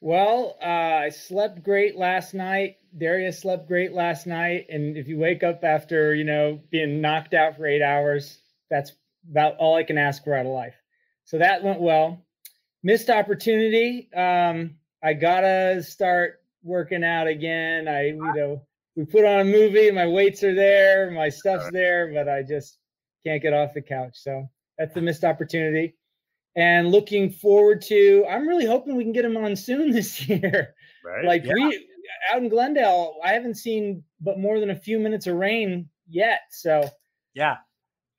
Well, 0.00 0.56
uh, 0.62 1.04
I 1.04 1.08
slept 1.10 1.62
great 1.62 1.96
last 1.96 2.32
night. 2.32 2.76
Darius 2.96 3.40
slept 3.40 3.68
great 3.68 3.92
last 3.92 4.26
night. 4.26 4.66
And 4.70 4.96
if 4.96 5.08
you 5.08 5.18
wake 5.18 5.42
up 5.42 5.62
after, 5.62 6.14
you 6.14 6.24
know, 6.24 6.60
being 6.70 7.00
knocked 7.00 7.34
out 7.34 7.56
for 7.56 7.66
eight 7.66 7.82
hours, 7.82 8.38
that's 8.70 8.92
about 9.30 9.56
all 9.56 9.76
I 9.76 9.82
can 9.82 9.98
ask 9.98 10.24
for 10.24 10.34
out 10.34 10.46
of 10.46 10.52
life. 10.52 10.74
So 11.24 11.38
that 11.38 11.62
went 11.62 11.80
well. 11.80 12.24
Missed 12.82 13.10
opportunity. 13.10 14.08
Um, 14.14 14.76
I 15.02 15.12
gotta 15.12 15.82
start 15.82 16.42
working 16.62 17.04
out 17.04 17.26
again. 17.26 17.86
I, 17.86 18.06
you 18.06 18.32
know, 18.34 18.62
we 18.96 19.04
put 19.04 19.24
on 19.24 19.40
a 19.40 19.44
movie, 19.44 19.90
my 19.90 20.06
weights 20.06 20.42
are 20.42 20.54
there, 20.54 21.10
my 21.10 21.28
stuff's 21.28 21.70
there, 21.70 22.12
but 22.12 22.28
I 22.28 22.42
just 22.42 22.78
can't 23.24 23.42
get 23.42 23.52
off 23.52 23.74
the 23.74 23.82
couch. 23.82 24.14
So 24.14 24.48
that's 24.80 24.94
the 24.94 25.00
missed 25.00 25.22
opportunity 25.24 25.94
and 26.56 26.90
looking 26.90 27.30
forward 27.30 27.80
to 27.82 28.24
i'm 28.28 28.48
really 28.48 28.66
hoping 28.66 28.96
we 28.96 29.04
can 29.04 29.12
get 29.12 29.24
him 29.24 29.36
on 29.36 29.54
soon 29.54 29.90
this 29.98 30.26
year 30.28 30.74
Right. 31.04 31.24
like 31.24 31.44
Yeah. 31.44 31.54
we 31.54 31.86
out 32.32 32.42
in 32.42 32.48
glendale 32.48 33.14
i 33.24 33.32
haven't 33.32 33.54
seen 33.54 34.02
but 34.20 34.38
more 34.38 34.58
than 34.58 34.70
a 34.70 34.74
few 34.76 34.98
minutes 34.98 35.26
of 35.28 35.36
rain 35.36 35.88
yet 36.08 36.40
so 36.50 36.88
Yeah. 37.34 37.58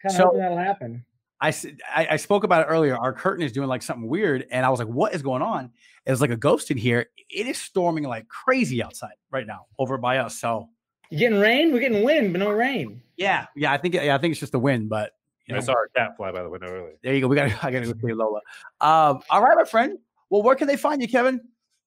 kind 0.01 0.11
of 0.13 0.17
So- 0.17 0.23
hoping 0.27 0.39
that'll 0.39 0.57
happen 0.57 1.03
I, 1.43 1.51
I 1.95 2.17
spoke 2.17 2.43
about 2.43 2.61
it 2.61 2.69
earlier. 2.69 2.95
Our 2.95 3.13
curtain 3.13 3.43
is 3.43 3.51
doing 3.51 3.67
like 3.67 3.81
something 3.81 4.07
weird. 4.07 4.45
And 4.51 4.63
I 4.63 4.69
was 4.69 4.77
like, 4.77 4.87
what 4.87 5.15
is 5.15 5.23
going 5.23 5.41
on? 5.41 5.71
It 6.05 6.11
was 6.11 6.21
like 6.21 6.29
a 6.29 6.37
ghost 6.37 6.69
in 6.69 6.77
here. 6.77 7.07
It 7.31 7.47
is 7.47 7.57
storming 7.57 8.03
like 8.03 8.27
crazy 8.27 8.83
outside 8.83 9.15
right 9.31 9.47
now 9.47 9.65
over 9.79 9.97
by 9.97 10.19
us. 10.19 10.39
So 10.39 10.69
you 11.09 11.17
getting 11.17 11.39
rain 11.39 11.73
we're 11.73 11.79
getting 11.79 12.03
wind 12.03 12.31
but 12.31 12.37
no 12.39 12.51
rain 12.51 13.01
yeah, 13.17 13.47
yeah, 13.55 13.71
I 13.73 13.77
think 13.79 13.95
yeah, 13.95 14.13
I 14.13 14.19
think 14.19 14.33
it's 14.33 14.39
just 14.39 14.51
the 14.51 14.59
wind, 14.59 14.87
but 14.87 15.13
you 15.47 15.55
I 15.55 15.59
saw 15.59 15.73
our 15.73 15.87
cat 15.95 16.15
fly 16.17 16.31
by 16.31 16.43
the 16.43 16.49
window 16.49 16.67
earlier. 16.67 16.93
there 17.03 17.13
you 17.13 17.21
go. 17.21 17.27
We 17.27 17.35
got 17.35 17.45
I 17.63 17.71
gotta 17.71 17.85
go 17.85 17.93
see 18.07 18.13
Lola. 18.13 18.39
Um, 18.79 19.21
all 19.29 19.41
right, 19.41 19.55
my 19.55 19.65
friend. 19.65 19.97
Well, 20.29 20.43
where 20.43 20.55
can 20.55 20.67
they 20.67 20.77
find 20.77 21.01
you, 21.01 21.07
Kevin? 21.07 21.41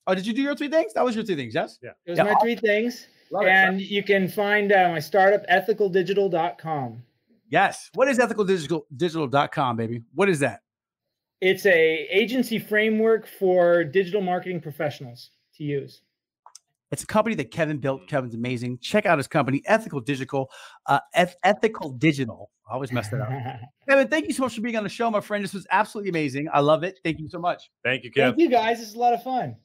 Oh, 0.06 0.14
did 0.14 0.26
you 0.26 0.34
do 0.34 0.42
your 0.42 0.54
three 0.54 0.68
things? 0.68 0.92
That 0.94 1.04
was 1.04 1.14
your 1.14 1.24
three 1.24 1.36
things, 1.36 1.54
yes? 1.54 1.78
those 2.06 2.18
Yeah, 2.18 2.24
are 2.24 2.34
my 2.34 2.40
three 2.40 2.56
things 2.56 3.06
Love 3.30 3.44
it, 3.44 3.48
and 3.48 3.80
you 3.80 4.02
can 4.02 4.28
find 4.28 4.70
uh, 4.70 4.90
my 4.90 5.00
startup 5.00 5.46
ethicaldigital.com 5.48 7.02
Yes. 7.48 7.90
What 7.94 8.08
is 8.08 8.18
ethicaldigital.com, 8.18 9.76
baby? 9.76 10.02
What 10.14 10.28
is 10.28 10.40
that? 10.40 10.60
it's 11.40 11.66
a 11.66 12.06
agency 12.10 12.58
framework 12.58 13.26
for 13.26 13.84
digital 13.84 14.22
marketing 14.22 14.60
professionals 14.60 15.30
to 15.54 15.62
use 15.64 16.00
It's 16.94 17.02
a 17.02 17.06
company 17.08 17.34
that 17.34 17.50
Kevin 17.50 17.78
built. 17.78 18.06
Kevin's 18.06 18.36
amazing. 18.36 18.78
Check 18.78 19.04
out 19.04 19.18
his 19.18 19.26
company, 19.26 19.62
Ethical 19.66 19.98
Digital. 19.98 20.48
Uh, 20.86 21.00
Eth- 21.12 21.34
Ethical 21.42 21.90
Digital. 21.90 22.52
I 22.70 22.74
always 22.74 22.92
mess 22.92 23.08
that 23.08 23.20
up. 23.20 23.30
Kevin, 23.88 24.06
thank 24.06 24.28
you 24.28 24.32
so 24.32 24.44
much 24.44 24.54
for 24.54 24.60
being 24.60 24.76
on 24.76 24.84
the 24.84 24.88
show, 24.88 25.10
my 25.10 25.20
friend. 25.20 25.42
This 25.42 25.54
was 25.54 25.66
absolutely 25.72 26.10
amazing. 26.10 26.46
I 26.54 26.60
love 26.60 26.84
it. 26.84 27.00
Thank 27.02 27.18
you 27.18 27.28
so 27.28 27.40
much. 27.40 27.68
Thank 27.82 28.04
you, 28.04 28.12
Kev. 28.12 28.28
thank 28.28 28.38
you 28.38 28.48
guys 28.48 28.78
this 28.78 28.90
is 28.90 28.94
a 28.94 28.98
lot 29.00 29.12
of 29.12 29.24
fun 29.24 29.56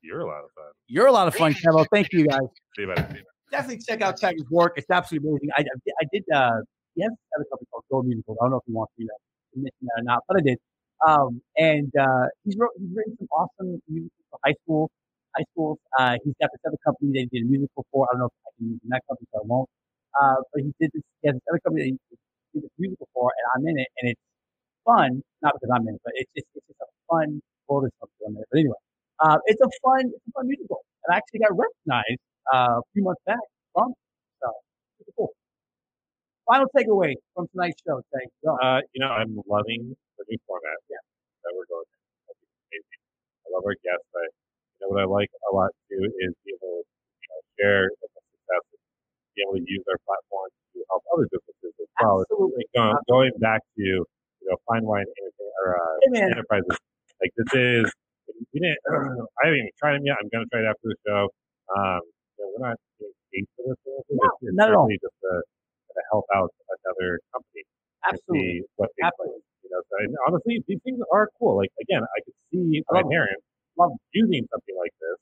You're 0.00 0.20
a 0.20 0.26
lot 0.26 0.42
of 0.42 0.52
fun. 0.52 0.72
You're 0.86 1.06
a 1.06 1.12
lot 1.12 1.28
of 1.28 1.34
fun, 1.34 1.52
Kevin. 1.52 1.84
Thank 1.92 2.10
you, 2.14 2.26
guys. 2.26 2.40
See 2.74 2.82
you 2.82 2.88
later. 2.88 3.08
Definitely 3.50 3.82
check 3.86 4.00
out 4.00 4.18
Tiger's 4.18 4.48
work. 4.50 4.72
It's 4.76 4.88
absolutely 4.88 5.28
amazing. 5.28 5.50
I, 5.58 5.60
I, 5.60 5.92
I 6.00 6.04
did. 6.10 6.24
Uh, 6.34 6.60
yes, 6.96 7.10
I 7.10 7.36
have 7.36 7.46
a 7.46 7.50
company 7.50 7.66
called 7.70 7.84
Gold 7.90 8.06
Musical. 8.06 8.38
I 8.40 8.44
don't 8.44 8.52
know 8.52 8.56
if 8.56 8.62
you 8.66 8.74
want 8.74 8.88
to, 8.96 9.02
you 9.02 9.08
know, 9.08 9.62
mention 9.64 9.82
that 9.82 10.00
or 10.00 10.04
not, 10.04 10.22
but 10.26 10.38
I 10.38 10.40
did. 10.40 10.58
Um, 11.06 11.42
and 11.58 11.92
uh, 11.94 12.28
he's 12.42 12.56
wrote, 12.56 12.70
he's 12.78 12.88
written 12.96 13.18
some 13.18 13.28
awesome 13.36 13.82
music 13.86 14.10
for 14.30 14.38
high 14.42 14.54
school. 14.64 14.90
High 15.36 15.44
schools. 15.52 15.78
Uh, 15.98 16.16
he's 16.22 16.34
got 16.40 16.50
this 16.52 16.62
other 16.66 16.78
company 16.84 17.10
that 17.14 17.26
he 17.26 17.38
did 17.38 17.46
a 17.46 17.50
musical 17.50 17.86
for. 17.90 18.06
I 18.06 18.14
don't 18.14 18.20
know 18.26 18.30
if 18.30 18.38
I 18.46 18.50
can 18.58 18.66
use 18.70 18.80
that 18.88 19.02
company, 19.08 19.26
so 19.32 19.40
I 19.42 19.46
won't. 19.46 19.68
Uh, 20.14 20.38
but 20.52 20.62
he 20.62 20.70
did 20.78 20.90
this. 20.94 21.02
He 21.22 21.28
has 21.28 21.34
this 21.34 21.46
other 21.50 21.60
company 21.66 21.90
that 21.90 21.90
he 21.90 22.60
did 22.60 22.62
this 22.64 22.76
musical 22.78 23.08
for, 23.14 23.30
and 23.34 23.44
I'm 23.54 23.64
in 23.66 23.78
it, 23.82 23.90
and 23.98 24.10
it's 24.14 24.24
fun. 24.84 25.22
Not 25.42 25.54
because 25.58 25.70
I'm 25.74 25.86
in 25.88 25.94
it, 25.96 26.02
but 26.04 26.14
it's 26.14 26.30
just 26.36 26.46
it's 26.54 26.66
just 26.70 26.80
a 26.82 26.90
fun 27.10 27.42
world 27.66 27.84
of 27.86 27.92
something 27.98 28.36
in 28.36 28.42
it. 28.42 28.46
But 28.50 28.58
anyway, 28.60 28.82
uh, 29.20 29.38
it's 29.46 29.60
a 29.60 29.70
fun 29.82 30.06
it's 30.06 30.26
a 30.28 30.32
fun 30.38 30.46
musical, 30.46 30.84
and 31.04 31.14
I 31.14 31.18
actually 31.18 31.40
got 31.42 31.54
recognized 31.56 32.22
uh, 32.52 32.78
a 32.78 32.84
few 32.94 33.02
months 33.02 33.22
back 33.26 33.42
from. 33.74 33.90
it. 33.90 33.98
So 34.42 34.48
it's 35.00 35.10
cool. 35.16 35.32
Final 36.46 36.68
takeaway 36.76 37.14
from 37.34 37.48
tonight's 37.50 37.80
show. 37.86 38.02
Thank 38.12 38.30
you. 38.44 38.52
Uh, 38.52 38.80
you 38.92 39.00
know, 39.00 39.08
I'm 39.08 39.34
loving 39.48 39.96
the 40.18 40.24
new 40.28 40.38
format 40.46 40.78
yeah. 40.92 41.00
that 41.42 41.52
we're 41.56 41.66
going. 41.66 41.88
I 42.28 42.32
amazing. 42.68 43.00
I 43.44 43.46
love 43.56 43.64
our 43.64 43.76
guests. 43.80 44.10
I, 44.12 44.24
you 44.28 44.43
know, 44.84 44.92
what 44.92 45.00
I 45.00 45.08
like 45.08 45.32
a 45.32 45.52
lot 45.54 45.72
too 45.88 46.04
is 46.04 46.30
be 46.44 46.52
able 46.52 46.84
to 46.84 46.84
you 46.84 47.28
know, 47.32 47.40
share 47.56 47.84
the 47.88 48.06
success 48.12 48.64
and 48.76 48.82
be 49.32 49.40
able 49.42 49.56
to 49.56 49.64
use 49.64 49.84
our 49.88 49.98
platform 50.04 50.52
to 50.52 50.78
help 50.92 51.02
other 51.16 51.26
businesses 51.32 51.72
as 51.72 51.88
well. 51.98 52.20
Absolutely. 52.28 52.64
going, 52.76 52.96
going 53.08 53.32
back 53.40 53.64
to 53.80 53.82
you 53.82 54.46
know 54.46 54.56
fine 54.68 54.84
wine 54.84 55.08
or 55.64 55.80
uh, 55.80 55.96
enterprises. 56.20 56.76
Like 57.22 57.32
this 57.36 57.50
is 57.56 57.86
we 58.52 58.60
didn't. 58.60 58.78
I 59.40 59.48
haven't 59.48 59.64
even 59.64 59.74
tried 59.80 59.96
them 59.96 60.04
yet. 60.04 60.20
I'm 60.20 60.28
going 60.28 60.44
to 60.44 60.50
try 60.52 60.60
it 60.60 60.68
after 60.68 60.92
the 60.92 60.98
show. 61.04 61.28
Um, 61.72 62.02
you 62.36 62.44
know, 62.44 62.48
we're 62.52 62.64
not 62.68 62.76
paid 63.32 63.46
for 63.56 63.72
this. 63.72 63.78
No, 63.84 63.98
it's, 64.04 64.38
it's 64.42 64.56
not 64.56 64.70
really 64.70 64.98
just 65.00 65.14
to, 65.24 65.32
to 65.40 66.00
help 66.10 66.26
out 66.34 66.50
another 66.84 67.20
company 67.32 67.62
Absolutely. 68.04 68.60
see 68.60 68.72
what 68.76 68.90
they 68.96 69.06
Absolutely. 69.06 69.40
You 69.64 69.70
know, 69.72 69.80
so 69.88 69.94
and 70.04 70.12
honestly, 70.28 70.60
these 70.68 70.80
things 70.84 71.00
are 71.12 71.28
cool. 71.38 71.56
Like 71.56 71.72
again, 71.80 72.04
I 72.04 72.18
could 72.24 72.36
see 72.52 72.84
I 72.90 73.00
my 73.00 73.02
love 73.78 73.90
'em. 73.92 73.98
parents 73.98 74.14
Love 74.14 74.14
using 74.14 74.44
something 74.50 74.76
like 74.78 74.92
this 75.00 75.18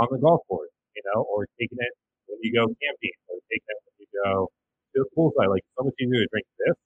on 0.00 0.08
the 0.10 0.18
golf 0.18 0.42
course. 0.48 0.70
You 0.96 1.02
know, 1.12 1.22
or 1.24 1.46
taking 1.58 1.78
it 1.80 1.92
when 2.28 2.38
you 2.42 2.52
go 2.52 2.66
camping, 2.68 3.16
or 3.28 3.36
taking 3.50 3.68
it 3.68 3.78
when 3.84 3.94
you 4.00 4.08
go 4.24 4.48
to 4.94 4.98
the 5.04 5.08
poolside. 5.16 5.48
Like 5.48 5.64
so 5.78 5.84
much 5.84 5.94
easier 6.00 6.20
to 6.20 6.28
drink 6.32 6.46
this 6.58 6.76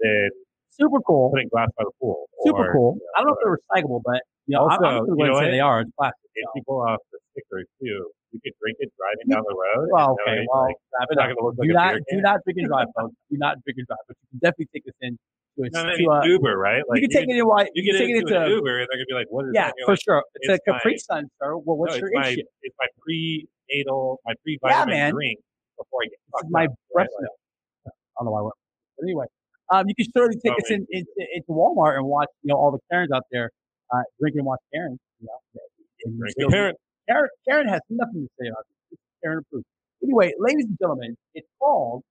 than 0.00 0.30
Super 0.70 0.98
cool. 1.06 1.30
putting 1.30 1.48
glass 1.48 1.70
by 1.78 1.84
the 1.84 1.92
pool. 2.00 2.26
Super 2.44 2.66
or, 2.66 2.72
cool. 2.72 2.98
you 2.98 3.06
I 3.14 3.20
don't 3.22 3.28
know 3.30 3.36
if 3.38 3.40
they're 3.44 3.58
recyclable, 3.62 4.02
but 4.04 4.20
I'm, 4.52 4.54
Also, 4.60 4.84
I'm 4.84 5.06
you 5.06 5.16
going 5.16 5.18
to 5.18 5.32
know 5.32 5.38
say 5.40 5.44
what? 5.46 5.50
they 5.50 5.60
are. 5.60 5.80
It's 5.80 5.90
plastic. 5.96 6.30
If 6.34 6.44
so. 6.44 6.52
people 6.54 6.76
off 6.82 7.00
the 7.12 7.18
stickers 7.32 7.66
too, 7.80 8.10
you 8.32 8.40
could 8.42 8.52
drink 8.60 8.76
it 8.80 8.90
driving 8.98 9.30
down 9.30 9.44
the 9.46 9.54
road. 9.54 9.88
Well, 9.92 10.16
okay. 10.20 10.44
Well, 10.50 10.66
like, 10.66 10.76
not 10.98 11.08
going 11.14 11.36
to 11.36 11.44
look 11.44 11.54
do 11.56 11.62
like 11.62 11.70
a 11.70 11.72
not 11.72 11.90
beer 11.94 11.98
do 11.98 12.04
can. 12.10 12.22
not 12.22 12.36
drink 12.44 12.58
and 12.58 12.68
drive, 12.68 12.88
folks. 12.98 13.14
Do 13.30 13.36
not 13.38 13.54
drink 13.62 13.76
and 13.78 13.86
drive. 13.86 14.04
But 14.08 14.16
you 14.20 14.26
can 14.34 14.38
definitely 14.42 14.68
take 14.74 14.84
this 14.84 14.98
in 15.00 15.18
to 15.56 15.62
a, 15.62 15.70
No, 15.70 15.96
to 15.96 16.04
a 16.10 16.28
Uber, 16.28 16.58
right? 16.58 16.82
Like 16.88 17.00
you 17.00 17.08
can 17.08 17.14
take 17.14 17.28
it 17.30 17.38
in 17.38 17.46
while 17.46 17.64
you 17.72 17.82
get 17.86 17.94
can 17.94 18.00
take 18.02 18.10
it 18.10 18.18
into 18.26 18.34
an 18.34 18.50
Uber, 18.50 18.80
and 18.82 18.88
they're 18.90 18.98
gonna 18.98 19.06
be 19.06 19.14
like, 19.14 19.30
"What 19.30 19.46
is 19.46 19.52
yeah 19.54 19.70
that?" 19.70 19.74
You're 19.78 19.86
for 19.86 19.92
like, 19.92 20.02
sure. 20.02 20.22
It's, 20.42 20.50
it's 20.50 20.62
a 20.66 20.72
Capri 20.72 20.98
Sun, 20.98 21.30
sir. 21.38 21.56
Well, 21.56 21.78
what's 21.78 21.94
no, 21.94 21.98
your 22.02 22.08
it's 22.10 22.18
my, 22.18 22.28
issue? 22.34 22.42
It's 22.66 22.76
my 22.78 22.88
prenatal, 22.98 24.18
my 24.26 24.34
pre-vitamin 24.42 24.90
man. 24.98 25.12
drink 25.14 25.38
before 25.78 26.00
I 26.02 26.06
get 26.10 26.18
fucked 26.34 26.50
my 26.50 26.64
up, 26.66 26.74
breast 26.92 27.14
right? 27.14 27.22
Milk. 27.22 27.38
I 27.86 27.90
don't 28.18 28.26
know 28.26 28.32
why. 28.32 28.40
I 28.40 28.42
went. 28.42 28.54
But 28.98 29.02
anyway, 29.06 29.26
um, 29.70 29.84
you 29.88 29.94
can 29.94 30.06
certainly 30.12 30.40
take 30.42 30.52
Oh, 30.52 30.56
this 30.58 30.70
in, 30.70 30.86
into, 30.90 31.10
into 31.34 31.50
Walmart 31.50 31.96
and 31.96 32.06
watch 32.06 32.28
you 32.42 32.48
know 32.50 32.58
all 32.58 32.72
the 32.72 32.80
Karens 32.90 33.12
out 33.12 33.22
there 33.30 33.50
uh, 33.92 34.02
drinking 34.20 34.40
and 34.40 34.46
watch 34.46 34.60
Karen. 34.72 34.98
You 35.20 35.26
know, 35.26 35.60
and 36.04 36.18
drink 36.18 36.34
with. 36.38 36.76
Karen, 37.08 37.28
Karen 37.48 37.68
has 37.68 37.80
nothing 37.90 38.26
to 38.26 38.30
say 38.40 38.48
about 38.48 38.64
this. 38.90 38.98
Karen 39.22 39.38
approved. 39.38 39.66
Anyway, 40.02 40.32
ladies 40.38 40.66
and 40.66 40.78
gentlemen, 40.78 41.16
it's 41.34 41.48
called 41.60 42.02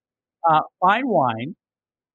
uh, 0.50 0.62
Fine 0.80 1.08
Wine 1.08 1.56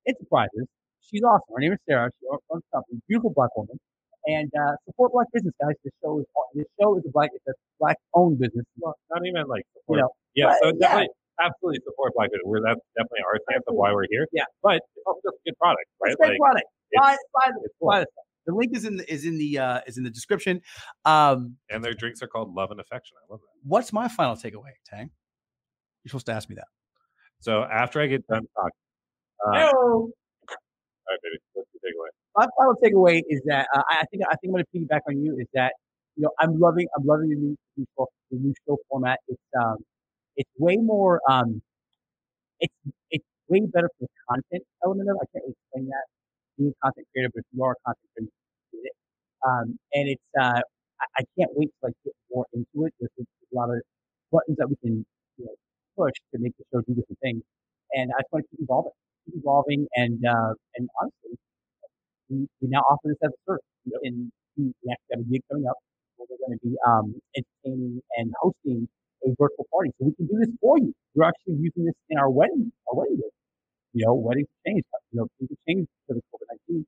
Enterprises. 0.07 0.67
She's 1.01 1.23
awesome. 1.23 1.55
Her 1.55 1.61
name 1.61 1.73
is 1.73 1.79
Sarah. 1.89 2.11
She 2.21 2.27
owns 2.31 2.43
owns 2.51 2.63
the 2.71 2.77
company. 2.77 3.01
Beautiful 3.09 3.31
black 3.35 3.51
woman. 3.57 3.79
And 4.27 4.51
uh, 4.53 4.77
support 4.85 5.13
black 5.13 5.29
business, 5.33 5.55
guys. 5.61 5.73
This 5.85 5.93
show 6.03 6.19
is 6.21 6.27
this 6.55 6.67
show 6.81 6.99
is 6.99 7.05
a 7.07 7.11
black 7.11 7.31
it's 7.33 7.47
a 7.49 7.55
black 7.81 7.97
owned 8.15 8.39
business. 8.39 8.67
Well, 8.77 8.95
not 9.11 9.25
even 9.25 9.47
like 9.49 9.65
You 9.89 9.97
know, 9.97 10.11
yeah, 10.35 10.53
so 10.61 10.69
but, 10.71 10.75
yeah. 10.77 10.89
definitely, 10.89 11.09
absolutely 11.41 11.81
support 11.87 12.13
Black 12.15 12.29
Business. 12.31 12.45
We're 12.45 12.61
that's 12.61 12.83
definitely 12.99 13.25
our 13.25 13.39
stance 13.49 13.65
of 13.69 13.75
why 13.75 13.93
we're 13.95 14.11
here. 14.11 14.27
Yeah. 14.33 14.45
but 14.63 14.77
it's 14.85 15.07
also 15.07 15.21
just 15.25 15.39
a 15.41 15.43
good 15.49 15.57
product, 15.59 15.87
right? 16.03 16.13
It's 16.13 16.21
a 16.21 16.29
great 16.29 16.37
Like, 16.37 16.45
product. 16.45 16.67
It's- 16.93 17.01
buy, 17.33 17.49
the, 17.53 17.61
it's 17.65 17.75
cool. 17.81 17.89
buy 17.89 18.01
the 18.05 18.09
stuff. 18.13 18.28
The 18.49 18.55
link 18.55 18.75
is 18.75 18.87
in 18.87 18.97
the, 18.97 19.13
is 19.13 19.27
in 19.27 19.37
the 19.37 19.59
uh, 19.59 19.81
is 19.87 19.99
in 19.99 20.05
the 20.05 20.11
description. 20.11 20.63
Um, 21.05 21.57
and 21.69 21.85
their 21.85 21.93
drinks 21.93 22.23
are 22.23 22.27
called 22.27 22.55
Love 22.55 22.71
and 22.71 22.81
Affection. 22.81 23.15
I 23.23 23.31
love 23.31 23.41
that. 23.41 23.49
what's 23.63 23.93
my 23.93 24.09
final 24.09 24.37
takeaway, 24.37 24.73
Tang? 24.87 25.11
You're 26.03 26.09
supposed 26.09 26.27
to 26.27 26.33
ask 26.33 26.49
me 26.49 26.55
that. 26.57 26.69
So 27.41 27.63
after 27.65 28.01
I 28.01 28.07
get 28.07 28.27
done 28.27 28.47
talking, 28.57 28.71
uh, 29.47 29.51
all 29.51 29.53
Hello. 29.53 30.11
right, 31.11 31.19
baby, 31.23 31.39
what's 31.53 31.69
your 31.75 31.93
takeaway? 31.93 32.09
my 32.39 32.47
final 32.57 32.75
takeaway 32.83 33.21
is 33.29 33.43
that 33.45 33.67
uh, 33.77 33.83
I 33.91 34.05
think 34.11 34.23
I 34.25 34.35
think 34.37 34.45
I'm 34.45 34.51
going 34.53 34.65
to 34.65 34.79
piggyback 34.79 35.01
on 35.09 35.23
you. 35.23 35.37
Is 35.39 35.47
that 35.53 35.75
you 36.17 36.23
know 36.23 36.31
I'm 36.39 36.59
loving 36.59 36.87
I'm 36.97 37.05
loving 37.05 37.29
the 37.29 37.37
new 37.37 37.57
the 37.77 37.81
new 37.83 37.87
show, 37.99 38.07
the 38.31 38.39
new 38.39 38.55
show 38.67 38.79
format. 38.89 39.19
It's 39.29 39.43
um 39.61 39.77
it's 40.37 40.51
way 40.57 40.77
more 40.77 41.21
um 41.29 41.61
it's 42.61 42.75
it's 43.11 43.25
way 43.49 43.61
better 43.67 43.91
for 43.99 44.07
the 44.07 44.09
content 44.31 44.65
element 44.85 45.11
of 45.11 45.17
it. 45.17 45.29
I 45.29 45.39
can't 45.39 45.53
explain 45.53 45.89
that. 45.89 46.05
Being 46.57 46.71
a 46.71 46.87
content 46.87 47.07
creator, 47.13 47.31
but 47.35 47.41
if 47.41 47.47
you 47.53 47.63
are 47.65 47.73
a 47.73 47.75
content 47.85 48.09
creator, 48.15 48.23
you 48.23 48.31
get 48.31 48.33
it. 48.33 48.38
Um, 49.47 49.79
and 49.95 50.09
it's 50.09 50.29
uh 50.41 50.61
I, 51.01 51.07
I 51.19 51.23
can't 51.39 51.51
wait 51.55 51.69
to 51.69 51.79
like 51.87 51.95
get 52.05 52.15
more 52.31 52.47
into 52.53 52.87
it. 52.87 52.95
There's, 53.01 53.11
there's 53.17 53.29
a 53.53 53.57
lot 53.57 53.71
of 53.71 53.81
buttons 54.33 54.57
that 54.59 54.69
we 54.69 54.77
can 54.77 55.05
you 55.39 55.45
know 55.47 55.55
push 55.97 56.15
to 56.35 56.41
make 56.41 56.55
the 56.59 56.65
show 56.73 56.81
do 56.83 56.95
different 56.95 57.19
things. 57.23 57.43
And 57.95 58.11
I 58.13 58.21
just 58.23 58.33
want 58.33 58.45
to 58.45 58.51
keep 58.57 58.65
evolving, 58.65 58.93
keep 59.27 59.37
evolving, 59.39 59.87
and 59.97 60.25
uh, 60.27 60.55
and 60.77 60.89
honestly, 61.01 61.39
we, 62.31 62.49
we 62.61 62.69
now 62.69 62.81
offer 62.91 63.09
this 63.09 63.19
as 63.23 63.31
a 63.31 63.41
service. 63.47 63.65
We 63.87 63.93
can 64.05 64.33
we 64.57 64.65
we 64.83 64.93
actually 64.93 65.13
have 65.13 65.21
a 65.21 65.29
gig 65.31 65.43
coming 65.51 65.67
up 65.67 65.77
where 66.17 66.27
we're 66.31 66.41
going 66.47 66.59
to 66.59 66.63
be 66.67 66.75
um, 66.87 67.15
entertaining 67.37 68.03
and 68.17 68.33
hosting 68.41 68.89
a 69.25 69.29
virtual 69.39 69.67
party. 69.73 69.91
So 69.99 70.07
we 70.07 70.15
can 70.15 70.27
do 70.27 70.39
this 70.39 70.51
for 70.61 70.79
you. 70.79 70.93
We're 71.15 71.29
actually 71.29 71.57
using 71.61 71.85
this 71.85 71.95
in 72.11 72.19
our 72.19 72.31
wedding, 72.31 72.73
our 72.91 72.97
wedding 72.97 73.17
day. 73.17 73.31
You 73.95 74.07
know, 74.07 74.15
weddings 74.15 74.49
change. 74.67 74.85
You 75.13 75.21
know, 75.21 75.27
things 75.39 75.51
have 75.51 75.63
changed 75.69 75.89
because 76.09 76.23
of 76.23 76.25
COVID 76.33 76.49
nineteen, 76.53 76.87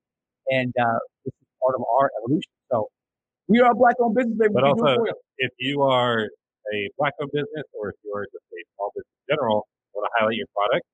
and 0.50 0.74
uh, 0.80 1.00
this 1.24 1.34
is 1.34 1.48
part 1.62 1.74
of 1.76 1.82
our 1.86 2.10
evolution. 2.22 2.52
So 2.70 2.88
we 3.48 3.60
are 3.60 3.72
a 3.72 3.74
black-owned 3.74 4.14
business. 4.14 4.36
But 4.38 4.50
we 4.50 4.54
can 4.54 4.76
do 4.76 4.84
it 4.84 4.98
also- 4.98 5.20
if 5.38 5.52
you 5.58 5.82
are 5.82 6.28
a 6.72 6.90
black-owned 6.98 7.32
business 7.32 7.64
or 7.74 7.90
if 7.90 7.96
you 8.04 8.12
are 8.14 8.24
just 8.24 8.44
a 8.52 8.60
small 8.76 8.90
business 8.94 9.14
in 9.28 9.36
general, 9.36 9.66
want 9.94 10.06
to 10.06 10.12
highlight 10.18 10.36
your 10.36 10.46
product, 10.54 10.84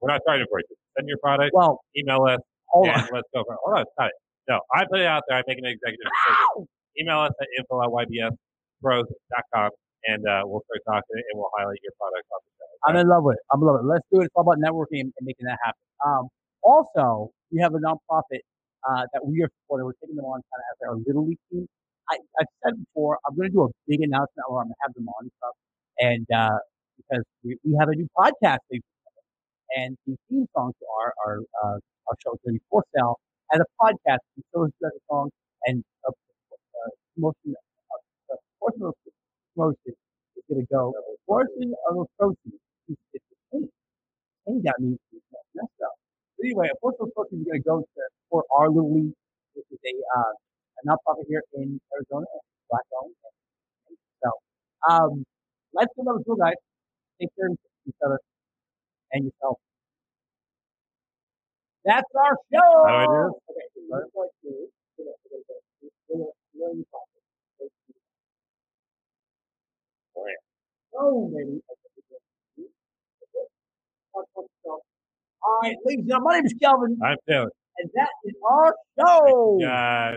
we're 0.00 0.08
not 0.10 0.20
to 0.24 0.46
break 0.50 0.66
it. 0.70 0.78
Send 0.96 1.08
your 1.08 1.18
product, 1.18 1.52
well, 1.54 1.80
email 1.96 2.22
us, 2.24 2.40
hold 2.68 2.88
on. 2.88 3.08
let's 3.12 3.28
go 3.34 3.42
for 3.44 3.54
it. 3.54 3.60
Hold 3.64 3.78
on, 3.78 3.84
stop 3.96 4.08
it. 4.08 4.14
No, 4.48 4.60
I 4.72 4.84
put 4.84 5.00
it 5.00 5.06
out 5.06 5.22
there. 5.28 5.38
I 5.38 5.42
make 5.46 5.58
an 5.58 5.64
executive 5.64 6.04
decision. 6.04 6.68
Email 7.00 7.20
us 7.26 7.32
at 7.40 7.48
info 7.58 7.82
at 7.82 7.90
ybspros.com 7.90 9.70
and 10.06 10.22
uh, 10.28 10.42
we'll 10.44 10.62
start 10.68 10.82
talking 10.86 11.16
and 11.16 11.34
we'll 11.34 11.50
highlight 11.56 11.80
your 11.82 11.92
product 11.98 12.26
on 12.30 12.38
the 12.44 12.50
show. 12.60 12.68
I'm 12.86 12.96
in 12.96 13.08
love 13.08 13.24
with 13.24 13.36
it. 13.36 13.44
I'm 13.50 13.60
in 13.60 13.66
love 13.66 13.80
with 13.80 13.88
it. 13.88 13.92
Let's 13.92 14.06
do 14.12 14.20
it. 14.20 14.24
It's 14.28 14.34
all 14.36 14.44
about 14.44 14.60
networking 14.60 15.00
and, 15.00 15.12
and 15.18 15.24
making 15.24 15.46
that 15.46 15.58
happen. 15.64 15.80
Um, 16.04 16.28
also, 16.62 17.30
we 17.50 17.60
have 17.60 17.74
a 17.74 17.80
nonprofit 17.80 18.44
uh, 18.88 19.06
that 19.12 19.24
we 19.26 19.42
are 19.42 19.50
supporting. 19.62 19.86
We're 19.86 19.98
taking 20.00 20.16
them 20.16 20.26
on 20.26 20.40
kind 20.50 20.60
of 20.62 20.66
as 20.72 20.78
our 20.88 20.96
little 21.06 21.26
league 21.28 21.38
team. 21.52 21.66
I, 22.10 22.16
I've 22.40 22.52
said 22.64 22.74
before, 22.78 23.18
I'm 23.26 23.36
going 23.36 23.48
to 23.48 23.52
do 23.52 23.62
a 23.64 23.70
big 23.88 24.00
announcement 24.02 24.44
where 24.48 24.60
I'm 24.62 24.68
going 24.68 24.76
to 24.76 24.82
have 24.84 24.94
them 24.94 25.08
on 25.08 25.24
and 25.24 25.32
stuff. 25.38 25.56
And 26.00 26.26
uh, 26.32 26.58
because 26.98 27.24
we, 27.44 27.56
we 27.64 27.76
have 27.80 27.88
a 27.88 27.94
new 27.96 28.08
podcast, 28.16 28.58
and 29.76 29.96
the 30.06 30.16
theme 30.28 30.46
song 30.56 30.72
to 30.78 30.84
our 31.00 31.12
our 31.26 31.38
uh, 31.62 31.78
our 32.08 32.16
show 32.22 32.32
is 32.34 32.40
going 32.44 32.56
to 32.56 32.60
be 32.60 32.64
for 32.70 32.84
sale 32.94 33.18
as 33.52 33.60
a 33.60 33.68
podcast. 33.80 34.20
So 34.52 34.64
is 34.64 34.72
the 34.80 34.90
song 35.10 35.30
and 35.66 35.82
a, 36.06 36.10
a 36.12 36.90
promotion, 37.14 37.54
a, 37.54 38.34
a 38.34 38.36
portion 38.60 38.82
of 38.82 38.94
promotion 39.54 39.94
is 40.36 40.42
going 40.48 40.60
to 40.60 40.66
go. 40.72 40.94
Portion 41.26 41.74
of 41.90 42.06
the 42.18 42.36
penny. 43.52 43.68
Penny 44.46 44.62
got 44.62 44.80
me 44.80 44.96
messed 45.54 45.82
up. 45.86 45.93
Anyway, 46.42 46.68
a 46.68 46.74
the 46.98 47.06
proceeds 47.14 47.42
is 47.42 47.46
going 47.46 47.62
to 47.62 47.64
go 47.64 47.80
to 47.80 48.02
for 48.30 48.44
our 48.56 48.68
little 48.68 48.92
league, 48.92 49.14
which 49.54 49.66
is 49.70 49.78
a 49.84 49.94
uh, 50.18 50.32
a 50.78 50.80
nonprofit 50.88 51.24
here 51.28 51.42
in 51.54 51.80
Arizona, 51.94 52.26
black 52.70 52.84
owned. 53.02 53.14
So, 54.22 54.30
um, 54.90 55.24
let's 55.72 55.92
go 55.96 56.02
another 56.02 56.22
tour, 56.26 56.36
guys. 56.36 56.54
Take 57.20 57.30
care 57.36 57.46
of 57.46 57.58
each 57.86 57.94
other 58.04 58.18
and 59.12 59.24
yourself. 59.24 59.58
That's 61.84 62.10
our 62.16 62.36
show. 62.52 62.72
How 62.86 63.00
it 63.00 63.12
is? 63.12 63.32
Okay, 63.50 63.66
so 63.74 63.80
let's 63.88 64.10
go 64.14 64.24
to 64.24 64.68
we're 64.98 66.18
gonna- 66.18 66.32
we're 66.54 66.68
gonna 66.68 66.84
All 75.46 75.58
right, 75.62 75.76
ladies 75.84 76.00
and 76.00 76.08
gentlemen, 76.08 76.24
my 76.24 76.34
name 76.36 76.46
is 76.46 76.54
Kelvin, 76.62 76.98
I'm 77.04 77.16
Taylor. 77.28 77.50
and 77.78 77.90
that 77.94 78.08
is 78.24 78.34
our 78.50 78.74
show. 78.98 79.58
Guys. 79.60 80.16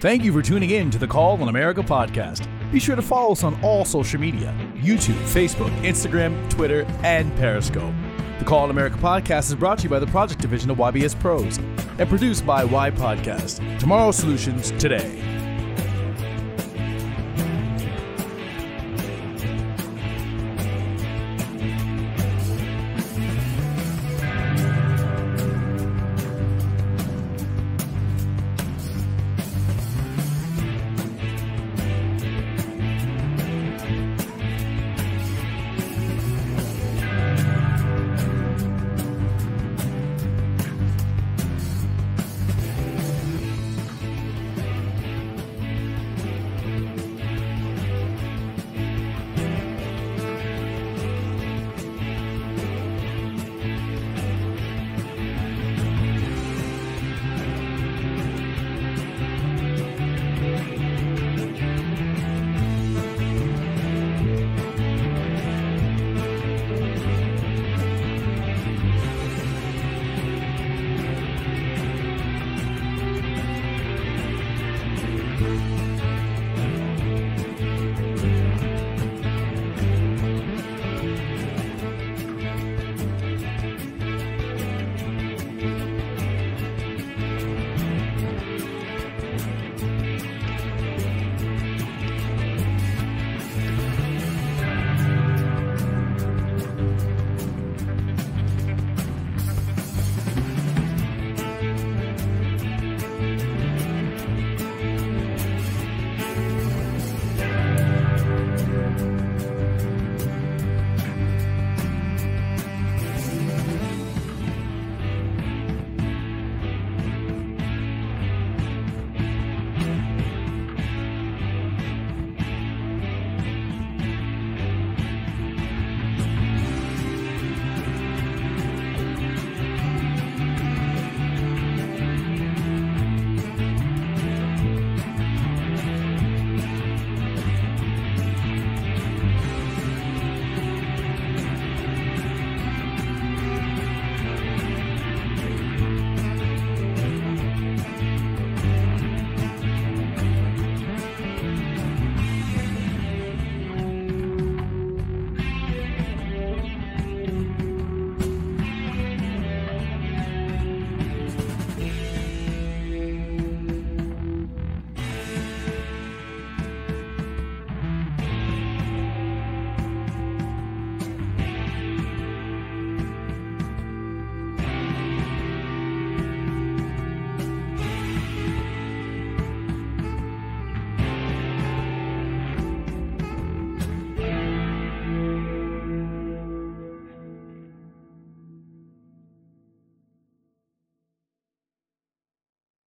Thank 0.00 0.24
you 0.24 0.32
for 0.32 0.42
tuning 0.42 0.70
in 0.70 0.90
to 0.90 0.98
the 0.98 1.06
Call 1.06 1.40
on 1.40 1.48
America 1.48 1.82
podcast. 1.82 2.46
Be 2.72 2.78
sure 2.80 2.96
to 2.96 3.02
follow 3.02 3.32
us 3.32 3.42
on 3.44 3.62
all 3.62 3.84
social 3.84 4.20
media 4.20 4.54
YouTube, 4.76 5.18
Facebook, 5.24 5.70
Instagram, 5.82 6.48
Twitter, 6.50 6.84
and 7.02 7.34
Periscope. 7.36 7.92
The 8.38 8.44
Call 8.44 8.60
on 8.60 8.70
America 8.70 8.96
podcast 8.98 9.48
is 9.48 9.54
brought 9.54 9.78
to 9.78 9.84
you 9.84 9.90
by 9.90 9.98
the 9.98 10.06
project 10.06 10.40
division 10.40 10.70
of 10.70 10.78
YBS 10.78 11.18
Pros 11.18 11.58
and 11.58 12.08
produced 12.08 12.46
by 12.46 12.64
Y 12.64 12.90
Podcast. 12.90 13.78
Tomorrow's 13.78 14.16
solutions 14.16 14.70
today. 14.72 15.22